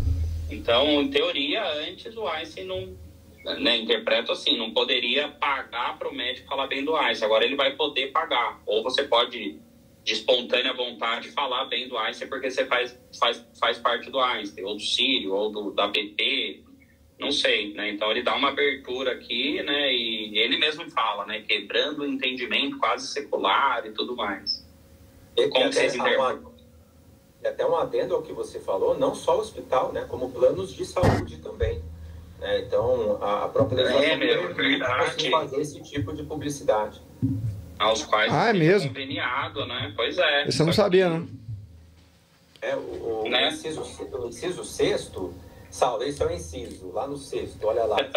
Então, 0.49 1.01
em 1.01 1.09
teoria, 1.09 1.61
antes 1.89 2.15
o 2.15 2.25
Einstein 2.25 2.65
não, 2.65 2.97
né, 3.59 3.75
interpreto 3.75 4.31
assim, 4.31 4.57
não 4.57 4.71
poderia 4.71 5.27
pagar 5.27 5.99
para 5.99 6.07
o 6.07 6.15
médico 6.15 6.47
falar 6.47 6.67
bem 6.67 6.85
do 6.85 6.95
Einstein. 6.95 7.25
Agora 7.25 7.43
ele 7.43 7.57
vai 7.57 7.75
poder 7.75 8.13
pagar. 8.13 8.61
Ou 8.65 8.81
você 8.81 9.03
pode 9.03 9.59
de 10.09 10.15
espontânea 10.15 10.73
vontade 10.73 11.29
falar 11.29 11.65
bem 11.65 11.87
do 11.87 11.95
Einstein 11.95 12.27
porque 12.27 12.49
você 12.49 12.65
faz, 12.65 12.99
faz, 13.19 13.45
faz 13.59 13.77
parte 13.77 14.09
do 14.09 14.19
Einstein, 14.19 14.65
ou 14.65 14.73
do 14.73 14.81
Sírio, 14.81 15.33
ou 15.33 15.51
do, 15.51 15.71
da 15.71 15.87
BP, 15.87 16.63
não 17.19 17.31
sei, 17.31 17.73
né? 17.73 17.91
Então 17.91 18.09
ele 18.09 18.23
dá 18.23 18.35
uma 18.35 18.49
abertura 18.49 19.11
aqui, 19.11 19.61
né? 19.61 19.93
E 19.93 20.35
ele 20.39 20.57
mesmo 20.57 20.89
fala, 20.89 21.27
né? 21.27 21.41
Quebrando 21.47 22.01
o 22.01 22.07
entendimento 22.07 22.79
quase 22.79 23.07
secular 23.07 23.85
e 23.85 23.91
tudo 23.91 24.15
mais. 24.15 24.67
E, 25.37 25.47
como 25.47 25.71
vocês 25.71 25.93
interpretam? 25.93 26.53
E 27.43 27.47
até 27.47 27.63
um 27.63 27.75
adendo 27.75 28.15
ao 28.15 28.23
que 28.23 28.33
você 28.33 28.59
falou, 28.59 28.97
não 28.97 29.13
só 29.13 29.37
o 29.37 29.41
hospital, 29.41 29.93
né? 29.93 30.05
Como 30.09 30.31
planos 30.31 30.73
de 30.73 30.85
saúde 30.85 31.37
também. 31.37 31.83
Né? 32.39 32.61
Então, 32.61 33.21
a, 33.21 33.47
própria 33.47 33.83
legislação 33.83 34.09
é, 34.09 34.15
meu, 34.15 34.55
verdade. 34.55 35.29
fazer 35.29 35.61
esse 35.61 35.83
tipo 35.83 36.13
de 36.13 36.23
publicidade 36.23 36.99
aos 37.79 38.03
quais 38.03 38.31
ah, 38.31 38.49
é 38.49 38.53
mesmo? 38.53 38.89
conveniado, 38.89 39.65
né? 39.65 39.93
Pois 39.95 40.17
é. 40.17 40.47
Isso 40.47 40.61
eu 40.61 40.65
não 40.65 40.73
sabia, 40.73 41.09
não. 41.09 41.27
É, 42.61 42.75
o, 42.75 43.23
o, 43.23 43.29
né? 43.29 43.47
inciso, 43.47 43.81
o 43.81 44.27
inciso 44.27 44.65
sexto, 44.65 45.33
Saulo, 45.71 46.03
esse 46.03 46.21
é 46.21 46.25
o 46.25 46.31
inciso, 46.31 46.91
lá 46.91 47.07
no 47.07 47.17
sexto, 47.17 47.65
olha 47.65 47.85
lá. 47.85 47.97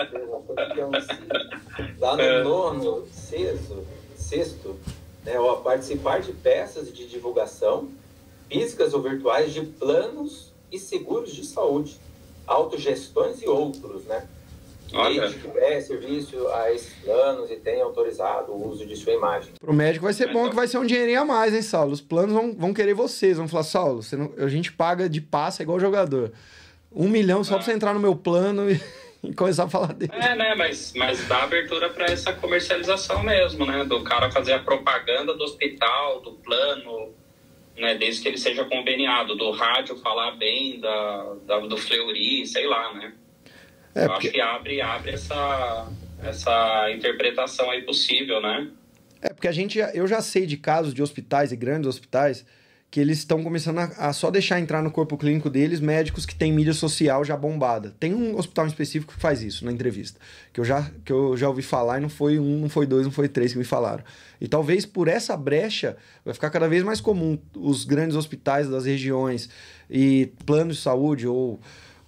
É 1.79 1.95
lá 1.99 2.17
no 2.17 2.23
é. 2.23 2.43
nono, 2.43 3.07
sexto, 3.11 3.87
sexto 4.15 4.79
né, 5.25 5.39
ó, 5.39 5.57
participar 5.57 6.21
de 6.21 6.33
peças 6.33 6.93
de 6.93 7.07
divulgação, 7.07 7.89
físicas 8.51 8.93
ou 8.93 9.03
virtuais, 9.03 9.53
de 9.53 9.63
planos 9.63 10.53
e 10.71 10.79
seguros 10.79 11.33
de 11.33 11.45
saúde, 11.47 11.97
autogestões 12.47 13.41
e 13.41 13.49
outros, 13.49 14.05
né? 14.05 14.27
Olha. 14.95 15.31
preste 15.53 15.89
serviço 15.89 16.49
a 16.49 16.73
esses 16.73 16.93
planos 17.05 17.51
e 17.51 17.57
tenha 17.57 17.85
autorizado 17.85 18.53
o 18.53 18.69
uso 18.69 18.87
de 18.87 18.97
sua 18.97 19.13
imagem. 19.13 19.53
Pro 19.61 19.73
médico 19.73 20.05
vai 20.05 20.13
ser 20.13 20.33
bom 20.33 20.49
que 20.49 20.55
vai 20.55 20.67
ser 20.67 20.79
um 20.79 20.87
dinheirinho 20.87 21.21
a 21.21 21.25
mais, 21.25 21.55
hein, 21.55 21.63
Saulo? 21.63 21.93
Os 21.93 22.01
planos 22.01 22.33
vão, 22.33 22.55
vão 22.55 22.75
querer 22.75 22.95
vocês, 22.95 23.37
vão 23.37 23.49
falar, 23.49 23.65
Saulo, 23.65 24.01
não, 24.13 24.33
a 24.39 24.49
gente 24.49 24.73
paga 24.73 25.09
de 25.09 25.21
passe 25.21 25.63
igual 25.63 25.81
jogador. 25.81 26.33
Um 26.95 27.09
milhão 27.09 27.43
só 27.43 27.55
ah. 27.55 27.57
pra 27.57 27.65
você 27.65 27.73
entrar 27.73 27.95
no 27.95 28.01
meu 28.01 28.15
plano 28.15 28.71
e, 28.71 28.81
e, 29.25 29.33
começar 29.35 29.65
a 29.65 29.69
falar 29.69 29.95
dele. 29.95 30.13
É, 30.15 30.35
né, 30.35 30.55
mas, 30.55 30.93
mas 30.95 31.27
dá 31.27 31.43
abertura 31.45 31.89
para 31.89 32.07
essa 32.07 32.33
comercialização 32.33 33.23
mesmo, 33.23 33.65
né? 33.65 33.85
Do 33.85 34.03
cara 34.03 34.31
fazer 34.31 34.53
a 34.53 34.59
propaganda 34.59 35.35
do 35.35 35.45
hospital, 35.45 36.21
do 36.21 36.33
plano, 36.33 37.15
né? 37.77 37.95
Desde 37.95 38.21
que 38.21 38.29
ele 38.29 38.39
seja 38.39 38.65
conveniado, 38.65 39.35
do 39.35 39.51
rádio 39.53 39.97
falar 39.97 40.33
bem 40.33 40.79
da, 40.79 41.35
da 41.47 41.59
do 41.61 41.77
Fleury, 41.77 42.47
sei 42.47 42.67
lá, 42.67 42.93
né? 42.93 43.15
É, 43.95 44.05
Eu 44.05 44.09
porque... 44.09 44.29
acho 44.29 44.35
que 44.35 44.41
abre, 44.41 44.81
abre 44.81 45.11
essa, 45.13 45.89
essa 46.23 46.91
interpretação 46.91 47.71
aí 47.71 47.83
possível, 47.83 48.41
né? 48.41 48.69
É, 49.21 49.29
porque 49.33 49.49
a 49.49 49.53
gente, 49.53 49.79
eu 49.95 50.07
já 50.07 50.21
sei 50.21 50.47
de 50.47 50.57
casos 50.57 50.93
de 50.93 51.03
hospitais 51.03 51.53
e 51.53 51.57
grandes 51.57 51.87
hospitais 51.87 52.45
que 52.93 53.01
eles 53.01 53.19
estão 53.19 53.43
começando 53.43 53.79
a, 53.79 53.85
a, 53.85 54.13
só 54.13 54.31
deixar 54.31 54.61
entrar 54.61 54.83
no 54.83 54.91
corpo 54.91 55.17
clínico 55.17 55.49
deles 55.49 55.81
médicos 55.81 56.27
que 56.27 56.35
têm 56.35 56.53
mídia 56.53 56.75
social 56.75 57.25
já 57.25 57.35
bombada. 57.35 57.95
Tem 57.99 58.13
um 58.13 58.37
hospital 58.37 58.67
específico 58.67 59.15
que 59.15 59.19
faz 59.19 59.43
isso 59.43 59.65
na 59.65 59.73
entrevista, 59.73 60.21
que 60.53 60.61
eu 60.61 60.65
já, 60.65 60.91
que 61.03 61.11
eu 61.11 61.35
já 61.35 61.49
ouvi 61.49 61.63
falar 61.63 61.97
e 61.97 62.03
não 62.03 62.11
foi 62.11 62.39
um, 62.39 62.59
não 62.59 62.69
foi 62.69 62.85
dois, 62.85 63.07
não 63.07 63.11
foi 63.11 63.29
três 63.29 63.53
que 63.53 63.59
me 63.59 63.65
falaram. 63.65 64.05
E 64.39 64.47
talvez 64.47 64.85
por 64.85 65.09
essa 65.09 65.35
brecha 65.39 65.97
vai 66.23 66.35
ficar 66.35 66.51
cada 66.51 66.69
vez 66.69 66.83
mais 66.83 67.01
comum 67.01 67.39
os 67.57 67.87
grandes 67.87 68.15
hospitais 68.15 68.69
das 68.69 68.85
regiões 68.85 69.49
e 69.89 70.31
planos 70.45 70.77
de 70.77 70.83
saúde 70.83 71.27
ou 71.27 71.63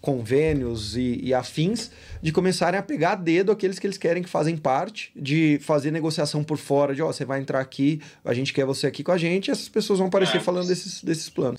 convênios 0.05 0.99
e, 0.99 1.19
e, 1.23 1.33
afins, 1.33 1.91
de 2.23 2.31
começarem 2.31 2.79
a 2.79 2.83
pegar 2.83 3.13
a 3.13 3.15
dedo 3.15 3.51
aqueles 3.51 3.79
que 3.79 3.87
eles 3.87 3.97
querem 3.97 4.23
que 4.23 4.29
fazem 4.29 4.55
parte, 4.55 5.11
de 5.17 5.59
fazer 5.63 5.91
negociação 5.91 6.45
por 6.45 6.59
fora, 6.59 6.95
de 6.95 7.01
ó, 7.01 7.09
oh, 7.09 7.13
você 7.13 7.25
vai 7.25 7.41
entrar 7.41 7.59
aqui, 7.59 8.03
a 8.23 8.35
gente 8.35 8.53
quer 8.53 8.67
você 8.67 8.87
aqui 8.87 9.03
com 9.03 9.13
a 9.13 9.17
gente, 9.17 9.49
e 9.49 9.51
essas 9.51 9.69
pessoas 9.69 9.99
vão 9.99 10.09
aparecer 10.09 10.37
é. 10.37 10.41
falando 10.41 10.69
desses, 10.69 11.03
desses 11.03 11.31
planos. 11.31 11.59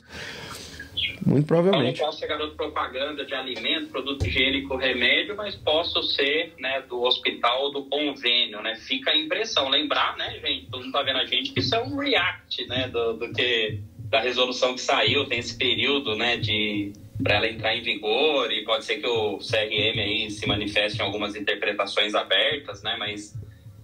Muito 1.25 1.47
provavelmente. 1.47 1.99
Eu 1.99 2.05
não 2.05 2.11
posso 2.11 2.19
ser 2.19 2.27
garoto 2.27 2.55
propaganda 2.55 3.25
de 3.25 3.33
alimento, 3.33 3.89
produto 3.89 4.27
higiênico, 4.27 4.75
remédio, 4.75 5.35
mas 5.35 5.55
posso 5.55 6.03
ser 6.03 6.53
né, 6.59 6.81
do 6.81 7.01
hospital 7.01 7.71
do 7.71 7.85
convênio, 7.85 8.61
né? 8.61 8.75
Fica 8.75 9.09
a 9.09 9.17
impressão. 9.17 9.69
Lembrar, 9.69 10.15
né, 10.17 10.39
gente, 10.45 10.67
todo 10.69 10.83
mundo 10.83 10.91
tá 10.91 11.01
vendo 11.01 11.17
a 11.17 11.25
gente, 11.25 11.51
que 11.51 11.61
isso 11.61 11.73
é 11.73 11.81
um 11.81 11.97
react, 11.97 12.67
né, 12.67 12.89
do, 12.89 13.13
do 13.13 13.33
que 13.33 13.79
da 14.09 14.19
resolução 14.19 14.75
que 14.75 14.81
saiu, 14.81 15.25
tem 15.25 15.39
esse 15.39 15.57
período, 15.57 16.15
né, 16.15 16.37
de 16.37 16.93
para 17.21 17.35
ela 17.35 17.47
entrar 17.47 17.75
em 17.75 17.81
vigor 17.81 18.51
e 18.51 18.63
pode 18.63 18.85
ser 18.85 18.97
que 18.97 19.07
o 19.07 19.37
CRM 19.37 19.99
aí 19.99 20.29
se 20.29 20.45
manifeste 20.47 20.99
em 20.99 21.01
algumas 21.01 21.35
interpretações 21.35 22.13
abertas, 22.13 22.83
né? 22.83 22.95
Mas 22.97 23.33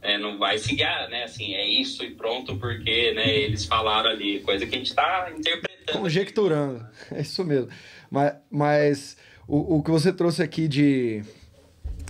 é, 0.02 0.18
não 0.18 0.38
vai 0.38 0.58
seguir, 0.58 0.84
né? 1.10 1.24
Assim, 1.24 1.54
é 1.54 1.68
isso 1.68 2.04
e 2.04 2.12
pronto 2.12 2.58
porque, 2.58 3.14
né? 3.14 3.30
Eles 3.30 3.66
falaram 3.66 4.10
ali, 4.10 4.42
coisa 4.42 4.66
que 4.66 4.76
a 4.76 4.78
gente 4.78 4.90
está 4.90 5.32
interpretando. 5.36 6.00
Conjecturando, 6.00 6.86
é 7.12 7.22
isso 7.22 7.44
mesmo. 7.44 7.70
Mas, 8.10 8.36
mas 8.50 9.18
o, 9.48 9.78
o 9.78 9.84
que 9.84 9.92
você 9.92 10.12
trouxe 10.12 10.44
aqui 10.44 10.68
de, 10.68 11.24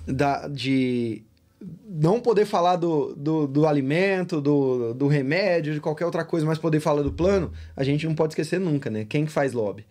da, 0.07 0.47
de 0.47 1.23
não 1.87 2.19
poder 2.19 2.45
falar 2.45 2.75
do, 2.75 3.13
do, 3.15 3.47
do, 3.47 3.67
alimento, 3.67 4.41
do, 4.41 4.93
do 4.93 5.07
remédio, 5.07 5.73
de 5.73 5.79
qualquer 5.79 6.05
outra 6.05 6.25
coisa, 6.25 6.45
mas 6.45 6.57
poder 6.57 6.79
falar 6.79 7.03
do 7.03 7.11
plano, 7.11 7.51
a 7.75 7.83
gente 7.83 8.07
não 8.07 8.15
pode 8.15 8.33
esquecer 8.33 8.59
nunca, 8.59 8.89
né? 8.89 9.05
Quem 9.07 9.25
que 9.25 9.31
faz 9.31 9.53
lobby? 9.53 9.85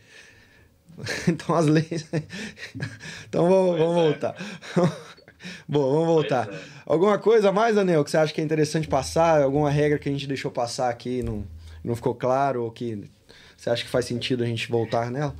então 1.29 1.55
as 1.55 1.67
leis. 1.67 2.07
então 3.29 3.49
vamos, 3.49 3.79
vamos 3.79 3.97
é. 3.97 4.03
voltar. 4.03 4.37
Bom, 5.67 5.91
vamos 5.91 6.07
voltar. 6.07 6.49
É. 6.53 6.59
Alguma 6.85 7.19
coisa 7.19 7.51
mais, 7.51 7.75
Daniel, 7.75 8.05
que 8.05 8.11
você 8.11 8.19
acha 8.19 8.33
que 8.33 8.41
é 8.41 8.45
interessante 8.45 8.87
passar? 8.87 9.43
Alguma 9.43 9.71
regra 9.71 9.99
que 9.99 10.09
a 10.09 10.13
gente 10.13 10.27
deixou 10.27 10.51
passar 10.51 10.91
aqui 10.91 11.21
e 11.21 11.23
não, 11.23 11.45
não 11.83 11.97
ficou 11.97 12.15
claro? 12.15 12.65
Ou 12.65 12.71
que 12.71 13.11
você 13.57 13.71
acha 13.71 13.85
que 13.85 13.91
faz 13.91 14.05
sentido 14.05 14.43
a 14.43 14.47
gente 14.47 14.71
voltar 14.71 15.11
nela? 15.11 15.35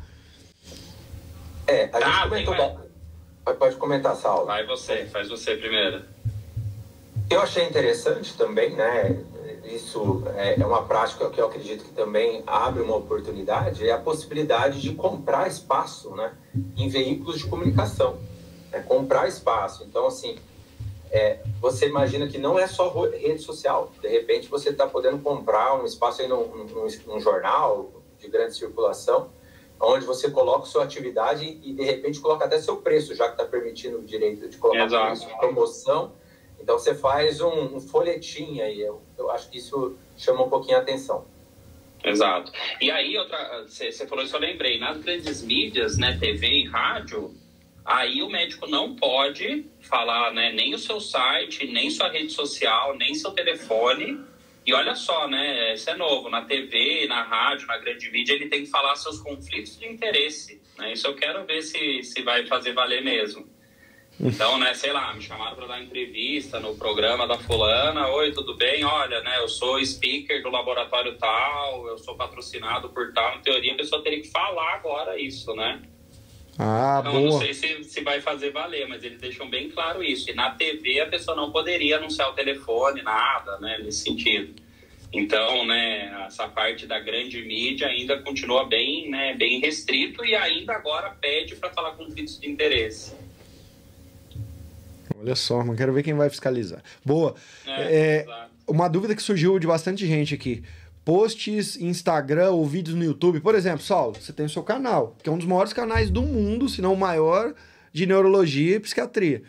É, 1.67 1.85
a 1.93 2.01
gente 2.01 2.03
ah, 2.03 2.23
comentou. 2.23 2.91
Pode 3.59 3.77
comentar, 3.77 4.17
Saulo. 4.17 4.47
Vai 4.47 4.65
você, 4.67 5.07
faz 5.07 5.29
você 5.29 5.57
primeiro. 5.57 6.05
Eu 7.29 7.41
achei 7.43 7.65
interessante 7.65 8.37
também, 8.37 8.75
né? 8.75 9.25
Isso 9.75 10.23
é, 10.37 10.61
é 10.61 10.67
uma 10.67 10.83
prática 10.83 11.31
que 11.31 11.41
eu 11.41 11.47
acredito 11.47 11.85
que 11.85 11.93
também 11.93 12.43
abre 12.47 12.83
uma 12.83 12.97
oportunidade, 12.97 13.89
é 13.89 13.93
a 13.93 13.99
possibilidade 13.99 14.81
de 14.81 14.95
comprar 14.95 15.49
espaço 15.49 16.11
né, 16.15 16.33
em 16.77 16.89
veículos 16.89 17.39
de 17.39 17.47
comunicação. 17.47 18.19
É 18.73 18.81
comprar 18.81 19.29
espaço. 19.29 19.85
Então, 19.85 20.07
assim, 20.07 20.37
é, 21.11 21.41
você 21.61 21.89
imagina 21.89 22.29
que 22.29 22.39
não 22.39 22.59
é 22.59 22.67
só 22.67 22.89
rede 23.09 23.43
social. 23.43 23.91
De 24.01 24.09
repente, 24.09 24.49
você 24.49 24.71
está 24.71 24.87
podendo 24.87 25.19
comprar 25.19 25.75
um 25.81 25.85
espaço 25.85 26.23
aí 26.23 26.29
num, 26.29 26.47
num, 26.47 26.87
num, 27.07 27.21
jornal 27.21 27.91
de 28.19 28.29
grande 28.29 28.55
circulação, 28.55 29.29
onde 29.81 30.05
você 30.05 30.31
coloca 30.31 30.67
sua 30.67 30.85
atividade 30.85 31.59
e, 31.63 31.73
de 31.73 31.83
repente, 31.83 32.21
coloca 32.21 32.45
até 32.45 32.61
seu 32.61 32.77
preço, 32.77 33.15
já 33.15 33.27
que 33.27 33.33
está 33.33 33.45
permitindo 33.45 33.99
o 33.99 34.03
direito 34.03 34.49
de 34.49 34.57
colocar 34.57 34.89
preço, 34.89 35.27
promoção 35.39 36.13
então 36.61 36.79
você 36.79 36.95
faz 36.95 37.41
um, 37.41 37.77
um 37.77 37.81
folhetim 37.81 38.61
aí, 38.61 38.81
eu, 38.81 39.03
eu 39.19 39.31
acho 39.31 39.51
que 39.51 39.59
isso 39.59 39.97
chama 40.17 40.45
um 40.45 40.51
pouquinho 40.51 40.77
a 40.77 40.81
atenção. 40.81 41.27
Exato. 42.03 42.51
E 42.81 42.91
aí, 42.91 43.17
outra, 43.19 43.65
você 43.67 44.07
falou 44.07 44.25
isso, 44.25 44.35
eu 44.35 44.41
lembrei, 44.41 44.79
nas 44.79 44.99
grandes 44.99 45.43
mídias, 45.43 45.99
né, 45.99 46.17
TV 46.19 46.47
e 46.47 46.65
rádio, 46.67 47.35
aí 47.85 48.23
o 48.23 48.31
médico 48.31 48.67
não 48.67 48.95
pode 48.97 49.67
falar, 49.81 50.33
né, 50.33 50.53
nem 50.53 50.75
o 50.75 50.79
seu 50.79 51.01
site, 51.01 51.67
nem 51.67 51.91
sua 51.91 52.09
rede 52.09 52.33
social, 52.33 52.97
nem 52.97 53.15
seu 53.15 53.33
telefone. 53.33 54.21
E 54.65 54.73
olha 54.73 54.95
só, 54.95 55.27
né, 55.29 55.75
isso 55.75 55.91
é 55.91 55.97
novo, 55.97 56.29
na 56.31 56.43
TV, 56.43 57.07
na 57.07 57.23
rádio, 57.23 57.67
na 57.67 57.79
grande 57.79 58.11
mídia, 58.11 58.35
ele 58.35 58.49
tem 58.49 58.65
que 58.65 58.71
falar 58.71 58.95
seus 58.97 59.21
conflitos 59.21 59.79
de 59.79 59.87
interesse. 59.87 60.61
Né? 60.79 60.93
Isso 60.93 61.07
eu 61.07 61.15
quero 61.15 61.45
ver 61.45 61.63
se, 61.63 62.03
se 62.03 62.23
vai 62.23 62.47
fazer 62.47 62.73
valer 62.73 63.03
mesmo. 63.03 63.47
Então, 64.23 64.59
né, 64.59 64.75
sei 64.75 64.93
lá, 64.93 65.15
me 65.15 65.23
chamaram 65.23 65.57
para 65.57 65.67
dar 65.67 65.83
entrevista 65.83 66.61
no 66.61 66.77
programa 66.77 67.27
da 67.27 67.39
fulana. 67.39 68.07
Oi, 68.09 68.33
tudo 68.33 68.55
bem? 68.55 68.85
Olha, 68.85 69.23
né, 69.23 69.39
eu 69.39 69.49
sou 69.49 69.83
speaker 69.83 70.43
do 70.43 70.51
laboratório 70.51 71.17
tal, 71.17 71.89
eu 71.89 71.97
sou 71.97 72.15
patrocinado 72.15 72.91
por 72.91 73.15
tal. 73.15 73.39
Em 73.39 73.41
teoria, 73.41 73.73
a 73.73 73.77
pessoa 73.77 74.03
teria 74.03 74.21
que 74.21 74.29
falar 74.29 74.75
agora 74.75 75.19
isso, 75.19 75.55
né? 75.55 75.81
Ah, 76.59 76.99
então, 77.01 77.13
boa. 77.13 77.31
não 77.31 77.39
sei 77.39 77.55
se, 77.55 77.85
se 77.85 78.03
vai 78.03 78.21
fazer 78.21 78.51
valer, 78.51 78.87
mas 78.87 79.03
eles 79.03 79.19
deixam 79.19 79.49
bem 79.49 79.71
claro 79.71 80.05
isso. 80.05 80.31
E 80.31 80.35
na 80.35 80.51
TV 80.51 81.01
a 81.01 81.07
pessoa 81.07 81.35
não 81.35 81.51
poderia 81.51 81.97
anunciar 81.97 82.29
o 82.29 82.35
telefone, 82.35 83.01
nada, 83.01 83.59
né, 83.59 83.79
nesse 83.79 84.05
sentido. 84.05 84.55
Então, 85.11 85.65
né, 85.65 86.27
essa 86.27 86.47
parte 86.47 86.87
da 86.87 86.99
grande 86.99 87.41
mídia 87.41 87.89
ainda 87.89 88.19
continua 88.19 88.67
bem, 88.67 89.09
né, 89.09 89.35
bem 89.35 89.61
restrito 89.61 90.23
e 90.23 90.37
ainda 90.37 90.75
agora 90.75 91.09
pede 91.19 91.57
para 91.57 91.71
falar 91.71 91.93
conflitos 91.93 92.39
de 92.39 92.51
interesse. 92.51 93.20
Olha 95.21 95.35
só, 95.35 95.63
não 95.63 95.77
quero 95.77 95.93
ver 95.93 96.03
quem 96.03 96.15
vai 96.15 96.31
fiscalizar. 96.31 96.83
Boa. 97.05 97.35
É, 97.67 98.27
é, 98.27 98.27
uma 98.67 98.89
dúvida 98.89 99.15
que 99.15 99.23
surgiu 99.23 99.59
de 99.59 99.67
bastante 99.67 100.07
gente 100.07 100.35
aqui. 100.35 100.63
Posts 101.05 101.77
Instagram 101.77 102.51
ou 102.51 102.67
vídeos 102.67 102.97
no 102.97 103.05
YouTube. 103.05 103.41
Por 103.41 103.55
exemplo, 103.55 103.83
Saulo, 103.83 104.17
você 104.19 104.33
tem 104.33 104.47
o 104.47 104.51
seu 104.51 104.63
canal, 104.63 105.17
que 105.23 105.29
é 105.29 105.33
um 105.33 105.39
dos 105.39 105.47
maiores 105.47 105.73
canais 105.73 106.11
do 106.11 106.23
mundo, 106.23 106.69
se 106.69 106.81
não 106.81 106.95
o 106.95 106.97
maior, 106.97 107.55
de 107.93 108.07
neurologia 108.07 108.77
e 108.77 108.81
psiquiatria. 108.81 109.43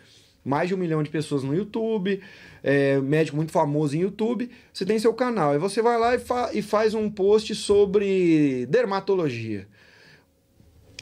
Mais 0.43 0.67
de 0.67 0.75
um 0.75 0.77
milhão 0.77 1.03
de 1.03 1.09
pessoas 1.09 1.43
no 1.43 1.55
YouTube, 1.55 2.19
é, 2.63 2.99
médico 2.99 3.37
muito 3.37 3.51
famoso 3.51 3.95
em 3.95 4.01
YouTube. 4.01 4.49
Você 4.73 4.85
tem 4.85 4.97
seu 4.99 5.13
canal. 5.13 5.51
Aí 5.51 5.59
você 5.59 5.81
vai 5.81 5.97
lá 5.99 6.15
e, 6.15 6.19
fa 6.19 6.49
e 6.53 6.61
faz 6.61 6.93
um 6.93 7.09
post 7.09 7.53
sobre 7.55 8.65
dermatologia 8.67 9.67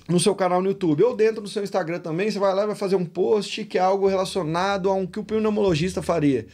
no 0.09 0.19
seu 0.19 0.33
canal 0.33 0.61
no 0.61 0.69
YouTube 0.69 1.03
ou 1.03 1.15
dentro 1.15 1.41
do 1.41 1.47
seu 1.47 1.63
Instagram 1.63 1.99
também, 1.99 2.31
você 2.31 2.39
vai 2.39 2.53
lá 2.53 2.63
e 2.63 2.67
vai 2.67 2.75
fazer 2.75 2.95
um 2.95 3.05
post 3.05 3.63
que 3.65 3.77
é 3.77 3.81
algo 3.81 4.07
relacionado 4.07 4.89
a 4.89 4.93
um 4.93 5.05
que 5.05 5.19
o 5.19 5.23
pneumologista 5.23 6.01
faria. 6.01 6.47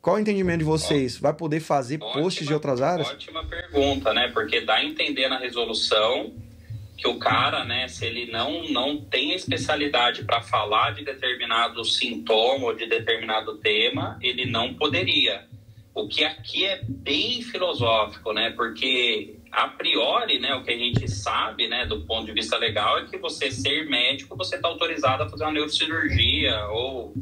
Qual 0.00 0.16
o 0.16 0.18
entendimento 0.18 0.58
de 0.58 0.64
vocês? 0.64 1.16
Vai 1.16 1.32
poder 1.32 1.60
fazer 1.60 2.02
ótima, 2.02 2.20
posts 2.20 2.44
de 2.44 2.52
outras 2.52 2.82
áreas? 2.82 3.08
Ótima 3.08 3.44
pergunta, 3.46 4.12
né? 4.12 4.28
Porque 4.34 4.60
dá 4.62 4.74
a 4.74 4.84
entender 4.84 5.28
na 5.28 5.38
resolução 5.38 6.32
que 6.98 7.06
o 7.06 7.18
cara, 7.18 7.64
né, 7.64 7.88
se 7.88 8.04
ele 8.04 8.30
não, 8.30 8.68
não 8.68 9.00
tem 9.00 9.32
especialidade 9.32 10.24
para 10.24 10.40
falar 10.40 10.92
de 10.92 11.04
determinado 11.04 11.84
sintoma 11.84 12.66
ou 12.66 12.74
de 12.74 12.86
determinado 12.86 13.56
tema, 13.58 14.18
ele 14.20 14.46
não 14.46 14.74
poderia. 14.74 15.44
O 15.94 16.08
que 16.08 16.24
aqui 16.24 16.64
é 16.64 16.80
bem 16.84 17.42
filosófico, 17.42 18.32
né? 18.32 18.50
Porque 18.56 19.36
a 19.52 19.68
priori, 19.68 20.38
né, 20.38 20.54
o 20.54 20.64
que 20.64 20.70
a 20.70 20.76
gente 20.76 21.06
sabe, 21.10 21.68
né, 21.68 21.84
do 21.84 22.00
ponto 22.00 22.24
de 22.24 22.32
vista 22.32 22.56
legal, 22.56 22.98
é 22.98 23.04
que 23.04 23.18
você 23.18 23.50
ser 23.50 23.84
médico, 23.84 24.34
você 24.34 24.56
está 24.56 24.66
autorizado 24.66 25.22
a 25.22 25.28
fazer 25.28 25.44
uma 25.44 25.52
neurocirurgia 25.52 26.66
ou 26.68 27.12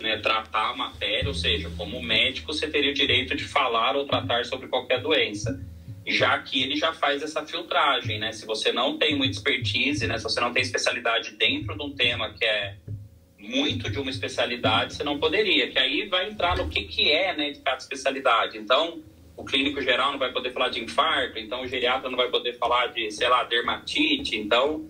né, 0.00 0.16
tratar 0.18 0.70
a 0.70 0.76
matéria, 0.76 1.26
ou 1.26 1.34
seja, 1.34 1.68
como 1.76 2.00
médico 2.00 2.52
você 2.52 2.68
teria 2.68 2.92
o 2.92 2.94
direito 2.94 3.34
de 3.34 3.42
falar 3.42 3.96
ou 3.96 4.06
tratar 4.06 4.44
sobre 4.44 4.68
qualquer 4.68 5.00
doença. 5.00 5.60
Já 6.06 6.38
que 6.38 6.62
ele 6.62 6.76
já 6.76 6.92
faz 6.92 7.22
essa 7.22 7.46
filtragem, 7.46 8.18
né? 8.18 8.32
Se 8.32 8.44
você 8.44 8.72
não 8.72 8.98
tem 8.98 9.16
muita 9.16 9.36
expertise, 9.36 10.04
né, 10.06 10.18
se 10.18 10.24
você 10.24 10.40
não 10.40 10.52
tem 10.52 10.62
especialidade 10.62 11.32
dentro 11.32 11.76
de 11.76 11.82
um 11.82 11.90
tema 11.90 12.32
que 12.32 12.44
é 12.44 12.76
muito 13.38 13.90
de 13.90 13.98
uma 13.98 14.10
especialidade, 14.10 14.94
você 14.94 15.02
não 15.02 15.18
poderia, 15.18 15.68
que 15.68 15.78
aí 15.78 16.06
vai 16.06 16.30
entrar 16.30 16.56
no 16.56 16.68
que, 16.68 16.84
que 16.84 17.10
é 17.10 17.36
né, 17.36 17.50
de 17.50 17.58
cada 17.58 17.78
especialidade. 17.78 18.56
Então, 18.56 19.02
o 19.36 19.44
clínico 19.44 19.80
geral 19.80 20.12
não 20.12 20.18
vai 20.18 20.32
poder 20.32 20.52
falar 20.52 20.68
de 20.68 20.80
infarto, 20.80 21.38
então 21.38 21.62
o 21.62 21.66
geriatra 21.66 22.08
não 22.10 22.16
vai 22.16 22.28
poder 22.28 22.56
falar 22.58 22.88
de, 22.88 23.10
sei 23.10 23.28
lá, 23.28 23.44
dermatite, 23.44 24.36
então 24.36 24.88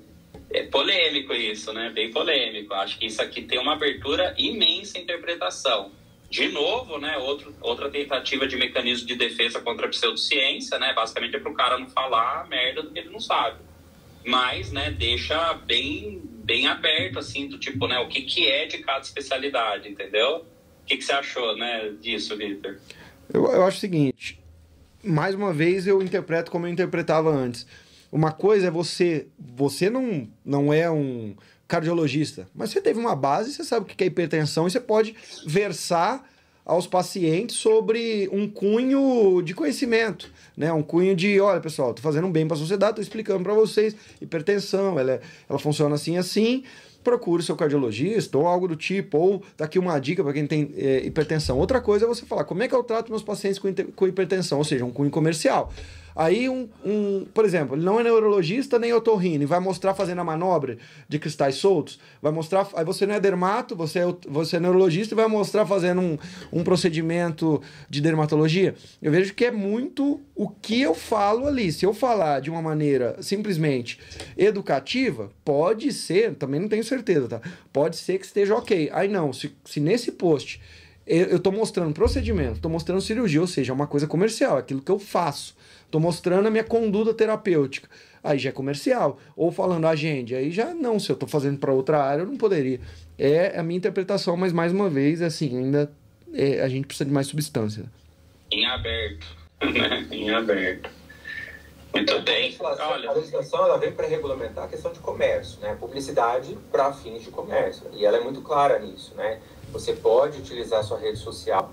é 0.51 0.65
polêmico 0.65 1.33
isso, 1.33 1.73
né? 1.73 1.91
Bem 1.91 2.11
polêmico. 2.11 2.75
Acho 2.75 2.99
que 2.99 3.07
isso 3.07 3.23
aqui 3.23 3.43
tem 3.43 3.59
uma 3.59 3.75
abertura 3.75 4.35
imensa 4.37 4.99
à 4.99 5.01
interpretação. 5.01 5.91
De 6.29 6.49
novo, 6.49 6.99
né? 6.99 7.17
Outro, 7.19 7.55
outra 7.61 7.91
tentativa 7.91 8.47
de 8.47 8.57
mecanismo 8.57 9.07
de 9.07 9.15
defesa 9.15 9.61
contra 9.61 9.87
a 9.87 9.89
pseudociência, 9.89 10.79
né? 10.79 10.93
Basicamente 10.95 11.37
é 11.37 11.39
para 11.39 11.51
o 11.51 11.55
cara 11.55 11.79
não 11.79 11.89
falar 11.89 12.47
merda 12.49 12.83
do 12.83 12.91
que 12.91 12.99
ele 12.99 13.11
não 13.11 13.21
sabe. 13.21 13.61
Mas, 14.25 14.73
né? 14.73 14.91
Deixa 14.91 15.55
bem, 15.55 16.21
bem 16.25 16.67
aberto, 16.67 17.19
assim, 17.19 17.49
do 17.49 17.59
tipo, 17.59 17.87
né? 17.87 17.99
O 17.99 18.09
que, 18.09 18.23
que 18.23 18.47
é 18.47 18.67
de 18.67 18.79
cada 18.79 19.01
especialidade, 19.01 19.89
entendeu? 19.89 20.47
O 20.83 20.87
que, 20.87 20.97
que 20.97 21.05
você 21.05 21.13
achou, 21.13 21.57
né? 21.57 21.95
Disso, 22.01 22.37
Victor? 22.37 22.79
Eu, 23.33 23.47
eu 23.47 23.65
acho 23.65 23.77
o 23.77 23.81
seguinte. 23.81 24.41
Mais 25.03 25.35
uma 25.35 25.53
vez, 25.53 25.87
eu 25.87 26.01
interpreto 26.03 26.51
como 26.51 26.67
eu 26.67 26.71
interpretava 26.73 27.31
antes 27.31 27.67
uma 28.13 28.31
coisa 28.31 28.67
é 28.67 28.71
você. 28.71 29.27
Você 29.57 29.89
não, 29.89 30.29
não 30.45 30.73
é 30.73 30.91
um 30.91 31.35
cardiologista, 31.67 32.47
mas 32.55 32.69
você 32.69 32.83
teve 32.83 33.01
uma 33.01 33.17
base, 33.17 33.55
você 33.55 33.65
sabe 33.65 33.87
o 33.87 33.89
que 33.89 34.05
é 34.05 34.07
hipertensão 34.07 34.69
e 34.69 34.71
você 34.71 34.79
pode 34.79 35.17
versar 35.47 36.23
aos 36.67 36.87
pacientes 36.87 37.57
sobre 37.57 38.29
um 38.31 38.47
cunho 38.47 39.41
de 39.43 39.55
conhecimento, 39.55 40.31
né? 40.55 40.71
Um 40.71 40.83
cunho 40.83 41.17
de, 41.17 41.41
olha, 41.41 41.61
pessoal, 41.61 41.91
estou 41.91 42.03
fazendo 42.03 42.27
um 42.27 42.31
bem 42.31 42.47
para 42.47 42.57
a 42.57 42.61
sociedade, 42.61 42.93
estou 42.93 43.03
explicando 43.03 43.43
para 43.43 43.55
vocês, 43.55 43.97
hipertensão, 44.21 44.99
ela, 44.99 45.13
é, 45.13 45.21
ela 45.49 45.59
funciona 45.59 45.95
assim 45.95 46.19
assim, 46.19 46.63
procure 47.03 47.43
seu 47.43 47.57
cardiologista 47.57 48.39
ou 48.39 48.47
algo 48.47 48.69
do 48.69 48.77
tipo, 48.77 49.19
ou 49.19 49.43
tá 49.57 49.65
aqui 49.65 49.79
uma 49.79 49.99
dica 49.99 50.23
para 50.23 50.33
quem 50.33 50.47
tem 50.47 50.73
é, 50.77 51.05
hipertensão. 51.05 51.59
Outra 51.59 51.81
coisa 51.81 52.05
é 52.05 52.09
você 52.09 52.25
falar, 52.25 52.45
como 52.45 52.63
é 52.63 52.69
que 52.69 52.75
eu 52.75 52.83
trato 52.83 53.11
meus 53.11 53.23
pacientes 53.23 53.59
com, 53.59 53.73
com 53.95 54.07
hipertensão, 54.07 54.59
ou 54.59 54.65
seja, 54.65 54.85
um 54.85 54.91
cunho 54.91 55.11
comercial. 55.11 55.73
Aí, 56.15 56.49
um, 56.49 56.69
um, 56.85 57.27
por 57.33 57.45
exemplo, 57.45 57.77
ele 57.77 57.85
não 57.85 57.99
é 57.99 58.03
neurologista 58.03 58.79
nem 58.79 58.93
otorrino 58.93 59.43
e 59.43 59.47
vai 59.47 59.61
mostrar 59.61 59.95
fazendo 59.95 60.21
a 60.21 60.25
manobra 60.25 60.79
de 61.09 61.19
cristais 61.19 61.57
soltos. 61.57 61.99
Vai 62.21 62.33
mostrar. 62.33 62.69
Aí 62.75 62.85
você 62.85 63.07
não 63.07 63.15
é 63.15 63.21
dermato, 63.21 63.75
você 63.75 64.01
é, 64.01 64.15
você 64.29 64.57
é 64.57 64.61
neurologista 64.61 65.15
e 65.15 65.17
vai 65.17 65.27
mostrar 65.27 65.67
fazendo 65.67 66.01
um, 66.01 66.19
um 66.53 66.65
procedimento 66.65 67.61
de 67.89 68.01
dermatologia. 68.01 68.75
Eu 69.01 69.11
vejo 69.11 69.35
que 69.35 69.45
é 69.45 69.51
muito 69.51 70.21
o 70.35 70.49
que 70.49 70.81
eu 70.81 70.95
falo 70.95 71.47
ali. 71.47 71.73
Se 71.73 71.85
eu 71.85 71.95
falar 71.95 72.41
de 72.41 72.51
uma 72.51 72.63
maneira 72.63 73.17
simplesmente 73.21 73.99
educativa, 74.37 75.31
pode 75.45 75.93
ser, 75.93 76.35
também 76.35 76.61
não 76.61 76.69
tenho 76.69 76.85
certeza, 76.85 77.29
tá? 77.29 77.41
Pode 77.73 77.97
ser 77.97 78.19
que 78.19 78.27
esteja 78.27 78.55
ok. 78.55 78.91
Aí 78.93 79.09
não, 79.09 79.33
se, 79.33 79.53
se 79.65 79.81
nesse 79.81 80.13
post 80.13 80.61
eu 81.07 81.37
estou 81.37 81.53
mostrando 81.53 81.93
procedimento, 81.93 82.57
estou 82.57 82.71
mostrando 82.71 83.01
cirurgia, 83.01 83.41
ou 83.41 83.47
seja, 83.47 83.73
é 83.73 83.75
uma 83.75 83.87
coisa 83.87 84.07
comercial, 84.07 84.57
aquilo 84.57 84.81
que 84.81 84.91
eu 84.91 84.99
faço. 84.99 85.57
Estou 85.93 86.01
mostrando 86.01 86.47
a 86.47 86.51
minha 86.51 86.65
conduta 86.65 87.13
terapêutica. 87.13 87.87
Aí 88.25 88.39
já 88.39 88.49
é 88.49 88.53
comercial. 88.53 89.21
Ou 89.37 89.53
falando 89.53 89.87
agende, 89.87 90.35
aí 90.35 90.51
já 90.51 90.73
não. 90.73 90.99
Se 90.99 91.11
eu 91.11 91.15
estou 91.15 91.29
fazendo 91.29 91.59
para 91.59 91.71
outra 91.71 92.03
área, 92.03 92.23
eu 92.23 92.27
não 92.27 92.39
poderia. 92.39 92.81
É 93.19 93.59
a 93.59 93.63
minha 93.63 93.77
interpretação, 93.77 94.35
mas 94.35 94.55
mais 94.55 94.73
uma 94.73 94.89
vez, 94.89 95.21
assim, 95.21 95.55
ainda 95.55 95.93
é, 96.33 96.63
a 96.63 96.69
gente 96.71 96.87
precisa 96.87 97.05
de 97.05 97.13
mais 97.13 97.27
substância. 97.27 97.85
Em 98.51 98.65
aberto. 98.65 99.43
Né? 99.63 100.07
em 100.11 100.31
aberto. 100.31 100.91
Muito 101.95 102.23
bem. 102.23 102.57
Olha. 102.59 103.11
A 103.11 103.13
legislação 103.13 103.63
ela 103.63 103.77
vem 103.77 103.93
para 103.93 104.09
regulamentar 104.09 104.65
a 104.65 104.69
questão 104.69 104.95
de 104.95 104.99
comércio, 104.99 105.61
né? 105.61 105.77
Publicidade 105.79 106.57
para 106.73 106.91
fins 106.95 107.23
de 107.23 107.31
comércio. 107.31 107.87
E 107.93 108.07
ela 108.07 108.17
é 108.17 108.21
muito 108.21 108.41
clara 108.41 108.79
nisso, 108.79 109.15
né? 109.15 109.41
Você 109.73 109.93
pode 109.93 110.39
utilizar 110.39 110.81
a 110.81 110.83
sua 110.83 110.99
rede 110.99 111.19
social 111.19 111.71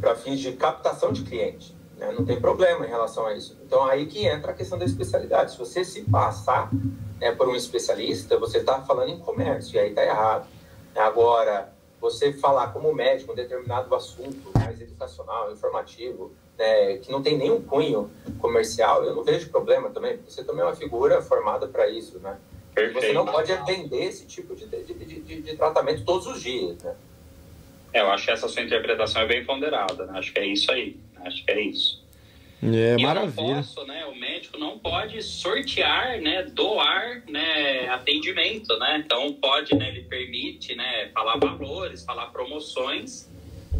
para 0.00 0.16
fins 0.16 0.40
de 0.40 0.52
captação 0.52 1.12
de 1.12 1.22
cliente. 1.22 1.77
Né? 1.98 2.12
Não 2.16 2.24
tem 2.24 2.40
problema 2.40 2.86
em 2.86 2.88
relação 2.88 3.26
a 3.26 3.34
isso. 3.34 3.58
Então, 3.64 3.84
aí 3.84 4.06
que 4.06 4.24
entra 4.24 4.52
a 4.52 4.54
questão 4.54 4.78
da 4.78 4.84
especialidade. 4.84 5.52
Se 5.52 5.58
você 5.58 5.84
se 5.84 6.02
passar 6.02 6.70
né, 7.20 7.32
por 7.32 7.48
um 7.48 7.54
especialista, 7.54 8.38
você 8.38 8.58
está 8.58 8.80
falando 8.82 9.10
em 9.10 9.18
comércio, 9.18 9.76
e 9.76 9.78
aí 9.78 9.90
está 9.90 10.04
errado. 10.04 10.46
Agora, 10.94 11.72
você 12.00 12.32
falar 12.32 12.68
como 12.68 12.92
médico 12.94 13.32
um 13.32 13.34
determinado 13.34 13.92
assunto 13.94 14.50
mais 14.54 14.80
educacional, 14.80 15.52
informativo, 15.52 16.32
né, 16.56 16.98
que 16.98 17.10
não 17.10 17.22
tem 17.22 17.36
nenhum 17.36 17.60
cunho 17.60 18.10
comercial, 18.40 19.04
eu 19.04 19.14
não 19.14 19.24
vejo 19.24 19.50
problema 19.50 19.90
também, 19.90 20.16
porque 20.16 20.30
você 20.30 20.44
também 20.44 20.62
é 20.62 20.64
uma 20.64 20.76
figura 20.76 21.20
formada 21.20 21.66
para 21.66 21.88
isso, 21.88 22.18
né? 22.20 22.38
Perfeito. 22.74 23.06
Você 23.06 23.12
não 23.12 23.26
pode 23.26 23.52
vender 23.66 24.04
esse 24.04 24.24
tipo 24.26 24.54
de, 24.54 24.66
de, 24.66 24.94
de, 24.94 25.42
de, 25.42 25.56
tratamento 25.56 26.04
todos 26.04 26.26
os 26.28 26.40
dias, 26.40 26.80
né? 26.82 26.94
É, 27.92 28.00
eu 28.00 28.10
acho 28.10 28.26
que 28.26 28.30
essa 28.30 28.46
sua 28.48 28.62
interpretação 28.62 29.22
é 29.22 29.26
bem 29.26 29.44
ponderada, 29.44 30.06
né? 30.06 30.18
Acho 30.18 30.32
que 30.32 30.38
é 30.38 30.46
isso 30.46 30.70
aí. 30.70 30.96
Acho 31.24 31.44
que 31.44 31.50
é 31.50 31.60
isso. 31.60 32.08
É, 32.62 32.96
e 32.98 33.02
maravilha. 33.02 33.56
Posso, 33.56 33.86
né, 33.86 34.04
o 34.06 34.16
médico 34.16 34.58
não 34.58 34.78
pode 34.78 35.22
sortear, 35.22 36.20
né, 36.20 36.42
doar, 36.42 37.22
né, 37.28 37.88
atendimento, 37.88 38.76
né? 38.78 39.02
Então 39.04 39.32
pode, 39.34 39.74
né, 39.76 39.88
ele 39.88 40.02
permite, 40.02 40.74
né, 40.74 41.08
falar 41.14 41.36
valores, 41.36 42.04
falar 42.04 42.26
promoções, 42.26 43.30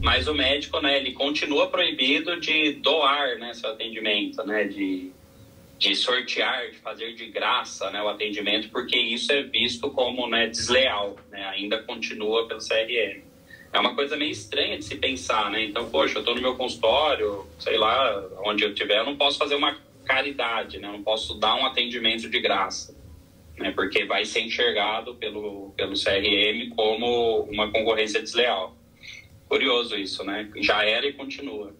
mas 0.00 0.28
o 0.28 0.34
médico, 0.34 0.80
né, 0.80 0.96
ele 0.96 1.12
continua 1.12 1.66
proibido 1.66 2.38
de 2.38 2.74
doar, 2.74 3.36
né, 3.38 3.52
seu 3.52 3.70
atendimento, 3.70 4.46
né, 4.46 4.64
de, 4.68 5.10
de 5.76 5.96
sortear, 5.96 6.70
de 6.70 6.78
fazer 6.78 7.14
de 7.14 7.26
graça, 7.26 7.90
né, 7.90 8.00
o 8.00 8.08
atendimento, 8.08 8.68
porque 8.70 8.96
isso 8.96 9.32
é 9.32 9.42
visto 9.42 9.90
como, 9.90 10.28
né, 10.28 10.46
desleal, 10.46 11.16
né? 11.32 11.44
Ainda 11.48 11.82
continua 11.82 12.46
pelo 12.46 12.60
CRM 12.60 13.27
é 13.72 13.78
uma 13.78 13.94
coisa 13.94 14.16
meio 14.16 14.30
estranha 14.30 14.78
de 14.78 14.84
se 14.84 14.96
pensar, 14.96 15.50
né? 15.50 15.64
Então, 15.64 15.88
poxa, 15.90 16.16
eu 16.16 16.20
estou 16.20 16.34
no 16.34 16.40
meu 16.40 16.56
consultório, 16.56 17.46
sei 17.58 17.76
lá, 17.76 18.26
onde 18.44 18.64
eu 18.64 18.70
estiver, 18.70 18.98
eu 18.98 19.04
não 19.04 19.16
posso 19.16 19.38
fazer 19.38 19.54
uma 19.54 19.76
caridade, 20.04 20.78
né? 20.78 20.88
Eu 20.88 20.92
não 20.92 21.02
posso 21.02 21.34
dar 21.34 21.54
um 21.54 21.66
atendimento 21.66 22.28
de 22.28 22.40
graça, 22.40 22.94
né? 23.58 23.70
Porque 23.72 24.04
vai 24.06 24.24
ser 24.24 24.40
enxergado 24.40 25.14
pelo, 25.16 25.72
pelo 25.76 25.92
CRM 25.92 26.74
como 26.74 27.42
uma 27.42 27.70
concorrência 27.70 28.22
desleal. 28.22 28.76
Curioso 29.48 29.96
isso, 29.96 30.24
né? 30.24 30.50
Já 30.56 30.84
era 30.84 31.06
e 31.06 31.12
continua. 31.12 31.74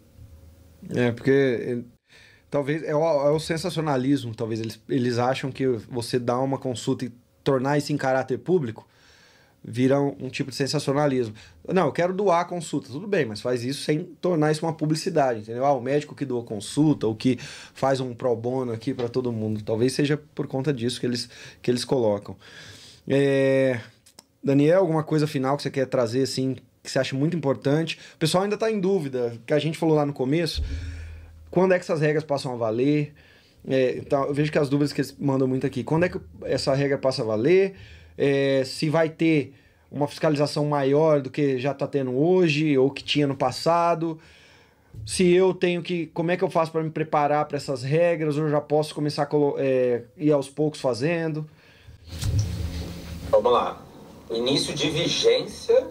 É, 0.95 1.11
porque 1.11 1.31
eh, 1.31 1.83
talvez 2.51 2.83
é 2.83 2.95
o, 2.95 3.03
é 3.03 3.31
o 3.31 3.41
sensacionalismo, 3.41 4.35
talvez 4.35 4.61
eles, 4.61 4.83
eles 4.89 5.19
acham 5.19 5.51
que 5.51 5.67
você 5.67 6.19
dá 6.19 6.39
uma 6.39 6.59
consulta 6.59 7.05
e 7.05 7.13
tornar 7.43 7.79
isso 7.79 7.93
em 7.93 7.97
caráter 7.97 8.39
público 8.39 8.88
vira 9.69 10.01
um, 10.01 10.15
um, 10.21 10.29
tipo 10.29 10.51
de 10.51 10.57
sensacionalismo. 10.57 11.35
Não, 11.73 11.87
eu 11.87 11.93
quero 11.93 12.13
doar 12.13 12.41
a 12.41 12.45
consulta, 12.45 12.89
tudo 12.89 13.07
bem, 13.07 13.25
mas 13.25 13.41
faz 13.41 13.63
isso 13.63 13.83
sem 13.83 14.05
tornar 14.21 14.51
isso 14.51 14.65
uma 14.65 14.73
publicidade, 14.73 15.41
entendeu? 15.41 15.65
Ah, 15.65 15.73
o 15.73 15.81
médico 15.81 16.15
que 16.15 16.25
doa 16.25 16.43
consulta, 16.43 17.07
ou 17.07 17.15
que 17.15 17.39
faz 17.75 18.01
um 18.01 18.15
pro 18.15 18.35
bono 18.35 18.73
aqui 18.73 18.95
para 18.95 19.09
todo 19.09 19.31
mundo. 19.31 19.63
Talvez 19.63 19.93
seja 19.93 20.21
por 20.35 20.47
conta 20.47 20.73
disso 20.73 20.99
que 20.99 21.07
eles, 21.07 21.29
que 21.61 21.71
eles 21.71 21.85
colocam. 21.85 22.37
É... 23.07 23.81
Daniel, 24.43 24.81
alguma 24.81 25.03
coisa 25.03 25.27
final 25.27 25.57
que 25.57 25.63
você 25.63 25.71
quer 25.71 25.87
trazer, 25.87 26.23
assim, 26.23 26.57
que 26.83 26.91
você 26.91 26.99
acha 26.99 27.15
muito 27.15 27.37
importante? 27.37 27.99
O 28.15 28.19
pessoal 28.19 28.45
ainda 28.45 28.55
está 28.55 28.71
em 28.71 28.81
dúvida, 28.81 29.37
que 29.47 29.53
a 29.53 29.59
gente 29.59 29.77
falou 29.77 29.95
lá 29.95 30.07
no 30.07 30.13
começo, 30.13 30.63
quando 31.51 31.73
é 31.73 31.79
que 31.79 31.85
essas 31.85 32.01
regras 32.01 32.25
passam 32.25 32.53
a 32.53 32.57
valer? 32.57 33.13
É, 33.67 33.99
então, 33.99 34.25
eu 34.25 34.35
vejo 34.35 34.51
que 34.51 34.59
as 34.59 34.69
dúvidas 34.69 34.93
que 34.93 35.01
eles 35.01 35.15
mandam 35.19 35.47
muito 35.47 35.67
aqui, 35.67 35.83
quando 35.85 36.05
é 36.05 36.09
que 36.09 36.19
essa 36.45 36.75
regra 36.75 36.97
passa 36.97 37.23
a 37.23 37.25
valer? 37.25 37.75
É, 38.19 38.65
se 38.65 38.91
vai 38.91 39.09
ter 39.09 39.55
uma 39.91 40.09
fiscalização 40.09 40.67
maior 40.67 41.21
do 41.21 41.31
que 41.31 41.59
já 41.59 41.71
está 41.73 41.87
tendo 41.87 42.15
hoje 42.19 42.77
ou 42.77 42.91
que 42.91 43.03
tinha 43.03 43.27
no 43.27 43.37
passado. 43.37 44.19
Se 45.07 45.33
eu 45.33 45.55
tenho 45.55 45.83
que. 45.83 46.07
Como 46.09 46.31
é 46.31 46.37
que 46.37 46.43
eu 46.43 46.51
faço 46.51 46.73
para 46.73 46.83
me 46.83 46.91
preparar 46.91 47.47
para 47.47 47.57
essas 47.57 47.83
regras? 47.83 48.37
Ou 48.37 48.45
eu 48.45 48.51
já 48.51 48.61
posso 48.61 48.95
começar 48.95 49.23
a 49.23 49.29
é, 49.59 50.03
ir 50.17 50.33
aos 50.33 50.49
poucos 50.49 50.81
fazendo? 50.81 51.49
Vamos 53.31 53.53
lá. 53.53 53.81
O 54.29 54.35
início 54.35 54.75
de 54.75 54.91
vigência 54.91 55.87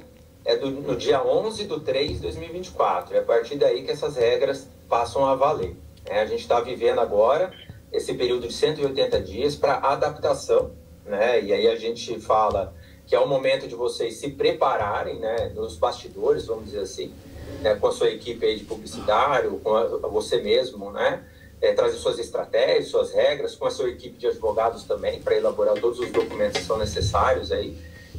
é 0.45 0.58
do, 0.58 0.70
no 0.70 0.95
dia 0.95 1.24
11 1.24 1.64
de 1.64 1.80
3 1.80 2.14
de 2.14 2.20
2024. 2.20 3.16
É 3.16 3.20
a 3.20 3.24
partir 3.24 3.56
daí 3.56 3.84
que 3.84 3.91
essas 3.91 4.18
regras 4.18 4.68
passam 4.90 5.26
a 5.26 5.34
valer. 5.34 5.76
É, 6.06 6.22
a 6.22 6.26
gente 6.26 6.41
está 6.41 6.60
vivendo 6.60 6.99
agora 6.99 7.52
esse 7.91 8.14
período 8.14 8.48
de 8.48 8.54
180 8.54 9.22
dias 9.22 9.56
para 9.56 9.76
adaptação 9.76 10.72
né? 11.07 11.41
E 11.41 11.53
aí 11.53 11.67
a 11.67 11.75
gente 11.75 12.19
fala 12.19 12.73
que 13.07 13.15
é 13.15 13.19
o 13.19 13.27
momento 13.27 13.67
de 13.67 13.75
vocês 13.75 14.17
se 14.17 14.31
prepararem, 14.31 15.17
né, 15.17 15.49
nos 15.55 15.77
bastidores, 15.77 16.45
vamos 16.45 16.65
dizer 16.65 16.81
assim, 16.81 17.13
né, 17.61 17.73
com 17.75 17.88
a 17.88 17.91
sua 17.91 18.09
equipe 18.09 18.55
de 18.55 18.65
publicitário, 18.65 19.59
com 19.63 19.75
a, 19.75 19.85
você 20.09 20.41
mesmo, 20.41 20.91
né, 20.91 21.23
é, 21.61 21.71
trazer 21.71 21.97
suas 21.97 22.19
estratégias, 22.19 22.89
suas 22.89 23.13
regras, 23.13 23.55
com 23.55 23.65
a 23.65 23.71
sua 23.71 23.89
equipe 23.89 24.17
de 24.17 24.27
advogados 24.27 24.84
também, 24.84 25.21
para 25.21 25.38
elaborar 25.38 25.79
todos 25.79 25.99
os 25.99 26.11
documentos 26.11 26.59
que 26.59 26.67
são 26.67 26.77
necessários 26.77 27.49
aí, 27.49 27.77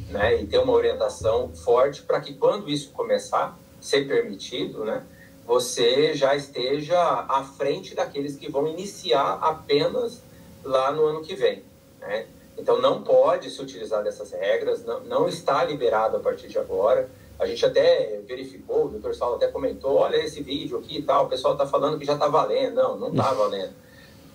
né, 0.09 0.41
e 0.41 0.47
ter 0.47 0.57
uma 0.57 0.73
orientação 0.73 1.49
forte 1.55 2.01
para 2.01 2.19
que 2.19 2.33
quando 2.33 2.67
isso 2.67 2.89
começar 2.91 3.45
a 3.45 3.55
ser 3.79 4.07
permitido, 4.07 4.83
né, 4.83 5.03
você 5.45 6.15
já 6.15 6.35
esteja 6.35 6.99
à 6.99 7.43
frente 7.43 7.93
daqueles 7.93 8.35
que 8.35 8.51
vão 8.51 8.67
iniciar 8.67 9.37
apenas 9.41 10.21
lá 10.63 10.91
no 10.91 11.05
ano 11.05 11.21
que 11.21 11.35
vem, 11.35 11.63
né? 11.99 12.27
Então 12.59 12.81
não 12.81 13.01
pode 13.01 13.49
se 13.49 13.61
utilizar 13.61 14.03
dessas 14.03 14.31
regras, 14.31 14.83
não, 14.83 14.99
não 15.01 15.27
está 15.27 15.63
liberado 15.63 16.17
a 16.17 16.19
partir 16.19 16.47
de 16.47 16.59
agora. 16.59 17.09
A 17.39 17.45
gente 17.45 17.65
até 17.65 18.19
verificou, 18.27 18.85
o 18.85 18.89
doutor 18.89 19.15
Saulo 19.15 19.37
até 19.37 19.47
comentou, 19.47 19.95
olha 19.95 20.17
esse 20.17 20.43
vídeo 20.43 20.77
aqui 20.77 20.97
e 20.97 21.01
tal, 21.01 21.25
o 21.25 21.29
pessoal 21.29 21.53
está 21.53 21.65
falando 21.65 21.97
que 21.97 22.05
já 22.05 22.13
está 22.13 22.27
valendo. 22.27 22.75
Não, 22.75 22.97
não 22.97 23.09
está 23.11 23.31
valendo. 23.31 23.73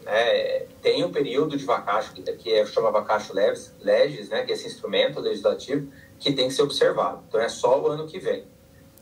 É, 0.07 0.67
tem 0.83 1.05
um 1.05 1.13
período 1.13 1.57
de 1.57 1.65
vacacho, 1.65 2.13
que, 2.15 2.23
que 2.23 2.53
é, 2.53 2.65
chama 2.67 2.91
vacacho 2.91 3.33
legis, 3.35 4.29
né, 4.29 4.45
que 4.45 4.53
é 4.53 4.55
esse 4.55 4.67
instrumento 4.67 5.21
legislativo, 5.21 5.91
que 6.19 6.33
tem 6.33 6.49
que 6.49 6.55
ser 6.55 6.63
observado. 6.63 7.23
Então 7.29 7.41
é 7.41 7.49
só 7.49 7.81
o 7.81 7.89
ano 7.89 8.07
que 8.07 8.19
vem. 8.19 8.45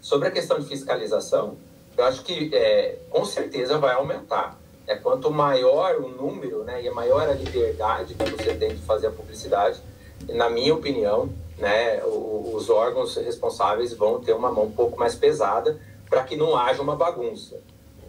Sobre 0.01 0.29
a 0.29 0.31
questão 0.31 0.59
de 0.59 0.67
fiscalização, 0.67 1.57
eu 1.97 2.05
acho 2.05 2.25
que 2.25 2.55
é, 2.55 2.99
com 3.11 3.25
certeza 3.25 3.79
vai 3.79 3.95
aumentar. 3.95 4.59
É, 4.93 4.97
quanto 4.97 5.31
maior 5.31 5.97
o 5.97 6.09
número 6.09 6.65
né, 6.65 6.85
e 6.85 6.91
maior 6.91 7.27
a 7.27 7.33
liberdade 7.33 8.15
que 8.15 8.31
você 8.31 8.55
tem 8.55 8.75
de 8.75 8.83
fazer 8.83 9.07
a 9.07 9.11
publicidade, 9.11 9.81
na 10.29 10.51
minha 10.51 10.75
opinião, 10.75 11.31
né, 11.59 12.03
os 12.05 12.69
órgãos 12.69 13.17
responsáveis 13.17 13.95
vão 13.95 14.21
ter 14.21 14.35
uma 14.35 14.53
mão 14.53 14.65
um 14.65 14.73
pouco 14.73 14.99
mais 14.99 15.15
pesada 15.15 15.81
para 16.11 16.25
que 16.25 16.37
não 16.37 16.55
haja 16.55 16.83
uma 16.83 16.95
bagunça, 16.95 17.59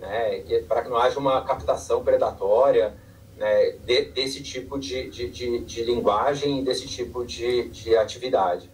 né, 0.01 0.43
para 0.67 0.81
que 0.81 0.89
não 0.89 0.97
haja 0.97 1.17
uma 1.17 1.41
captação 1.45 2.03
predatória 2.03 2.93
né, 3.37 3.71
de, 3.85 4.01
desse 4.05 4.43
tipo 4.43 4.77
de, 4.77 5.09
de, 5.09 5.29
de, 5.29 5.59
de 5.59 5.83
linguagem 5.83 6.59
e 6.59 6.63
desse 6.63 6.85
tipo 6.85 7.25
de, 7.25 7.69
de 7.69 7.95
atividade. 7.95 8.69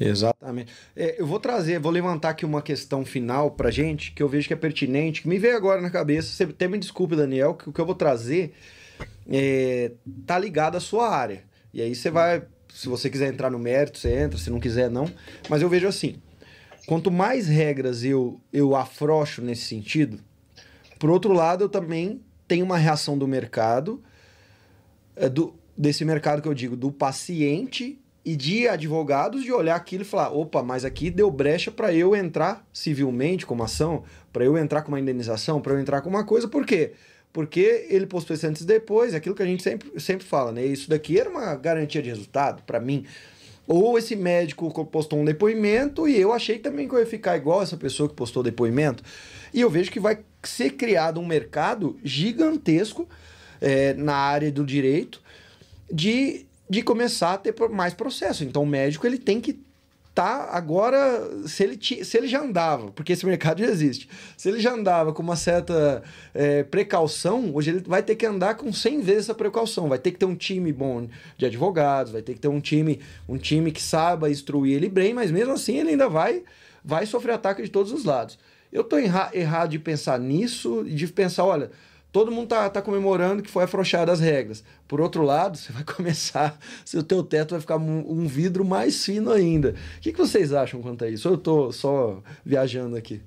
Exatamente. 0.00 0.72
É, 0.94 1.20
eu 1.20 1.26
vou 1.26 1.40
trazer, 1.40 1.78
vou 1.78 1.90
levantar 1.90 2.30
aqui 2.30 2.44
uma 2.44 2.60
questão 2.60 3.04
final 3.04 3.50
pra 3.50 3.70
gente, 3.70 4.12
que 4.12 4.22
eu 4.22 4.28
vejo 4.28 4.46
que 4.46 4.52
é 4.52 4.56
pertinente, 4.56 5.22
que 5.22 5.28
me 5.28 5.38
veio 5.38 5.56
agora 5.56 5.80
na 5.80 5.90
cabeça. 5.90 6.28
Você 6.28 6.44
até 6.44 6.68
me 6.68 6.78
desculpe, 6.78 7.16
Daniel, 7.16 7.54
que 7.54 7.68
o 7.68 7.72
que 7.72 7.80
eu 7.80 7.86
vou 7.86 7.94
trazer 7.94 8.54
é, 9.28 9.92
tá 10.26 10.38
ligado 10.38 10.76
à 10.76 10.80
sua 10.80 11.08
área. 11.08 11.44
E 11.72 11.80
aí 11.80 11.94
você 11.94 12.10
vai, 12.10 12.42
se 12.72 12.88
você 12.88 13.08
quiser 13.08 13.28
entrar 13.28 13.50
no 13.50 13.58
mérito, 13.58 13.98
você 13.98 14.12
entra, 14.12 14.38
se 14.38 14.50
não 14.50 14.60
quiser, 14.60 14.90
não. 14.90 15.10
Mas 15.48 15.62
eu 15.62 15.68
vejo 15.68 15.88
assim: 15.88 16.16
quanto 16.86 17.10
mais 17.10 17.48
regras 17.48 18.04
eu, 18.04 18.40
eu 18.52 18.76
afrouxo 18.76 19.42
nesse 19.42 19.62
sentido, 19.62 20.18
por 20.98 21.10
outro 21.10 21.32
lado, 21.32 21.64
eu 21.64 21.68
também 21.68 22.20
tenho 22.46 22.64
uma 22.64 22.78
reação 22.78 23.18
do 23.18 23.26
mercado, 23.26 24.02
é, 25.14 25.28
do, 25.28 25.54
desse 25.76 26.04
mercado 26.04 26.40
que 26.40 26.48
eu 26.48 26.54
digo, 26.54 26.76
do 26.76 26.92
paciente 26.92 27.98
e 28.26 28.34
de 28.34 28.66
advogados 28.66 29.44
de 29.44 29.52
olhar 29.52 29.76
aquilo 29.76 30.02
e 30.02 30.04
falar: 30.04 30.30
opa, 30.30 30.60
mas 30.60 30.84
aqui 30.84 31.10
deu 31.10 31.30
brecha 31.30 31.70
para 31.70 31.94
eu 31.94 32.16
entrar 32.16 32.66
civilmente 32.72 33.46
com 33.46 33.54
uma 33.54 33.66
ação, 33.66 34.02
para 34.32 34.44
eu 34.44 34.58
entrar 34.58 34.82
com 34.82 34.88
uma 34.88 34.98
indenização, 34.98 35.60
para 35.60 35.74
eu 35.74 35.80
entrar 35.80 36.00
com 36.00 36.10
uma 36.10 36.24
coisa, 36.24 36.48
por 36.48 36.66
quê? 36.66 36.94
Porque 37.32 37.86
ele 37.88 38.04
postou 38.04 38.34
isso 38.34 38.46
antes 38.46 38.62
e 38.62 38.66
depois, 38.66 39.14
aquilo 39.14 39.34
que 39.34 39.42
a 39.42 39.46
gente 39.46 39.62
sempre, 39.62 40.00
sempre 40.00 40.26
fala, 40.26 40.50
né? 40.50 40.64
Isso 40.64 40.90
daqui 40.90 41.20
era 41.20 41.30
uma 41.30 41.54
garantia 41.54 42.02
de 42.02 42.08
resultado 42.08 42.64
para 42.64 42.80
mim. 42.80 43.06
Ou 43.68 43.98
esse 43.98 44.16
médico 44.16 44.84
postou 44.86 45.20
um 45.20 45.24
depoimento 45.24 46.08
e 46.08 46.18
eu 46.20 46.32
achei 46.32 46.58
também 46.58 46.88
que 46.88 46.94
eu 46.94 46.98
ia 46.98 47.06
ficar 47.06 47.36
igual 47.36 47.62
essa 47.62 47.76
pessoa 47.76 48.08
que 48.08 48.14
postou 48.14 48.42
depoimento. 48.42 49.02
E 49.52 49.60
eu 49.60 49.68
vejo 49.68 49.90
que 49.90 50.00
vai 50.00 50.20
ser 50.42 50.70
criado 50.70 51.20
um 51.20 51.26
mercado 51.26 51.98
gigantesco 52.02 53.08
é, 53.60 53.92
na 53.94 54.14
área 54.14 54.50
do 54.50 54.64
direito 54.64 55.20
de 55.92 56.45
de 56.68 56.82
começar 56.82 57.34
a 57.34 57.38
ter 57.38 57.54
mais 57.70 57.94
processo. 57.94 58.44
Então 58.44 58.62
o 58.62 58.66
médico 58.66 59.06
ele 59.06 59.18
tem 59.18 59.40
que 59.40 59.58
tá 60.16 60.48
agora 60.50 61.28
se 61.46 61.62
ele 61.62 61.78
se 62.02 62.16
ele 62.16 62.26
já 62.26 62.40
andava 62.40 62.90
porque 62.90 63.12
esse 63.12 63.24
mercado 63.26 63.60
já 63.60 63.66
existe 63.66 64.08
se 64.34 64.48
ele 64.48 64.58
já 64.58 64.72
andava 64.72 65.12
com 65.12 65.22
uma 65.22 65.36
certa 65.36 66.02
é, 66.32 66.62
precaução 66.62 67.54
hoje 67.54 67.68
ele 67.68 67.80
vai 67.80 68.02
ter 68.02 68.16
que 68.16 68.24
andar 68.24 68.54
com 68.54 68.72
100 68.72 69.02
vezes 69.02 69.24
essa 69.24 69.34
precaução 69.34 69.90
vai 69.90 69.98
ter 69.98 70.12
que 70.12 70.18
ter 70.18 70.24
um 70.24 70.34
time 70.34 70.72
bom 70.72 71.06
de 71.36 71.44
advogados 71.44 72.12
vai 72.12 72.22
ter 72.22 72.32
que 72.32 72.40
ter 72.40 72.48
um 72.48 72.60
time 72.60 72.98
um 73.28 73.36
time 73.36 73.70
que 73.70 73.82
saiba 73.82 74.30
instruir 74.30 74.76
ele 74.76 74.88
bem 74.88 75.12
mas 75.12 75.30
mesmo 75.30 75.52
assim 75.52 75.76
ele 75.76 75.90
ainda 75.90 76.08
vai 76.08 76.42
vai 76.82 77.04
sofrer 77.04 77.32
ataque 77.32 77.62
de 77.62 77.68
todos 77.68 77.92
os 77.92 78.06
lados 78.06 78.38
eu 78.72 78.82
tô 78.82 78.96
errado 78.96 79.68
de 79.68 79.78
pensar 79.78 80.18
nisso 80.18 80.82
e 80.86 80.94
de 80.94 81.06
pensar 81.08 81.44
olha 81.44 81.70
todo 82.16 82.32
mundo 82.32 82.48
tá, 82.48 82.70
tá 82.70 82.80
comemorando 82.80 83.42
que 83.42 83.50
foi 83.50 83.64
afrouxada 83.64 84.10
as 84.10 84.20
regras. 84.20 84.64
Por 84.88 85.02
outro 85.02 85.22
lado, 85.22 85.58
você 85.60 85.70
vai 85.70 85.84
começar, 85.84 86.58
o 86.94 87.02
teu 87.02 87.22
teto 87.22 87.50
vai 87.50 87.60
ficar 87.60 87.76
um, 87.76 88.10
um 88.10 88.26
vidro 88.26 88.64
mais 88.64 89.04
fino 89.04 89.30
ainda. 89.30 89.74
O 89.98 90.00
que, 90.00 90.14
que 90.14 90.18
vocês 90.18 90.54
acham 90.54 90.80
quanto 90.80 91.04
a 91.04 91.10
isso? 91.10 91.28
Ou 91.28 91.34
eu 91.34 91.38
tô 91.38 91.70
só 91.72 92.22
viajando 92.42 92.96
aqui? 92.96 93.20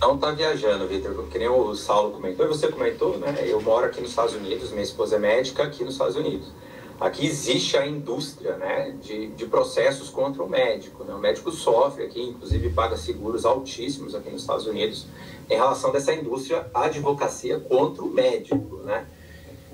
Não 0.00 0.16
tá 0.16 0.30
viajando, 0.30 0.88
Vitor. 0.88 1.28
Que 1.28 1.38
nem 1.38 1.48
o 1.48 1.74
Saulo 1.74 2.12
comentou, 2.12 2.46
e 2.46 2.48
você 2.48 2.68
comentou, 2.68 3.18
né? 3.18 3.34
Eu 3.42 3.60
moro 3.60 3.84
aqui 3.84 4.00
nos 4.00 4.08
Estados 4.08 4.32
Unidos, 4.32 4.70
minha 4.70 4.82
esposa 4.82 5.16
é 5.16 5.18
médica 5.18 5.64
aqui 5.64 5.84
nos 5.84 5.92
Estados 5.92 6.16
Unidos. 6.16 6.50
Aqui 6.98 7.26
existe 7.26 7.76
a 7.76 7.86
indústria 7.86 8.56
né, 8.56 8.96
de, 9.02 9.26
de 9.26 9.44
processos 9.44 10.08
contra 10.08 10.42
o 10.42 10.48
médico. 10.48 11.04
Né? 11.04 11.12
O 11.12 11.18
médico 11.18 11.52
sofre 11.52 12.04
aqui, 12.04 12.22
inclusive 12.22 12.70
paga 12.70 12.96
seguros 12.96 13.44
altíssimos 13.44 14.14
aqui 14.14 14.30
nos 14.30 14.40
Estados 14.40 14.66
Unidos 14.66 15.06
em 15.48 15.54
relação 15.54 15.92
dessa 15.92 16.12
indústria 16.12 16.66
advocacia 16.74 17.60
contra 17.60 18.02
o 18.02 18.08
médico, 18.08 18.78
né? 18.84 19.06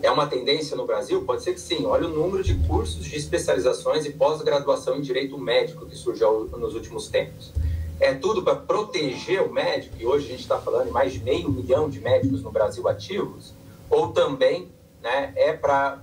É 0.02 0.10
uma 0.10 0.26
tendência 0.26 0.76
no 0.76 0.84
Brasil? 0.84 1.22
Pode 1.22 1.44
ser 1.44 1.54
que 1.54 1.60
sim. 1.60 1.86
Olha 1.86 2.08
o 2.08 2.10
número 2.10 2.42
de 2.42 2.54
cursos 2.66 3.04
de 3.04 3.16
especializações 3.16 4.04
e 4.04 4.10
pós-graduação 4.10 4.96
em 4.96 5.00
direito 5.00 5.38
médico 5.38 5.86
que 5.86 5.94
surgiu 5.94 6.48
nos 6.58 6.74
últimos 6.74 7.06
tempos. 7.08 7.52
É 8.00 8.12
tudo 8.12 8.42
para 8.42 8.56
proteger 8.56 9.40
o 9.42 9.52
médico, 9.52 9.94
e 10.00 10.04
hoje 10.04 10.26
a 10.26 10.30
gente 10.30 10.40
está 10.40 10.58
falando 10.58 10.86
de 10.86 10.90
mais 10.90 11.12
de 11.12 11.20
meio 11.20 11.48
milhão 11.48 11.88
de 11.88 12.00
médicos 12.00 12.42
no 12.42 12.50
Brasil 12.50 12.88
ativos, 12.88 13.54
ou 13.88 14.08
também 14.08 14.68
né, 15.00 15.32
é 15.36 15.52
para 15.52 16.02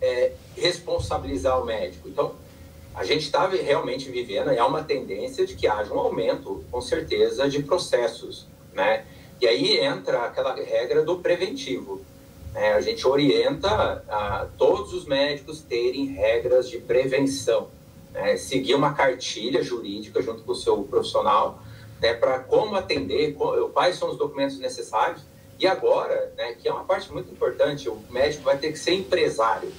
é, 0.00 0.32
responsabilizar 0.56 1.60
o 1.60 1.66
médico. 1.66 2.08
Então, 2.08 2.32
a 2.94 3.04
gente 3.04 3.24
está 3.24 3.46
realmente 3.46 4.08
vivendo, 4.08 4.50
é 4.50 4.64
uma 4.64 4.82
tendência 4.82 5.44
de 5.44 5.54
que 5.54 5.66
haja 5.66 5.92
um 5.92 5.98
aumento, 5.98 6.64
com 6.70 6.80
certeza, 6.80 7.46
de 7.46 7.62
processos 7.62 8.46
né? 8.74 9.04
E 9.40 9.46
aí 9.46 9.78
entra 9.78 10.24
aquela 10.24 10.54
regra 10.54 11.02
do 11.02 11.18
preventivo. 11.18 12.00
Né? 12.52 12.72
A 12.72 12.80
gente 12.80 13.06
orienta 13.06 14.04
a 14.08 14.46
todos 14.56 14.92
os 14.92 15.04
médicos 15.04 15.60
terem 15.60 16.06
regras 16.06 16.68
de 16.68 16.78
prevenção, 16.78 17.68
né? 18.12 18.36
seguir 18.36 18.74
uma 18.74 18.94
cartilha 18.94 19.62
jurídica 19.62 20.22
junto 20.22 20.42
com 20.42 20.52
o 20.52 20.56
seu 20.56 20.82
profissional, 20.84 21.60
né? 22.00 22.14
para 22.14 22.38
como 22.38 22.76
atender, 22.76 23.36
quais 23.72 23.96
são 23.96 24.10
os 24.10 24.16
documentos 24.16 24.58
necessários. 24.58 25.22
E 25.58 25.66
agora, 25.68 26.32
né, 26.36 26.54
que 26.54 26.66
é 26.66 26.72
uma 26.72 26.82
parte 26.82 27.12
muito 27.12 27.30
importante, 27.30 27.88
o 27.88 27.96
médico 28.10 28.42
vai 28.42 28.58
ter 28.58 28.72
que 28.72 28.78
ser 28.78 28.92
empresário. 28.94 29.72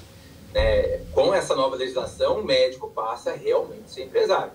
Né? 0.53 1.01
Com 1.11 1.33
essa 1.33 1.53
nova 1.53 1.75
legislação, 1.75 2.39
o 2.39 2.45
médico 2.45 2.89
passa 2.91 3.31
a 3.31 3.35
realmente 3.35 3.91
ser 3.91 4.03
empresário. 4.03 4.53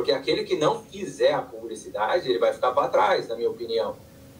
Porque 0.00 0.12
aquele 0.12 0.44
que 0.44 0.56
não 0.56 0.82
fizer 0.84 1.34
a 1.34 1.42
publicidade, 1.42 2.26
ele 2.26 2.38
vai 2.38 2.54
ficar 2.54 2.72
para 2.72 2.88
trás, 2.88 3.28
na 3.28 3.36
minha 3.36 3.50
opinião. 3.50 3.94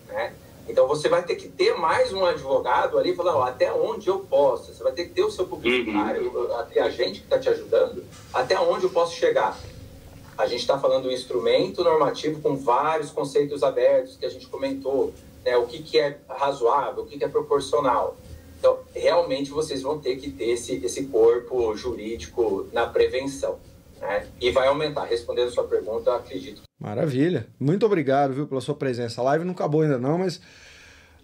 Né? 0.09 0.33
Então 0.67 0.89
você 0.89 1.07
vai 1.07 1.23
ter 1.23 1.37
que 1.37 1.49
ter 1.49 1.75
mais 1.75 2.15
um 2.15 2.25
advogado 2.25 2.99
ali 2.99 3.15
falando 3.15 3.43
até 3.43 3.71
onde 3.71 4.09
eu 4.09 4.21
posso. 4.21 4.73
Você 4.73 4.83
vai 4.83 4.93
ter 4.93 5.05
que 5.05 5.11
ter 5.11 5.23
o 5.23 5.31
seu 5.31 5.47
publicitário, 5.47 6.33
uhum. 6.35 6.83
a 6.83 6.89
gente 6.89 7.21
que 7.21 7.27
está 7.27 7.39
te 7.39 7.51
ajudando, 7.51 8.03
até 8.33 8.59
onde 8.59 8.85
eu 8.85 8.91
posso 8.91 9.15
chegar. 9.15 9.55
A 10.39 10.47
gente 10.47 10.61
está 10.61 10.79
falando 10.79 11.09
um 11.09 11.13
instrumento 11.13 11.85
normativo 11.85 12.41
com 12.41 12.57
vários 12.57 13.11
conceitos 13.11 13.63
abertos 13.63 14.17
que 14.17 14.25
a 14.25 14.31
gente 14.31 14.47
comentou. 14.47 15.13
Né? 15.45 15.59
O 15.59 15.67
que, 15.67 15.83
que 15.83 15.99
é 15.99 16.21
razoável, 16.27 17.03
o 17.03 17.07
que, 17.07 17.19
que 17.19 17.25
é 17.25 17.29
proporcional. 17.29 18.17
Então, 18.59 18.79
realmente 18.95 19.51
vocês 19.51 19.83
vão 19.83 19.99
ter 19.99 20.17
que 20.17 20.31
ter 20.31 20.53
esse, 20.53 20.83
esse 20.83 21.05
corpo 21.05 21.77
jurídico 21.77 22.67
na 22.73 22.87
prevenção. 22.87 23.59
Né? 24.01 24.27
E 24.41 24.51
vai 24.51 24.69
aumentar. 24.69 25.05
Respondendo 25.05 25.49
a 25.49 25.53
sua 25.53 25.65
pergunta, 25.65 26.15
acredito. 26.15 26.63
Maravilha. 26.79 27.47
Muito 27.59 27.85
obrigado, 27.85 28.33
viu, 28.33 28.47
pela 28.47 28.61
sua 28.61 28.75
presença. 28.75 29.21
A 29.21 29.25
live 29.25 29.45
não 29.45 29.53
acabou 29.53 29.83
ainda 29.83 29.99
não, 29.99 30.19
mas 30.19 30.41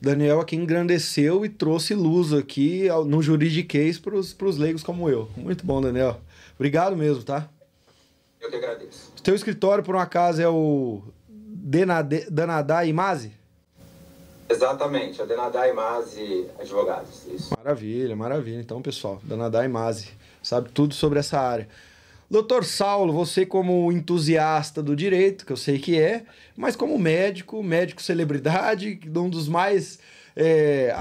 Daniel 0.01 0.40
aqui 0.40 0.57
engrandeceu 0.57 1.44
e 1.44 1.48
trouxe 1.48 1.94
luz 1.94 2.32
aqui 2.32 2.89
no 3.07 3.23
juridiquês 3.23 3.98
para 3.98 4.15
os 4.15 4.59
leigos 4.59 4.82
como 4.82 5.09
eu. 5.09 5.28
Muito 5.36 5.65
bom, 5.65 5.81
Daniel. 5.81 6.20
Obrigado 6.55 6.94
mesmo, 6.97 7.23
tá? 7.23 7.48
Eu 8.40 8.51
que 8.51 8.57
agradeço. 8.57 9.12
O 9.19 9.23
teu 9.23 9.35
escritório, 9.35 9.82
por 9.82 9.97
um 9.97 9.98
acaso, 9.98 10.43
é 10.43 10.48
o 10.48 11.03
Danadá 11.28 12.85
Imase? 12.85 13.32
Exatamente, 14.48 15.20
a 15.20 15.24
Danadá 15.24 15.66
Imase 15.66 16.47
Advogados. 16.61 17.27
Isso. 17.27 17.55
Maravilha, 17.57 18.15
maravilha. 18.15 18.61
Então, 18.61 18.81
pessoal, 18.81 19.20
Danadá 19.24 19.65
Imase 19.65 20.11
sabe 20.43 20.70
tudo 20.70 20.94
sobre 20.94 21.19
essa 21.19 21.40
área. 21.40 21.66
Doutor 22.28 22.65
Saulo, 22.65 23.12
você 23.12 23.47
como 23.47 23.90
entusiasta 23.93 24.82
do 24.82 24.97
direito, 24.97 25.47
que 25.47 25.53
eu 25.53 25.57
sei 25.57 25.78
que 25.78 25.98
é, 25.98 26.24
mas 26.57 26.74
como 26.74 26.98
médico, 26.98 27.62
médico 27.62 28.03
celebridade, 28.03 28.98
um 29.15 29.31
dos 29.31 29.48
mais, 29.48 30.01
é, 30.35 30.93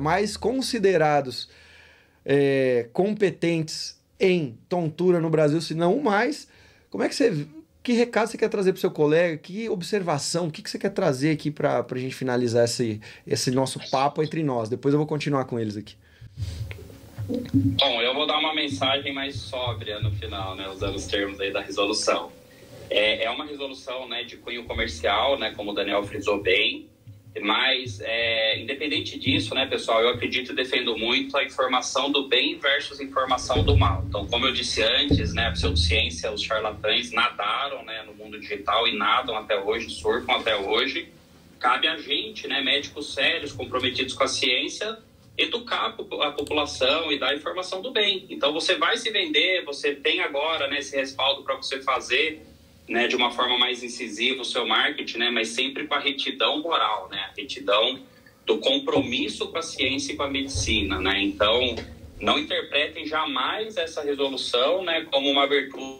mais 0.00 0.36
considerados 0.36 1.48
é, 2.24 2.88
competentes 2.92 3.96
em 4.18 4.58
tontura 4.68 5.20
no 5.20 5.30
Brasil, 5.30 5.60
se 5.60 5.74
não 5.74 5.96
o 5.96 6.02
mais, 6.02 6.48
como 6.90 7.04
é 7.04 7.08
que 7.08 7.14
você... 7.14 7.46
Que 7.80 7.92
recado 7.94 8.28
você 8.28 8.36
quer 8.36 8.50
trazer 8.50 8.72
para 8.72 8.78
o 8.78 8.80
seu 8.80 8.90
colega? 8.90 9.38
Que 9.38 9.66
observação? 9.70 10.48
O 10.48 10.50
que, 10.50 10.60
que 10.60 10.68
você 10.68 10.78
quer 10.78 10.90
trazer 10.90 11.30
aqui 11.30 11.50
para 11.50 11.86
a 11.88 11.98
gente 11.98 12.14
finalizar 12.14 12.64
esse, 12.64 13.00
esse 13.26 13.50
nosso 13.50 13.80
papo 13.90 14.22
entre 14.22 14.42
nós? 14.42 14.68
Depois 14.68 14.92
eu 14.92 14.98
vou 14.98 15.06
continuar 15.06 15.46
com 15.46 15.58
eles 15.58 15.74
aqui. 15.74 15.96
Bom, 17.28 18.00
eu 18.00 18.14
vou 18.14 18.26
dar 18.26 18.38
uma 18.38 18.54
mensagem 18.54 19.12
mais 19.12 19.36
sóbria 19.36 20.00
no 20.00 20.10
final, 20.12 20.56
né, 20.56 20.66
usando 20.68 20.96
os 20.96 21.06
termos 21.06 21.38
aí 21.38 21.52
da 21.52 21.60
resolução. 21.60 22.32
É, 22.88 23.24
é 23.24 23.30
uma 23.30 23.44
resolução 23.44 24.08
né, 24.08 24.22
de 24.24 24.38
cunho 24.38 24.64
comercial, 24.64 25.38
né, 25.38 25.52
como 25.54 25.72
o 25.72 25.74
Daniel 25.74 26.02
frisou 26.04 26.40
bem, 26.42 26.88
mas, 27.38 28.00
é, 28.00 28.58
independente 28.58 29.18
disso, 29.18 29.54
né, 29.54 29.66
pessoal, 29.66 30.00
eu 30.00 30.08
acredito 30.08 30.52
e 30.52 30.54
defendo 30.54 30.96
muito 30.96 31.36
a 31.36 31.44
informação 31.44 32.10
do 32.10 32.26
bem 32.26 32.58
versus 32.58 32.98
informação 32.98 33.62
do 33.62 33.76
mal. 33.76 34.04
Então, 34.08 34.26
como 34.26 34.46
eu 34.46 34.52
disse 34.52 34.82
antes, 34.82 35.34
né, 35.34 35.48
a 35.48 35.52
pseudociência, 35.52 36.32
os 36.32 36.42
charlatães 36.42 37.12
nadaram 37.12 37.84
né, 37.84 38.02
no 38.04 38.14
mundo 38.14 38.40
digital 38.40 38.88
e 38.88 38.96
nadam 38.96 39.36
até 39.36 39.60
hoje, 39.60 39.90
surfam 39.90 40.32
até 40.34 40.56
hoje. 40.56 41.12
Cabe 41.60 41.86
a 41.86 41.98
gente, 41.98 42.48
né, 42.48 42.62
médicos 42.62 43.12
sérios, 43.12 43.52
comprometidos 43.52 44.14
com 44.14 44.24
a 44.24 44.28
ciência, 44.28 44.98
educar 45.38 45.94
a 46.22 46.32
população 46.32 47.12
e 47.12 47.18
dar 47.18 47.34
informação 47.34 47.80
do 47.80 47.92
bem. 47.92 48.26
Então, 48.28 48.52
você 48.52 48.74
vai 48.74 48.96
se 48.96 49.08
vender, 49.10 49.64
você 49.64 49.94
tem 49.94 50.20
agora 50.20 50.66
né, 50.66 50.80
esse 50.80 50.96
respaldo 50.96 51.44
para 51.44 51.54
você 51.54 51.80
fazer 51.80 52.42
né, 52.88 53.06
de 53.06 53.14
uma 53.14 53.30
forma 53.30 53.56
mais 53.56 53.82
incisiva 53.82 54.42
o 54.42 54.44
seu 54.44 54.66
marketing, 54.66 55.18
né, 55.18 55.30
mas 55.30 55.48
sempre 55.50 55.86
com 55.86 55.94
a 55.94 56.00
retidão 56.00 56.60
moral, 56.60 57.08
né, 57.08 57.18
a 57.30 57.32
retidão 57.36 58.00
do 58.44 58.58
compromisso 58.58 59.46
com 59.48 59.58
a 59.58 59.62
ciência 59.62 60.12
e 60.12 60.16
com 60.16 60.24
a 60.24 60.28
medicina, 60.28 60.98
né. 61.00 61.22
Então, 61.22 61.76
não 62.18 62.36
interpretem 62.36 63.06
jamais 63.06 63.76
essa 63.76 64.02
resolução, 64.02 64.82
né, 64.82 65.06
como 65.10 65.30
uma 65.30 65.44
abertura 65.44 65.98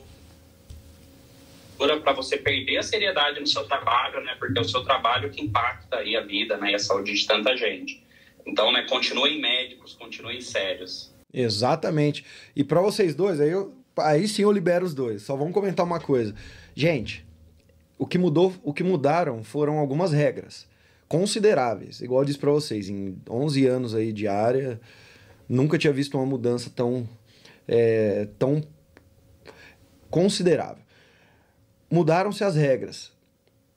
para 2.02 2.12
você 2.12 2.36
perder 2.36 2.78
a 2.78 2.82
seriedade 2.82 3.38
no 3.38 3.46
seu 3.46 3.64
trabalho, 3.64 4.20
né, 4.22 4.34
porque 4.36 4.58
é 4.58 4.62
o 4.62 4.68
seu 4.68 4.82
trabalho 4.82 5.30
que 5.30 5.42
impacta 5.42 5.98
aí 5.98 6.16
a 6.16 6.22
vida, 6.22 6.56
né, 6.56 6.72
e 6.72 6.74
a 6.74 6.78
saúde 6.78 7.12
de 7.12 7.24
tanta 7.24 7.56
gente. 7.56 8.07
Então, 8.48 8.72
né, 8.72 8.86
continuem 8.88 9.40
médicos, 9.40 9.92
continuem 9.94 10.40
sérios. 10.40 11.12
Exatamente. 11.32 12.24
E 12.56 12.64
para 12.64 12.80
vocês 12.80 13.14
dois, 13.14 13.38
aí, 13.40 13.50
eu, 13.50 13.74
aí 13.98 14.26
sim 14.26 14.42
eu 14.42 14.50
libero 14.50 14.86
os 14.86 14.94
dois. 14.94 15.22
Só 15.22 15.36
vamos 15.36 15.52
comentar 15.52 15.84
uma 15.84 16.00
coisa. 16.00 16.34
Gente, 16.74 17.26
o 17.98 18.06
que 18.06 18.16
mudou, 18.16 18.54
o 18.62 18.72
que 18.72 18.82
mudaram 18.82 19.44
foram 19.44 19.78
algumas 19.78 20.12
regras 20.12 20.66
consideráveis. 21.06 22.00
Igual 22.00 22.22
eu 22.22 22.24
disse 22.24 22.38
para 22.38 22.50
vocês, 22.50 22.88
em 22.88 23.18
11 23.28 23.66
anos 23.66 23.94
aí 23.94 24.12
de 24.12 24.26
área, 24.26 24.80
nunca 25.46 25.76
tinha 25.76 25.92
visto 25.92 26.16
uma 26.16 26.26
mudança 26.26 26.70
tão 26.74 27.06
é, 27.66 28.28
tão 28.38 28.62
considerável. 30.08 30.82
Mudaram-se 31.90 32.42
as 32.42 32.56
regras. 32.56 33.12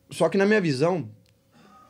Só 0.09 0.29
que 0.29 0.37
na 0.37 0.45
minha 0.45 0.61
visão, 0.61 1.09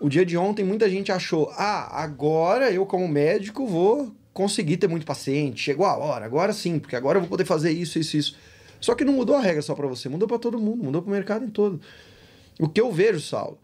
o 0.01 0.09
dia 0.09 0.25
de 0.25 0.35
ontem 0.35 0.65
muita 0.65 0.89
gente 0.89 1.11
achou: 1.11 1.49
"Ah, 1.55 2.01
agora 2.03 2.71
eu 2.71 2.85
como 2.85 3.07
médico 3.07 3.65
vou 3.67 4.11
conseguir 4.33 4.77
ter 4.77 4.87
muito 4.87 5.05
paciente. 5.05 5.61
Chegou 5.61 5.85
a 5.85 5.95
hora, 5.95 6.25
agora 6.25 6.51
sim, 6.51 6.79
porque 6.79 6.95
agora 6.95 7.17
eu 7.17 7.21
vou 7.21 7.29
poder 7.29 7.45
fazer 7.45 7.71
isso, 7.71 7.99
isso, 7.99 8.17
isso". 8.17 8.37
Só 8.79 8.95
que 8.95 9.05
não 9.05 9.13
mudou 9.13 9.35
a 9.35 9.41
regra 9.41 9.61
só 9.61 9.75
para 9.75 9.87
você, 9.87 10.09
mudou 10.09 10.27
para 10.27 10.39
todo 10.39 10.59
mundo, 10.59 10.83
mudou 10.83 11.01
para 11.03 11.09
o 11.09 11.13
mercado 11.13 11.45
em 11.45 11.49
todo. 11.49 11.79
O 12.59 12.67
que 12.67 12.81
eu 12.81 12.91
vejo, 12.91 13.19
Saulo, 13.21 13.59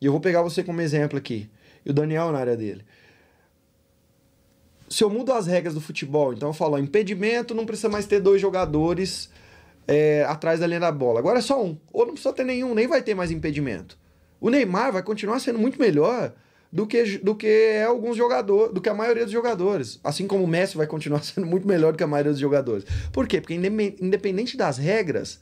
e 0.00 0.04
eu 0.04 0.12
vou 0.12 0.20
pegar 0.20 0.42
você 0.42 0.62
como 0.62 0.80
exemplo 0.80 1.16
aqui, 1.18 1.48
e 1.84 1.90
o 1.90 1.94
Daniel 1.94 2.30
na 2.30 2.38
área 2.38 2.56
dele. 2.56 2.84
Se 4.90 5.02
eu 5.02 5.10
mudo 5.10 5.32
as 5.32 5.46
regras 5.46 5.74
do 5.74 5.80
futebol, 5.80 6.34
então 6.34 6.50
eu 6.50 6.52
falo, 6.52 6.74
ó, 6.74 6.78
impedimento 6.78 7.54
não 7.54 7.66
precisa 7.66 7.88
mais 7.88 8.06
ter 8.06 8.20
dois 8.20 8.40
jogadores 8.40 9.30
é, 9.86 10.24
atrás 10.24 10.60
da 10.60 10.66
linha 10.66 10.80
da 10.80 10.92
bola. 10.92 11.18
Agora 11.18 11.38
é 11.38 11.42
só 11.42 11.62
um. 11.62 11.76
Ou 11.92 12.06
não 12.06 12.12
precisa 12.12 12.34
ter 12.34 12.44
nenhum, 12.44 12.74
nem 12.74 12.86
vai 12.86 13.02
ter 13.02 13.14
mais 13.14 13.30
impedimento. 13.30 13.98
O 14.40 14.50
Neymar 14.50 14.92
vai 14.92 15.02
continuar 15.02 15.40
sendo 15.40 15.58
muito 15.58 15.78
melhor 15.80 16.32
do 16.72 16.86
que, 16.86 17.18
do 17.18 17.34
que 17.34 17.46
é 17.46 17.84
alguns 17.84 18.16
jogadores, 18.16 18.72
do 18.72 18.80
que 18.80 18.88
a 18.88 18.94
maioria 18.94 19.24
dos 19.24 19.32
jogadores. 19.32 19.98
Assim 20.04 20.26
como 20.26 20.44
o 20.44 20.46
Messi 20.46 20.76
vai 20.76 20.86
continuar 20.86 21.22
sendo 21.24 21.46
muito 21.46 21.66
melhor 21.66 21.92
do 21.92 21.98
que 21.98 22.04
a 22.04 22.08
maioria 22.08 22.32
dos 22.32 22.40
jogadores. 22.40 22.84
Por 23.12 23.26
quê? 23.26 23.40
Porque 23.40 23.54
independente 23.54 24.56
das 24.56 24.78
regras, 24.78 25.40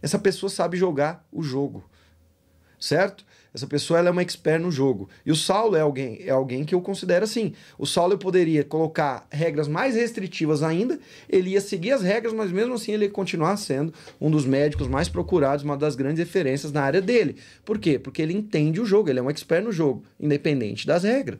essa 0.00 0.18
pessoa 0.18 0.50
sabe 0.50 0.76
jogar 0.76 1.26
o 1.32 1.42
jogo. 1.42 1.84
Certo? 2.78 3.24
Essa 3.54 3.66
pessoa 3.66 3.98
ela 3.98 4.08
é 4.08 4.10
uma 4.10 4.22
expert 4.22 4.60
no 4.60 4.70
jogo. 4.70 5.08
E 5.26 5.30
o 5.30 5.36
Saulo 5.36 5.76
é 5.76 5.80
alguém, 5.80 6.22
é 6.24 6.30
alguém 6.30 6.64
que 6.64 6.74
eu 6.74 6.80
considero 6.80 7.24
assim. 7.24 7.52
O 7.78 7.86
Saulo 7.86 8.14
eu 8.14 8.18
poderia 8.18 8.64
colocar 8.64 9.26
regras 9.30 9.68
mais 9.68 9.94
restritivas 9.94 10.62
ainda, 10.62 10.98
ele 11.28 11.50
ia 11.50 11.60
seguir 11.60 11.92
as 11.92 12.02
regras, 12.02 12.32
mas 12.32 12.50
mesmo 12.50 12.74
assim 12.74 12.92
ele 12.92 13.04
ia 13.04 13.10
continuar 13.10 13.56
sendo 13.58 13.92
um 14.20 14.30
dos 14.30 14.46
médicos 14.46 14.88
mais 14.88 15.08
procurados, 15.08 15.64
uma 15.64 15.76
das 15.76 15.94
grandes 15.94 16.18
referências 16.18 16.72
na 16.72 16.82
área 16.82 17.02
dele. 17.02 17.36
Por 17.64 17.78
quê? 17.78 17.98
Porque 17.98 18.22
ele 18.22 18.32
entende 18.32 18.80
o 18.80 18.86
jogo, 18.86 19.10
ele 19.10 19.18
é 19.18 19.22
um 19.22 19.30
expert 19.30 19.62
no 19.62 19.72
jogo, 19.72 20.02
independente 20.18 20.86
das 20.86 21.02
regras. 21.02 21.38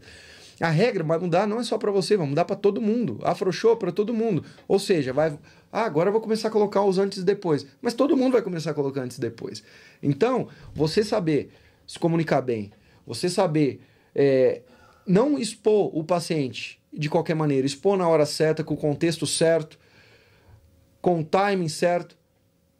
A 0.61 0.69
regra 0.69 1.03
vai 1.03 1.19
mudar 1.19 1.47
não 1.47 1.59
é 1.59 1.65
só 1.65 1.77
para 1.77 1.91
você, 1.91 2.17
vai 2.17 2.27
mudar 2.27 2.45
para 2.45 2.55
todo 2.55 2.81
mundo. 2.81 3.19
Afrouxou 3.23 3.77
para 3.77 3.91
todo 3.91 4.15
mundo. 4.15 4.45
Ou 4.69 4.79
seja, 4.79 5.13
vai 5.13 5.37
ah, 5.73 5.87
agora 5.87 6.09
eu 6.09 6.13
vou 6.13 6.21
começar 6.21 6.49
a 6.49 6.51
colocar 6.51 6.83
os 6.85 6.99
antes 6.99 7.19
e 7.19 7.25
depois. 7.25 7.67
Mas 7.81 7.95
todo 7.95 8.15
mundo 8.15 8.35
vai 8.35 8.43
começar 8.43 8.73
a 8.73 8.75
colocar 8.75 9.01
antes 9.01 9.17
e 9.17 9.21
depois. 9.21 9.65
Então, 10.03 10.49
você 10.75 11.03
saber 11.03 11.51
se 11.87 11.99
comunicar 11.99 12.41
bem, 12.41 12.71
você 13.07 13.29
saber 13.29 13.81
é, 14.15 14.63
não 15.07 15.39
expor 15.39 15.97
o 15.97 16.05
paciente 16.05 16.81
de 16.93 17.09
qualquer 17.09 17.35
maneira, 17.35 17.67
expor 17.67 17.97
na 17.97 18.09
hora 18.09 18.27
certa, 18.27 18.63
com 18.63 18.75
o 18.75 18.77
contexto 18.77 19.27
certo, 19.27 19.79
com 21.01 21.21
o 21.21 21.25
timing 21.25 21.69
certo, 21.69 22.17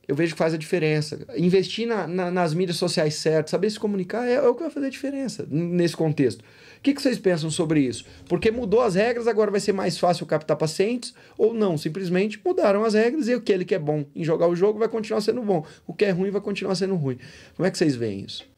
eu 0.07 0.17
vejo 0.17 0.35
que 0.35 0.39
faz 0.39 0.53
a 0.53 0.59
diferença. 0.59 1.25
Investir 1.37 1.87
na, 1.87 2.07
na, 2.07 2.31
nas 2.31 2.53
mídias 2.53 2.77
sociais 2.77 3.15
certas, 3.15 3.51
saber 3.51 3.71
se 3.71 3.79
comunicar 3.79 4.27
é, 4.27 4.35
é, 4.35 4.43
o 4.43 4.55
que 4.55 4.63
vai 4.63 4.71
fazer 4.71 4.87
a 4.87 4.91
diferença 4.91 5.47
nesse 5.49 5.97
contexto. 5.97 6.41
O 6.41 6.83
que, 6.83 6.93
que 6.93 7.01
vocês 7.01 7.19
pensam 7.19 7.51
sobre 7.51 7.81
isso? 7.81 8.05
Porque 8.29 8.51
mudou 8.51 8.81
as 8.81 8.97
regras, 8.97 9.29
agora 9.29 9.51
vai 9.51 9.61
ser 9.61 9.73
mais 9.73 9.97
fácil 9.97 10.27
captar 10.27 10.57
pacientes 10.57 11.15
ou 11.39 11.55
não? 11.55 11.79
Simplesmente 11.79 12.41
mudaram 12.45 12.85
as 12.85 12.95
regras 12.95 13.29
e 13.29 13.33
aquele 13.33 13.65
que 13.65 13.75
é 13.75 13.79
bom 13.79 14.05
em 14.15 14.25
jogar 14.25 14.49
o 14.49 14.57
jogo 14.57 14.79
vai 14.79 14.89
continuar 14.89 15.21
sendo 15.21 15.41
bom. 15.41 15.65
O 15.87 15.95
que 15.95 16.05
é 16.05 16.11
ruim 16.11 16.31
vai 16.31 16.41
continuar 16.41 16.75
sendo 16.75 16.97
ruim. 16.97 17.19
Como 17.57 17.67
é 17.67 17.71
que 17.71 17.79
vocês 17.79 17.95
veem 17.95 18.25
isso? 18.25 18.52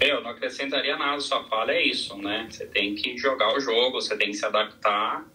Eu 0.00 0.22
não 0.22 0.30
acrescentaria 0.30 0.96
nada, 0.96 1.20
sua 1.20 1.44
fala 1.44 1.72
é 1.72 1.82
isso, 1.82 2.16
né? 2.16 2.46
Você 2.50 2.66
tem 2.66 2.94
que 2.94 3.16
jogar 3.18 3.54
o 3.56 3.60
jogo, 3.60 4.00
você 4.00 4.16
tem 4.16 4.30
que 4.30 4.36
se 4.36 4.44
adaptar 4.44 5.26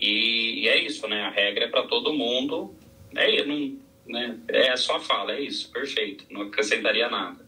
e, 0.00 0.62
e 0.62 0.68
é 0.68 0.82
isso, 0.82 1.06
né? 1.06 1.22
A 1.22 1.30
regra 1.30 1.64
é 1.64 1.68
para 1.68 1.82
todo 1.82 2.12
mundo. 2.12 2.74
É, 3.14 3.44
não, 3.44 3.76
né? 4.06 4.38
é 4.48 4.76
só 4.76 4.98
fala, 5.00 5.32
é 5.32 5.40
isso, 5.40 5.70
perfeito. 5.70 6.24
Não 6.30 6.42
acrescentaria 6.42 7.08
nada. 7.10 7.38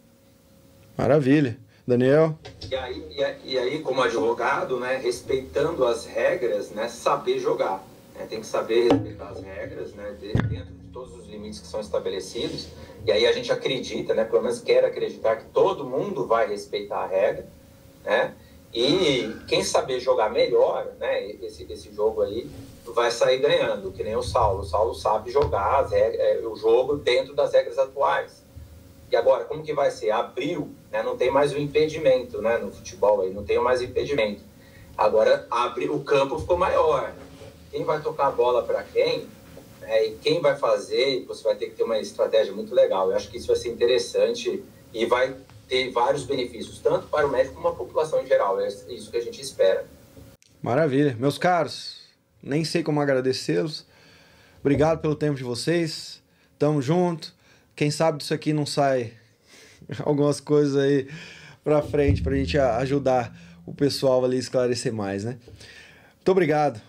Maravilha. 0.96 1.56
Daniel? 1.86 2.38
E 2.70 2.74
aí, 2.76 3.04
e 3.44 3.58
aí, 3.58 3.80
como 3.80 4.00
advogado, 4.00 4.78
né, 4.78 4.96
respeitando 4.96 5.84
as 5.84 6.06
regras, 6.06 6.70
né, 6.70 6.86
saber 6.86 7.40
jogar. 7.40 7.84
Né? 8.14 8.26
Tem 8.26 8.40
que 8.40 8.46
saber 8.46 8.92
respeitar 8.92 9.30
as 9.30 9.42
regras 9.42 9.92
né, 9.94 10.16
dentro 10.20 10.46
de 10.46 10.56
todos 10.92 11.14
os 11.14 11.26
limites 11.26 11.60
que 11.60 11.66
são 11.66 11.80
estabelecidos 11.80 12.68
e 13.06 13.12
aí 13.12 13.26
a 13.26 13.32
gente 13.32 13.50
acredita, 13.50 14.14
né, 14.14 14.24
pelo 14.24 14.42
menos 14.42 14.60
quer 14.60 14.84
acreditar 14.84 15.36
que 15.36 15.46
todo 15.46 15.84
mundo 15.84 16.26
vai 16.26 16.48
respeitar 16.48 16.98
a 16.98 17.06
regra, 17.06 17.46
né? 18.04 18.34
E 18.72 19.34
quem 19.48 19.64
saber 19.64 19.98
jogar 19.98 20.30
melhor, 20.30 20.92
né, 20.98 21.28
esse, 21.42 21.66
esse 21.70 21.92
jogo 21.92 22.22
aí, 22.22 22.48
vai 22.84 23.10
sair 23.10 23.38
ganhando, 23.38 23.90
que 23.90 24.04
nem 24.04 24.14
o 24.14 24.22
Saulo. 24.22 24.60
O 24.60 24.64
Saulo 24.64 24.94
sabe 24.94 25.30
jogar 25.30 25.80
as 25.80 25.90
regras, 25.90 26.20
é, 26.20 26.46
o 26.46 26.54
jogo 26.54 26.96
dentro 26.96 27.34
das 27.34 27.52
regras 27.52 27.78
atuais. 27.78 28.44
E 29.10 29.16
agora, 29.16 29.44
como 29.44 29.64
que 29.64 29.72
vai 29.72 29.90
ser? 29.90 30.12
Abriu, 30.12 30.70
né, 30.92 31.02
não 31.02 31.16
tem 31.16 31.30
mais 31.32 31.52
o 31.52 31.58
impedimento 31.58 32.40
né, 32.40 32.58
no 32.58 32.70
futebol, 32.70 33.22
aí, 33.22 33.32
não 33.32 33.42
tem 33.42 33.58
mais 33.58 33.82
impedimento. 33.82 34.42
Agora, 34.96 35.46
abre, 35.50 35.88
o 35.88 36.00
campo 36.04 36.38
ficou 36.38 36.56
maior. 36.56 37.12
Quem 37.72 37.82
vai 37.82 38.00
tocar 38.00 38.28
a 38.28 38.30
bola 38.30 38.62
para 38.62 38.84
quem 38.84 39.26
é, 39.90 40.06
e 40.06 40.12
quem 40.18 40.40
vai 40.40 40.56
fazer, 40.56 41.24
você 41.26 41.42
vai 41.42 41.56
ter 41.56 41.66
que 41.66 41.74
ter 41.74 41.82
uma 41.82 41.98
estratégia 41.98 42.52
muito 42.52 42.72
legal. 42.72 43.10
Eu 43.10 43.16
acho 43.16 43.28
que 43.28 43.38
isso 43.38 43.48
vai 43.48 43.56
ser 43.56 43.70
interessante 43.70 44.62
e 44.94 45.04
vai 45.04 45.34
ter 45.68 45.90
vários 45.90 46.22
benefícios, 46.22 46.78
tanto 46.78 47.08
para 47.08 47.26
o 47.26 47.30
médico 47.30 47.56
como 47.56 47.66
a 47.66 47.74
população 47.74 48.22
em 48.22 48.26
geral. 48.26 48.60
É 48.60 48.68
isso 48.68 49.10
que 49.10 49.16
a 49.16 49.20
gente 49.20 49.40
espera. 49.40 49.84
Maravilha. 50.62 51.16
Meus 51.18 51.38
caros, 51.38 52.02
nem 52.40 52.64
sei 52.64 52.84
como 52.84 53.00
agradecê-los. 53.00 53.84
Obrigado 54.60 55.00
pelo 55.00 55.16
tempo 55.16 55.34
de 55.34 55.42
vocês. 55.42 56.22
Tamo 56.56 56.80
junto. 56.80 57.34
Quem 57.74 57.90
sabe 57.90 58.18
disso 58.18 58.32
aqui 58.32 58.52
não 58.52 58.66
sai 58.66 59.14
algumas 60.06 60.38
coisas 60.38 60.76
aí 60.76 61.08
pra 61.64 61.82
frente 61.82 62.22
pra 62.22 62.36
gente 62.36 62.56
ajudar 62.56 63.36
o 63.66 63.74
pessoal 63.74 64.24
ali 64.24 64.36
a 64.36 64.40
esclarecer 64.40 64.92
mais, 64.92 65.24
né? 65.24 65.36
Muito 66.14 66.30
obrigado. 66.30 66.80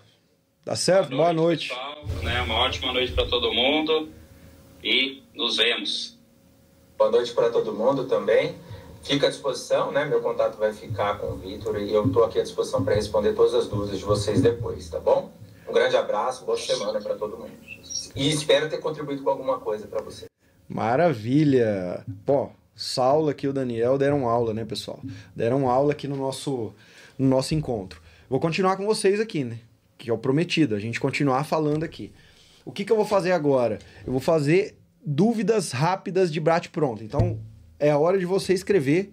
Tá 0.64 0.76
certo? 0.76 1.16
Boa 1.16 1.32
noite. 1.32 1.68
Boa 1.70 1.86
noite. 1.86 2.06
Pessoal, 2.06 2.22
né? 2.22 2.42
Uma 2.42 2.54
ótima 2.54 2.92
noite 2.92 3.12
para 3.12 3.26
todo 3.26 3.52
mundo 3.52 4.08
e 4.82 5.22
nos 5.34 5.56
vemos. 5.56 6.16
Boa 6.96 7.10
noite 7.10 7.32
para 7.32 7.50
todo 7.50 7.72
mundo 7.72 8.04
também. 8.04 8.54
Fica 9.02 9.26
à 9.26 9.30
disposição, 9.30 9.90
né? 9.90 10.04
Meu 10.04 10.20
contato 10.20 10.56
vai 10.56 10.72
ficar 10.72 11.18
com 11.18 11.32
o 11.32 11.36
Vitor 11.36 11.80
e 11.80 11.92
eu 11.92 12.06
estou 12.06 12.22
aqui 12.24 12.38
à 12.38 12.42
disposição 12.44 12.84
para 12.84 12.94
responder 12.94 13.32
todas 13.32 13.54
as 13.54 13.66
dúvidas 13.66 13.98
de 13.98 14.04
vocês 14.04 14.40
depois, 14.40 14.88
tá 14.88 15.00
bom? 15.00 15.32
Um 15.68 15.72
grande 15.72 15.96
abraço, 15.96 16.44
boa 16.44 16.56
semana 16.56 17.00
para 17.00 17.16
todo 17.16 17.36
mundo. 17.36 17.50
E 18.14 18.28
espero 18.28 18.68
ter 18.68 18.78
contribuído 18.78 19.24
com 19.24 19.30
alguma 19.30 19.58
coisa 19.58 19.88
para 19.88 20.00
você. 20.00 20.26
Maravilha! 20.68 22.04
Pô, 22.24 22.50
Saulo 22.76 23.30
aqui 23.30 23.46
e 23.46 23.48
o 23.48 23.52
Daniel 23.52 23.98
deram 23.98 24.28
aula, 24.28 24.54
né, 24.54 24.64
pessoal? 24.64 25.00
Deram 25.34 25.68
aula 25.68 25.90
aqui 25.90 26.06
no 26.06 26.14
nosso, 26.14 26.72
no 27.18 27.26
nosso 27.26 27.52
encontro. 27.52 28.00
Vou 28.30 28.38
continuar 28.38 28.76
com 28.76 28.86
vocês 28.86 29.18
aqui, 29.18 29.42
né? 29.42 29.58
Que 30.02 30.10
é 30.10 30.12
o 30.12 30.18
prometido, 30.18 30.74
a 30.74 30.80
gente 30.80 30.98
continuar 30.98 31.44
falando 31.44 31.84
aqui. 31.84 32.12
O 32.64 32.72
que, 32.72 32.84
que 32.84 32.90
eu 32.90 32.96
vou 32.96 33.04
fazer 33.04 33.30
agora? 33.30 33.78
Eu 34.04 34.10
vou 34.10 34.20
fazer 34.20 34.74
dúvidas 35.04 35.70
rápidas 35.70 36.32
de 36.32 36.40
bate 36.40 36.70
pronto. 36.70 37.04
Então, 37.04 37.38
é 37.78 37.88
a 37.88 37.96
hora 37.96 38.18
de 38.18 38.26
você 38.26 38.52
escrever 38.52 39.12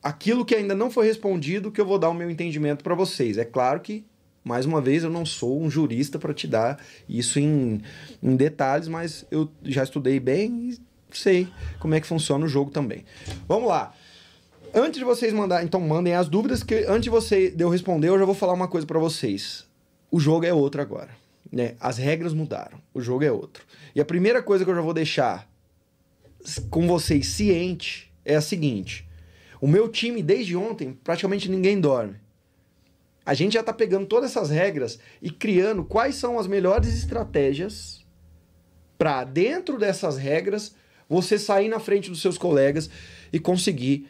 aquilo 0.00 0.44
que 0.44 0.54
ainda 0.54 0.72
não 0.72 0.88
foi 0.88 1.06
respondido, 1.06 1.72
que 1.72 1.80
eu 1.80 1.84
vou 1.84 1.98
dar 1.98 2.10
o 2.10 2.14
meu 2.14 2.30
entendimento 2.30 2.84
para 2.84 2.94
vocês. 2.94 3.36
É 3.36 3.44
claro 3.44 3.80
que, 3.80 4.04
mais 4.44 4.66
uma 4.66 4.80
vez, 4.80 5.02
eu 5.02 5.10
não 5.10 5.26
sou 5.26 5.60
um 5.60 5.68
jurista 5.68 6.16
para 6.16 6.32
te 6.32 6.46
dar 6.46 6.80
isso 7.08 7.40
em, 7.40 7.82
em 8.22 8.36
detalhes, 8.36 8.86
mas 8.86 9.26
eu 9.32 9.50
já 9.64 9.82
estudei 9.82 10.20
bem 10.20 10.70
e 10.70 10.78
sei 11.10 11.48
como 11.80 11.96
é 11.96 12.00
que 12.00 12.06
funciona 12.06 12.44
o 12.44 12.48
jogo 12.48 12.70
também. 12.70 13.04
Vamos 13.48 13.68
lá. 13.68 13.92
Antes 14.72 15.00
de 15.00 15.04
vocês 15.04 15.32
mandar, 15.32 15.64
então 15.64 15.80
mandem 15.80 16.14
as 16.14 16.28
dúvidas, 16.28 16.62
que 16.62 16.86
antes 16.86 17.02
de 17.02 17.10
você 17.10 17.50
de 17.50 17.64
eu 17.64 17.68
responder, 17.68 18.10
eu 18.10 18.18
já 18.18 18.24
vou 18.24 18.34
falar 18.34 18.52
uma 18.52 18.68
coisa 18.68 18.86
para 18.86 19.00
vocês. 19.00 19.71
O 20.12 20.20
jogo 20.20 20.44
é 20.44 20.52
outro 20.52 20.82
agora. 20.82 21.08
Né? 21.50 21.74
As 21.80 21.96
regras 21.96 22.34
mudaram. 22.34 22.78
O 22.92 23.00
jogo 23.00 23.24
é 23.24 23.32
outro. 23.32 23.64
E 23.94 24.00
a 24.00 24.04
primeira 24.04 24.42
coisa 24.42 24.62
que 24.62 24.70
eu 24.70 24.74
já 24.74 24.82
vou 24.82 24.92
deixar 24.92 25.50
com 26.70 26.86
vocês 26.86 27.28
ciente 27.28 28.12
é 28.22 28.36
a 28.36 28.42
seguinte: 28.42 29.08
o 29.58 29.66
meu 29.66 29.88
time, 29.88 30.22
desde 30.22 30.54
ontem, 30.54 30.92
praticamente 31.02 31.50
ninguém 31.50 31.80
dorme. 31.80 32.16
A 33.24 33.32
gente 33.32 33.54
já 33.54 33.60
está 33.60 33.72
pegando 33.72 34.06
todas 34.06 34.30
essas 34.30 34.50
regras 34.50 34.98
e 35.22 35.30
criando 35.30 35.82
quais 35.82 36.16
são 36.16 36.38
as 36.38 36.46
melhores 36.46 36.92
estratégias 36.92 38.04
para, 38.98 39.24
dentro 39.24 39.78
dessas 39.78 40.18
regras, 40.18 40.74
você 41.08 41.38
sair 41.38 41.68
na 41.68 41.78
frente 41.78 42.10
dos 42.10 42.20
seus 42.20 42.36
colegas 42.36 42.90
e 43.32 43.38
conseguir 43.38 44.08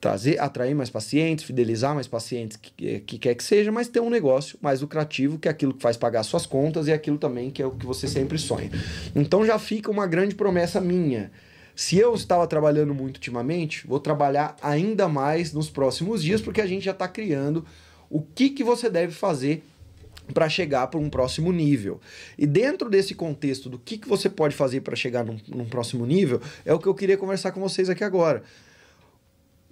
trazer, 0.00 0.40
atrair 0.40 0.74
mais 0.74 0.88
pacientes, 0.88 1.44
fidelizar 1.44 1.94
mais 1.94 2.08
pacientes, 2.08 2.56
que, 2.56 3.00
que 3.00 3.18
quer 3.18 3.34
que 3.34 3.44
seja, 3.44 3.70
mas 3.70 3.86
ter 3.86 4.00
um 4.00 4.08
negócio 4.08 4.58
mais 4.62 4.80
lucrativo, 4.80 5.38
que 5.38 5.46
é 5.46 5.50
aquilo 5.50 5.74
que 5.74 5.82
faz 5.82 5.96
pagar 5.96 6.22
suas 6.22 6.46
contas 6.46 6.86
e 6.86 6.92
aquilo 6.92 7.18
também 7.18 7.50
que 7.50 7.60
é 7.60 7.66
o 7.66 7.72
que 7.72 7.84
você 7.84 8.08
sempre 8.08 8.38
sonha. 8.38 8.70
Então 9.14 9.44
já 9.44 9.58
fica 9.58 9.90
uma 9.90 10.06
grande 10.06 10.34
promessa 10.34 10.80
minha. 10.80 11.30
Se 11.76 11.98
eu 11.98 12.14
estava 12.14 12.46
trabalhando 12.46 12.94
muito 12.94 13.16
ultimamente, 13.16 13.86
vou 13.86 14.00
trabalhar 14.00 14.56
ainda 14.62 15.06
mais 15.06 15.52
nos 15.52 15.68
próximos 15.68 16.22
dias, 16.22 16.40
porque 16.40 16.60
a 16.60 16.66
gente 16.66 16.84
já 16.84 16.90
está 16.92 17.06
criando 17.06 17.64
o 18.08 18.20
que, 18.22 18.50
que 18.50 18.64
você 18.64 18.88
deve 18.88 19.12
fazer 19.12 19.62
para 20.32 20.48
chegar 20.48 20.86
para 20.86 21.00
um 21.00 21.10
próximo 21.10 21.52
nível. 21.52 22.00
E 22.38 22.46
dentro 22.46 22.88
desse 22.88 23.14
contexto 23.14 23.68
do 23.68 23.78
que, 23.78 23.98
que 23.98 24.08
você 24.08 24.28
pode 24.28 24.54
fazer 24.54 24.80
para 24.80 24.96
chegar 24.96 25.24
num, 25.24 25.38
num 25.48 25.64
próximo 25.64 26.06
nível, 26.06 26.40
é 26.64 26.72
o 26.72 26.78
que 26.78 26.86
eu 26.86 26.94
queria 26.94 27.16
conversar 27.16 27.52
com 27.52 27.60
vocês 27.60 27.90
aqui 27.90 28.04
agora. 28.04 28.42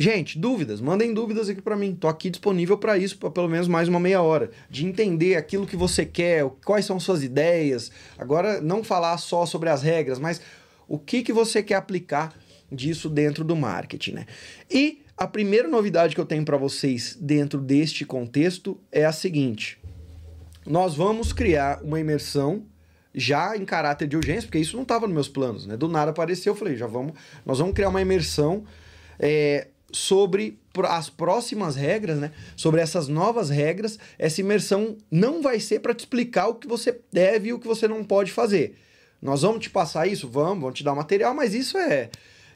Gente, 0.01 0.39
dúvidas, 0.39 0.81
mandem 0.81 1.13
dúvidas 1.13 1.49
aqui 1.49 1.61
para 1.61 1.77
mim. 1.77 1.93
Tô 1.93 2.07
aqui 2.07 2.31
disponível 2.31 2.79
para 2.79 2.97
isso, 2.97 3.19
para 3.19 3.33
pelo 3.33 3.49
menos 3.49 3.67
mais 3.67 3.89
uma 3.89 3.99
meia 3.99 4.23
hora, 4.23 4.53
de 4.71 4.87
entender 4.87 5.35
aquilo 5.35 5.67
que 5.67 5.77
você 5.77 6.07
quer, 6.07 6.49
quais 6.65 6.85
são 6.85 7.01
suas 7.01 7.25
ideias. 7.25 7.91
Agora 8.17 8.61
não 8.61 8.85
falar 8.85 9.19
só 9.19 9.45
sobre 9.45 9.69
as 9.69 9.83
regras, 9.83 10.21
mas 10.21 10.41
o 10.87 11.01
que 11.01 11.25
que 11.25 11.33
você 11.33 11.65
quer 11.65 11.75
aplicar 11.75 12.33
disso 12.71 13.09
dentro 13.09 13.43
do 13.43 13.57
marketing, 13.57 14.13
né? 14.13 14.27
E 14.71 15.03
a 15.17 15.27
primeira 15.27 15.67
novidade 15.67 16.15
que 16.15 16.21
eu 16.21 16.27
tenho 16.27 16.45
para 16.45 16.57
vocês 16.57 17.19
dentro 17.21 17.61
deste 17.61 18.05
contexto 18.05 18.79
é 18.93 19.05
a 19.05 19.11
seguinte: 19.11 19.81
nós 20.65 20.95
vamos 20.95 21.33
criar 21.33 21.83
uma 21.83 21.99
imersão 21.99 22.63
já 23.13 23.57
em 23.57 23.65
caráter 23.65 24.07
de 24.07 24.17
urgência, 24.17 24.43
porque 24.43 24.61
isso 24.61 24.77
não 24.77 24.85
estava 24.85 25.09
nos 25.09 25.15
meus 25.15 25.29
planos, 25.29 25.67
né? 25.67 25.77
Do 25.77 25.89
nada 25.89 26.13
apareceu, 26.13 26.53
eu 26.53 26.57
falei, 26.57 26.77
já 26.77 26.87
vamos, 26.87 27.15
nós 27.45 27.59
vamos 27.59 27.75
criar 27.75 27.89
uma 27.89 28.01
imersão 28.01 28.63
é, 29.19 29.67
sobre 29.93 30.59
as 30.89 31.09
próximas 31.09 31.77
regras, 31.77 32.19
né? 32.19 32.31
Sobre 32.57 32.81
essas 32.81 33.09
novas 33.09 33.51
regras, 33.51 33.99
essa 34.19 34.41
imersão 34.41 34.97
não 35.11 35.43
vai 35.43 35.59
ser 35.61 35.81
para 35.81 35.95
te 35.95 36.01
explicar 36.01 36.49
o 36.49 36.55
que 36.55 36.69
você 36.69 37.01
deve 37.13 37.49
e 37.49 37.53
o 37.53 37.59
que 37.59 37.67
você 37.67 37.89
não 37.89 38.05
pode 38.05 38.31
fazer. 38.31 38.77
Nós 39.21 39.43
vamos 39.43 39.61
te 39.61 39.71
passar 39.71 40.07
isso, 40.07 40.29
vamos, 40.29 40.61
vamos 40.61 40.79
te 40.79 40.85
dar 40.85 40.95
material, 40.95 41.35
mas 41.35 41.55
isso 41.55 41.77
é, 41.77 42.11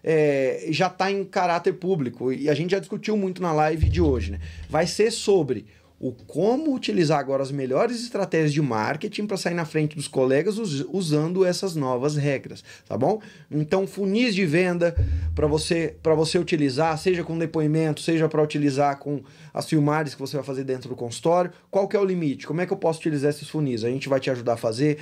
é 0.04 0.66
já 0.70 0.86
está 0.86 1.10
em 1.10 1.24
caráter 1.24 1.72
público 1.72 2.32
e 2.32 2.48
a 2.48 2.54
gente 2.54 2.70
já 2.70 2.78
discutiu 2.78 3.16
muito 3.16 3.42
na 3.42 3.52
live 3.52 3.88
de 3.88 4.00
hoje, 4.00 4.32
né? 4.32 4.40
Vai 4.68 4.86
ser 4.86 5.10
sobre 5.10 5.66
o 6.02 6.10
como 6.10 6.74
utilizar 6.74 7.20
agora 7.20 7.44
as 7.44 7.52
melhores 7.52 8.02
estratégias 8.02 8.52
de 8.52 8.60
marketing 8.60 9.24
para 9.24 9.36
sair 9.36 9.54
na 9.54 9.64
frente 9.64 9.94
dos 9.94 10.08
colegas 10.08 10.58
us 10.58 10.84
usando 10.90 11.44
essas 11.44 11.76
novas 11.76 12.16
regras, 12.16 12.64
tá 12.88 12.98
bom? 12.98 13.20
Então, 13.48 13.86
funis 13.86 14.34
de 14.34 14.44
venda 14.44 14.96
para 15.32 15.46
você 15.46 15.94
para 16.02 16.12
você 16.16 16.38
utilizar, 16.38 16.98
seja 16.98 17.22
com 17.22 17.38
depoimento, 17.38 18.00
seja 18.00 18.28
para 18.28 18.42
utilizar 18.42 18.98
com 18.98 19.22
as 19.54 19.68
filmagens 19.68 20.16
que 20.16 20.20
você 20.20 20.36
vai 20.36 20.44
fazer 20.44 20.64
dentro 20.64 20.88
do 20.88 20.96
consultório. 20.96 21.52
Qual 21.70 21.86
que 21.86 21.96
é 21.96 22.00
o 22.00 22.04
limite? 22.04 22.48
Como 22.48 22.60
é 22.60 22.66
que 22.66 22.72
eu 22.72 22.76
posso 22.76 22.98
utilizar 22.98 23.30
esses 23.30 23.48
funis? 23.48 23.84
A 23.84 23.88
gente 23.88 24.08
vai 24.08 24.18
te 24.18 24.28
ajudar 24.28 24.54
a 24.54 24.56
fazer 24.56 24.98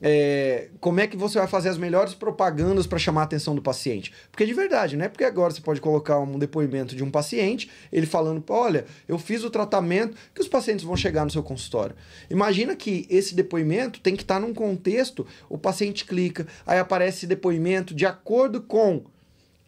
é, 0.00 0.68
como 0.80 1.00
é 1.00 1.06
que 1.06 1.16
você 1.16 1.38
vai 1.38 1.48
fazer 1.48 1.68
as 1.68 1.78
melhores 1.78 2.14
propagandas 2.14 2.86
para 2.86 2.98
chamar 2.98 3.22
a 3.22 3.24
atenção 3.24 3.54
do 3.54 3.62
paciente. 3.62 4.12
Porque 4.30 4.46
de 4.46 4.52
verdade, 4.52 4.96
não 4.96 5.04
é 5.04 5.08
porque 5.08 5.24
agora 5.24 5.52
você 5.52 5.60
pode 5.60 5.80
colocar 5.80 6.18
um 6.18 6.38
depoimento 6.38 6.94
de 6.94 7.02
um 7.02 7.10
paciente, 7.10 7.70
ele 7.92 8.06
falando, 8.06 8.42
olha, 8.48 8.84
eu 9.08 9.18
fiz 9.18 9.44
o 9.44 9.50
tratamento, 9.50 10.16
que 10.34 10.40
os 10.40 10.48
pacientes 10.48 10.84
vão 10.84 10.96
chegar 10.96 11.24
no 11.24 11.30
seu 11.30 11.42
consultório. 11.42 11.94
Imagina 12.30 12.74
que 12.76 13.06
esse 13.08 13.34
depoimento 13.34 14.00
tem 14.00 14.16
que 14.16 14.22
estar 14.22 14.34
tá 14.34 14.40
num 14.40 14.54
contexto, 14.54 15.26
o 15.48 15.58
paciente 15.58 16.04
clica, 16.04 16.46
aí 16.66 16.78
aparece 16.78 17.26
depoimento 17.26 17.94
de 17.94 18.06
acordo 18.06 18.60
com 18.60 19.04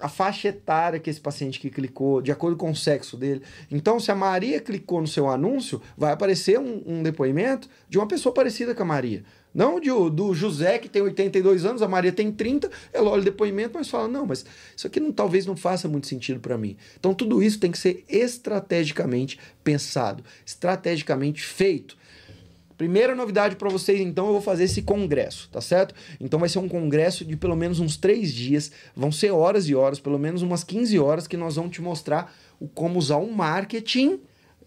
a 0.01 0.09
faixa 0.09 0.49
etária 0.49 1.01
que 1.01 1.11
esse 1.11 1.21
paciente 1.21 1.59
que 1.59 1.71
clicou, 1.71 2.23
de 2.23 2.31
acordo 2.31 2.57
com 2.57 2.71
o 2.71 2.77
sexo 2.77 3.17
dele. 3.17 3.43
Então, 3.71 3.99
se 3.99 4.11
a 4.11 4.15
Maria 4.15 4.61
clicou 4.61 5.01
no 5.01 5.09
seu 5.09 5.29
anúncio, 5.29 5.83
vai 5.97 6.13
aparecer 6.13 6.59
um, 6.59 6.83
um 6.87 7.03
depoimento 7.03 7.69
de 7.89 7.99
uma 7.99 8.07
pessoa 8.07 8.33
parecida 8.33 8.75
com 8.75 8.83
a 8.83 8.87
Maria. 8.87 9.25
Não 9.55 9.81
de, 9.81 9.89
do 9.89 10.35
José, 10.35 10.79
que 10.79 10.89
tem 10.89 11.03
82 11.03 11.65
anos, 11.65 11.83
a 11.83 11.89
Maria 11.89 12.13
tem 12.13 12.31
30, 12.31 12.71
ela 12.93 13.11
olha 13.11 13.23
o 13.23 13.25
depoimento, 13.25 13.73
mas 13.75 13.89
fala: 13.89 14.09
não, 14.09 14.27
mas 14.27 14.45
isso 14.77 14.87
aqui 14.87 15.01
não, 15.01 15.11
talvez 15.11 15.47
não 15.47 15.57
faça 15.57 15.89
muito 15.89 16.07
sentido 16.07 16.41
para 16.41 16.59
mim. 16.59 16.77
Então, 16.99 17.15
tudo 17.15 17.43
isso 17.43 17.59
tem 17.59 17.71
que 17.71 17.79
ser 17.79 18.05
estrategicamente 18.09 19.39
pensado, 19.65 20.23
estrategicamente 20.45 21.43
feito. 21.43 21.97
Primeira 22.77 23.13
novidade 23.13 23.57
para 23.57 23.69
vocês, 23.69 24.01
então, 24.01 24.27
eu 24.27 24.33
vou 24.35 24.41
fazer 24.41 24.63
esse 24.63 24.83
congresso, 24.83 25.49
tá 25.51 25.61
certo? 25.61 25.93
Então 26.21 26.39
vai 26.39 26.49
ser 26.49 26.61
um 26.61 26.69
congresso 26.69 27.25
de 27.25 27.37
pelo 27.37 27.57
menos 27.57 27.81
uns 27.81 27.97
três 27.97 28.33
dias, 28.33 28.71
vão 28.95 29.11
ser 29.11 29.33
horas 29.33 29.69
e 29.69 29.75
horas, 29.75 29.99
pelo 29.99 30.17
menos 30.17 30.43
umas 30.43 30.63
15 30.63 30.97
horas, 30.97 31.27
que 31.27 31.37
nós 31.37 31.57
vamos 31.57 31.73
te 31.73 31.83
mostrar 31.83 32.33
o 32.61 32.69
como 32.69 32.97
usar 32.97 33.17
o 33.17 33.33
marketing 33.33 34.21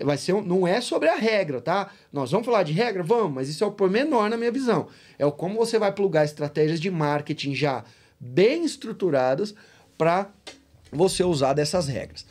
vai 0.04 0.18
ser 0.18 0.34
não 0.44 0.68
é 0.68 0.82
sobre 0.82 1.10
a 1.10 1.16
regra, 1.16 1.62
tá? 1.62 1.92
Nós 2.12 2.32
vamos 2.32 2.46
falar 2.46 2.64
de 2.64 2.74
regra, 2.74 3.04
vamos, 3.04 3.34
mas 3.34 3.50
isso 3.50 3.64
é 3.64 3.68
o 3.68 3.72
pormenor 3.72 4.30
na 4.30 4.38
minha 4.38 4.52
visão. 4.52 4.88
É 5.18 5.26
o 5.26 5.32
como 5.32 5.56
você 5.56 5.78
vai 5.80 5.92
plugar 5.92 6.26
estratégias 6.26 6.80
de 6.80 6.90
marketing 6.90 7.54
já 7.56 7.84
bem 8.20 8.64
estruturadas 8.64 9.56
para 9.98 10.30
você 10.92 11.24
usar 11.24 11.54
dessas 11.54 11.88
regras. 11.88 12.26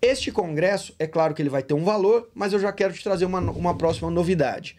Este 0.00 0.32
congresso, 0.32 0.94
é 0.98 1.06
claro 1.06 1.34
que 1.34 1.40
ele 1.40 1.48
vai 1.48 1.62
ter 1.62 1.74
um 1.74 1.84
valor, 1.84 2.28
mas 2.34 2.52
eu 2.52 2.58
já 2.58 2.72
quero 2.72 2.92
te 2.92 3.02
trazer 3.02 3.24
uma, 3.24 3.38
uma 3.38 3.76
próxima 3.76 4.10
novidade. 4.10 4.76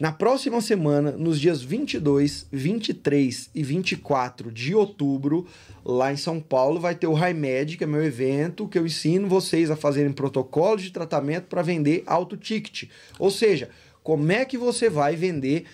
Na 0.00 0.10
próxima 0.10 0.60
semana, 0.60 1.12
nos 1.12 1.38
dias 1.40 1.62
22, 1.62 2.46
23 2.50 3.50
e 3.54 3.62
24 3.62 4.50
de 4.50 4.74
outubro, 4.74 5.46
lá 5.84 6.12
em 6.12 6.16
São 6.16 6.40
Paulo, 6.40 6.80
vai 6.80 6.94
ter 6.94 7.06
o 7.06 7.16
HiMed, 7.16 7.76
que 7.76 7.84
é 7.84 7.86
meu 7.86 8.04
evento, 8.04 8.66
que 8.66 8.78
eu 8.78 8.86
ensino 8.86 9.28
vocês 9.28 9.70
a 9.70 9.76
fazerem 9.76 10.12
protocolos 10.12 10.82
de 10.82 10.90
tratamento 10.90 11.44
para 11.44 11.62
vender 11.62 12.02
auto 12.06 12.36
ticket. 12.36 12.90
Ou 13.18 13.30
seja, 13.30 13.70
como 14.02 14.32
é 14.32 14.44
que 14.44 14.58
você 14.58 14.90
vai 14.90 15.14
vender 15.14 15.64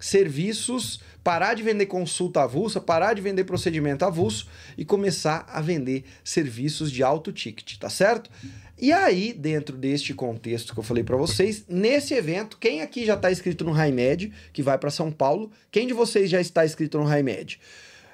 serviços, 0.00 1.00
parar 1.22 1.54
de 1.54 1.62
vender 1.62 1.86
consulta 1.86 2.42
avulsa, 2.42 2.80
parar 2.80 3.14
de 3.14 3.20
vender 3.20 3.44
procedimento 3.44 4.04
avulso 4.04 4.48
e 4.76 4.84
começar 4.84 5.44
a 5.48 5.60
vender 5.60 6.04
serviços 6.24 6.90
de 6.90 7.02
alto 7.02 7.32
ticket, 7.32 7.78
tá 7.78 7.90
certo? 7.90 8.30
E 8.78 8.92
aí, 8.92 9.32
dentro 9.32 9.74
deste 9.74 10.12
contexto 10.12 10.74
que 10.74 10.78
eu 10.78 10.84
falei 10.84 11.02
para 11.02 11.16
vocês, 11.16 11.64
nesse 11.66 12.12
evento, 12.12 12.58
quem 12.58 12.82
aqui 12.82 13.06
já 13.06 13.14
está 13.14 13.32
inscrito 13.32 13.64
no 13.64 13.72
HiMed, 13.72 14.30
que 14.52 14.62
vai 14.62 14.76
para 14.76 14.90
São 14.90 15.10
Paulo, 15.10 15.50
quem 15.70 15.86
de 15.86 15.94
vocês 15.94 16.28
já 16.28 16.38
está 16.42 16.62
inscrito 16.62 16.98
no 16.98 17.10
HiMed? 17.10 17.58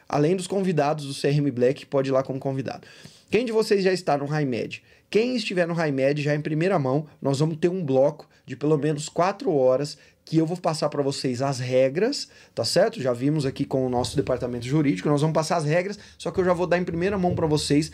Além 0.08 0.36
dos 0.36 0.46
convidados 0.46 1.06
do 1.06 1.20
CRM 1.20 1.50
Black, 1.50 1.84
pode 1.86 2.10
ir 2.10 2.12
lá 2.12 2.22
como 2.22 2.38
convidado. 2.38 2.86
Quem 3.28 3.44
de 3.44 3.50
vocês 3.50 3.82
já 3.82 3.92
está 3.92 4.16
no 4.16 4.26
HiMed? 4.26 4.84
Quem 5.10 5.34
estiver 5.34 5.66
no 5.66 5.74
HiMed 5.74 6.22
já 6.22 6.32
em 6.32 6.40
primeira 6.40 6.78
mão, 6.78 7.08
nós 7.20 7.40
vamos 7.40 7.56
ter 7.56 7.68
um 7.68 7.84
bloco 7.84 8.28
de 8.46 8.54
pelo 8.54 8.78
menos 8.78 9.08
quatro 9.08 9.52
horas 9.52 9.98
que 10.24 10.38
eu 10.38 10.46
vou 10.46 10.56
passar 10.56 10.88
para 10.88 11.02
vocês 11.02 11.42
as 11.42 11.58
regras, 11.58 12.28
tá 12.54 12.64
certo? 12.64 13.02
Já 13.02 13.12
vimos 13.12 13.44
aqui 13.44 13.64
com 13.64 13.84
o 13.84 13.88
nosso 13.88 14.16
departamento 14.16 14.64
jurídico, 14.64 15.08
nós 15.08 15.20
vamos 15.20 15.34
passar 15.34 15.56
as 15.56 15.64
regras, 15.64 15.98
só 16.16 16.30
que 16.30 16.40
eu 16.40 16.44
já 16.44 16.52
vou 16.52 16.66
dar 16.66 16.78
em 16.78 16.84
primeira 16.84 17.18
mão 17.18 17.34
para 17.34 17.46
vocês 17.46 17.90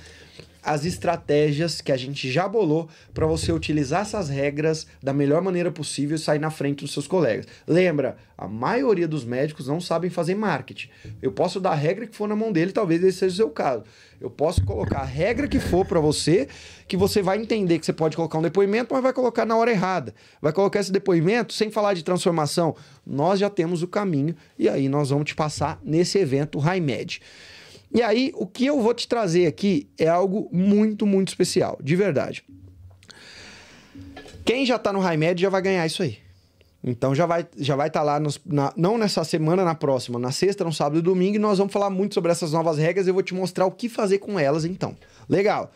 as 0.68 0.84
estratégias 0.84 1.80
que 1.80 1.90
a 1.90 1.96
gente 1.96 2.30
já 2.30 2.46
bolou 2.46 2.90
para 3.14 3.26
você 3.26 3.50
utilizar 3.50 4.02
essas 4.02 4.28
regras 4.28 4.86
da 5.02 5.14
melhor 5.14 5.40
maneira 5.40 5.72
possível 5.72 6.14
e 6.14 6.18
sair 6.18 6.38
na 6.38 6.50
frente 6.50 6.80
dos 6.84 6.92
seus 6.92 7.08
colegas. 7.08 7.46
Lembra, 7.66 8.18
a 8.36 8.46
maioria 8.46 9.08
dos 9.08 9.24
médicos 9.24 9.66
não 9.66 9.80
sabem 9.80 10.10
fazer 10.10 10.34
marketing. 10.34 10.90
Eu 11.22 11.32
posso 11.32 11.58
dar 11.58 11.70
a 11.70 11.74
regra 11.74 12.06
que 12.06 12.14
for 12.14 12.28
na 12.28 12.36
mão 12.36 12.52
dele, 12.52 12.70
talvez 12.70 13.02
esse 13.02 13.18
seja 13.18 13.32
o 13.32 13.36
seu 13.36 13.50
caso. 13.50 13.82
Eu 14.20 14.28
posso 14.28 14.62
colocar 14.62 14.98
a 14.98 15.04
regra 15.04 15.48
que 15.48 15.58
for 15.58 15.86
para 15.86 16.00
você, 16.00 16.46
que 16.86 16.98
você 16.98 17.22
vai 17.22 17.38
entender 17.38 17.78
que 17.78 17.86
você 17.86 17.92
pode 17.94 18.14
colocar 18.14 18.36
um 18.36 18.42
depoimento, 18.42 18.92
mas 18.92 19.02
vai 19.02 19.14
colocar 19.14 19.46
na 19.46 19.56
hora 19.56 19.70
errada. 19.70 20.14
Vai 20.40 20.52
colocar 20.52 20.80
esse 20.80 20.92
depoimento 20.92 21.54
sem 21.54 21.70
falar 21.70 21.94
de 21.94 22.04
transformação. 22.04 22.76
Nós 23.06 23.40
já 23.40 23.48
temos 23.48 23.82
o 23.82 23.88
caminho 23.88 24.36
e 24.58 24.68
aí 24.68 24.86
nós 24.86 25.08
vamos 25.08 25.24
te 25.24 25.34
passar 25.34 25.80
nesse 25.82 26.18
evento 26.18 26.58
HiMed. 26.58 27.22
E 27.92 28.02
aí, 28.02 28.32
o 28.34 28.46
que 28.46 28.66
eu 28.66 28.80
vou 28.80 28.92
te 28.92 29.08
trazer 29.08 29.46
aqui 29.46 29.88
é 29.98 30.08
algo 30.08 30.48
muito, 30.52 31.06
muito 31.06 31.28
especial, 31.28 31.78
de 31.82 31.96
verdade. 31.96 32.44
Quem 34.44 34.64
já 34.66 34.76
está 34.76 34.92
no 34.92 35.00
HiMed 35.00 35.40
já 35.40 35.48
vai 35.48 35.62
ganhar 35.62 35.86
isso 35.86 36.02
aí. 36.02 36.18
Então 36.82 37.14
já 37.14 37.26
vai 37.26 37.46
já 37.56 37.74
vai 37.74 37.88
estar 37.88 38.00
tá 38.00 38.04
lá, 38.04 38.20
nos, 38.20 38.40
na, 38.46 38.72
não 38.76 38.96
nessa 38.96 39.24
semana, 39.24 39.64
na 39.64 39.74
próxima, 39.74 40.18
na 40.18 40.30
sexta, 40.30 40.64
no 40.64 40.72
sábado 40.72 40.98
e 40.98 41.02
domingo, 41.02 41.36
e 41.36 41.38
nós 41.38 41.58
vamos 41.58 41.72
falar 41.72 41.90
muito 41.90 42.14
sobre 42.14 42.30
essas 42.30 42.52
novas 42.52 42.78
regras 42.78 43.06
eu 43.06 43.14
vou 43.14 43.22
te 43.22 43.34
mostrar 43.34 43.66
o 43.66 43.70
que 43.70 43.88
fazer 43.88 44.18
com 44.18 44.38
elas 44.38 44.64
então. 44.64 44.96
Legal. 45.28 45.72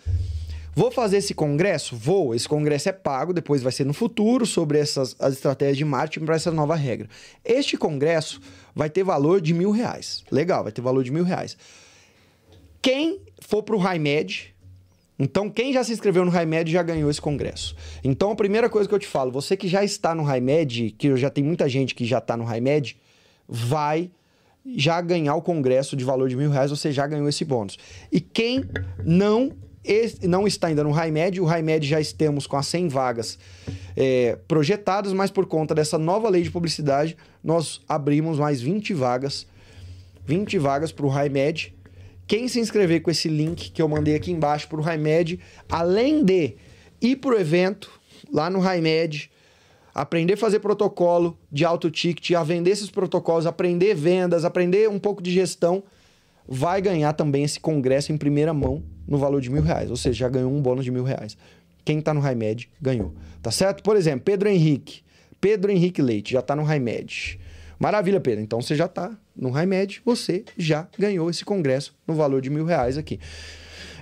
Vou 0.75 0.91
fazer 0.91 1.19
esse 1.19 1.35
congresso? 1.35 1.95
Vou. 1.95 2.35
Esse 2.35 2.49
congresso 2.49 2.89
é 2.89 2.93
pago, 2.93 3.35
depois 3.35 3.63
vai 3.63 3.73
ser 3.73 3.85
no 3.85 3.93
futuro 3.93 4.47
sobre 4.47 4.79
essas 4.79 5.15
as 5.19 5.35
estratégias 5.35 5.77
de 5.77 5.85
marketing 5.85 6.25
para 6.25 6.37
essa 6.37 6.51
nova 6.51 6.75
regra. 6.75 7.09
Este 7.45 7.77
congresso 7.77 8.41
vai 8.75 8.89
ter 8.89 9.03
valor 9.03 9.41
de 9.41 9.53
mil 9.53 9.71
reais. 9.71 10.25
Legal, 10.31 10.63
vai 10.63 10.73
ter 10.73 10.81
valor 10.81 11.05
de 11.05 11.11
mil 11.11 11.25
reais. 11.25 11.59
Quem 12.83 13.21
for 13.41 13.63
para 13.63 13.77
o 13.77 13.79
HiMed, 13.79 14.53
então 15.17 15.49
quem 15.49 15.73
já 15.73 15.85
se 15.85 15.93
inscreveu 15.93 16.25
no 16.25 16.37
HiMed 16.37 16.71
já 16.71 16.83
ganhou 16.83 17.09
esse 17.09 17.21
congresso. 17.21 17.77
Então 18.03 18.33
a 18.33 18.35
primeira 18.35 18.69
coisa 18.69 18.89
que 18.89 18.95
eu 18.95 18.99
te 18.99 19.07
falo, 19.07 19.31
você 19.31 19.57
que 19.57 19.69
já 19.69 19.85
está 19.85 20.17
no 20.17 20.25
HiMed, 20.29 20.97
que 20.99 21.17
já 21.17 21.31
tem 21.31 21.45
muita 21.45 21.69
gente 21.69 21.95
que 21.95 22.05
já 22.05 22.19
está 22.19 22.37
no 22.37 22.45
HiMed, 22.45 22.97
vai 23.49 24.11
já 24.75 25.01
ganhar 25.01 25.37
o 25.37 25.43
congresso 25.43 25.95
de 25.95 26.05
valor 26.05 26.29
de 26.29 26.35
mil 26.37 26.51
reais, 26.51 26.71
você 26.71 26.91
já 26.91 27.07
ganhou 27.07 27.29
esse 27.29 27.45
bônus. 27.45 27.79
E 28.11 28.21
quem 28.21 28.65
não 29.05 29.53
não 30.23 30.47
está 30.47 30.69
ainda 30.69 30.85
no 30.85 30.91
HiMed, 30.91 31.41
o 31.41 31.53
HiMed 31.53 31.85
já 31.85 32.01
estamos 32.01 32.47
com 32.47 32.57
as 32.57 32.69
100 32.69 32.87
vagas 32.87 33.37
é, 33.97 34.39
projetadas, 34.47 35.13
mas 35.13 35.29
por 35.29 35.45
conta 35.47 35.75
dessa 35.75 35.99
nova 35.99 36.29
lei 36.29 36.43
de 36.43 36.53
publicidade, 36.53 37.17
nós 37.43 37.81
abrimos 37.89 38.39
mais 38.39 38.61
20 38.61 38.95
vagas, 38.95 39.45
20 40.25 40.57
vagas 40.59 40.93
para 40.93 41.05
o 41.05 41.11
HiMed, 41.11 41.75
quem 42.27 42.49
se 42.49 42.61
inscrever 42.61 43.03
com 43.03 43.11
esse 43.11 43.29
link 43.29 43.71
que 43.71 43.83
eu 43.83 43.89
mandei 43.89 44.15
aqui 44.15 44.31
embaixo 44.31 44.69
para 44.69 44.81
o 44.81 44.85
HiMed, 44.89 45.39
além 45.69 46.25
de 46.25 46.55
ir 47.01 47.17
para 47.17 47.35
o 47.35 47.39
evento 47.39 47.91
lá 48.33 48.49
no 48.49 48.61
HiMed, 48.61 49.31
aprender 49.95 50.35
a 50.35 50.37
fazer 50.37 50.61
protocolo 50.61 51.39
de 51.51 51.65
alto 51.65 51.91
ticket, 51.91 52.33
a 52.33 52.43
vender 52.43 52.71
esses 52.71 52.91
protocolos, 52.91 53.47
aprender 53.47 53.95
vendas, 53.95 54.45
aprender 54.45 54.89
um 54.89 54.99
pouco 54.99 55.23
de 55.23 55.31
gestão, 55.31 55.83
vai 56.49 56.81
ganhar 56.81 57.13
também 57.13 57.45
esse 57.45 57.61
congresso 57.61 58.13
em 58.13 58.17
primeira 58.17 58.55
mão 58.55 58.83
no 59.07 59.19
valor 59.19 59.41
de 59.41 59.51
mil 59.51 59.63
reais. 59.63 59.91
Ou 59.91 59.97
seja, 59.97 60.21
já 60.21 60.29
ganhou 60.29 60.51
um 60.51 60.63
bônus 60.63 60.85
de 60.85 60.91
mil 60.91 61.05
reais. 61.05 61.37
Quem 61.85 61.99
está 61.99 62.15
no 62.15 62.21
HiMed 62.21 62.69
ganhou. 62.81 63.13
Tá 63.43 63.51
certo? 63.51 63.83
Por 63.83 63.97
exemplo, 63.97 64.23
Pedro 64.25 64.49
Henrique. 64.49 65.03
Pedro 65.41 65.73
Henrique 65.73 66.01
Leite 66.01 66.33
já 66.33 66.41
está 66.41 66.55
no 66.55 66.63
HiMed. 66.63 67.39
Maravilha, 67.83 68.21
Pedro. 68.21 68.45
Então 68.45 68.63
você 68.63 68.77
já 68.77 68.85
está 68.85 69.11
no 69.35 69.51
HiMed, 69.59 70.03
você 70.05 70.45
já 70.57 70.87
ganhou 70.97 71.29
esse 71.29 71.45
congresso 71.45 71.93
no 72.07 72.15
valor 72.15 72.41
de 72.41 72.49
mil 72.49 72.65
reais 72.65 72.97
aqui. 72.97 73.19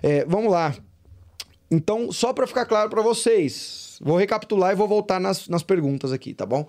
É, 0.02 0.23
vamos 0.27 0.52
lá. 0.52 0.74
Então, 1.70 2.12
só 2.12 2.35
para 2.35 2.47
ficar 2.47 2.66
claro 2.66 2.90
para 2.90 3.01
vocês, 3.01 3.98
vou 4.02 4.19
recapitular 4.19 4.73
e 4.73 4.74
vou 4.74 4.86
voltar 4.86 5.19
nas, 5.19 5.48
nas 5.48 5.62
perguntas 5.62 6.12
aqui, 6.12 6.35
tá 6.35 6.44
bom? 6.44 6.69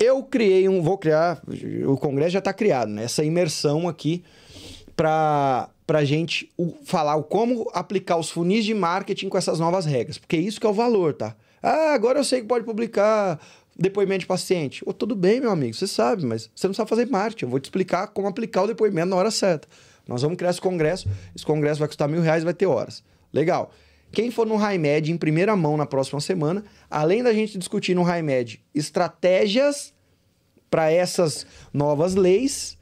Eu 0.00 0.24
criei 0.24 0.68
um, 0.68 0.82
vou 0.82 0.98
criar, 0.98 1.40
o 1.86 1.96
congresso 1.96 2.30
já 2.30 2.40
está 2.40 2.52
criado, 2.52 2.88
né? 2.88 3.04
Essa 3.04 3.22
imersão 3.22 3.88
aqui 3.88 4.24
para 4.96 5.70
para 5.86 6.02
gente 6.02 6.50
falar 6.86 7.14
o 7.14 7.22
como 7.22 7.70
aplicar 7.74 8.16
os 8.16 8.30
funis 8.30 8.64
de 8.64 8.72
marketing 8.72 9.28
com 9.28 9.36
essas 9.36 9.60
novas 9.60 9.84
regras, 9.84 10.16
porque 10.16 10.36
isso 10.36 10.58
que 10.58 10.66
é 10.66 10.70
o 10.70 10.72
valor, 10.72 11.12
tá? 11.12 11.36
Ah, 11.62 11.94
agora 11.94 12.18
eu 12.18 12.24
sei 12.24 12.40
que 12.40 12.46
pode 12.46 12.64
publicar 12.64 13.38
depoimento 13.76 14.20
de 14.20 14.26
paciente. 14.26 14.82
Oh, 14.86 14.92
tudo 14.92 15.14
bem, 15.14 15.40
meu 15.40 15.50
amigo, 15.50 15.74
você 15.74 15.86
sabe, 15.86 16.24
mas 16.24 16.50
você 16.54 16.66
não 16.66 16.74
sabe 16.74 16.88
fazer 16.88 17.06
marketing. 17.08 17.44
Eu 17.46 17.50
vou 17.50 17.60
te 17.60 17.64
explicar 17.64 18.08
como 18.08 18.28
aplicar 18.28 18.62
o 18.62 18.66
depoimento 18.66 19.08
na 19.08 19.16
hora 19.16 19.30
certa. 19.30 19.68
Nós 20.06 20.22
vamos 20.22 20.36
criar 20.36 20.50
esse 20.50 20.60
congresso. 20.60 21.08
Esse 21.34 21.44
congresso 21.44 21.78
vai 21.78 21.88
custar 21.88 22.08
mil 22.08 22.20
reais 22.20 22.44
vai 22.44 22.54
ter 22.54 22.66
horas. 22.66 23.02
Legal. 23.32 23.72
Quem 24.12 24.30
for 24.30 24.46
no 24.46 24.56
HiMed 24.56 25.10
em 25.10 25.16
primeira 25.16 25.56
mão 25.56 25.76
na 25.76 25.86
próxima 25.86 26.20
semana, 26.20 26.64
além 26.88 27.22
da 27.22 27.32
gente 27.32 27.58
discutir 27.58 27.94
no 27.94 28.02
HiMed 28.02 28.62
estratégias 28.72 29.92
para 30.70 30.90
essas 30.90 31.46
novas 31.72 32.14
leis, 32.14 32.78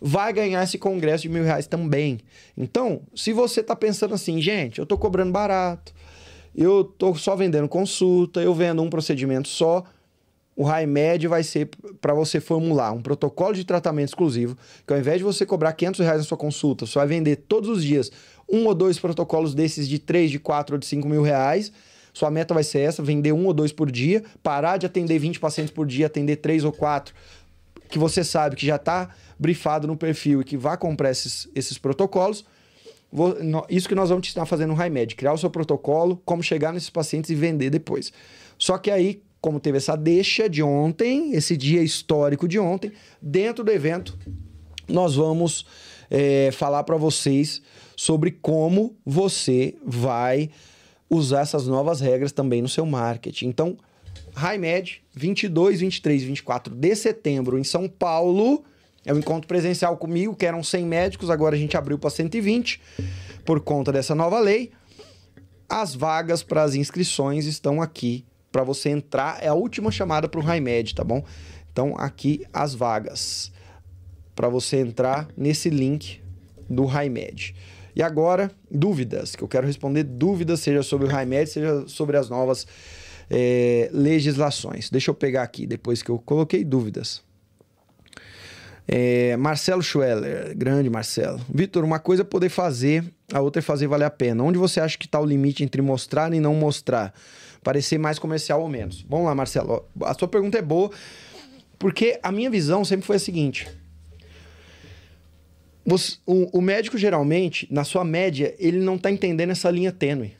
vai 0.00 0.32
ganhar 0.32 0.62
esse 0.62 0.78
congresso 0.78 1.22
de 1.22 1.28
mil 1.28 1.42
reais 1.42 1.66
também. 1.66 2.20
Então, 2.56 3.02
se 3.14 3.32
você 3.32 3.60
está 3.60 3.74
pensando 3.74 4.14
assim, 4.14 4.40
gente, 4.40 4.78
eu 4.78 4.84
estou 4.84 4.96
cobrando 4.96 5.32
barato, 5.32 5.92
eu 6.54 6.82
estou 6.82 7.14
só 7.16 7.34
vendendo 7.34 7.68
consulta, 7.68 8.40
eu 8.40 8.54
vendo 8.54 8.82
um 8.82 8.88
procedimento 8.88 9.48
só, 9.48 9.84
o 10.56 10.64
HiMed 10.66 11.28
vai 11.28 11.42
ser 11.42 11.68
para 12.00 12.14
você 12.14 12.40
formular 12.40 12.90
um 12.90 13.02
protocolo 13.02 13.52
de 13.52 13.62
tratamento 13.62 14.08
exclusivo, 14.08 14.56
que 14.86 14.92
ao 14.92 14.98
invés 14.98 15.18
de 15.18 15.24
você 15.24 15.44
cobrar 15.44 15.74
500 15.74 16.00
reais 16.00 16.18
na 16.18 16.24
sua 16.24 16.38
consulta, 16.38 16.86
você 16.86 16.98
vai 16.98 17.06
vender 17.06 17.36
todos 17.36 17.68
os 17.68 17.84
dias 17.84 18.10
um 18.50 18.66
ou 18.66 18.74
dois 18.74 18.98
protocolos 18.98 19.54
desses 19.54 19.86
de 19.86 19.98
3, 19.98 20.30
de 20.30 20.38
4 20.38 20.76
ou 20.76 20.78
de 20.78 20.86
5 20.86 21.06
mil 21.06 21.20
reais. 21.20 21.70
Sua 22.14 22.30
meta 22.30 22.54
vai 22.54 22.64
ser 22.64 22.80
essa, 22.80 23.02
vender 23.02 23.32
um 23.32 23.44
ou 23.44 23.52
dois 23.52 23.70
por 23.70 23.90
dia, 23.90 24.24
parar 24.42 24.78
de 24.78 24.86
atender 24.86 25.18
20 25.18 25.38
pacientes 25.38 25.70
por 25.70 25.86
dia, 25.86 26.06
atender 26.06 26.36
3 26.36 26.64
ou 26.64 26.72
4, 26.72 27.14
que 27.90 27.98
você 27.98 28.24
sabe 28.24 28.56
que 28.56 28.64
já 28.64 28.76
está 28.76 29.10
brifado 29.38 29.86
no 29.86 29.96
perfil 29.96 30.40
e 30.40 30.44
que 30.44 30.56
vai 30.56 30.78
comprar 30.78 31.10
esses, 31.10 31.46
esses 31.54 31.76
protocolos. 31.76 32.46
Vou, 33.12 33.36
isso 33.68 33.86
que 33.86 33.94
nós 33.94 34.08
vamos 34.08 34.26
te 34.26 34.30
ensinar 34.30 34.46
fazendo 34.46 34.74
no 34.74 34.82
HiMed, 34.82 35.14
criar 35.14 35.34
o 35.34 35.38
seu 35.38 35.50
protocolo, 35.50 36.20
como 36.24 36.42
chegar 36.42 36.72
nesses 36.72 36.88
pacientes 36.88 37.28
e 37.28 37.34
vender 37.34 37.68
depois. 37.68 38.10
Só 38.58 38.78
que 38.78 38.90
aí, 38.90 39.20
como 39.46 39.60
teve 39.60 39.78
essa 39.78 39.94
deixa 39.94 40.48
de 40.48 40.60
ontem, 40.60 41.32
esse 41.32 41.56
dia 41.56 41.80
histórico 41.80 42.48
de 42.48 42.58
ontem, 42.58 42.90
dentro 43.22 43.62
do 43.62 43.70
evento, 43.70 44.18
nós 44.88 45.14
vamos 45.14 45.64
é, 46.10 46.50
falar 46.50 46.82
para 46.82 46.96
vocês 46.96 47.62
sobre 47.96 48.32
como 48.32 48.96
você 49.06 49.76
vai 49.86 50.50
usar 51.08 51.42
essas 51.42 51.68
novas 51.68 52.00
regras 52.00 52.32
também 52.32 52.60
no 52.60 52.68
seu 52.68 52.84
marketing. 52.84 53.46
Então, 53.46 53.76
HiMed, 54.36 55.00
22, 55.14 55.78
23 55.78 56.22
e 56.22 56.26
24 56.26 56.74
de 56.74 56.96
setembro 56.96 57.56
em 57.56 57.62
São 57.62 57.88
Paulo. 57.88 58.64
É 59.04 59.14
um 59.14 59.18
encontro 59.18 59.46
presencial 59.46 59.96
comigo, 59.96 60.34
que 60.34 60.44
eram 60.44 60.60
100 60.60 60.84
médicos, 60.84 61.30
agora 61.30 61.54
a 61.54 61.58
gente 61.58 61.76
abriu 61.76 62.00
para 62.00 62.10
120 62.10 62.80
por 63.44 63.60
conta 63.60 63.92
dessa 63.92 64.12
nova 64.12 64.40
lei. 64.40 64.72
As 65.68 65.94
vagas 65.94 66.42
para 66.42 66.64
as 66.64 66.74
inscrições 66.74 67.46
estão 67.46 67.80
aqui 67.80 68.24
para 68.56 68.64
você 68.64 68.88
entrar. 68.88 69.36
É 69.42 69.48
a 69.48 69.54
última 69.54 69.90
chamada 69.90 70.26
para 70.26 70.40
o 70.40 70.42
HiMed, 70.42 70.94
tá 70.94 71.04
bom? 71.04 71.22
Então, 71.70 71.94
aqui 71.98 72.46
as 72.54 72.74
vagas 72.74 73.52
para 74.34 74.48
você 74.48 74.78
entrar 74.78 75.28
nesse 75.36 75.68
link 75.68 76.22
do 76.66 76.86
HiMed. 76.86 77.54
E 77.94 78.02
agora, 78.02 78.50
dúvidas, 78.70 79.36
que 79.36 79.44
eu 79.44 79.48
quero 79.48 79.66
responder 79.66 80.04
dúvidas, 80.04 80.60
seja 80.60 80.82
sobre 80.82 81.06
o 81.06 81.10
HiMed, 81.10 81.50
seja 81.50 81.86
sobre 81.86 82.16
as 82.16 82.30
novas 82.30 82.66
é, 83.30 83.90
legislações. 83.92 84.88
Deixa 84.88 85.10
eu 85.10 85.14
pegar 85.14 85.42
aqui, 85.42 85.66
depois 85.66 86.02
que 86.02 86.10
eu 86.10 86.18
coloquei 86.18 86.64
dúvidas. 86.64 87.20
É, 88.88 89.36
Marcelo 89.36 89.82
Schweller, 89.82 90.56
grande 90.56 90.88
Marcelo. 90.88 91.42
Vitor, 91.52 91.84
uma 91.84 91.98
coisa 91.98 92.22
é 92.22 92.24
poder 92.24 92.48
fazer, 92.48 93.04
a 93.30 93.42
outra 93.42 93.60
é 93.60 93.62
fazer 93.62 93.86
valer 93.86 94.06
a 94.06 94.10
pena. 94.10 94.42
Onde 94.42 94.58
você 94.58 94.80
acha 94.80 94.96
que 94.96 95.04
está 95.04 95.20
o 95.20 95.26
limite 95.26 95.62
entre 95.62 95.82
mostrar 95.82 96.32
e 96.32 96.40
não 96.40 96.54
mostrar? 96.54 97.12
Parecer 97.66 97.98
mais 97.98 98.16
comercial 98.16 98.62
ou 98.62 98.68
menos. 98.68 99.04
Vamos 99.08 99.26
lá, 99.26 99.34
Marcelo. 99.34 99.84
A 100.02 100.14
sua 100.14 100.28
pergunta 100.28 100.56
é 100.56 100.62
boa, 100.62 100.88
porque 101.80 102.16
a 102.22 102.30
minha 102.30 102.48
visão 102.48 102.84
sempre 102.84 103.04
foi 103.04 103.16
a 103.16 103.18
seguinte. 103.18 103.68
o, 106.24 106.58
o 106.58 106.60
médico, 106.60 106.96
geralmente, 106.96 107.66
na 107.68 107.82
sua 107.82 108.04
média, 108.04 108.54
ele 108.60 108.78
não 108.78 108.94
está 108.94 109.10
entendendo 109.10 109.50
essa 109.50 109.68
linha 109.68 109.90
tênue 109.90 110.36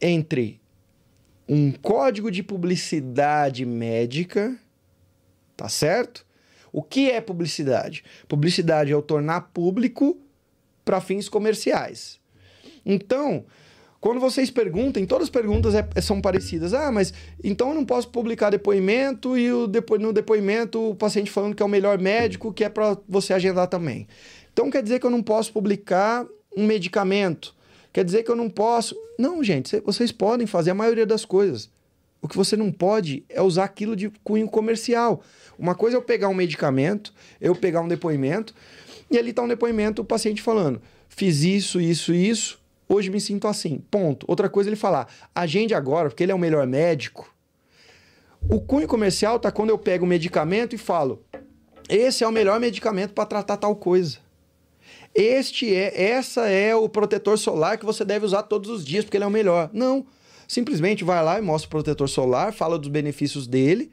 entre 0.00 0.58
um 1.46 1.72
código 1.72 2.30
de 2.30 2.42
publicidade 2.42 3.66
médica, 3.66 4.58
tá 5.58 5.68
certo? 5.68 6.24
O 6.72 6.82
que 6.82 7.10
é 7.10 7.20
publicidade? 7.20 8.02
Publicidade 8.26 8.92
é 8.92 8.96
o 8.96 9.02
tornar 9.02 9.42
público 9.52 10.18
para 10.86 11.02
fins 11.02 11.28
comerciais. 11.28 12.18
Então, 12.84 13.44
quando 14.06 14.20
vocês 14.20 14.50
perguntam, 14.50 15.04
todas 15.04 15.24
as 15.24 15.30
perguntas 15.30 15.74
é, 15.74 15.88
é, 15.94 16.00
são 16.00 16.20
parecidas. 16.20 16.72
Ah, 16.72 16.92
mas 16.92 17.12
então 17.42 17.70
eu 17.70 17.74
não 17.74 17.84
posso 17.84 18.08
publicar 18.08 18.50
depoimento 18.50 19.36
e 19.36 19.52
o 19.52 19.66
depo 19.66 19.98
no 19.98 20.12
depoimento 20.12 20.90
o 20.90 20.94
paciente 20.94 21.30
falando 21.30 21.54
que 21.54 21.62
é 21.62 21.66
o 21.66 21.68
melhor 21.68 21.98
médico, 21.98 22.52
que 22.52 22.64
é 22.64 22.68
para 22.68 22.96
você 23.08 23.32
agendar 23.32 23.66
também. 23.66 24.06
Então 24.52 24.70
quer 24.70 24.82
dizer 24.82 25.00
que 25.00 25.06
eu 25.06 25.10
não 25.10 25.22
posso 25.22 25.52
publicar 25.52 26.26
um 26.56 26.66
medicamento 26.66 27.56
Quer 27.96 28.04
dizer 28.04 28.24
que 28.24 28.30
eu 28.30 28.36
não 28.36 28.50
posso. 28.50 28.94
Não, 29.18 29.42
gente, 29.42 29.80
vocês 29.80 30.12
podem 30.12 30.46
fazer 30.46 30.70
a 30.70 30.74
maioria 30.74 31.06
das 31.06 31.24
coisas. 31.24 31.70
O 32.20 32.28
que 32.28 32.36
você 32.36 32.54
não 32.54 32.70
pode 32.70 33.24
é 33.26 33.40
usar 33.40 33.64
aquilo 33.64 33.96
de 33.96 34.10
cunho 34.22 34.46
comercial. 34.46 35.22
Uma 35.58 35.74
coisa 35.74 35.96
é 35.96 35.98
eu 35.98 36.02
pegar 36.02 36.28
um 36.28 36.34
medicamento, 36.34 37.10
eu 37.40 37.54
pegar 37.54 37.80
um 37.80 37.88
depoimento, 37.88 38.54
e 39.10 39.16
ali 39.16 39.30
está 39.30 39.40
um 39.40 39.48
depoimento, 39.48 40.02
o 40.02 40.04
paciente 40.04 40.42
falando: 40.42 40.82
fiz 41.08 41.40
isso, 41.40 41.80
isso, 41.80 42.12
isso, 42.12 42.60
hoje 42.88 43.10
me 43.10 43.20
sinto 43.20 43.48
assim. 43.48 43.82
Ponto. 43.90 44.24
Outra 44.28 44.48
coisa 44.48 44.68
é 44.68 44.70
ele 44.70 44.76
falar: 44.76 45.08
agende 45.34 45.74
agora, 45.74 46.08
porque 46.08 46.22
ele 46.22 46.32
é 46.32 46.34
o 46.34 46.38
melhor 46.38 46.66
médico. 46.66 47.32
O 48.48 48.60
cunho 48.60 48.86
comercial 48.86 49.38
tá 49.40 49.50
quando 49.50 49.70
eu 49.70 49.78
pego 49.78 50.04
o 50.04 50.08
medicamento 50.08 50.74
e 50.74 50.78
falo: 50.78 51.24
esse 51.88 52.24
é 52.24 52.28
o 52.28 52.32
melhor 52.32 52.58
medicamento 52.58 53.12
para 53.12 53.26
tratar 53.26 53.56
tal 53.56 53.76
coisa. 53.76 54.18
Este 55.14 55.74
é, 55.74 56.10
essa 56.10 56.46
é 56.48 56.74
o 56.74 56.88
protetor 56.88 57.38
solar 57.38 57.78
que 57.78 57.86
você 57.86 58.04
deve 58.04 58.26
usar 58.26 58.42
todos 58.42 58.68
os 58.68 58.84
dias 58.84 59.04
porque 59.04 59.16
ele 59.16 59.24
é 59.24 59.26
o 59.26 59.30
melhor. 59.30 59.70
Não. 59.72 60.06
Simplesmente 60.46 61.02
vai 61.02 61.24
lá 61.24 61.38
e 61.38 61.42
mostra 61.42 61.66
o 61.66 61.70
protetor 61.70 62.08
solar, 62.08 62.52
fala 62.52 62.78
dos 62.78 62.88
benefícios 62.88 63.46
dele, 63.46 63.90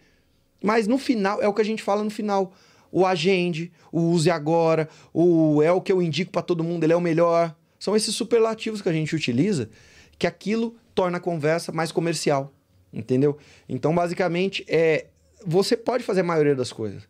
mas 0.62 0.88
no 0.88 0.98
final, 0.98 1.42
é 1.42 1.48
o 1.48 1.54
que 1.54 1.62
a 1.62 1.66
gente 1.66 1.82
fala 1.82 2.04
no 2.04 2.12
final. 2.12 2.54
O 2.92 3.06
agende, 3.06 3.72
o 3.92 4.02
use 4.02 4.30
agora, 4.30 4.88
o 5.12 5.64
é 5.64 5.72
o 5.72 5.82
que 5.82 5.92
eu 5.92 6.02
indico 6.02 6.32
para 6.32 6.44
todo 6.44 6.64
mundo, 6.64 6.84
ele 6.84 6.94
é 6.94 6.96
o 6.96 7.02
melhor. 7.02 7.56
São 7.84 7.98
esses 7.98 8.16
superlativos 8.16 8.82
que 8.82 8.88
a 8.88 8.94
gente 8.94 9.14
utiliza 9.14 9.70
que 10.18 10.26
aquilo 10.26 10.74
torna 10.96 11.18
a 11.18 11.20
conversa 11.20 11.70
mais 11.70 11.92
comercial, 11.92 12.54
entendeu? 12.94 13.38
Então, 13.68 13.94
basicamente, 13.94 14.64
é 14.70 15.08
você 15.46 15.76
pode 15.76 16.02
fazer 16.02 16.22
a 16.22 16.24
maioria 16.24 16.56
das 16.56 16.72
coisas. 16.72 17.04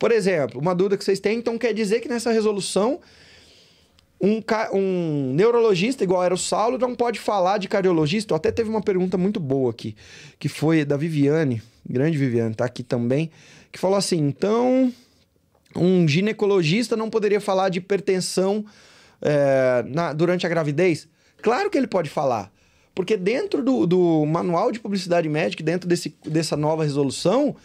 Por 0.00 0.10
exemplo, 0.10 0.60
uma 0.60 0.74
dúvida 0.74 0.96
que 0.96 1.04
vocês 1.04 1.20
têm, 1.20 1.38
então 1.38 1.56
quer 1.56 1.72
dizer 1.72 2.00
que 2.00 2.08
nessa 2.08 2.32
resolução 2.32 2.98
um, 4.20 4.42
um 4.72 5.32
neurologista 5.32 6.02
igual 6.02 6.24
era 6.24 6.34
o 6.34 6.38
Saulo 6.38 6.76
não 6.76 6.96
pode 6.96 7.20
falar 7.20 7.58
de 7.58 7.68
cardiologista. 7.68 8.34
Até 8.34 8.50
teve 8.50 8.68
uma 8.68 8.82
pergunta 8.82 9.16
muito 9.16 9.38
boa 9.38 9.70
aqui, 9.70 9.94
que 10.40 10.48
foi 10.48 10.84
da 10.84 10.96
Viviane, 10.96 11.62
grande 11.88 12.18
Viviane, 12.18 12.52
tá 12.52 12.64
aqui 12.64 12.82
também, 12.82 13.30
que 13.70 13.78
falou 13.78 13.96
assim: 13.96 14.18
então, 14.18 14.92
um 15.76 16.08
ginecologista 16.08 16.96
não 16.96 17.08
poderia 17.08 17.40
falar 17.40 17.68
de 17.68 17.78
hipertensão 17.78 18.64
é, 19.22 19.84
na, 19.86 20.12
durante 20.12 20.44
a 20.44 20.48
gravidez? 20.48 21.08
Claro 21.40 21.70
que 21.70 21.78
ele 21.78 21.86
pode 21.86 22.10
falar. 22.10 22.52
Porque 22.94 23.16
dentro 23.16 23.62
do, 23.62 23.86
do 23.86 24.26
manual 24.26 24.70
de 24.70 24.78
publicidade 24.78 25.28
médica, 25.28 25.64
dentro 25.64 25.88
desse, 25.88 26.14
dessa 26.26 26.56
nova 26.56 26.84
resolução, 26.84 27.56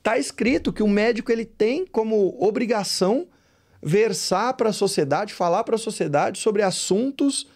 Está 0.00 0.16
escrito 0.16 0.72
que 0.72 0.82
o 0.82 0.88
médico 0.88 1.30
ele 1.30 1.44
tem 1.44 1.84
como 1.84 2.34
obrigação 2.42 3.28
versar 3.82 4.54
para 4.54 4.70
a 4.70 4.72
sociedade, 4.72 5.34
falar 5.34 5.62
para 5.62 5.74
a 5.74 5.78
sociedade 5.78 6.38
sobre 6.38 6.62
assuntos 6.62 7.46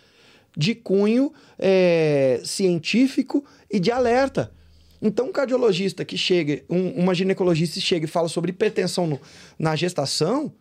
de 0.55 0.75
cunho 0.75 1.33
é, 1.59 2.43
científico 2.45 3.43
e 3.71 3.81
de 3.81 3.91
alerta. 3.91 4.53
Então, 5.01 5.29
um 5.29 5.33
cardiologista 5.33 6.05
que 6.05 6.19
chega, 6.19 6.62
um, 6.69 6.91
uma 6.91 7.15
ginecologista 7.15 7.81
que 7.81 7.87
chega 7.87 8.05
e 8.05 8.09
fala 8.09 8.29
sobre 8.29 8.51
hipertensão 8.51 9.07
no, 9.07 9.21
na 9.59 9.75
gestação, 9.75 10.53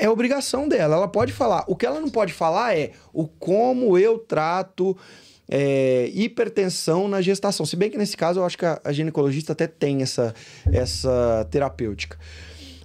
é 0.00 0.08
obrigação 0.08 0.66
dela. 0.66 0.96
Ela 0.96 1.08
pode 1.08 1.32
falar. 1.32 1.64
O 1.68 1.76
que 1.76 1.84
ela 1.84 2.00
não 2.00 2.08
pode 2.08 2.32
falar 2.32 2.76
é 2.76 2.92
o 3.12 3.28
como 3.28 3.98
eu 3.98 4.18
trato 4.18 4.96
é, 5.48 6.10
hipertensão 6.14 7.06
na 7.06 7.20
gestação. 7.20 7.66
Se 7.66 7.76
bem 7.76 7.90
que 7.90 7.98
nesse 7.98 8.16
caso 8.16 8.40
eu 8.40 8.44
acho 8.44 8.56
que 8.56 8.64
a, 8.64 8.80
a 8.82 8.92
ginecologista 8.92 9.52
até 9.52 9.66
tem 9.66 10.00
essa, 10.02 10.34
essa 10.72 11.46
terapêutica. 11.50 12.18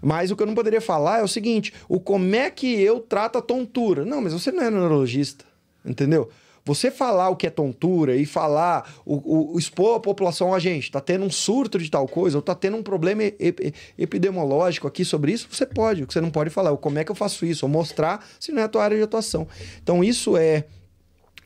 Mas 0.01 0.29
o 0.29 0.35
que 0.35 0.43
eu 0.43 0.47
não 0.47 0.53
poderia 0.53 0.81
falar 0.81 1.19
é 1.19 1.23
o 1.23 1.27
seguinte: 1.27 1.73
o 1.87 1.99
como 1.99 2.35
é 2.35 2.51
que 2.51 2.79
eu 2.81 2.99
trato 2.99 3.37
a 3.37 3.41
tontura? 3.41 4.03
Não, 4.03 4.21
mas 4.21 4.33
você 4.33 4.51
não 4.51 4.61
é 4.61 4.69
neurologista, 4.69 5.45
entendeu? 5.85 6.29
Você 6.65 6.89
falar 6.89 7.29
o 7.29 7.35
que 7.35 7.45
é 7.45 7.49
tontura 7.51 8.15
e 8.15 8.25
falar, 8.25 8.91
o, 9.05 9.53
o 9.53 9.59
expor 9.59 9.97
a 9.97 9.99
população, 9.99 10.51
a 10.51 10.57
gente, 10.57 10.91
tá 10.91 10.99
tendo 10.99 11.23
um 11.23 11.29
surto 11.29 11.77
de 11.77 11.91
tal 11.91 12.07
coisa, 12.07 12.39
ou 12.39 12.41
tá 12.41 12.55
tendo 12.55 12.75
um 12.75 12.81
problema 12.81 13.23
ep 13.23 13.73
epidemiológico 13.97 14.87
aqui 14.87 15.05
sobre 15.05 15.31
isso, 15.31 15.47
você 15.51 15.65
pode. 15.65 16.03
O 16.03 16.07
que 16.07 16.13
você 16.13 16.21
não 16.21 16.31
pode 16.31 16.49
falar, 16.49 16.71
o 16.71 16.77
como 16.77 16.97
é 16.97 17.03
que 17.03 17.11
eu 17.11 17.15
faço 17.15 17.45
isso, 17.45 17.67
ou 17.67 17.71
mostrar 17.71 18.27
se 18.39 18.51
não 18.51 18.61
é 18.61 18.65
a 18.65 18.67
tua 18.67 18.83
área 18.83 18.97
de 18.97 19.03
atuação. 19.03 19.47
Então, 19.81 20.03
isso 20.03 20.35
é 20.35 20.65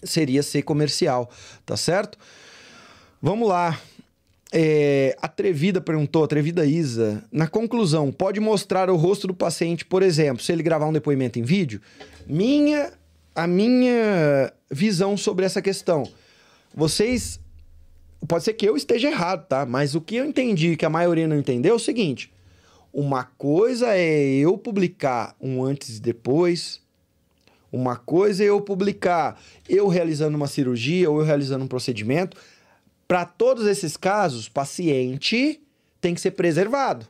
seria 0.02 0.42
ser 0.42 0.62
comercial, 0.62 1.30
tá 1.66 1.76
certo? 1.76 2.18
Vamos 3.22 3.50
lá. 3.50 3.78
É, 4.52 5.16
Atrevida 5.22 5.80
perguntou, 5.80 6.24
Atrevida 6.24 6.66
Isa, 6.66 7.24
na 7.32 7.48
conclusão, 7.48 8.12
pode 8.12 8.40
mostrar 8.40 8.90
o 8.90 8.96
rosto 8.96 9.28
do 9.28 9.34
paciente, 9.34 9.86
por 9.86 10.02
exemplo, 10.02 10.42
se 10.42 10.52
ele 10.52 10.64
gravar 10.64 10.88
um 10.88 10.94
depoimento 10.94 11.38
em 11.38 11.44
vídeo? 11.44 11.82
Minha, 12.26 12.92
a 13.40 13.48
minha 13.48 14.52
visão 14.70 15.16
sobre 15.16 15.46
essa 15.46 15.62
questão. 15.62 16.04
Vocês, 16.76 17.40
pode 18.28 18.44
ser 18.44 18.54
que 18.54 18.68
eu 18.68 18.76
esteja 18.76 19.10
errado, 19.10 19.48
tá? 19.48 19.66
Mas 19.66 19.96
o 19.96 20.02
que 20.02 20.18
eu 20.18 20.26
entendi, 20.26 20.76
que 20.76 20.86
a 20.86 20.90
maioria 20.90 21.28
não 21.28 21.38
entendeu, 21.38 21.74
é 21.74 21.76
o 21.76 21.80
seguinte: 21.80 22.34
uma 22.92 23.24
coisa 23.24 23.96
é 23.96 24.26
eu 24.26 24.58
publicar 24.58 25.36
um 25.40 25.64
antes 25.64 25.98
e 25.98 26.02
depois, 26.02 26.82
uma 27.72 27.96
coisa 27.96 28.44
é 28.44 28.48
eu 28.48 28.60
publicar 28.60 29.42
eu 29.70 29.88
realizando 29.88 30.36
uma 30.36 30.48
cirurgia 30.48 31.10
ou 31.10 31.20
eu 31.20 31.26
realizando 31.26 31.64
um 31.64 31.68
procedimento. 31.68 32.36
Para 33.08 33.26
todos 33.26 33.66
esses 33.66 33.96
casos, 33.96 34.50
paciente 34.50 35.62
tem 36.02 36.14
que 36.14 36.22
ser 36.22 36.32
preservado. 36.32 37.08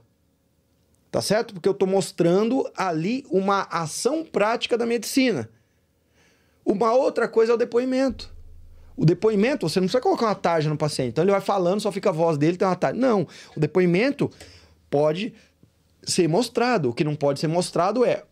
Tá 1.11 1.23
certo? 1.23 1.55
Porque 1.55 1.67
eu 1.67 1.73
estou 1.73 1.87
mostrando 1.87 2.69
ali 2.77 3.25
uma 3.31 3.63
ação 3.63 4.23
prática 4.23 4.77
da 4.77 4.85
medicina. 4.85 5.49
Uma 6.69 6.93
outra 6.93 7.27
coisa 7.27 7.51
é 7.51 7.55
o 7.55 7.57
depoimento. 7.57 8.31
O 8.95 9.03
depoimento, 9.03 9.67
você 9.67 9.79
não 9.79 9.87
precisa 9.87 10.03
colocar 10.03 10.27
uma 10.27 10.35
tarja 10.35 10.69
no 10.69 10.77
paciente. 10.77 11.09
Então 11.09 11.23
ele 11.23 11.31
vai 11.31 11.41
falando, 11.41 11.81
só 11.81 11.91
fica 11.91 12.09
a 12.09 12.13
voz 12.13 12.37
dele, 12.37 12.57
tem 12.57 12.67
uma 12.67 12.75
tarja. 12.75 12.95
Não. 12.95 13.27
O 13.57 13.59
depoimento 13.59 14.29
pode 14.87 15.33
ser 16.03 16.27
mostrado. 16.27 16.89
O 16.89 16.93
que 16.93 17.03
não 17.03 17.15
pode 17.15 17.39
ser 17.39 17.47
mostrado 17.47 18.05
é 18.05 18.23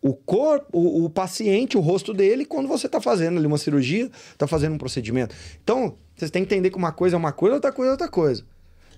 o 0.00 0.14
corpo, 0.14 0.66
o, 0.72 1.04
o, 1.04 1.10
paciente, 1.10 1.76
o 1.76 1.80
rosto 1.80 2.14
dele, 2.14 2.46
quando 2.46 2.66
você 2.66 2.86
está 2.86 2.98
fazendo 2.98 3.36
ali 3.36 3.46
uma 3.46 3.58
cirurgia, 3.58 4.10
está 4.32 4.46
fazendo 4.46 4.74
um 4.74 4.78
procedimento. 4.78 5.34
Então, 5.62 5.96
vocês 6.16 6.30
têm 6.30 6.46
que 6.46 6.54
entender 6.54 6.70
que 6.70 6.78
uma 6.78 6.92
coisa 6.92 7.16
é 7.16 7.18
uma 7.18 7.32
coisa, 7.32 7.56
outra 7.56 7.72
coisa 7.72 7.90
é 7.90 7.92
outra 7.92 8.08
coisa. 8.08 8.42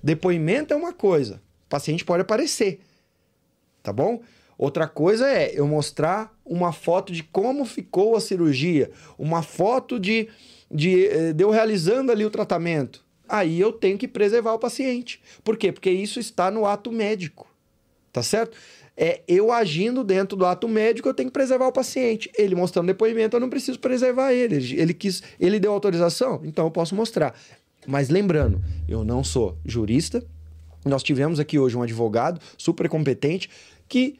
Depoimento 0.00 0.72
é 0.72 0.76
uma 0.76 0.92
coisa. 0.92 1.42
O 1.66 1.68
paciente 1.68 2.04
pode 2.04 2.22
aparecer. 2.22 2.78
Tá 3.82 3.92
bom? 3.92 4.20
Outra 4.58 4.88
coisa 4.88 5.28
é 5.28 5.52
eu 5.54 5.66
mostrar 5.66 6.34
uma 6.44 6.72
foto 6.72 7.12
de 7.12 7.22
como 7.22 7.64
ficou 7.64 8.16
a 8.16 8.20
cirurgia, 8.20 8.90
uma 9.18 9.42
foto 9.42 10.00
de, 10.00 10.28
de, 10.70 11.06
eh, 11.06 11.32
de 11.32 11.44
eu 11.44 11.50
realizando 11.50 12.10
ali 12.10 12.24
o 12.24 12.30
tratamento. 12.30 13.04
Aí 13.28 13.60
eu 13.60 13.72
tenho 13.72 13.98
que 13.98 14.08
preservar 14.08 14.54
o 14.54 14.58
paciente. 14.58 15.20
Por 15.44 15.56
quê? 15.56 15.72
Porque 15.72 15.90
isso 15.90 16.18
está 16.18 16.50
no 16.50 16.64
ato 16.64 16.90
médico. 16.90 17.46
Tá 18.12 18.22
certo? 18.22 18.56
é 18.96 19.20
eu 19.28 19.52
agindo 19.52 20.02
dentro 20.02 20.36
do 20.36 20.46
ato 20.46 20.66
médico, 20.66 21.08
eu 21.08 21.14
tenho 21.14 21.28
que 21.28 21.32
preservar 21.32 21.66
o 21.66 21.72
paciente. 21.72 22.30
Ele 22.36 22.54
mostrando 22.54 22.86
depoimento, 22.86 23.36
eu 23.36 23.40
não 23.40 23.50
preciso 23.50 23.78
preservar 23.78 24.32
ele. 24.32 24.56
Ele 24.74 24.94
quis, 24.94 25.22
ele 25.38 25.60
deu 25.60 25.72
autorização, 25.72 26.40
então 26.44 26.64
eu 26.64 26.70
posso 26.70 26.94
mostrar. 26.94 27.38
Mas 27.86 28.08
lembrando, 28.08 28.60
eu 28.88 29.04
não 29.04 29.22
sou 29.22 29.56
jurista. 29.64 30.24
Nós 30.84 31.02
tivemos 31.02 31.38
aqui 31.38 31.58
hoje 31.58 31.76
um 31.76 31.82
advogado 31.82 32.40
super 32.56 32.88
competente 32.88 33.50
que 33.88 34.18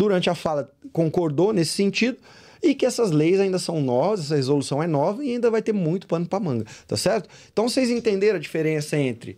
durante 0.00 0.30
a 0.30 0.34
fala 0.34 0.72
concordou 0.94 1.52
nesse 1.52 1.72
sentido 1.72 2.16
e 2.62 2.74
que 2.74 2.86
essas 2.86 3.10
leis 3.10 3.38
ainda 3.38 3.58
são 3.58 3.82
novas, 3.82 4.20
essa 4.20 4.36
resolução 4.36 4.82
é 4.82 4.86
nova 4.86 5.22
e 5.22 5.32
ainda 5.32 5.50
vai 5.50 5.60
ter 5.60 5.74
muito 5.74 6.06
pano 6.06 6.26
para 6.26 6.40
manga, 6.40 6.64
tá 6.86 6.96
certo? 6.96 7.28
Então 7.52 7.68
vocês 7.68 7.90
entenderam 7.90 8.36
a 8.36 8.40
diferença 8.40 8.96
entre 8.96 9.36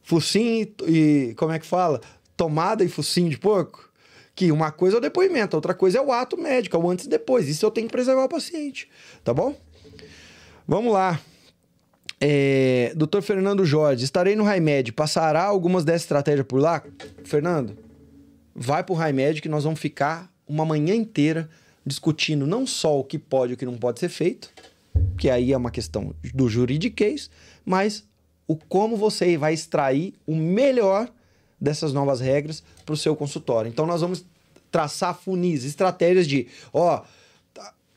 focinho 0.00 0.68
e, 0.86 1.30
e 1.30 1.34
como 1.34 1.50
é 1.50 1.58
que 1.58 1.66
fala? 1.66 2.00
Tomada 2.36 2.84
e 2.84 2.88
focinho 2.88 3.28
de 3.28 3.38
porco? 3.38 3.90
que 4.34 4.50
uma 4.50 4.72
coisa 4.72 4.96
é 4.96 4.98
o 4.98 5.00
depoimento, 5.00 5.54
outra 5.56 5.74
coisa 5.74 5.98
é 5.98 6.00
o 6.00 6.10
ato 6.10 6.40
médico, 6.40 6.74
é 6.74 6.78
o 6.78 6.88
antes 6.88 7.04
e 7.04 7.08
depois. 7.08 7.48
Isso 7.48 7.66
eu 7.66 7.70
tenho 7.70 7.86
que 7.86 7.92
preservar 7.92 8.24
o 8.24 8.28
paciente, 8.30 8.88
tá 9.22 9.34
bom? 9.34 9.54
Vamos 10.66 10.90
lá. 10.90 11.20
É, 12.18 12.94
Dr. 12.96 13.20
Fernando 13.20 13.62
Jorge, 13.66 14.04
estarei 14.04 14.34
no 14.34 14.42
RaiMed. 14.42 14.92
Passará 14.92 15.44
algumas 15.44 15.84
dessas 15.84 16.04
estratégias 16.04 16.46
por 16.46 16.62
lá? 16.62 16.82
Fernando, 17.24 17.76
vai 18.54 18.82
pro 18.82 18.94
RaiMed 18.94 19.40
que 19.40 19.48
nós 19.48 19.64
vamos 19.64 19.80
ficar 19.80 20.32
uma 20.46 20.64
manhã 20.64 20.94
inteira 20.94 21.48
discutindo 21.84 22.46
não 22.46 22.66
só 22.66 22.98
o 22.98 23.04
que 23.04 23.18
pode 23.18 23.52
e 23.52 23.54
o 23.54 23.56
que 23.56 23.66
não 23.66 23.76
pode 23.76 23.98
ser 23.98 24.08
feito, 24.08 24.50
que 25.18 25.28
aí 25.28 25.52
é 25.52 25.56
uma 25.56 25.70
questão 25.70 26.14
do 26.34 26.48
juridiquês, 26.48 27.30
mas 27.64 28.04
o 28.46 28.56
como 28.56 28.96
você 28.96 29.36
vai 29.36 29.54
extrair 29.54 30.14
o 30.26 30.34
melhor 30.34 31.08
dessas 31.60 31.92
novas 31.92 32.20
regras 32.20 32.62
para 32.84 32.92
o 32.92 32.96
seu 32.96 33.14
consultório. 33.14 33.68
Então, 33.68 33.86
nós 33.86 34.00
vamos 34.00 34.24
traçar 34.70 35.14
funis, 35.14 35.64
estratégias 35.64 36.26
de, 36.26 36.48
ó, 36.72 37.02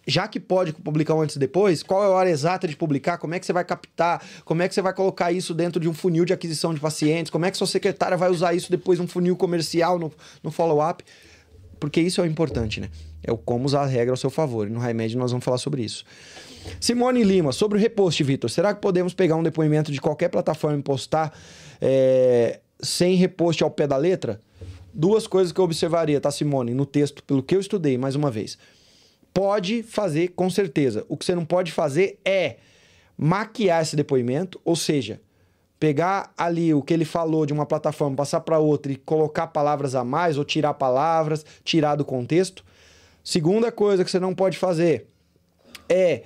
já 0.08 0.28
que 0.28 0.40
pode 0.40 0.74
publicar 0.74 1.16
um 1.16 1.22
antes 1.22 1.36
e 1.36 1.40
depois, 1.40 1.82
qual 1.82 2.04
é 2.04 2.06
a 2.06 2.10
hora 2.10 2.30
exata 2.30 2.68
de 2.68 2.76
publicar, 2.76 3.18
como 3.18 3.34
é 3.34 3.40
que 3.40 3.46
você 3.46 3.54
vai 3.54 3.66
captar, 3.66 4.24
como 4.44 4.62
é 4.62 4.68
que 4.68 4.76
você 4.76 4.82
vai 4.82 4.94
colocar 4.94 5.32
isso 5.32 5.54
dentro 5.54 5.80
de 5.80 5.90
um 5.90 5.94
funil 5.94 6.26
de 6.26 6.34
aquisição 6.34 6.74
de 6.74 6.80
pacientes, 6.80 7.30
como 7.30 7.46
é 7.46 7.52
que 7.52 7.58
sua 7.58 7.68
secretária 7.68 8.16
vai 8.16 8.30
usar 8.30 8.54
isso 8.54 8.70
depois 8.70 9.00
num 9.00 9.08
funil 9.08 9.36
comercial, 9.36 9.98
no, 9.98 10.12
no 10.44 10.52
follow-up. 10.52 11.04
porque 11.80 12.00
isso 12.02 12.22
é 12.22 12.24
o 12.24 12.28
importante, 12.28 12.80
né? 12.80 12.90
É 13.24 13.32
o 13.32 13.38
como 13.38 13.66
usar 13.66 13.82
a 13.82 13.86
regra 13.88 14.14
ao 14.14 14.18
seu 14.18 14.30
favor. 14.30 14.68
E 14.68 14.70
no 14.70 14.80
remédio 14.80 15.18
nós 15.18 15.32
vamos 15.32 15.44
falar 15.44 15.58
sobre 15.58 15.84
isso. 15.84 16.06
Simone 16.80 17.24
Lima, 17.24 17.52
sobre 17.52 17.78
o 17.78 17.82
repost, 17.82 18.24
Vitor. 18.24 18.50
Será 18.50 18.74
que 18.74 18.82
podemos 18.82 19.14
pegar 19.14 19.36
um 19.36 19.44
depoimento 19.44 19.92
de 19.92 20.00
qualquer 20.00 20.30
plataforma 20.30 20.78
e 20.78 20.84
postar 20.84 21.34
é, 21.82 22.60
sem 22.80 23.16
repost 23.16 23.64
ao 23.64 23.72
pé 23.72 23.88
da 23.88 23.98
letra? 23.98 24.42
Duas 24.94 25.28
coisas 25.28 25.52
que 25.52 25.60
eu 25.60 25.66
observaria, 25.66 26.22
tá, 26.22 26.32
Simone? 26.32 26.74
No 26.74 26.86
texto, 26.86 27.24
pelo 27.24 27.44
que 27.44 27.56
eu 27.56 27.60
estudei, 27.60 27.98
mais 27.98 28.16
uma 28.16 28.32
vez. 28.32 28.58
Pode 29.36 29.84
fazer, 29.84 30.30
com 30.30 30.50
certeza. 30.50 31.06
O 31.10 31.18
que 31.18 31.26
você 31.26 31.36
não 31.36 31.44
pode 31.44 31.74
fazer 31.74 32.18
é 32.24 32.56
maquiar 33.18 33.82
esse 33.82 33.94
depoimento, 33.94 34.62
ou 34.64 34.78
seja, 34.78 35.20
pegar 35.78 36.34
ali 36.38 36.74
o 36.74 36.82
que 36.82 36.94
ele 36.94 37.04
falou 37.04 37.46
de 37.46 37.52
uma 37.52 37.66
plataforma, 37.66 38.16
passar 38.16 38.40
para 38.40 38.60
outra 38.60 38.94
e 38.94 38.96
colocar 38.96 39.48
palavras 39.48 39.94
a 39.94 40.06
mais 40.06 40.38
ou 40.38 40.46
tirar 40.46 40.74
palavras, 40.76 41.46
tirar 41.66 41.96
do 41.96 42.06
contexto. 42.06 42.64
Segunda 43.26 43.74
coisa 43.74 44.06
que 44.06 44.10
você 44.10 44.22
não 44.22 44.34
pode 44.34 44.58
fazer 44.58 45.06
é 45.90 46.24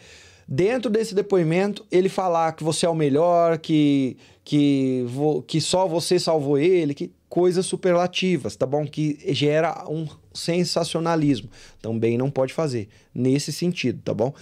dentro 0.48 0.92
desse 0.92 1.16
depoimento 1.16 1.84
ele 1.92 2.10
falar 2.10 2.54
que 2.54 2.64
você 2.64 2.86
é 2.86 2.90
o 2.90 2.96
melhor, 2.96 3.58
que 3.58 4.18
que, 4.44 5.06
que 5.46 5.62
só 5.62 5.88
você 5.88 6.18
salvou 6.20 6.58
ele, 6.58 6.96
que 6.96 7.12
coisas 7.30 7.68
superlativas, 7.68 8.56
tá 8.56 8.66
bom? 8.66 8.84
Que 8.84 9.20
gera 9.32 9.86
um 9.88 10.08
sensacionalismo. 10.40 11.50
Também 11.82 12.18
não 12.18 12.32
pode 12.32 12.54
fazer 12.54 12.88
nesse 13.14 13.52
sentido, 13.52 14.02
tá 14.04 14.14
bom? 14.14 14.34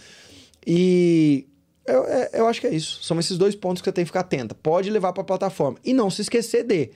E 0.65 1.47
eu, 1.85 2.03
é, 2.05 2.29
eu 2.33 2.47
acho 2.47 2.59
que 2.59 2.67
é 2.67 2.73
isso. 2.73 3.01
São 3.01 3.17
esses 3.19 3.37
dois 3.37 3.55
pontos 3.55 3.81
que 3.81 3.85
você 3.85 3.93
tem 3.93 4.03
que 4.03 4.09
ficar 4.09 4.19
atenta. 4.19 4.53
Pode 4.53 4.89
levar 4.89 5.13
para 5.13 5.21
a 5.21 5.25
plataforma. 5.25 5.77
E 5.83 5.93
não 5.93 6.09
se 6.09 6.21
esquecer 6.21 6.63
de. 6.63 6.91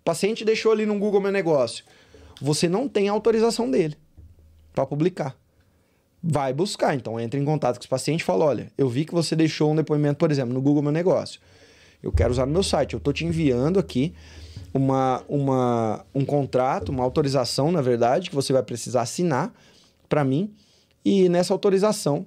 O 0.00 0.04
paciente 0.04 0.44
deixou 0.44 0.72
ali 0.72 0.86
no 0.86 0.98
Google 0.98 1.20
Meu 1.20 1.32
Negócio. 1.32 1.84
Você 2.40 2.68
não 2.68 2.88
tem 2.88 3.08
autorização 3.08 3.68
dele 3.68 3.96
para 4.72 4.86
publicar. 4.86 5.36
Vai 6.22 6.52
buscar. 6.52 6.94
Então, 6.94 7.18
entra 7.18 7.38
em 7.38 7.44
contato 7.44 7.76
com 7.76 7.82
esse 7.82 7.88
paciente 7.88 8.20
e 8.20 8.24
fala: 8.24 8.44
olha, 8.44 8.72
eu 8.78 8.88
vi 8.88 9.04
que 9.04 9.12
você 9.12 9.34
deixou 9.34 9.72
um 9.72 9.76
depoimento, 9.76 10.18
por 10.18 10.30
exemplo, 10.30 10.54
no 10.54 10.62
Google 10.62 10.82
Meu 10.82 10.92
Negócio. 10.92 11.40
Eu 12.00 12.12
quero 12.12 12.30
usar 12.30 12.46
no 12.46 12.52
meu 12.52 12.62
site. 12.62 12.94
Eu 12.94 12.98
estou 12.98 13.12
te 13.12 13.24
enviando 13.24 13.80
aqui 13.80 14.14
uma, 14.72 15.24
uma, 15.28 16.06
um 16.14 16.24
contrato, 16.24 16.90
uma 16.90 17.04
autorização, 17.04 17.72
na 17.72 17.80
verdade, 17.80 18.30
que 18.30 18.34
você 18.34 18.52
vai 18.52 18.62
precisar 18.62 19.02
assinar 19.02 19.52
para 20.08 20.24
mim. 20.24 20.52
E 21.04 21.28
nessa 21.28 21.52
autorização 21.52 22.26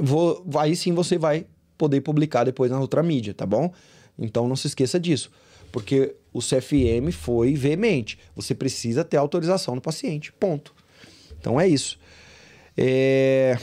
vou, 0.00 0.44
aí 0.56 0.74
sim 0.74 0.92
você 0.92 1.18
vai 1.18 1.46
poder 1.76 2.00
publicar 2.00 2.44
depois 2.44 2.70
na 2.70 2.80
outra 2.80 3.02
mídia, 3.02 3.34
tá 3.34 3.46
bom? 3.46 3.72
Então 4.18 4.48
não 4.48 4.56
se 4.56 4.66
esqueça 4.66 4.98
disso, 4.98 5.30
porque 5.70 6.14
o 6.32 6.40
CFM 6.40 7.12
foi 7.12 7.54
veemente. 7.54 8.18
Você 8.34 8.54
precisa 8.54 9.04
ter 9.04 9.16
autorização 9.16 9.74
do 9.74 9.80
paciente, 9.80 10.32
ponto. 10.32 10.74
Então 11.38 11.60
é 11.60 11.68
isso. 11.68 11.98
É... 12.76 13.58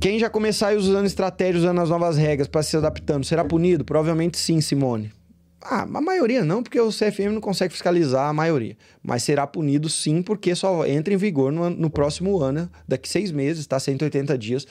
Quem 0.00 0.18
já 0.18 0.30
começar 0.30 0.76
usando 0.76 1.06
estratégia, 1.06 1.58
usando 1.58 1.80
as 1.80 1.88
novas 1.88 2.16
regras 2.16 2.46
para 2.46 2.62
se 2.62 2.76
adaptando, 2.76 3.24
será 3.24 3.44
punido? 3.44 3.84
Provavelmente 3.84 4.38
sim, 4.38 4.60
Simone. 4.60 5.12
Ah, 5.60 5.82
a 5.82 6.00
maioria 6.00 6.44
não, 6.44 6.62
porque 6.62 6.80
o 6.80 6.90
CFM 6.90 7.32
não 7.32 7.40
consegue 7.40 7.72
fiscalizar 7.72 8.28
a 8.28 8.32
maioria. 8.32 8.76
Mas 9.02 9.24
será 9.24 9.46
punido 9.46 9.88
sim, 9.88 10.22
porque 10.22 10.54
só 10.54 10.86
entra 10.86 11.12
em 11.12 11.16
vigor 11.16 11.50
no, 11.50 11.68
no 11.70 11.90
próximo 11.90 12.38
ano, 12.40 12.70
daqui 12.86 13.08
seis 13.08 13.32
meses, 13.32 13.66
tá? 13.66 13.80
180 13.80 14.38
dias, 14.38 14.66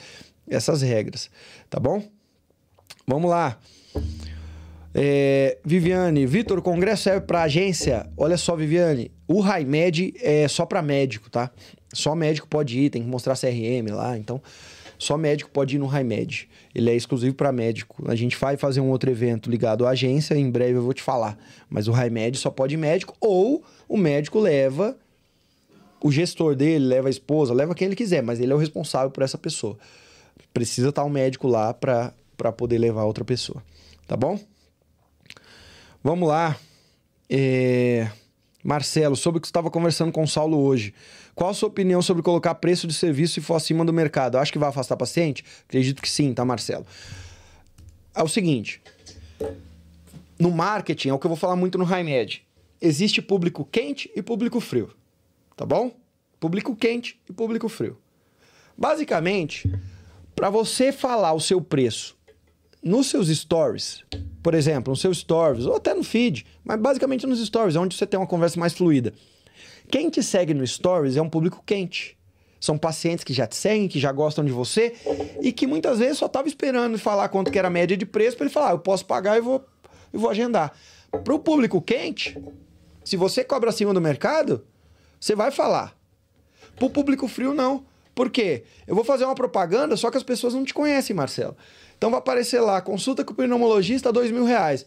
essas 0.48 0.80
regras. 0.80 1.28
Tá 1.68 1.78
bom? 1.78 2.02
Vamos 3.06 3.28
lá. 3.28 3.58
É, 4.94 5.58
Viviane, 5.62 6.24
Vitor, 6.24 6.58
o 6.58 6.62
congresso 6.62 7.02
serve 7.02 7.26
para 7.26 7.42
agência? 7.42 8.08
Olha 8.16 8.38
só, 8.38 8.56
Viviane, 8.56 9.12
o 9.28 9.40
RaiMed 9.40 10.14
é 10.22 10.48
só 10.48 10.64
para 10.64 10.80
médico, 10.80 11.28
tá? 11.28 11.50
Só 11.92 12.14
médico 12.14 12.48
pode 12.48 12.78
ir, 12.78 12.88
tem 12.88 13.02
que 13.02 13.08
mostrar 13.08 13.36
CRM 13.36 13.92
lá, 13.92 14.16
então 14.16 14.40
só 14.98 15.16
médico 15.16 15.50
pode 15.50 15.76
ir 15.76 15.78
no 15.78 15.86
RaiMed. 15.86 16.48
Ele 16.74 16.90
é 16.90 16.94
exclusivo 16.94 17.34
para 17.34 17.52
médico. 17.52 18.02
A 18.08 18.14
gente 18.14 18.36
vai 18.36 18.56
fazer 18.56 18.80
um 18.80 18.90
outro 18.90 19.10
evento 19.10 19.50
ligado 19.50 19.86
à 19.86 19.90
agência, 19.90 20.34
em 20.34 20.50
breve 20.50 20.74
eu 20.74 20.82
vou 20.82 20.92
te 20.92 21.02
falar. 21.02 21.38
Mas 21.68 21.88
o 21.88 21.92
RaiMed 21.92 22.38
só 22.38 22.50
pode 22.50 22.74
ir 22.74 22.78
médico 22.78 23.16
ou 23.20 23.64
o 23.88 23.96
médico 23.96 24.38
leva 24.38 24.96
o 26.00 26.12
gestor 26.12 26.54
dele, 26.54 26.84
leva 26.84 27.08
a 27.08 27.10
esposa, 27.10 27.54
leva 27.54 27.74
quem 27.74 27.86
ele 27.86 27.96
quiser, 27.96 28.22
mas 28.22 28.38
ele 28.40 28.52
é 28.52 28.54
o 28.54 28.58
responsável 28.58 29.10
por 29.10 29.22
essa 29.22 29.38
pessoa. 29.38 29.76
Precisa 30.52 30.90
estar 30.90 31.04
um 31.04 31.10
médico 31.10 31.48
lá 31.48 31.74
para 31.74 32.52
poder 32.56 32.78
levar 32.78 33.04
outra 33.04 33.24
pessoa. 33.24 33.62
Tá 34.06 34.16
bom? 34.16 34.38
Vamos 36.02 36.28
lá. 36.28 36.56
É... 37.28 38.08
Marcelo, 38.62 39.16
sobre 39.16 39.38
o 39.38 39.40
que 39.40 39.46
você 39.46 39.50
estava 39.50 39.70
conversando 39.70 40.12
com 40.12 40.22
o 40.22 40.28
Saulo 40.28 40.58
hoje. 40.58 40.92
Qual 41.36 41.50
a 41.50 41.54
sua 41.54 41.68
opinião 41.68 42.00
sobre 42.00 42.22
colocar 42.22 42.54
preço 42.54 42.86
de 42.86 42.94
serviço 42.94 43.34
se 43.34 43.40
for 43.42 43.56
acima 43.56 43.84
do 43.84 43.92
mercado? 43.92 44.38
Acho 44.38 44.50
que 44.50 44.58
vai 44.58 44.70
afastar 44.70 44.96
paciente? 44.96 45.44
Acredito 45.68 46.00
que 46.00 46.08
sim, 46.08 46.32
tá, 46.32 46.46
Marcelo? 46.46 46.86
É 48.14 48.22
o 48.22 48.28
seguinte. 48.28 48.80
No 50.38 50.50
marketing, 50.50 51.10
é 51.10 51.12
o 51.12 51.18
que 51.18 51.26
eu 51.26 51.28
vou 51.28 51.36
falar 51.36 51.54
muito 51.54 51.76
no 51.76 51.84
HighMed. 51.84 52.42
Existe 52.80 53.20
público 53.20 53.68
quente 53.70 54.10
e 54.16 54.22
público 54.22 54.58
frio. 54.60 54.90
Tá 55.54 55.66
bom? 55.66 55.94
Público 56.40 56.74
quente 56.74 57.20
e 57.28 57.34
público 57.34 57.68
frio. 57.68 57.98
Basicamente, 58.74 59.70
para 60.34 60.48
você 60.48 60.90
falar 60.90 61.34
o 61.34 61.40
seu 61.40 61.60
preço 61.60 62.16
nos 62.82 63.08
seus 63.08 63.28
stories, 63.28 64.04
por 64.42 64.54
exemplo, 64.54 64.90
nos 64.90 65.02
seus 65.02 65.18
stories, 65.18 65.66
ou 65.66 65.76
até 65.76 65.92
no 65.92 66.02
feed, 66.02 66.46
mas 66.64 66.80
basicamente 66.80 67.26
nos 67.26 67.44
stories, 67.44 67.76
onde 67.76 67.94
você 67.94 68.06
tem 68.06 68.18
uma 68.18 68.26
conversa 68.26 68.58
mais 68.58 68.72
fluida. 68.72 69.12
Quem 69.90 70.10
te 70.10 70.22
segue 70.22 70.52
no 70.52 70.66
stories 70.66 71.16
é 71.16 71.22
um 71.22 71.28
público 71.28 71.62
quente. 71.64 72.16
São 72.60 72.76
pacientes 72.76 73.24
que 73.24 73.32
já 73.32 73.46
te 73.46 73.54
seguem, 73.54 73.86
que 73.86 74.00
já 74.00 74.10
gostam 74.10 74.44
de 74.44 74.50
você 74.50 74.94
e 75.40 75.52
que 75.52 75.66
muitas 75.66 75.98
vezes 75.98 76.18
só 76.18 76.26
estava 76.26 76.48
esperando 76.48 76.98
falar 76.98 77.28
quanto 77.28 77.50
que 77.50 77.58
era 77.58 77.68
a 77.68 77.70
média 77.70 77.96
de 77.96 78.06
preço 78.06 78.36
para 78.36 78.46
ele 78.46 78.52
falar, 78.52 78.70
ah, 78.70 78.72
eu 78.72 78.78
posso 78.78 79.04
pagar 79.04 79.36
e 79.36 79.40
vou, 79.40 79.64
eu 80.12 80.18
vou 80.18 80.30
agendar. 80.30 80.72
Para 81.10 81.34
o 81.34 81.38
público 81.38 81.80
quente, 81.80 82.36
se 83.04 83.16
você 83.16 83.44
cobra 83.44 83.70
acima 83.70 83.94
do 83.94 84.00
mercado, 84.00 84.64
você 85.20 85.34
vai 85.34 85.50
falar. 85.50 85.96
Para 86.74 86.86
o 86.86 86.90
público 86.90 87.28
frio, 87.28 87.54
não. 87.54 87.84
Por 88.14 88.30
quê? 88.30 88.64
Eu 88.86 88.94
vou 88.94 89.04
fazer 89.04 89.26
uma 89.26 89.34
propaganda, 89.34 89.96
só 89.96 90.10
que 90.10 90.16
as 90.16 90.22
pessoas 90.22 90.54
não 90.54 90.64
te 90.64 90.72
conhecem, 90.72 91.14
Marcelo. 91.14 91.56
Então 91.96 92.10
vai 92.10 92.18
aparecer 92.18 92.60
lá, 92.60 92.80
consulta 92.80 93.24
com 93.24 93.32
o 93.32 93.36
pneumologista, 93.36 94.10
dois 94.10 94.30
mil 94.30 94.44
reais. 94.44 94.86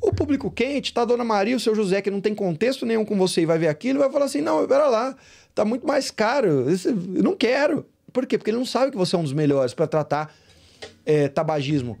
O 0.00 0.12
público 0.12 0.50
quente, 0.50 0.92
tá 0.92 1.02
a 1.02 1.04
Dona 1.04 1.24
Maria, 1.24 1.56
o 1.56 1.60
seu 1.60 1.74
José, 1.74 2.02
que 2.02 2.10
não 2.10 2.20
tem 2.20 2.34
contexto 2.34 2.84
nenhum 2.84 3.04
com 3.04 3.16
você 3.16 3.42
e 3.42 3.46
vai 3.46 3.58
ver 3.58 3.68
aquilo, 3.68 3.98
vai 3.98 4.10
falar 4.10 4.26
assim: 4.26 4.40
não, 4.40 4.66
pera 4.66 4.88
lá, 4.88 5.16
tá 5.54 5.64
muito 5.64 5.86
mais 5.86 6.10
caro, 6.10 6.66
eu 6.68 7.22
não 7.22 7.34
quero. 7.34 7.86
Por 8.12 8.26
quê? 8.26 8.38
Porque 8.38 8.50
ele 8.50 8.58
não 8.58 8.66
sabe 8.66 8.90
que 8.90 8.96
você 8.96 9.14
é 9.16 9.18
um 9.18 9.22
dos 9.22 9.32
melhores 9.32 9.74
para 9.74 9.86
tratar 9.86 10.34
é, 11.04 11.28
tabagismo 11.28 11.98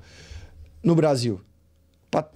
no 0.82 0.94
Brasil, 0.94 1.40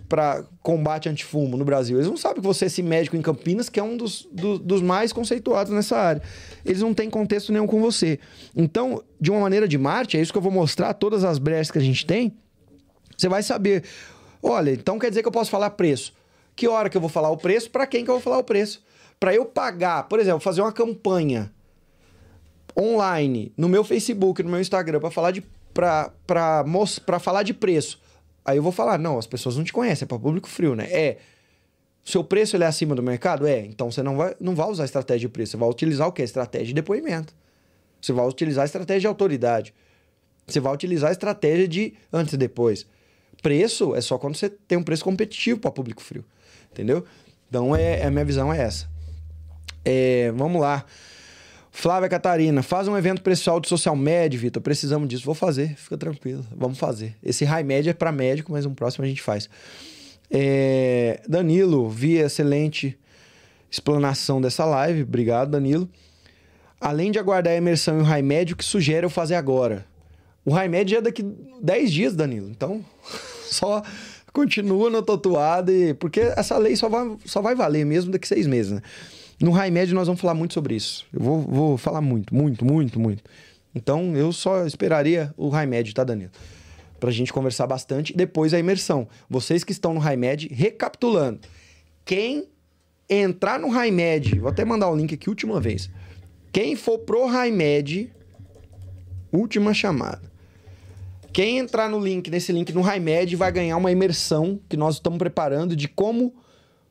para 0.09 0.45
combate 0.62 1.09
antifumo 1.09 1.57
no 1.57 1.65
Brasil. 1.65 1.97
Eles 1.97 2.09
não 2.09 2.16
sabem 2.16 2.41
que 2.41 2.47
você 2.47 2.65
é 2.65 2.66
esse 2.66 2.82
médico 2.82 3.16
em 3.16 3.23
Campinas, 3.23 3.69
que 3.69 3.78
é 3.78 3.82
um 3.82 3.97
dos, 3.97 4.28
do, 4.32 4.59
dos 4.59 4.82
mais 4.82 5.12
conceituados 5.12 5.73
nessa 5.73 5.97
área. 5.97 6.23
Eles 6.65 6.82
não 6.82 6.93
têm 6.93 7.09
contexto 7.09 7.53
nenhum 7.53 7.66
com 7.66 7.81
você. 7.81 8.19
Então, 8.55 9.03
de 9.20 9.31
uma 9.31 9.41
maneira 9.41 9.69
de 9.69 9.78
marketing, 9.78 10.19
é 10.19 10.20
isso 10.20 10.32
que 10.32 10.39
eu 10.39 10.43
vou 10.43 10.53
mostrar, 10.53 10.93
todas 10.95 11.24
as 11.24 11.39
brechas 11.39 11.70
que 11.70 11.78
a 11.78 11.82
gente 11.82 12.05
tem. 12.05 12.35
Você 13.16 13.28
vai 13.28 13.43
saber. 13.43 13.85
Olha, 14.43 14.71
então 14.71 14.99
quer 14.99 15.11
dizer 15.11 15.23
que 15.23 15.29
eu 15.29 15.33
posso 15.33 15.51
falar 15.51 15.71
preço. 15.71 16.12
Que 16.57 16.69
hora 16.69 16.89
que 16.89 16.97
eu 16.97 17.01
vou 17.01 17.11
falar 17.11 17.31
o 17.31 17.37
preço? 17.37 17.71
Para 17.71 17.87
quem 17.87 18.05
que 18.05 18.11
eu 18.11 18.15
vou 18.15 18.23
falar 18.23 18.39
o 18.39 18.45
preço? 18.45 18.83
Para 19.19 19.35
eu 19.35 19.45
pagar, 19.45 20.09
por 20.09 20.19
exemplo, 20.19 20.41
fazer 20.41 20.62
uma 20.62 20.73
campanha 20.73 21.53
online 22.79 23.53
no 23.57 23.69
meu 23.69 23.85
Facebook, 23.85 24.43
no 24.43 24.51
meu 24.51 24.61
Instagram 24.61 25.01
para 25.01 25.11
falar 25.11 25.31
de 25.31 25.43
para 25.73 27.21
falar 27.21 27.43
de 27.43 27.55
preço. 27.55 28.01
Aí 28.45 28.57
eu 28.57 28.62
vou 28.62 28.73
falar, 28.73 28.99
não, 28.99 29.19
as 29.19 29.27
pessoas 29.27 29.57
não 29.57 29.65
te 29.65 29.73
conhecem, 29.73 30.05
é 30.05 30.09
para 30.09 30.19
público 30.19 30.49
frio, 30.49 30.75
né? 30.75 30.87
É. 30.91 31.19
Seu 32.03 32.25
preço 32.25 32.57
ele 32.57 32.65
é 32.65 32.67
acima 32.67 32.95
do 32.95 33.03
mercado? 33.03 33.47
É. 33.47 33.61
Então 33.61 33.91
você 33.91 34.03
não 34.03 34.17
vai, 34.17 34.35
não 34.41 34.55
vai 34.55 34.69
usar 34.69 34.85
estratégia 34.85 35.29
de 35.29 35.33
preço, 35.33 35.53
você 35.53 35.57
vai 35.59 35.69
utilizar 35.69 36.09
o 36.09 36.12
quê? 36.12 36.23
Estratégia 36.23 36.69
de 36.69 36.75
depoimento. 36.75 37.35
Você 38.01 38.12
vai 38.12 38.27
utilizar 38.27 38.65
estratégia 38.65 39.01
de 39.01 39.07
autoridade. 39.07 39.75
Você 40.47 40.59
vai 40.59 40.73
utilizar 40.73 41.12
estratégia 41.12 41.69
de 41.69 41.95
antes 42.12 42.33
e 42.33 42.37
depois. 42.37 42.87
Preço 43.43 43.95
é 43.95 44.01
só 44.01 44.19
quando 44.19 44.37
você 44.37 44.49
tem 44.49 44.77
um 44.77 44.83
preço 44.83 45.05
competitivo 45.05 45.61
para 45.61 45.71
público 45.71 46.03
frio. 46.03 46.25
Entendeu? 46.71 47.05
Então 47.49 47.75
é, 47.75 48.05
a 48.05 48.11
minha 48.11 48.25
visão 48.25 48.53
é 48.53 48.59
essa. 48.59 48.89
É, 49.85 50.33
vamos 50.35 50.61
lá. 50.61 50.85
Flávia 51.73 52.09
Catarina, 52.09 52.62
faz 52.62 52.89
um 52.89 52.97
evento 52.97 53.23
pessoal 53.23 53.61
de 53.61 53.69
social 53.69 53.95
media, 53.95 54.39
Vitor. 54.39 54.62
Precisamos 54.62 55.09
disso. 55.09 55.25
Vou 55.25 55.35
fazer, 55.35 55.77
fica 55.77 55.97
tranquilo. 55.97 56.45
Vamos 56.55 56.79
fazer. 56.79 57.17
Esse 57.23 57.45
high 57.45 57.62
média 57.62 57.91
é 57.91 57.95
para 57.95 58.11
médico, 58.11 58.53
mas 58.53 58.67
um 58.67 58.75
próximo 58.75 59.05
a 59.05 59.09
gente 59.09 59.23
faz. 59.23 59.49
É... 60.31 61.21
Danilo, 61.29 61.89
vi 61.89 62.17
excelente 62.17 62.99
explanação 63.71 64.41
dessa 64.41 64.65
live. 64.65 65.03
Obrigado, 65.03 65.51
Danilo. 65.51 65.89
Além 66.81 67.11
de 67.11 67.19
aguardar 67.19 67.53
a 67.53 67.57
imersão 67.57 67.99
e 67.99 68.01
o 68.01 68.05
high 68.05 68.23
médio, 68.23 68.55
o 68.55 68.57
que 68.57 68.65
sugere 68.65 69.07
eu 69.07 69.11
fazer 69.11 69.35
agora? 69.35 69.87
O 70.45 70.51
high 70.51 70.69
médio 70.69 70.99
é 70.99 71.01
daqui 71.01 71.23
10 71.62 71.93
dias, 71.93 72.17
Danilo. 72.17 72.49
Então, 72.51 72.85
só 73.55 73.82
continua 74.32 74.90
na 74.90 75.02
totuada, 75.02 75.72
e, 75.72 75.94
porque 75.94 76.20
essa 76.20 76.56
lei 76.56 76.77
só 76.77 76.89
vai, 76.89 77.16
só 77.24 77.43
vai 77.43 77.55
valer 77.55 77.85
mesmo 77.85 78.12
daqui 78.12 78.27
seis 78.27 78.47
meses, 78.47 78.72
né? 78.72 78.82
No 79.40 79.51
High 79.51 79.70
Med 79.70 79.93
nós 79.94 80.06
vamos 80.06 80.20
falar 80.20 80.35
muito 80.35 80.55
sobre 80.55 80.74
isso. 80.74 81.06
Eu 81.12 81.20
vou, 81.20 81.40
vou 81.40 81.78
falar 81.78 82.01
muito, 82.01 82.35
muito, 82.35 82.64
muito, 82.64 83.01
muito. 83.01 83.22
Então 83.74 84.14
eu 84.14 84.32
só 84.32 84.66
esperaria 84.66 85.32
o 85.36 85.48
High 85.48 85.66
Med, 85.66 85.94
tá, 85.94 86.05
Danilo? 86.05 86.31
Pra 86.98 87.10
gente 87.10 87.32
conversar 87.32 87.66
bastante. 87.66 88.14
Depois 88.14 88.52
a 88.52 88.59
imersão. 88.59 89.09
Vocês 89.31 89.64
que 89.64 89.72
estão 89.72 89.94
no 89.94 90.01
High 90.01 90.18
Med, 90.18 90.48
recapitulando. 90.52 91.40
Quem 92.05 92.48
entrar 93.09 93.59
no 93.59 93.70
High 93.70 93.90
Med, 93.90 94.39
vou 94.39 94.51
até 94.51 94.62
mandar 94.64 94.90
o 94.90 94.97
link 94.97 95.14
aqui 95.14 95.31
última 95.31 95.59
vez. 95.59 95.90
Quem 96.52 96.77
for 96.77 96.98
pro 96.98 97.27
High 97.27 97.51
Med, 97.52 98.10
última 99.32 99.72
chamada. 99.72 100.30
Quem 101.32 101.59
entrar 101.59 101.89
no 101.89 102.01
link, 102.01 102.28
nesse 102.28 102.51
link 102.51 102.73
no 102.73 102.81
High 102.81 103.01
Med, 103.01 103.36
vai 103.36 103.52
ganhar 103.52 103.77
uma 103.77 103.93
imersão 103.93 104.59
que 104.69 104.77
nós 104.77 104.97
estamos 104.97 105.19
preparando 105.19 105.77
de 105.77 105.86
como 105.86 106.35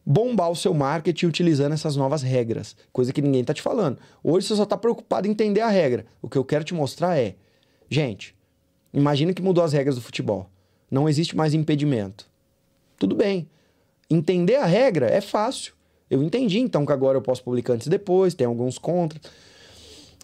bombar 0.06 0.50
o 0.50 0.56
seu 0.56 0.74
marketing 0.74 1.26
utilizando 1.26 1.74
essas 1.74 1.96
novas 1.98 2.22
regras, 2.22 2.76
coisa 2.92 3.12
que 3.12 3.22
ninguém 3.22 3.42
está 3.42 3.54
te 3.54 3.62
falando. 3.62 4.00
Hoje 4.24 4.48
você 4.48 4.56
só 4.56 4.64
está 4.64 4.78
preocupado 4.78 5.28
em 5.28 5.32
entender 5.32 5.60
a 5.60 5.68
regra. 5.68 6.06
O 6.22 6.30
que 6.30 6.38
eu 6.38 6.46
quero 6.46 6.64
te 6.64 6.74
mostrar 6.74 7.18
é, 7.18 7.36
gente, 7.90 8.34
imagina 8.94 9.34
que 9.34 9.42
mudou 9.42 9.64
as 9.64 9.74
regras 9.74 9.96
do 9.96 10.02
futebol. 10.02 10.50
Não 10.90 11.10
existe 11.10 11.36
mais 11.36 11.54
impedimento. 11.54 12.26
Tudo 12.98 13.16
bem. 13.16 13.48
Entender 14.10 14.56
a 14.56 14.66
regra 14.66 15.08
é 15.08 15.22
fácil. 15.22 15.74
Eu 16.10 16.24
entendi 16.24 16.60
então 16.60 16.86
que 16.86 16.94
agora 16.94 17.18
eu 17.18 17.22
posso 17.22 17.44
publicar 17.44 17.74
antes 17.74 17.88
e 17.88 17.90
depois, 17.90 18.34
tem 18.34 18.48
alguns 18.48 18.78
contras. 18.78 19.22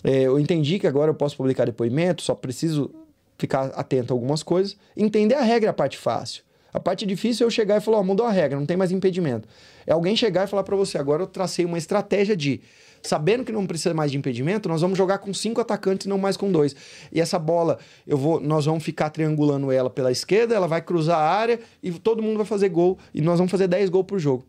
É, 0.04 0.22
eu 0.22 0.40
entendi 0.40 0.80
que 0.80 0.88
agora 0.88 1.12
eu 1.12 1.16
posso 1.16 1.36
publicar 1.36 1.66
depoimento, 1.66 2.24
só 2.24 2.34
preciso 2.34 2.92
ficar 3.38 3.68
atento 3.76 4.14
a 4.14 4.16
algumas 4.16 4.44
coisas. 4.44 4.78
Entender 4.96 5.36
a 5.36 5.42
regra 5.42 5.70
é 5.70 5.72
a 5.72 5.74
parte 5.74 5.98
fácil. 5.98 6.44
A 6.76 6.80
parte 6.80 7.06
difícil 7.06 7.46
é 7.46 7.48
eu 7.48 7.52
chegar 7.52 7.78
e 7.78 7.80
falar, 7.80 8.00
ó, 8.00 8.04
mudou 8.04 8.26
a 8.26 8.32
regra, 8.32 8.60
não 8.60 8.66
tem 8.66 8.76
mais 8.76 8.92
impedimento. 8.92 9.48
É 9.88 9.94
alguém 9.94 10.14
chegar 10.14 10.46
e 10.46 10.48
falar 10.48 10.64
para 10.64 10.76
você, 10.76 10.98
agora 10.98 11.24
eu 11.24 11.28
tracei 11.28 11.64
uma 11.64 11.78
estratégia 11.78 12.36
de, 12.36 12.60
sabendo 13.02 13.46
que 13.46 13.52
não 13.54 13.66
precisa 13.66 13.94
mais 13.94 14.12
de 14.12 14.18
impedimento, 14.18 14.68
nós 14.68 14.82
vamos 14.82 14.98
jogar 14.98 15.20
com 15.20 15.34
cinco 15.34 15.62
atacantes, 15.62 16.06
não 16.06 16.18
mais 16.18 16.36
com 16.36 16.52
dois. 16.52 16.76
E 17.14 17.22
essa 17.22 17.40
bola, 17.40 17.80
eu 18.06 18.18
vou, 18.18 18.42
nós 18.42 18.66
vamos 18.66 18.84
ficar 18.84 19.10
triangulando 19.10 19.72
ela 19.72 19.90
pela 19.90 20.12
esquerda, 20.12 20.54
ela 20.54 20.68
vai 20.68 20.82
cruzar 20.82 21.18
a 21.18 21.30
área 21.30 21.62
e 21.82 21.94
todo 21.94 22.22
mundo 22.22 22.36
vai 22.36 22.46
fazer 22.46 22.68
gol 22.68 23.00
e 23.14 23.22
nós 23.22 23.40
vamos 23.40 23.52
fazer 23.52 23.70
10 23.70 23.90
gols 23.90 24.06
por 24.06 24.20
jogo. 24.20 24.46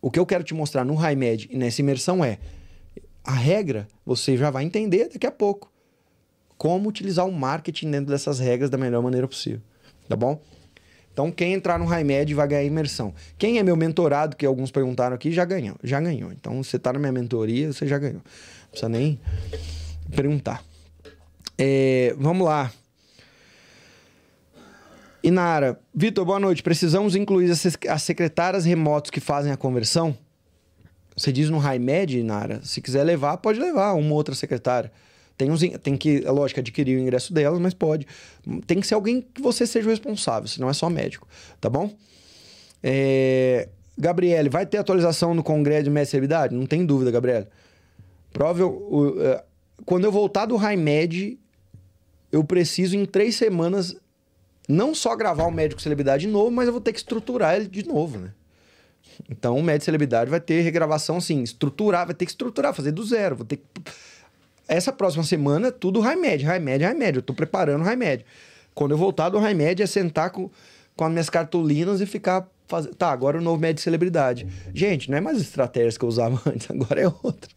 O 0.00 0.12
que 0.12 0.20
eu 0.20 0.26
quero 0.26 0.44
te 0.44 0.54
mostrar 0.54 0.84
no 0.84 0.94
High 0.94 1.16
Med 1.16 1.48
e 1.50 1.56
nessa 1.56 1.80
imersão 1.80 2.24
é 2.24 2.38
a 3.24 3.32
regra, 3.32 3.88
você 4.06 4.36
já 4.36 4.52
vai 4.52 4.62
entender 4.62 5.08
daqui 5.08 5.26
a 5.26 5.32
pouco 5.32 5.73
como 6.64 6.88
utilizar 6.88 7.28
o 7.28 7.30
marketing 7.30 7.90
dentro 7.90 8.10
dessas 8.10 8.38
regras 8.38 8.70
da 8.70 8.78
melhor 8.78 9.02
maneira 9.02 9.28
possível, 9.28 9.60
tá 10.08 10.16
bom? 10.16 10.40
Então, 11.12 11.30
quem 11.30 11.52
entrar 11.52 11.78
no 11.78 11.84
High 11.84 12.04
Med 12.04 12.32
vai 12.32 12.48
ganhar 12.48 12.64
imersão. 12.64 13.12
Quem 13.36 13.58
é 13.58 13.62
meu 13.62 13.76
mentorado, 13.76 14.34
que 14.34 14.46
alguns 14.46 14.70
perguntaram 14.70 15.14
aqui, 15.14 15.30
já 15.30 15.44
ganhou. 15.44 15.76
Já 15.84 16.00
ganhou. 16.00 16.32
Então, 16.32 16.62
você 16.62 16.78
está 16.78 16.90
na 16.90 16.98
minha 16.98 17.12
mentoria, 17.12 17.70
você 17.70 17.86
já 17.86 17.98
ganhou. 17.98 18.22
Não 18.22 18.70
precisa 18.70 18.88
nem 18.88 19.20
perguntar. 20.16 20.64
É, 21.58 22.14
vamos 22.16 22.46
lá. 22.46 22.72
Inara, 25.22 25.78
Vitor, 25.94 26.24
boa 26.24 26.40
noite. 26.40 26.62
Precisamos 26.62 27.14
incluir 27.14 27.50
as 27.90 28.02
secretárias 28.02 28.64
remotos 28.64 29.10
que 29.10 29.20
fazem 29.20 29.52
a 29.52 29.56
conversão? 29.58 30.16
Você 31.14 31.30
diz 31.30 31.50
no 31.50 31.58
High 31.58 31.78
Med, 31.78 32.18
Inara, 32.18 32.62
se 32.64 32.80
quiser 32.80 33.04
levar, 33.04 33.36
pode 33.36 33.60
levar 33.60 33.92
uma 33.92 34.14
outra 34.14 34.34
secretária. 34.34 34.90
Tem, 35.36 35.50
uns, 35.50 35.60
tem 35.82 35.96
que, 35.96 36.24
é 36.24 36.30
lógico, 36.30 36.60
adquirir 36.60 36.96
o 36.96 37.00
ingresso 37.00 37.32
delas, 37.32 37.58
mas 37.58 37.74
pode. 37.74 38.06
Tem 38.66 38.80
que 38.80 38.86
ser 38.86 38.94
alguém 38.94 39.20
que 39.20 39.42
você 39.42 39.66
seja 39.66 39.86
o 39.86 39.90
responsável, 39.90 40.48
senão 40.48 40.70
é 40.70 40.72
só 40.72 40.88
médico, 40.88 41.26
tá 41.60 41.68
bom? 41.68 41.90
É... 42.82 43.68
Gabriele, 43.96 44.48
vai 44.48 44.66
ter 44.66 44.78
atualização 44.78 45.34
no 45.34 45.42
Congresso 45.42 45.84
de 45.84 45.90
Mestre 45.90 46.20
Não 46.50 46.66
tem 46.66 46.84
dúvida, 46.84 47.10
Gabriele. 47.10 47.46
Prova, 48.32 48.64
é, 48.64 49.44
quando 49.86 50.04
eu 50.04 50.10
voltar 50.10 50.46
do 50.46 50.56
High 50.56 50.76
Med, 50.76 51.38
eu 52.32 52.42
preciso 52.42 52.96
em 52.96 53.06
três 53.06 53.36
semanas 53.36 53.96
não 54.68 54.94
só 54.94 55.14
gravar 55.14 55.44
o 55.44 55.50
médico 55.52 55.80
celebridade 55.80 56.26
de 56.26 56.32
novo, 56.32 56.50
mas 56.50 56.66
eu 56.66 56.72
vou 56.72 56.80
ter 56.80 56.92
que 56.92 56.98
estruturar 56.98 57.54
ele 57.54 57.68
de 57.68 57.86
novo, 57.86 58.18
né? 58.18 58.32
Então 59.30 59.56
o 59.56 59.62
médico 59.62 59.84
celebridade 59.84 60.28
vai 60.28 60.40
ter 60.40 60.62
regravação 60.62 61.18
assim, 61.18 61.42
estruturar, 61.42 62.06
vai 62.06 62.14
ter 62.14 62.24
que 62.24 62.32
estruturar, 62.32 62.74
fazer 62.74 62.90
do 62.90 63.04
zero, 63.04 63.36
vou 63.36 63.46
ter 63.46 63.58
que 63.58 63.64
essa 64.66 64.92
próxima 64.92 65.24
semana, 65.24 65.70
tudo 65.70 66.00
high 66.00 66.16
med, 66.16 66.42
high 66.42 66.60
med, 66.60 66.80
high 66.80 66.96
med. 66.96 67.16
Eu 67.16 67.22
tô 67.22 67.34
preparando 67.34 67.84
high 67.84 67.96
med. 67.96 68.24
Quando 68.74 68.92
eu 68.92 68.98
voltar 68.98 69.28
do 69.28 69.38
high 69.38 69.54
med, 69.54 69.80
é 69.80 69.86
sentar 69.86 70.30
com, 70.30 70.50
com 70.96 71.04
as 71.04 71.10
minhas 71.10 71.30
cartolinas 71.30 72.00
e 72.00 72.06
ficar 72.06 72.48
fazendo. 72.66 72.94
Tá, 72.94 73.10
agora 73.10 73.38
o 73.38 73.40
novo 73.40 73.60
med 73.60 73.80
celebridade. 73.80 74.46
Gente, 74.74 75.10
não 75.10 75.18
é 75.18 75.20
mais 75.20 75.40
estratégias 75.40 75.98
que 75.98 76.04
eu 76.04 76.08
usava 76.08 76.40
antes, 76.50 76.70
agora 76.70 77.00
é 77.00 77.06
outra. 77.06 77.50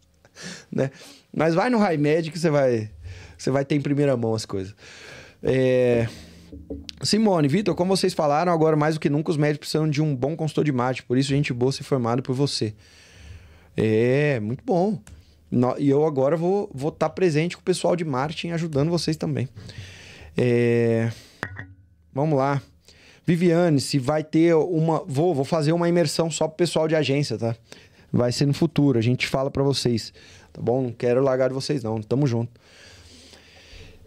Né? 0.72 0.92
Mas 1.36 1.56
vai 1.56 1.70
no 1.70 1.80
high 1.80 1.98
med 1.98 2.30
que 2.30 2.38
você 2.38 2.50
vai, 2.50 2.90
você 3.38 3.50
vai 3.50 3.66
ter 3.66 3.76
em 3.76 3.82
primeira 3.82 4.16
mão 4.16 4.36
as 4.36 4.46
coisas. 4.46 4.76
É... 5.42 6.08
Simone, 7.02 7.48
Vitor, 7.48 7.76
como 7.76 7.96
vocês 7.96 8.14
falaram, 8.14 8.52
agora 8.52 8.76
mais 8.76 8.96
do 8.96 9.00
que 9.00 9.10
nunca 9.10 9.32
os 9.32 9.38
médicos 9.38 9.70
precisam 9.70 9.90
de 9.90 10.02
um 10.02 10.16
bom 10.16 10.36
consultor 10.36 10.64
de 10.64 10.72
marketing. 10.72 11.08
Por 11.08 11.18
isso, 11.18 11.30
gente 11.30 11.54
boa 11.54 11.72
ser 11.72 11.84
formado 11.84 12.22
por 12.22 12.34
você. 12.34 12.74
É, 13.76 14.40
muito 14.40 14.64
bom. 14.66 15.00
E 15.78 15.90
eu 15.90 16.06
agora 16.06 16.36
vou 16.36 16.66
estar 16.66 16.78
vou 16.78 16.92
tá 16.92 17.10
presente 17.10 17.56
com 17.56 17.62
o 17.62 17.66
pessoal 17.66 17.96
de 17.96 18.04
marketing 18.04 18.50
ajudando 18.50 18.90
vocês 18.90 19.16
também. 19.16 19.48
É... 20.36 21.12
Vamos 22.14 22.38
lá. 22.38 22.62
Viviane, 23.26 23.80
se 23.80 24.00
vai 24.00 24.24
ter 24.24 24.56
uma. 24.56 25.04
Vou, 25.06 25.34
vou 25.34 25.46
fazer 25.46 25.72
uma 25.72 25.90
imersão 25.90 26.32
só 26.32 26.48
pro 26.48 26.58
pessoal 26.58 26.88
de 26.88 26.96
agência, 26.96 27.38
tá? 27.38 27.56
Vai 28.12 28.32
ser 28.32 28.46
no 28.46 28.54
futuro, 28.54 28.98
a 28.98 29.02
gente 29.02 29.28
fala 29.28 29.52
para 29.52 29.64
vocês. 29.64 30.14
Tá 30.54 30.62
bom? 30.62 30.82
Não 30.82 30.92
quero 30.92 31.22
largar 31.22 31.50
de 31.50 31.54
vocês, 31.54 31.84
não. 31.84 32.02
Tamo 32.02 32.26
junto. 32.26 32.52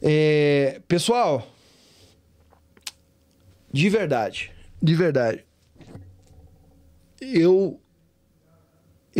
É... 0.02 0.80
Pessoal, 0.88 1.46
de 3.72 3.88
verdade, 3.88 4.50
de 4.82 4.94
verdade, 4.94 5.44
eu 7.20 7.78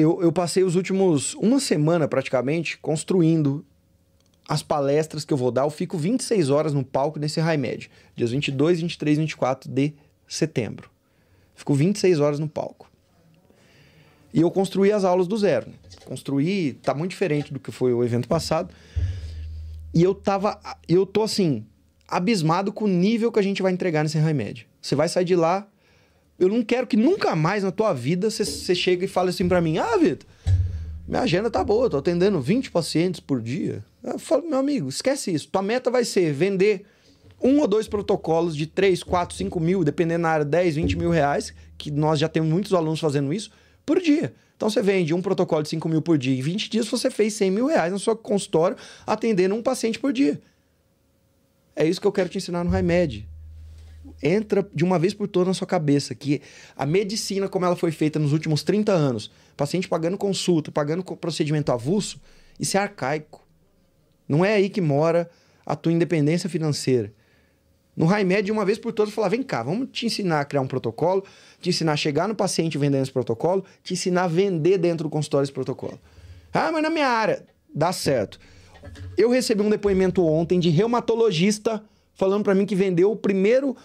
eu, 0.01 0.23
eu 0.23 0.33
passei 0.33 0.63
os 0.63 0.77
últimos. 0.77 1.35
uma 1.35 1.61
semana 1.61 2.07
praticamente 2.07 2.79
construindo 2.79 3.65
as 4.49 4.63
palestras 4.63 5.25
que 5.25 5.33
eu 5.33 5.37
vou 5.37 5.51
dar. 5.51 5.63
Eu 5.63 5.71
fico 5.71 5.97
26 5.97 6.51
horas 6.51 6.75
no 6.75 6.85
palco 6.85 7.19
nesse 7.19 7.41
High 7.41 7.57
Med, 7.57 7.91
dias 8.17 8.33
22, 8.33 8.81
23 8.81 9.17
e 9.17 9.21
24 9.21 9.71
de 9.71 9.95
setembro. 10.27 10.91
Fico 11.55 11.75
26 11.75 12.21
horas 12.21 12.39
no 12.39 12.49
palco. 12.49 12.91
E 14.33 14.41
eu 14.41 14.51
construí 14.51 14.93
as 14.93 15.05
aulas 15.05 15.27
do 15.27 15.37
zero. 15.37 15.69
Né? 15.69 15.75
Construí, 16.05 16.73
tá 16.75 16.95
muito 16.95 17.11
diferente 17.11 17.53
do 17.53 17.61
que 17.61 17.71
foi 17.71 17.93
o 17.93 18.03
evento 18.03 18.27
passado. 18.27 18.75
E 19.93 20.03
eu 20.03 20.15
tava, 20.15 20.59
eu 20.89 21.05
tô 21.05 21.23
assim, 21.23 21.65
abismado 22.09 22.73
com 22.73 22.87
o 22.87 22.89
nível 22.89 23.31
que 23.31 23.39
a 23.39 23.43
gente 23.43 23.63
vai 23.63 23.73
entregar 23.73 24.03
nesse 24.03 24.19
High 24.19 24.35
Med. 24.35 24.67
Você 24.81 24.95
vai 24.95 25.09
sair 25.09 25.25
de 25.25 25.37
lá 25.37 25.67
eu 26.41 26.49
não 26.49 26.63
quero 26.63 26.87
que 26.87 26.97
nunca 26.97 27.37
mais 27.37 27.63
na 27.63 27.71
tua 27.71 27.93
vida 27.93 28.31
você 28.31 28.75
chegue 28.75 29.05
e 29.05 29.09
fale 29.09 29.29
assim 29.29 29.47
para 29.47 29.61
mim: 29.61 29.77
Ah, 29.77 29.97
Vitor, 29.99 30.27
minha 31.07 31.21
agenda 31.21 31.51
tá 31.51 31.63
boa, 31.63 31.91
tô 31.91 31.99
atendendo 31.99 32.41
20 32.41 32.71
pacientes 32.71 33.21
por 33.21 33.43
dia. 33.43 33.85
Eu 34.03 34.19
falo, 34.19 34.49
meu 34.49 34.59
amigo, 34.59 34.89
esquece 34.89 35.31
isso. 35.33 35.49
Tua 35.49 35.61
meta 35.61 35.91
vai 35.91 36.03
ser 36.03 36.33
vender 36.33 36.87
um 37.43 37.61
ou 37.61 37.69
dois 37.69 37.87
protocolos 37.87 38.57
de 38.57 38.67
3, 38.67 39.03
4, 39.03 39.37
5 39.37 39.61
mil, 39.61 39.85
dependendo 39.85 40.23
da 40.23 40.31
área, 40.31 40.45
10, 40.45 40.77
20 40.77 40.97
mil 40.97 41.11
reais, 41.11 41.53
que 41.77 41.91
nós 41.91 42.19
já 42.19 42.29
temos 42.29 42.49
muitos 42.49 42.73
alunos 42.73 43.01
fazendo 43.01 43.33
isso, 43.35 43.51
por 43.85 44.01
dia. 44.01 44.33
Então 44.57 44.71
você 44.71 44.81
vende 44.81 45.13
um 45.13 45.21
protocolo 45.21 45.63
de 45.63 45.69
5 45.69 45.89
mil 45.89 46.01
por 46.01 46.17
dia. 46.17 46.39
Em 46.39 46.41
20 46.41 46.71
dias 46.71 46.89
você 46.89 47.11
fez 47.11 47.35
100 47.35 47.51
mil 47.51 47.67
reais 47.67 47.93
no 47.93 47.99
seu 47.99 48.17
consultório 48.17 48.77
atendendo 49.07 49.55
um 49.55 49.63
paciente 49.63 49.99
por 49.99 50.13
dia. 50.13 50.41
É 51.77 51.87
isso 51.87 52.01
que 52.01 52.07
eu 52.07 52.13
quero 52.13 52.31
te 52.31 52.39
ensinar 52.39 52.65
no 52.65 52.71
RaiMed 52.71 53.30
entra 54.23 54.69
de 54.75 54.85
uma 54.85 54.99
vez 54.99 55.15
por 55.15 55.29
todas 55.29 55.49
na 55.49 55.55
sua 55.55 55.67
cabeça 55.67 56.15
que 56.15 56.43
a 56.77 56.85
medicina, 56.85 57.49
como 57.49 57.65
ela 57.65 57.77
foi 57.77 57.91
feita 57.91 58.19
nos 58.19 58.33
últimos 58.33 58.63
30 58.63 58.93
anos, 58.93 59.31
paciente 59.57 59.89
pagando 59.89 60.19
consulta, 60.19 60.71
pagando 60.71 61.03
procedimento 61.03 61.73
avulso, 61.73 62.21
isso 62.59 62.77
é 62.77 62.81
arcaico. 62.81 63.47
Não 64.29 64.45
é 64.45 64.55
aí 64.55 64.69
que 64.69 64.81
mora 64.81 65.31
a 65.65 65.75
tua 65.75 65.93
independência 65.93 66.49
financeira. 66.49 67.13
No 67.97 68.07
Raimed, 68.07 68.43
de 68.45 68.53
uma 68.53 68.65
vez 68.65 68.79
por 68.79 68.93
todas, 68.93 69.13
falar: 69.13 69.29
vem 69.29 69.43
cá, 69.43 69.63
vamos 69.63 69.89
te 69.93 70.07
ensinar 70.07 70.41
a 70.41 70.45
criar 70.45 70.61
um 70.61 70.67
protocolo, 70.67 71.25
te 71.61 71.69
ensinar 71.69 71.93
a 71.93 71.97
chegar 71.97 72.29
no 72.29 72.35
paciente 72.35 72.79
vendendo 72.79 73.03
esse 73.03 73.13
protocolo, 73.13 73.65
te 73.83 73.95
ensinar 73.95 74.25
a 74.25 74.29
vender 74.29 74.79
dentro 74.79 75.09
do 75.09 75.11
consultório 75.11 75.45
esse 75.45 75.53
protocolo. 75.53 75.99
Ah, 76.53 76.71
mas 76.73 76.83
na 76.83 76.91
minha 76.91 77.09
área, 77.09 77.45
dá 77.75 77.93
certo. 77.93 78.39
Eu 79.17 79.31
recebi 79.31 79.63
um 79.63 79.71
depoimento 79.71 80.25
ontem 80.25 80.59
de 80.59 80.71
reumatologista 80.71 81.83
falando 82.15 82.45
para 82.45 82.55
mim 82.55 82.67
que 82.67 82.75
vendeu 82.75 83.11
o 83.11 83.17
primeiro 83.17 83.77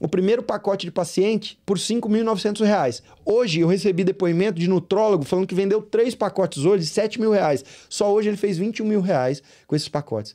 o 0.00 0.08
primeiro 0.08 0.42
pacote 0.42 0.86
de 0.86 0.90
paciente 0.90 1.60
por 1.66 1.76
R$ 1.76 1.82
5.900. 1.82 3.02
Hoje 3.24 3.60
eu 3.60 3.68
recebi 3.68 4.02
depoimento 4.02 4.58
de 4.58 4.66
nutrólogo 4.66 5.24
falando 5.24 5.46
que 5.46 5.54
vendeu 5.54 5.82
três 5.82 6.14
pacotes 6.14 6.64
hoje 6.64 6.86
7 6.86 7.20
mil 7.20 7.30
reais. 7.30 7.62
Só 7.88 8.10
hoje 8.10 8.30
ele 8.30 8.38
fez 8.38 8.56
21 8.56 8.86
mil 8.86 9.02
reais 9.02 9.42
com 9.66 9.76
esses 9.76 9.88
pacotes. 9.88 10.34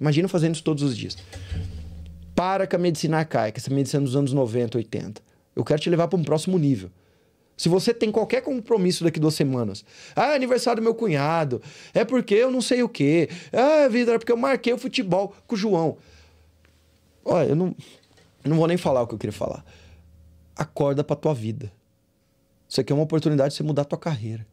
Imagina 0.00 0.26
fazendo 0.26 0.54
isso 0.54 0.64
todos 0.64 0.82
os 0.82 0.96
dias. 0.96 1.18
Para 2.34 2.66
com 2.66 2.76
a 2.76 2.78
medicina 2.78 3.18
arcaica, 3.18 3.60
essa 3.60 3.72
medicina 3.72 4.02
dos 4.02 4.16
anos 4.16 4.32
90, 4.32 4.78
80. 4.78 5.22
Eu 5.54 5.62
quero 5.62 5.80
te 5.80 5.90
levar 5.90 6.08
para 6.08 6.18
um 6.18 6.24
próximo 6.24 6.58
nível. 6.58 6.90
Se 7.56 7.68
você 7.68 7.94
tem 7.94 8.10
qualquer 8.10 8.40
compromisso 8.40 9.04
daqui 9.04 9.20
duas 9.20 9.34
semanas, 9.34 9.84
ah, 10.16 10.32
é 10.32 10.34
aniversário 10.34 10.80
do 10.80 10.84
meu 10.84 10.94
cunhado, 10.94 11.62
é 11.92 12.04
porque 12.04 12.34
eu 12.34 12.50
não 12.50 12.60
sei 12.60 12.82
o 12.82 12.88
quê, 12.88 13.28
ah, 13.52 13.86
vida, 13.86 14.12
é 14.12 14.18
porque 14.18 14.32
eu 14.32 14.36
marquei 14.36 14.72
o 14.72 14.78
futebol 14.78 15.32
com 15.46 15.54
o 15.54 15.58
João. 15.58 15.96
Olha, 17.24 17.50
eu 17.50 17.56
não, 17.56 17.74
não 18.50 18.56
vou 18.56 18.66
nem 18.66 18.76
falar 18.76 19.02
o 19.02 19.06
que 19.06 19.14
eu 19.14 19.18
queria 19.18 19.32
falar. 19.32 19.64
Acorda 20.56 21.02
pra 21.02 21.16
tua 21.16 21.34
vida. 21.34 21.72
Isso 22.68 22.80
aqui 22.80 22.92
é 22.92 22.94
uma 22.94 23.04
oportunidade 23.04 23.50
de 23.50 23.56
você 23.56 23.62
mudar 23.62 23.82
a 23.82 23.84
tua 23.86 23.98
carreira. 23.98 24.46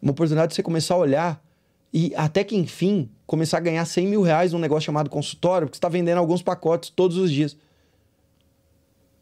Uma 0.00 0.12
oportunidade 0.12 0.50
de 0.50 0.56
você 0.56 0.62
começar 0.62 0.94
a 0.94 0.98
olhar 0.98 1.44
e 1.92 2.14
até 2.16 2.44
que 2.44 2.56
enfim 2.56 3.10
começar 3.26 3.58
a 3.58 3.60
ganhar 3.60 3.84
100 3.84 4.06
mil 4.06 4.22
reais 4.22 4.52
num 4.52 4.58
negócio 4.58 4.86
chamado 4.86 5.10
consultório, 5.10 5.66
porque 5.66 5.76
você 5.76 5.78
está 5.78 5.88
vendendo 5.88 6.18
alguns 6.18 6.42
pacotes 6.42 6.90
todos 6.90 7.16
os 7.16 7.30
dias. 7.30 7.56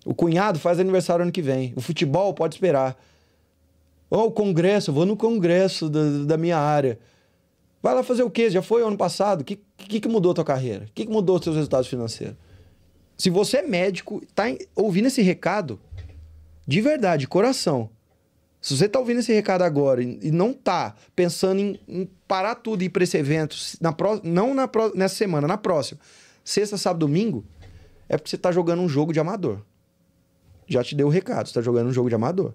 O 0.05 0.15
cunhado 0.15 0.59
faz 0.59 0.79
aniversário 0.79 1.23
ano 1.23 1.33
que 1.33 1.43
vem. 1.43 1.73
O 1.77 1.81
futebol 1.81 2.33
pode 2.33 2.55
esperar. 2.55 2.97
Ou 4.11 4.29
o 4.29 4.31
congresso, 4.31 4.91
eu 4.91 4.95
vou 4.95 5.05
no 5.05 5.17
congresso 5.17 5.91
da, 5.91 6.25
da, 6.25 6.37
minha 6.39 6.57
área. 6.57 6.99
Vai 7.83 7.95
lá 7.95 8.03
fazer 8.03 8.23
o 8.23 8.31
quê? 8.31 8.49
Já 8.49 8.63
foi 8.63 8.83
ano 8.83 8.97
passado? 8.97 9.43
O 9.43 9.45
que, 9.45 9.61
que, 9.77 10.01
que 10.01 10.09
mudou 10.09 10.33
a 10.33 10.35
tua 10.35 10.45
carreira? 10.45 10.87
O 10.87 10.93
que, 10.95 11.05
que 11.05 11.13
mudou 11.13 11.37
os 11.37 11.45
seus 11.45 11.57
resultados 11.57 11.89
financeiros? 11.89 12.37
Se 13.19 13.31
você 13.31 13.57
é 13.57 13.63
médico, 13.63 14.23
tá 14.33 14.45
ouvindo 14.77 15.07
esse 15.07 15.21
recado, 15.21 15.81
de 16.65 16.81
verdade, 16.81 17.23
de 17.23 17.29
coração, 17.29 17.91
se 18.61 18.77
você 18.77 18.87
está 18.87 19.01
ouvindo 19.01 19.19
esse 19.19 19.33
recado 19.33 19.63
agora 19.63 20.03
e 20.03 20.31
não 20.31 20.53
está 20.53 20.95
pensando 21.17 21.61
em, 21.61 21.81
em, 21.89 22.09
parar 22.29 22.55
tudo 22.55 22.83
e 22.83 22.87
ir 22.87 22.91
para 22.91 23.03
esse 23.03 23.17
evento, 23.17 23.57
na 23.81 23.93
pro, 23.93 24.21
não 24.23 24.55
na 24.55 24.69
pro, 24.69 24.97
nessa 24.97 25.17
semana, 25.17 25.49
na 25.49 25.59
próxima, 25.59 26.01
sexta, 26.45 26.77
sábado, 26.77 27.01
domingo, 27.01 27.45
é 28.09 28.17
porque 28.17 28.31
você 28.31 28.37
está 28.37 28.53
jogando 28.53 28.83
um 28.83 28.89
jogo 28.89 29.13
de 29.13 29.19
amador. 29.19 29.63
Já 30.67 30.85
te 30.85 30.95
deu 30.95 31.09
o 31.09 31.11
recado, 31.11 31.47
você 31.47 31.51
está 31.51 31.61
jogando 31.61 31.89
um 31.89 31.93
jogo 31.93 32.09
de 32.09 32.15
amador. 32.15 32.55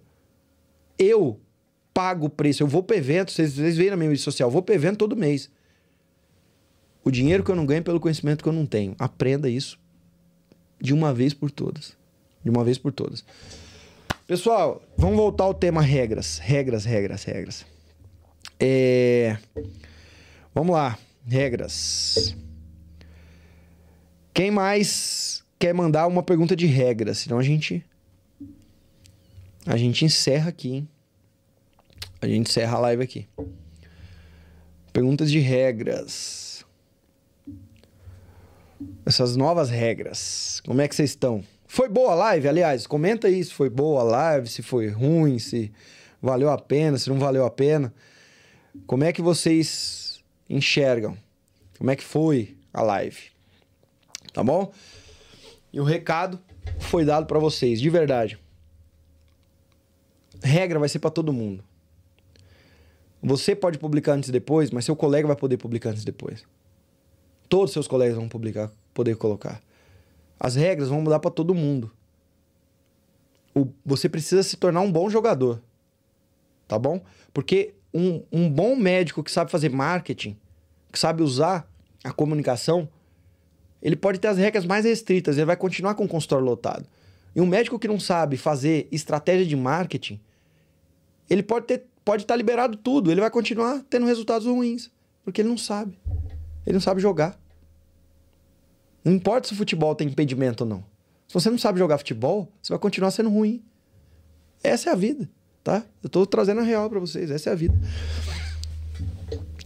Eu 0.97 1.39
pago 1.93 2.27
o 2.27 2.29
preço, 2.29 2.63
eu 2.63 2.67
vou 2.67 2.83
para 2.83 2.95
evento, 2.95 3.31
vocês, 3.31 3.53
vocês 3.53 3.75
veem 3.75 3.89
na 3.89 3.97
minha 3.97 4.09
rede 4.09 4.21
social, 4.21 4.47
eu 4.47 4.53
vou 4.53 4.61
para 4.61 4.75
evento 4.75 4.97
todo 4.97 5.15
mês. 5.15 5.49
O 7.03 7.11
dinheiro 7.11 7.43
que 7.43 7.51
eu 7.51 7.55
não 7.55 7.65
ganho 7.65 7.83
pelo 7.83 7.99
conhecimento 7.99 8.43
que 8.43 8.49
eu 8.49 8.53
não 8.53 8.65
tenho. 8.65 8.95
Aprenda 8.97 9.49
isso 9.49 9.82
de 10.83 10.93
uma 10.93 11.13
vez 11.13 11.33
por 11.33 11.49
todas. 11.49 11.95
De 12.43 12.49
uma 12.49 12.61
vez 12.65 12.77
por 12.77 12.91
todas. 12.91 13.23
Pessoal, 14.27 14.83
vamos 14.97 15.15
voltar 15.15 15.45
ao 15.45 15.53
tema 15.53 15.81
regras. 15.81 16.39
Regras, 16.39 16.83
regras, 16.83 17.23
regras. 17.23 17.65
É... 18.59 19.37
Vamos 20.53 20.75
lá. 20.75 20.99
Regras. 21.25 22.35
Quem 24.33 24.51
mais 24.51 25.41
quer 25.57 25.73
mandar 25.73 26.05
uma 26.05 26.21
pergunta 26.21 26.53
de 26.53 26.65
regras? 26.65 27.19
Senão 27.19 27.39
a 27.39 27.43
gente. 27.43 27.81
A 29.65 29.77
gente 29.77 30.03
encerra 30.03 30.49
aqui, 30.49 30.73
hein? 30.73 30.89
A 32.19 32.27
gente 32.27 32.49
encerra 32.49 32.75
a 32.75 32.81
live 32.81 33.03
aqui. 33.03 33.25
Perguntas 34.91 35.31
de 35.31 35.39
regras. 35.39 36.52
Essas 39.05 39.35
novas 39.35 39.69
regras. 39.69 40.61
Como 40.65 40.81
é 40.81 40.87
que 40.87 40.95
vocês 40.95 41.11
estão? 41.11 41.43
Foi 41.67 41.89
boa 41.89 42.11
a 42.11 42.15
live, 42.15 42.47
aliás, 42.47 42.85
comenta 42.85 43.27
aí 43.27 43.43
se 43.43 43.51
foi 43.51 43.69
boa 43.69 44.01
a 44.01 44.03
live, 44.03 44.47
se 44.47 44.61
foi 44.61 44.89
ruim, 44.89 45.39
se 45.39 45.71
valeu 46.21 46.49
a 46.49 46.57
pena, 46.57 46.97
se 46.97 47.09
não 47.09 47.17
valeu 47.17 47.45
a 47.45 47.49
pena. 47.49 47.93
Como 48.85 49.03
é 49.03 49.11
que 49.11 49.21
vocês 49.21 50.23
enxergam? 50.49 51.17
Como 51.77 51.89
é 51.89 51.95
que 51.95 52.03
foi 52.03 52.55
a 52.73 52.81
live? 52.81 53.31
Tá 54.31 54.43
bom? 54.43 54.71
E 55.71 55.79
o 55.79 55.83
recado 55.83 56.39
foi 56.79 57.03
dado 57.03 57.25
para 57.25 57.39
vocês, 57.39 57.81
de 57.81 57.89
verdade. 57.89 58.39
Regra 60.41 60.79
vai 60.79 60.89
ser 60.89 60.99
para 60.99 61.09
todo 61.09 61.33
mundo. 61.33 61.63
Você 63.21 63.55
pode 63.55 63.77
publicar 63.77 64.13
antes 64.13 64.29
e 64.29 64.31
depois, 64.31 64.69
mas 64.69 64.85
seu 64.85 64.95
colega 64.95 65.27
vai 65.27 65.35
poder 65.35 65.57
publicar 65.57 65.89
antes 65.89 66.03
e 66.03 66.05
depois. 66.05 66.45
Todos 67.53 67.71
seus 67.71 67.87
colegas 67.87 68.17
vão 68.17 68.27
publicar, 68.27 68.71
poder 68.95 69.15
colocar. 69.15 69.61
As 70.39 70.55
regras 70.55 70.89
vão 70.89 71.03
mudar 71.03 71.19
para 71.19 71.29
todo 71.29 71.53
mundo. 71.53 71.91
O, 73.53 73.67
você 73.85 74.09
precisa 74.09 74.41
se 74.41 74.57
tornar 74.57 74.81
um 74.81 74.91
bom 74.91 75.07
jogador. 75.07 75.61
Tá 76.67 76.79
bom? 76.79 76.99
Porque 77.31 77.75
um, 77.93 78.23
um 78.31 78.49
bom 78.49 78.75
médico 78.75 79.21
que 79.23 79.29
sabe 79.29 79.51
fazer 79.51 79.69
marketing, 79.69 80.35
que 80.91 80.97
sabe 80.97 81.21
usar 81.21 81.71
a 82.03 82.11
comunicação, 82.11 82.89
ele 83.83 83.95
pode 83.95 84.17
ter 84.17 84.29
as 84.29 84.37
regras 84.39 84.65
mais 84.65 84.83
restritas, 84.83 85.37
ele 85.37 85.45
vai 85.45 85.55
continuar 85.55 85.93
com 85.93 86.05
o 86.05 86.09
consultório 86.09 86.43
lotado. 86.43 86.87
E 87.35 87.39
um 87.39 87.45
médico 87.45 87.77
que 87.77 87.87
não 87.87 87.99
sabe 87.99 88.35
fazer 88.35 88.87
estratégia 88.91 89.45
de 89.45 89.55
marketing, 89.55 90.19
ele 91.29 91.43
pode 91.43 91.67
ter 91.67 91.85
pode 92.03 92.23
estar 92.23 92.33
tá 92.33 92.35
liberado 92.35 92.77
tudo, 92.77 93.11
ele 93.11 93.21
vai 93.21 93.29
continuar 93.29 93.83
tendo 93.91 94.07
resultados 94.07 94.47
ruins, 94.47 94.89
porque 95.23 95.41
ele 95.41 95.49
não 95.49 95.57
sabe. 95.59 95.95
Ele 96.65 96.73
não 96.73 96.81
sabe 96.81 96.99
jogar. 96.99 97.42
Não 99.03 99.13
importa 99.13 99.47
se 99.47 99.53
o 99.53 99.57
futebol 99.57 99.93
tem 99.95 100.07
impedimento 100.07 100.63
ou 100.63 100.69
não. 100.69 100.83
Se 101.27 101.33
você 101.33 101.49
não 101.49 101.57
sabe 101.57 101.79
jogar 101.79 101.97
futebol, 101.97 102.47
você 102.61 102.71
vai 102.71 102.79
continuar 102.79 103.11
sendo 103.11 103.29
ruim. 103.29 103.61
Essa 104.63 104.89
é 104.89 104.93
a 104.93 104.95
vida, 104.95 105.29
tá? 105.63 105.83
Eu 106.01 106.09
tô 106.09 106.25
trazendo 106.25 106.61
a 106.61 106.63
real 106.63 106.89
para 106.89 106.99
vocês. 106.99 107.29
Essa 107.29 107.49
é 107.49 107.53
a 107.53 107.55
vida. 107.55 107.75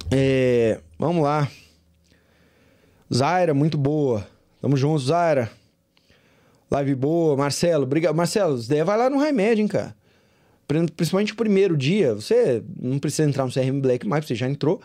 É, 0.10 0.80
vamos 0.98 1.24
lá. 1.24 1.50
Zaira, 3.14 3.54
muito 3.54 3.78
boa. 3.78 4.28
Tamo 4.62 4.76
junto, 4.76 5.00
Zaira. 5.00 5.52
Live 6.70 6.96
boa. 6.96 7.38
Marcelo, 7.38 7.84
obrigado. 7.84 8.16
Marcelo, 8.16 8.58
vai 8.86 8.98
lá 8.98 9.10
no 9.10 9.20
Remédio, 9.20 9.62
hein, 9.62 9.68
cara. 9.68 9.96
Principalmente 10.68 11.34
o 11.34 11.36
primeiro 11.36 11.78
dia. 11.78 12.16
Você 12.16 12.64
não 12.82 13.00
precisa 13.00 13.28
entrar 13.28 13.46
no 13.46 13.52
CRM 13.52 13.80
Black 13.80 14.06
mais, 14.08 14.26
você 14.26 14.36
já 14.36 14.50
entrou. 14.50 14.82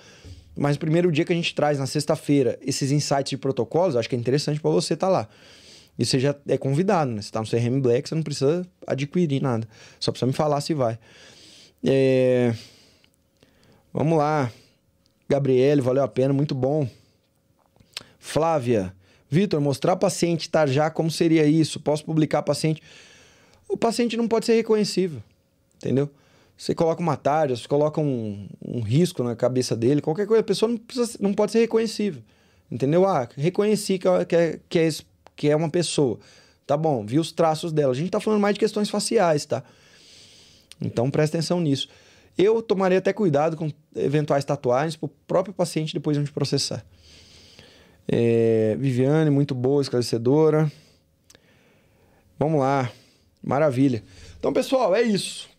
Mas 0.57 0.77
o 0.77 0.79
primeiro 0.79 1.11
dia 1.11 1.25
que 1.25 1.33
a 1.33 1.37
gente 1.37 1.55
traz 1.55 1.79
na 1.79 1.87
sexta-feira 1.87 2.59
esses 2.61 2.91
insights 2.91 3.31
de 3.31 3.39
protocolos, 3.39 3.97
acho 3.97 4.09
que 4.09 4.15
é 4.15 4.19
interessante 4.19 4.61
para 4.61 4.71
você 4.71 4.95
estar 4.95 5.07
tá 5.07 5.13
lá. 5.13 5.29
E 5.99 6.05
você 6.05 6.19
já 6.19 6.35
é 6.49 6.57
convidado, 6.57 7.11
né? 7.11 7.21
Você 7.21 7.31
tá 7.31 7.41
no 7.41 7.47
CRM 7.47 7.81
Black, 7.81 8.09
você 8.09 8.15
não 8.15 8.23
precisa 8.23 8.67
adquirir 8.87 9.43
nada. 9.43 9.69
Só 10.01 10.11
precisa 10.11 10.27
me 10.27 10.33
falar 10.33 10.61
se 10.61 10.75
vai. 10.75 10.99
É... 11.85 12.55
Vamos 13.93 14.17
lá. 14.17 14.51
Gabriele, 15.29 15.81
valeu 15.81 16.03
a 16.03 16.09
pena, 16.09 16.33
muito 16.33 16.55
bom. 16.55 16.89
Flávia, 18.19 18.95
Vitor, 19.29 19.61
mostrar 19.61 19.97
paciente 19.97 20.49
tá 20.49 20.67
já 20.67 20.91
como 20.91 21.11
seria 21.11 21.47
isso? 21.47 21.81
Posso 21.81 22.05
publicar 22.05 22.43
paciente? 22.43 22.83
O 23.69 23.77
paciente 23.77 24.17
não 24.17 24.29
pode 24.29 24.47
ser 24.47 24.55
reconhecível, 24.55 25.23
entendeu? 25.77 26.11
Você 26.63 26.77
coloca 26.77 27.03
uma 27.03 27.17
tarja, 27.17 27.57
você 27.57 27.67
coloca 27.67 28.01
um, 28.01 28.47
um 28.65 28.83
risco 28.83 29.25
na 29.25 29.35
cabeça 29.35 29.75
dele, 29.75 30.01
qualquer 30.01 30.29
coisa, 30.29 30.43
a 30.43 30.45
pessoa 30.45 30.71
não, 30.71 30.79
precisa, 30.79 31.19
não 31.19 31.35
pode 31.35 31.51
ser 31.51 31.59
reconhecível. 31.59 32.23
Entendeu? 32.71 33.05
Ah, 33.05 33.29
reconheci 33.37 33.99
que 33.99 34.07
é, 34.07 34.25
que, 34.25 34.37
é, 34.37 34.87
é, 34.87 34.91
que 35.35 35.49
é 35.49 35.57
uma 35.57 35.69
pessoa. 35.69 36.21
Tá 36.65 36.77
bom, 36.77 37.05
vi 37.05 37.19
os 37.19 37.33
traços 37.33 37.73
dela. 37.73 37.91
A 37.91 37.97
gente 37.97 38.13
tá 38.13 38.21
falando 38.21 38.41
mais 38.41 38.55
de 38.55 38.61
questões 38.61 38.89
faciais, 38.89 39.45
tá? 39.45 39.65
Então 40.81 41.11
presta 41.11 41.37
atenção 41.37 41.61
nisso. 41.61 41.89
Eu 42.39 42.63
tomaria 42.63 42.99
até 42.99 43.13
cuidado 43.13 43.57
com 43.57 43.69
eventuais 43.97 44.45
tatuagens 44.45 44.95
para 44.95 45.07
o 45.07 45.09
próprio 45.09 45.53
paciente 45.53 45.93
depois 45.93 46.17
de 46.17 46.31
processar. 46.31 46.87
É, 48.07 48.77
Viviane, 48.79 49.31
muito 49.31 49.53
boa, 49.53 49.83
esclarecedora. 49.83 50.71
Vamos 52.39 52.61
lá. 52.61 52.89
Maravilha. 53.43 54.05
Então, 54.39 54.53
pessoal, 54.53 54.95
é 54.95 55.03
isso. 55.03 55.51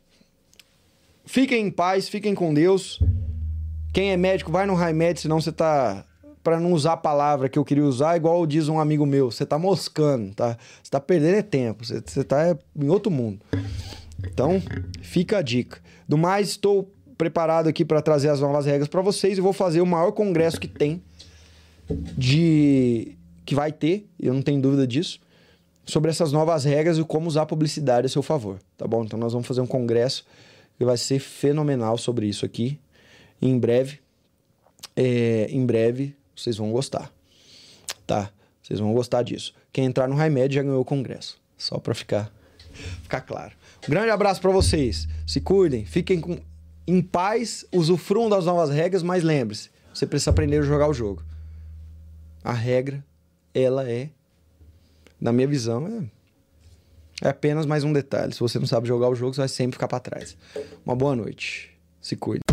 Fiquem 1.25 1.67
em 1.67 1.71
paz, 1.71 2.09
fiquem 2.09 2.35
com 2.35 2.53
Deus. 2.53 2.99
Quem 3.93 4.11
é 4.11 4.17
médico, 4.17 4.51
vai 4.51 4.65
no 4.65 4.73
Raimed, 4.73 5.19
senão 5.19 5.39
você 5.39 5.51
tá. 5.51 6.05
Para 6.43 6.59
não 6.59 6.73
usar 6.73 6.93
a 6.93 6.97
palavra 6.97 7.47
que 7.47 7.57
eu 7.57 7.63
queria 7.63 7.85
usar, 7.85 8.17
igual 8.17 8.45
diz 8.45 8.67
um 8.67 8.77
amigo 8.77 9.05
meu, 9.05 9.31
você 9.31 9.45
tá 9.45 9.57
moscando, 9.57 10.35
tá? 10.35 10.57
Você 10.81 10.91
tá 10.91 10.99
perdendo 10.99 11.37
é 11.37 11.41
tempo, 11.41 11.85
você, 11.85 12.03
você 12.05 12.21
tá 12.21 12.57
em 12.75 12.89
outro 12.89 13.09
mundo. 13.09 13.39
Então, 14.25 14.61
fica 15.01 15.37
a 15.37 15.41
dica. 15.41 15.79
Do 16.05 16.17
mais, 16.17 16.49
estou 16.49 16.91
preparado 17.17 17.69
aqui 17.69 17.85
para 17.85 18.01
trazer 18.01 18.27
as 18.27 18.41
novas 18.41 18.65
regras 18.65 18.89
para 18.89 19.01
vocês 19.01 19.37
e 19.37 19.41
vou 19.41 19.53
fazer 19.53 19.79
o 19.79 19.85
maior 19.85 20.11
congresso 20.11 20.59
que 20.59 20.67
tem 20.67 21.01
de 22.17 23.15
que 23.45 23.55
vai 23.55 23.71
ter, 23.71 24.09
eu 24.19 24.33
não 24.33 24.41
tenho 24.41 24.61
dúvida 24.61 24.85
disso, 24.85 25.19
sobre 25.85 26.09
essas 26.09 26.31
novas 26.31 26.63
regras 26.63 26.97
e 26.97 27.03
como 27.03 27.27
usar 27.27 27.43
a 27.43 27.45
publicidade 27.45 28.05
a 28.05 28.09
seu 28.09 28.21
favor, 28.21 28.59
tá 28.77 28.87
bom? 28.87 29.03
Então 29.03 29.19
nós 29.19 29.33
vamos 29.33 29.47
fazer 29.47 29.61
um 29.61 29.67
congresso 29.67 30.25
que 30.77 30.85
vai 30.85 30.97
ser 30.97 31.19
fenomenal 31.19 31.97
sobre 31.97 32.27
isso 32.27 32.45
aqui. 32.45 32.79
E 33.41 33.47
em 33.47 33.57
breve, 33.57 33.99
é, 34.95 35.47
em 35.49 35.65
breve, 35.65 36.15
vocês 36.35 36.57
vão 36.57 36.71
gostar. 36.71 37.11
Tá? 38.05 38.31
Vocês 38.61 38.79
vão 38.79 38.93
gostar 38.93 39.23
disso. 39.23 39.53
Quem 39.71 39.85
entrar 39.85 40.07
no 40.07 40.15
Remédio 40.15 40.55
já 40.55 40.63
ganhou 40.63 40.81
o 40.81 40.85
congresso. 40.85 41.41
Só 41.57 41.77
para 41.77 41.93
ficar, 41.93 42.31
ficar 43.01 43.21
claro. 43.21 43.53
Um 43.87 43.91
grande 43.91 44.09
abraço 44.09 44.41
para 44.41 44.51
vocês. 44.51 45.07
Se 45.27 45.41
cuidem, 45.41 45.85
fiquem 45.85 46.19
com, 46.19 46.37
em 46.87 47.01
paz, 47.01 47.65
usufruam 47.71 48.29
das 48.29 48.45
novas 48.45 48.69
regras, 48.69 49.03
mas 49.03 49.23
lembre-se, 49.23 49.69
você 49.93 50.05
precisa 50.05 50.31
aprender 50.31 50.59
a 50.59 50.63
jogar 50.63 50.87
o 50.87 50.93
jogo. 50.93 51.23
A 52.43 52.53
regra, 52.53 53.03
ela 53.53 53.89
é, 53.89 54.09
na 55.19 55.31
minha 55.31 55.47
visão, 55.47 55.87
é 55.87 56.03
É 57.23 57.29
apenas 57.29 57.65
mais 57.65 57.85
um 57.85 57.93
detalhe. 57.93 58.33
Se 58.33 58.41
você 58.41 58.59
não 58.59 58.67
sabe 58.67 58.85
jogar 58.85 59.07
o 59.07 59.15
jogo, 59.15 59.33
você 59.33 59.39
vai 59.39 59.47
sempre 59.47 59.75
ficar 59.75 59.87
para 59.87 60.01
trás. 60.01 60.35
Uma 60.85 60.93
boa 60.93 61.15
noite. 61.15 61.71
Se 62.01 62.17
cuide. 62.17 62.43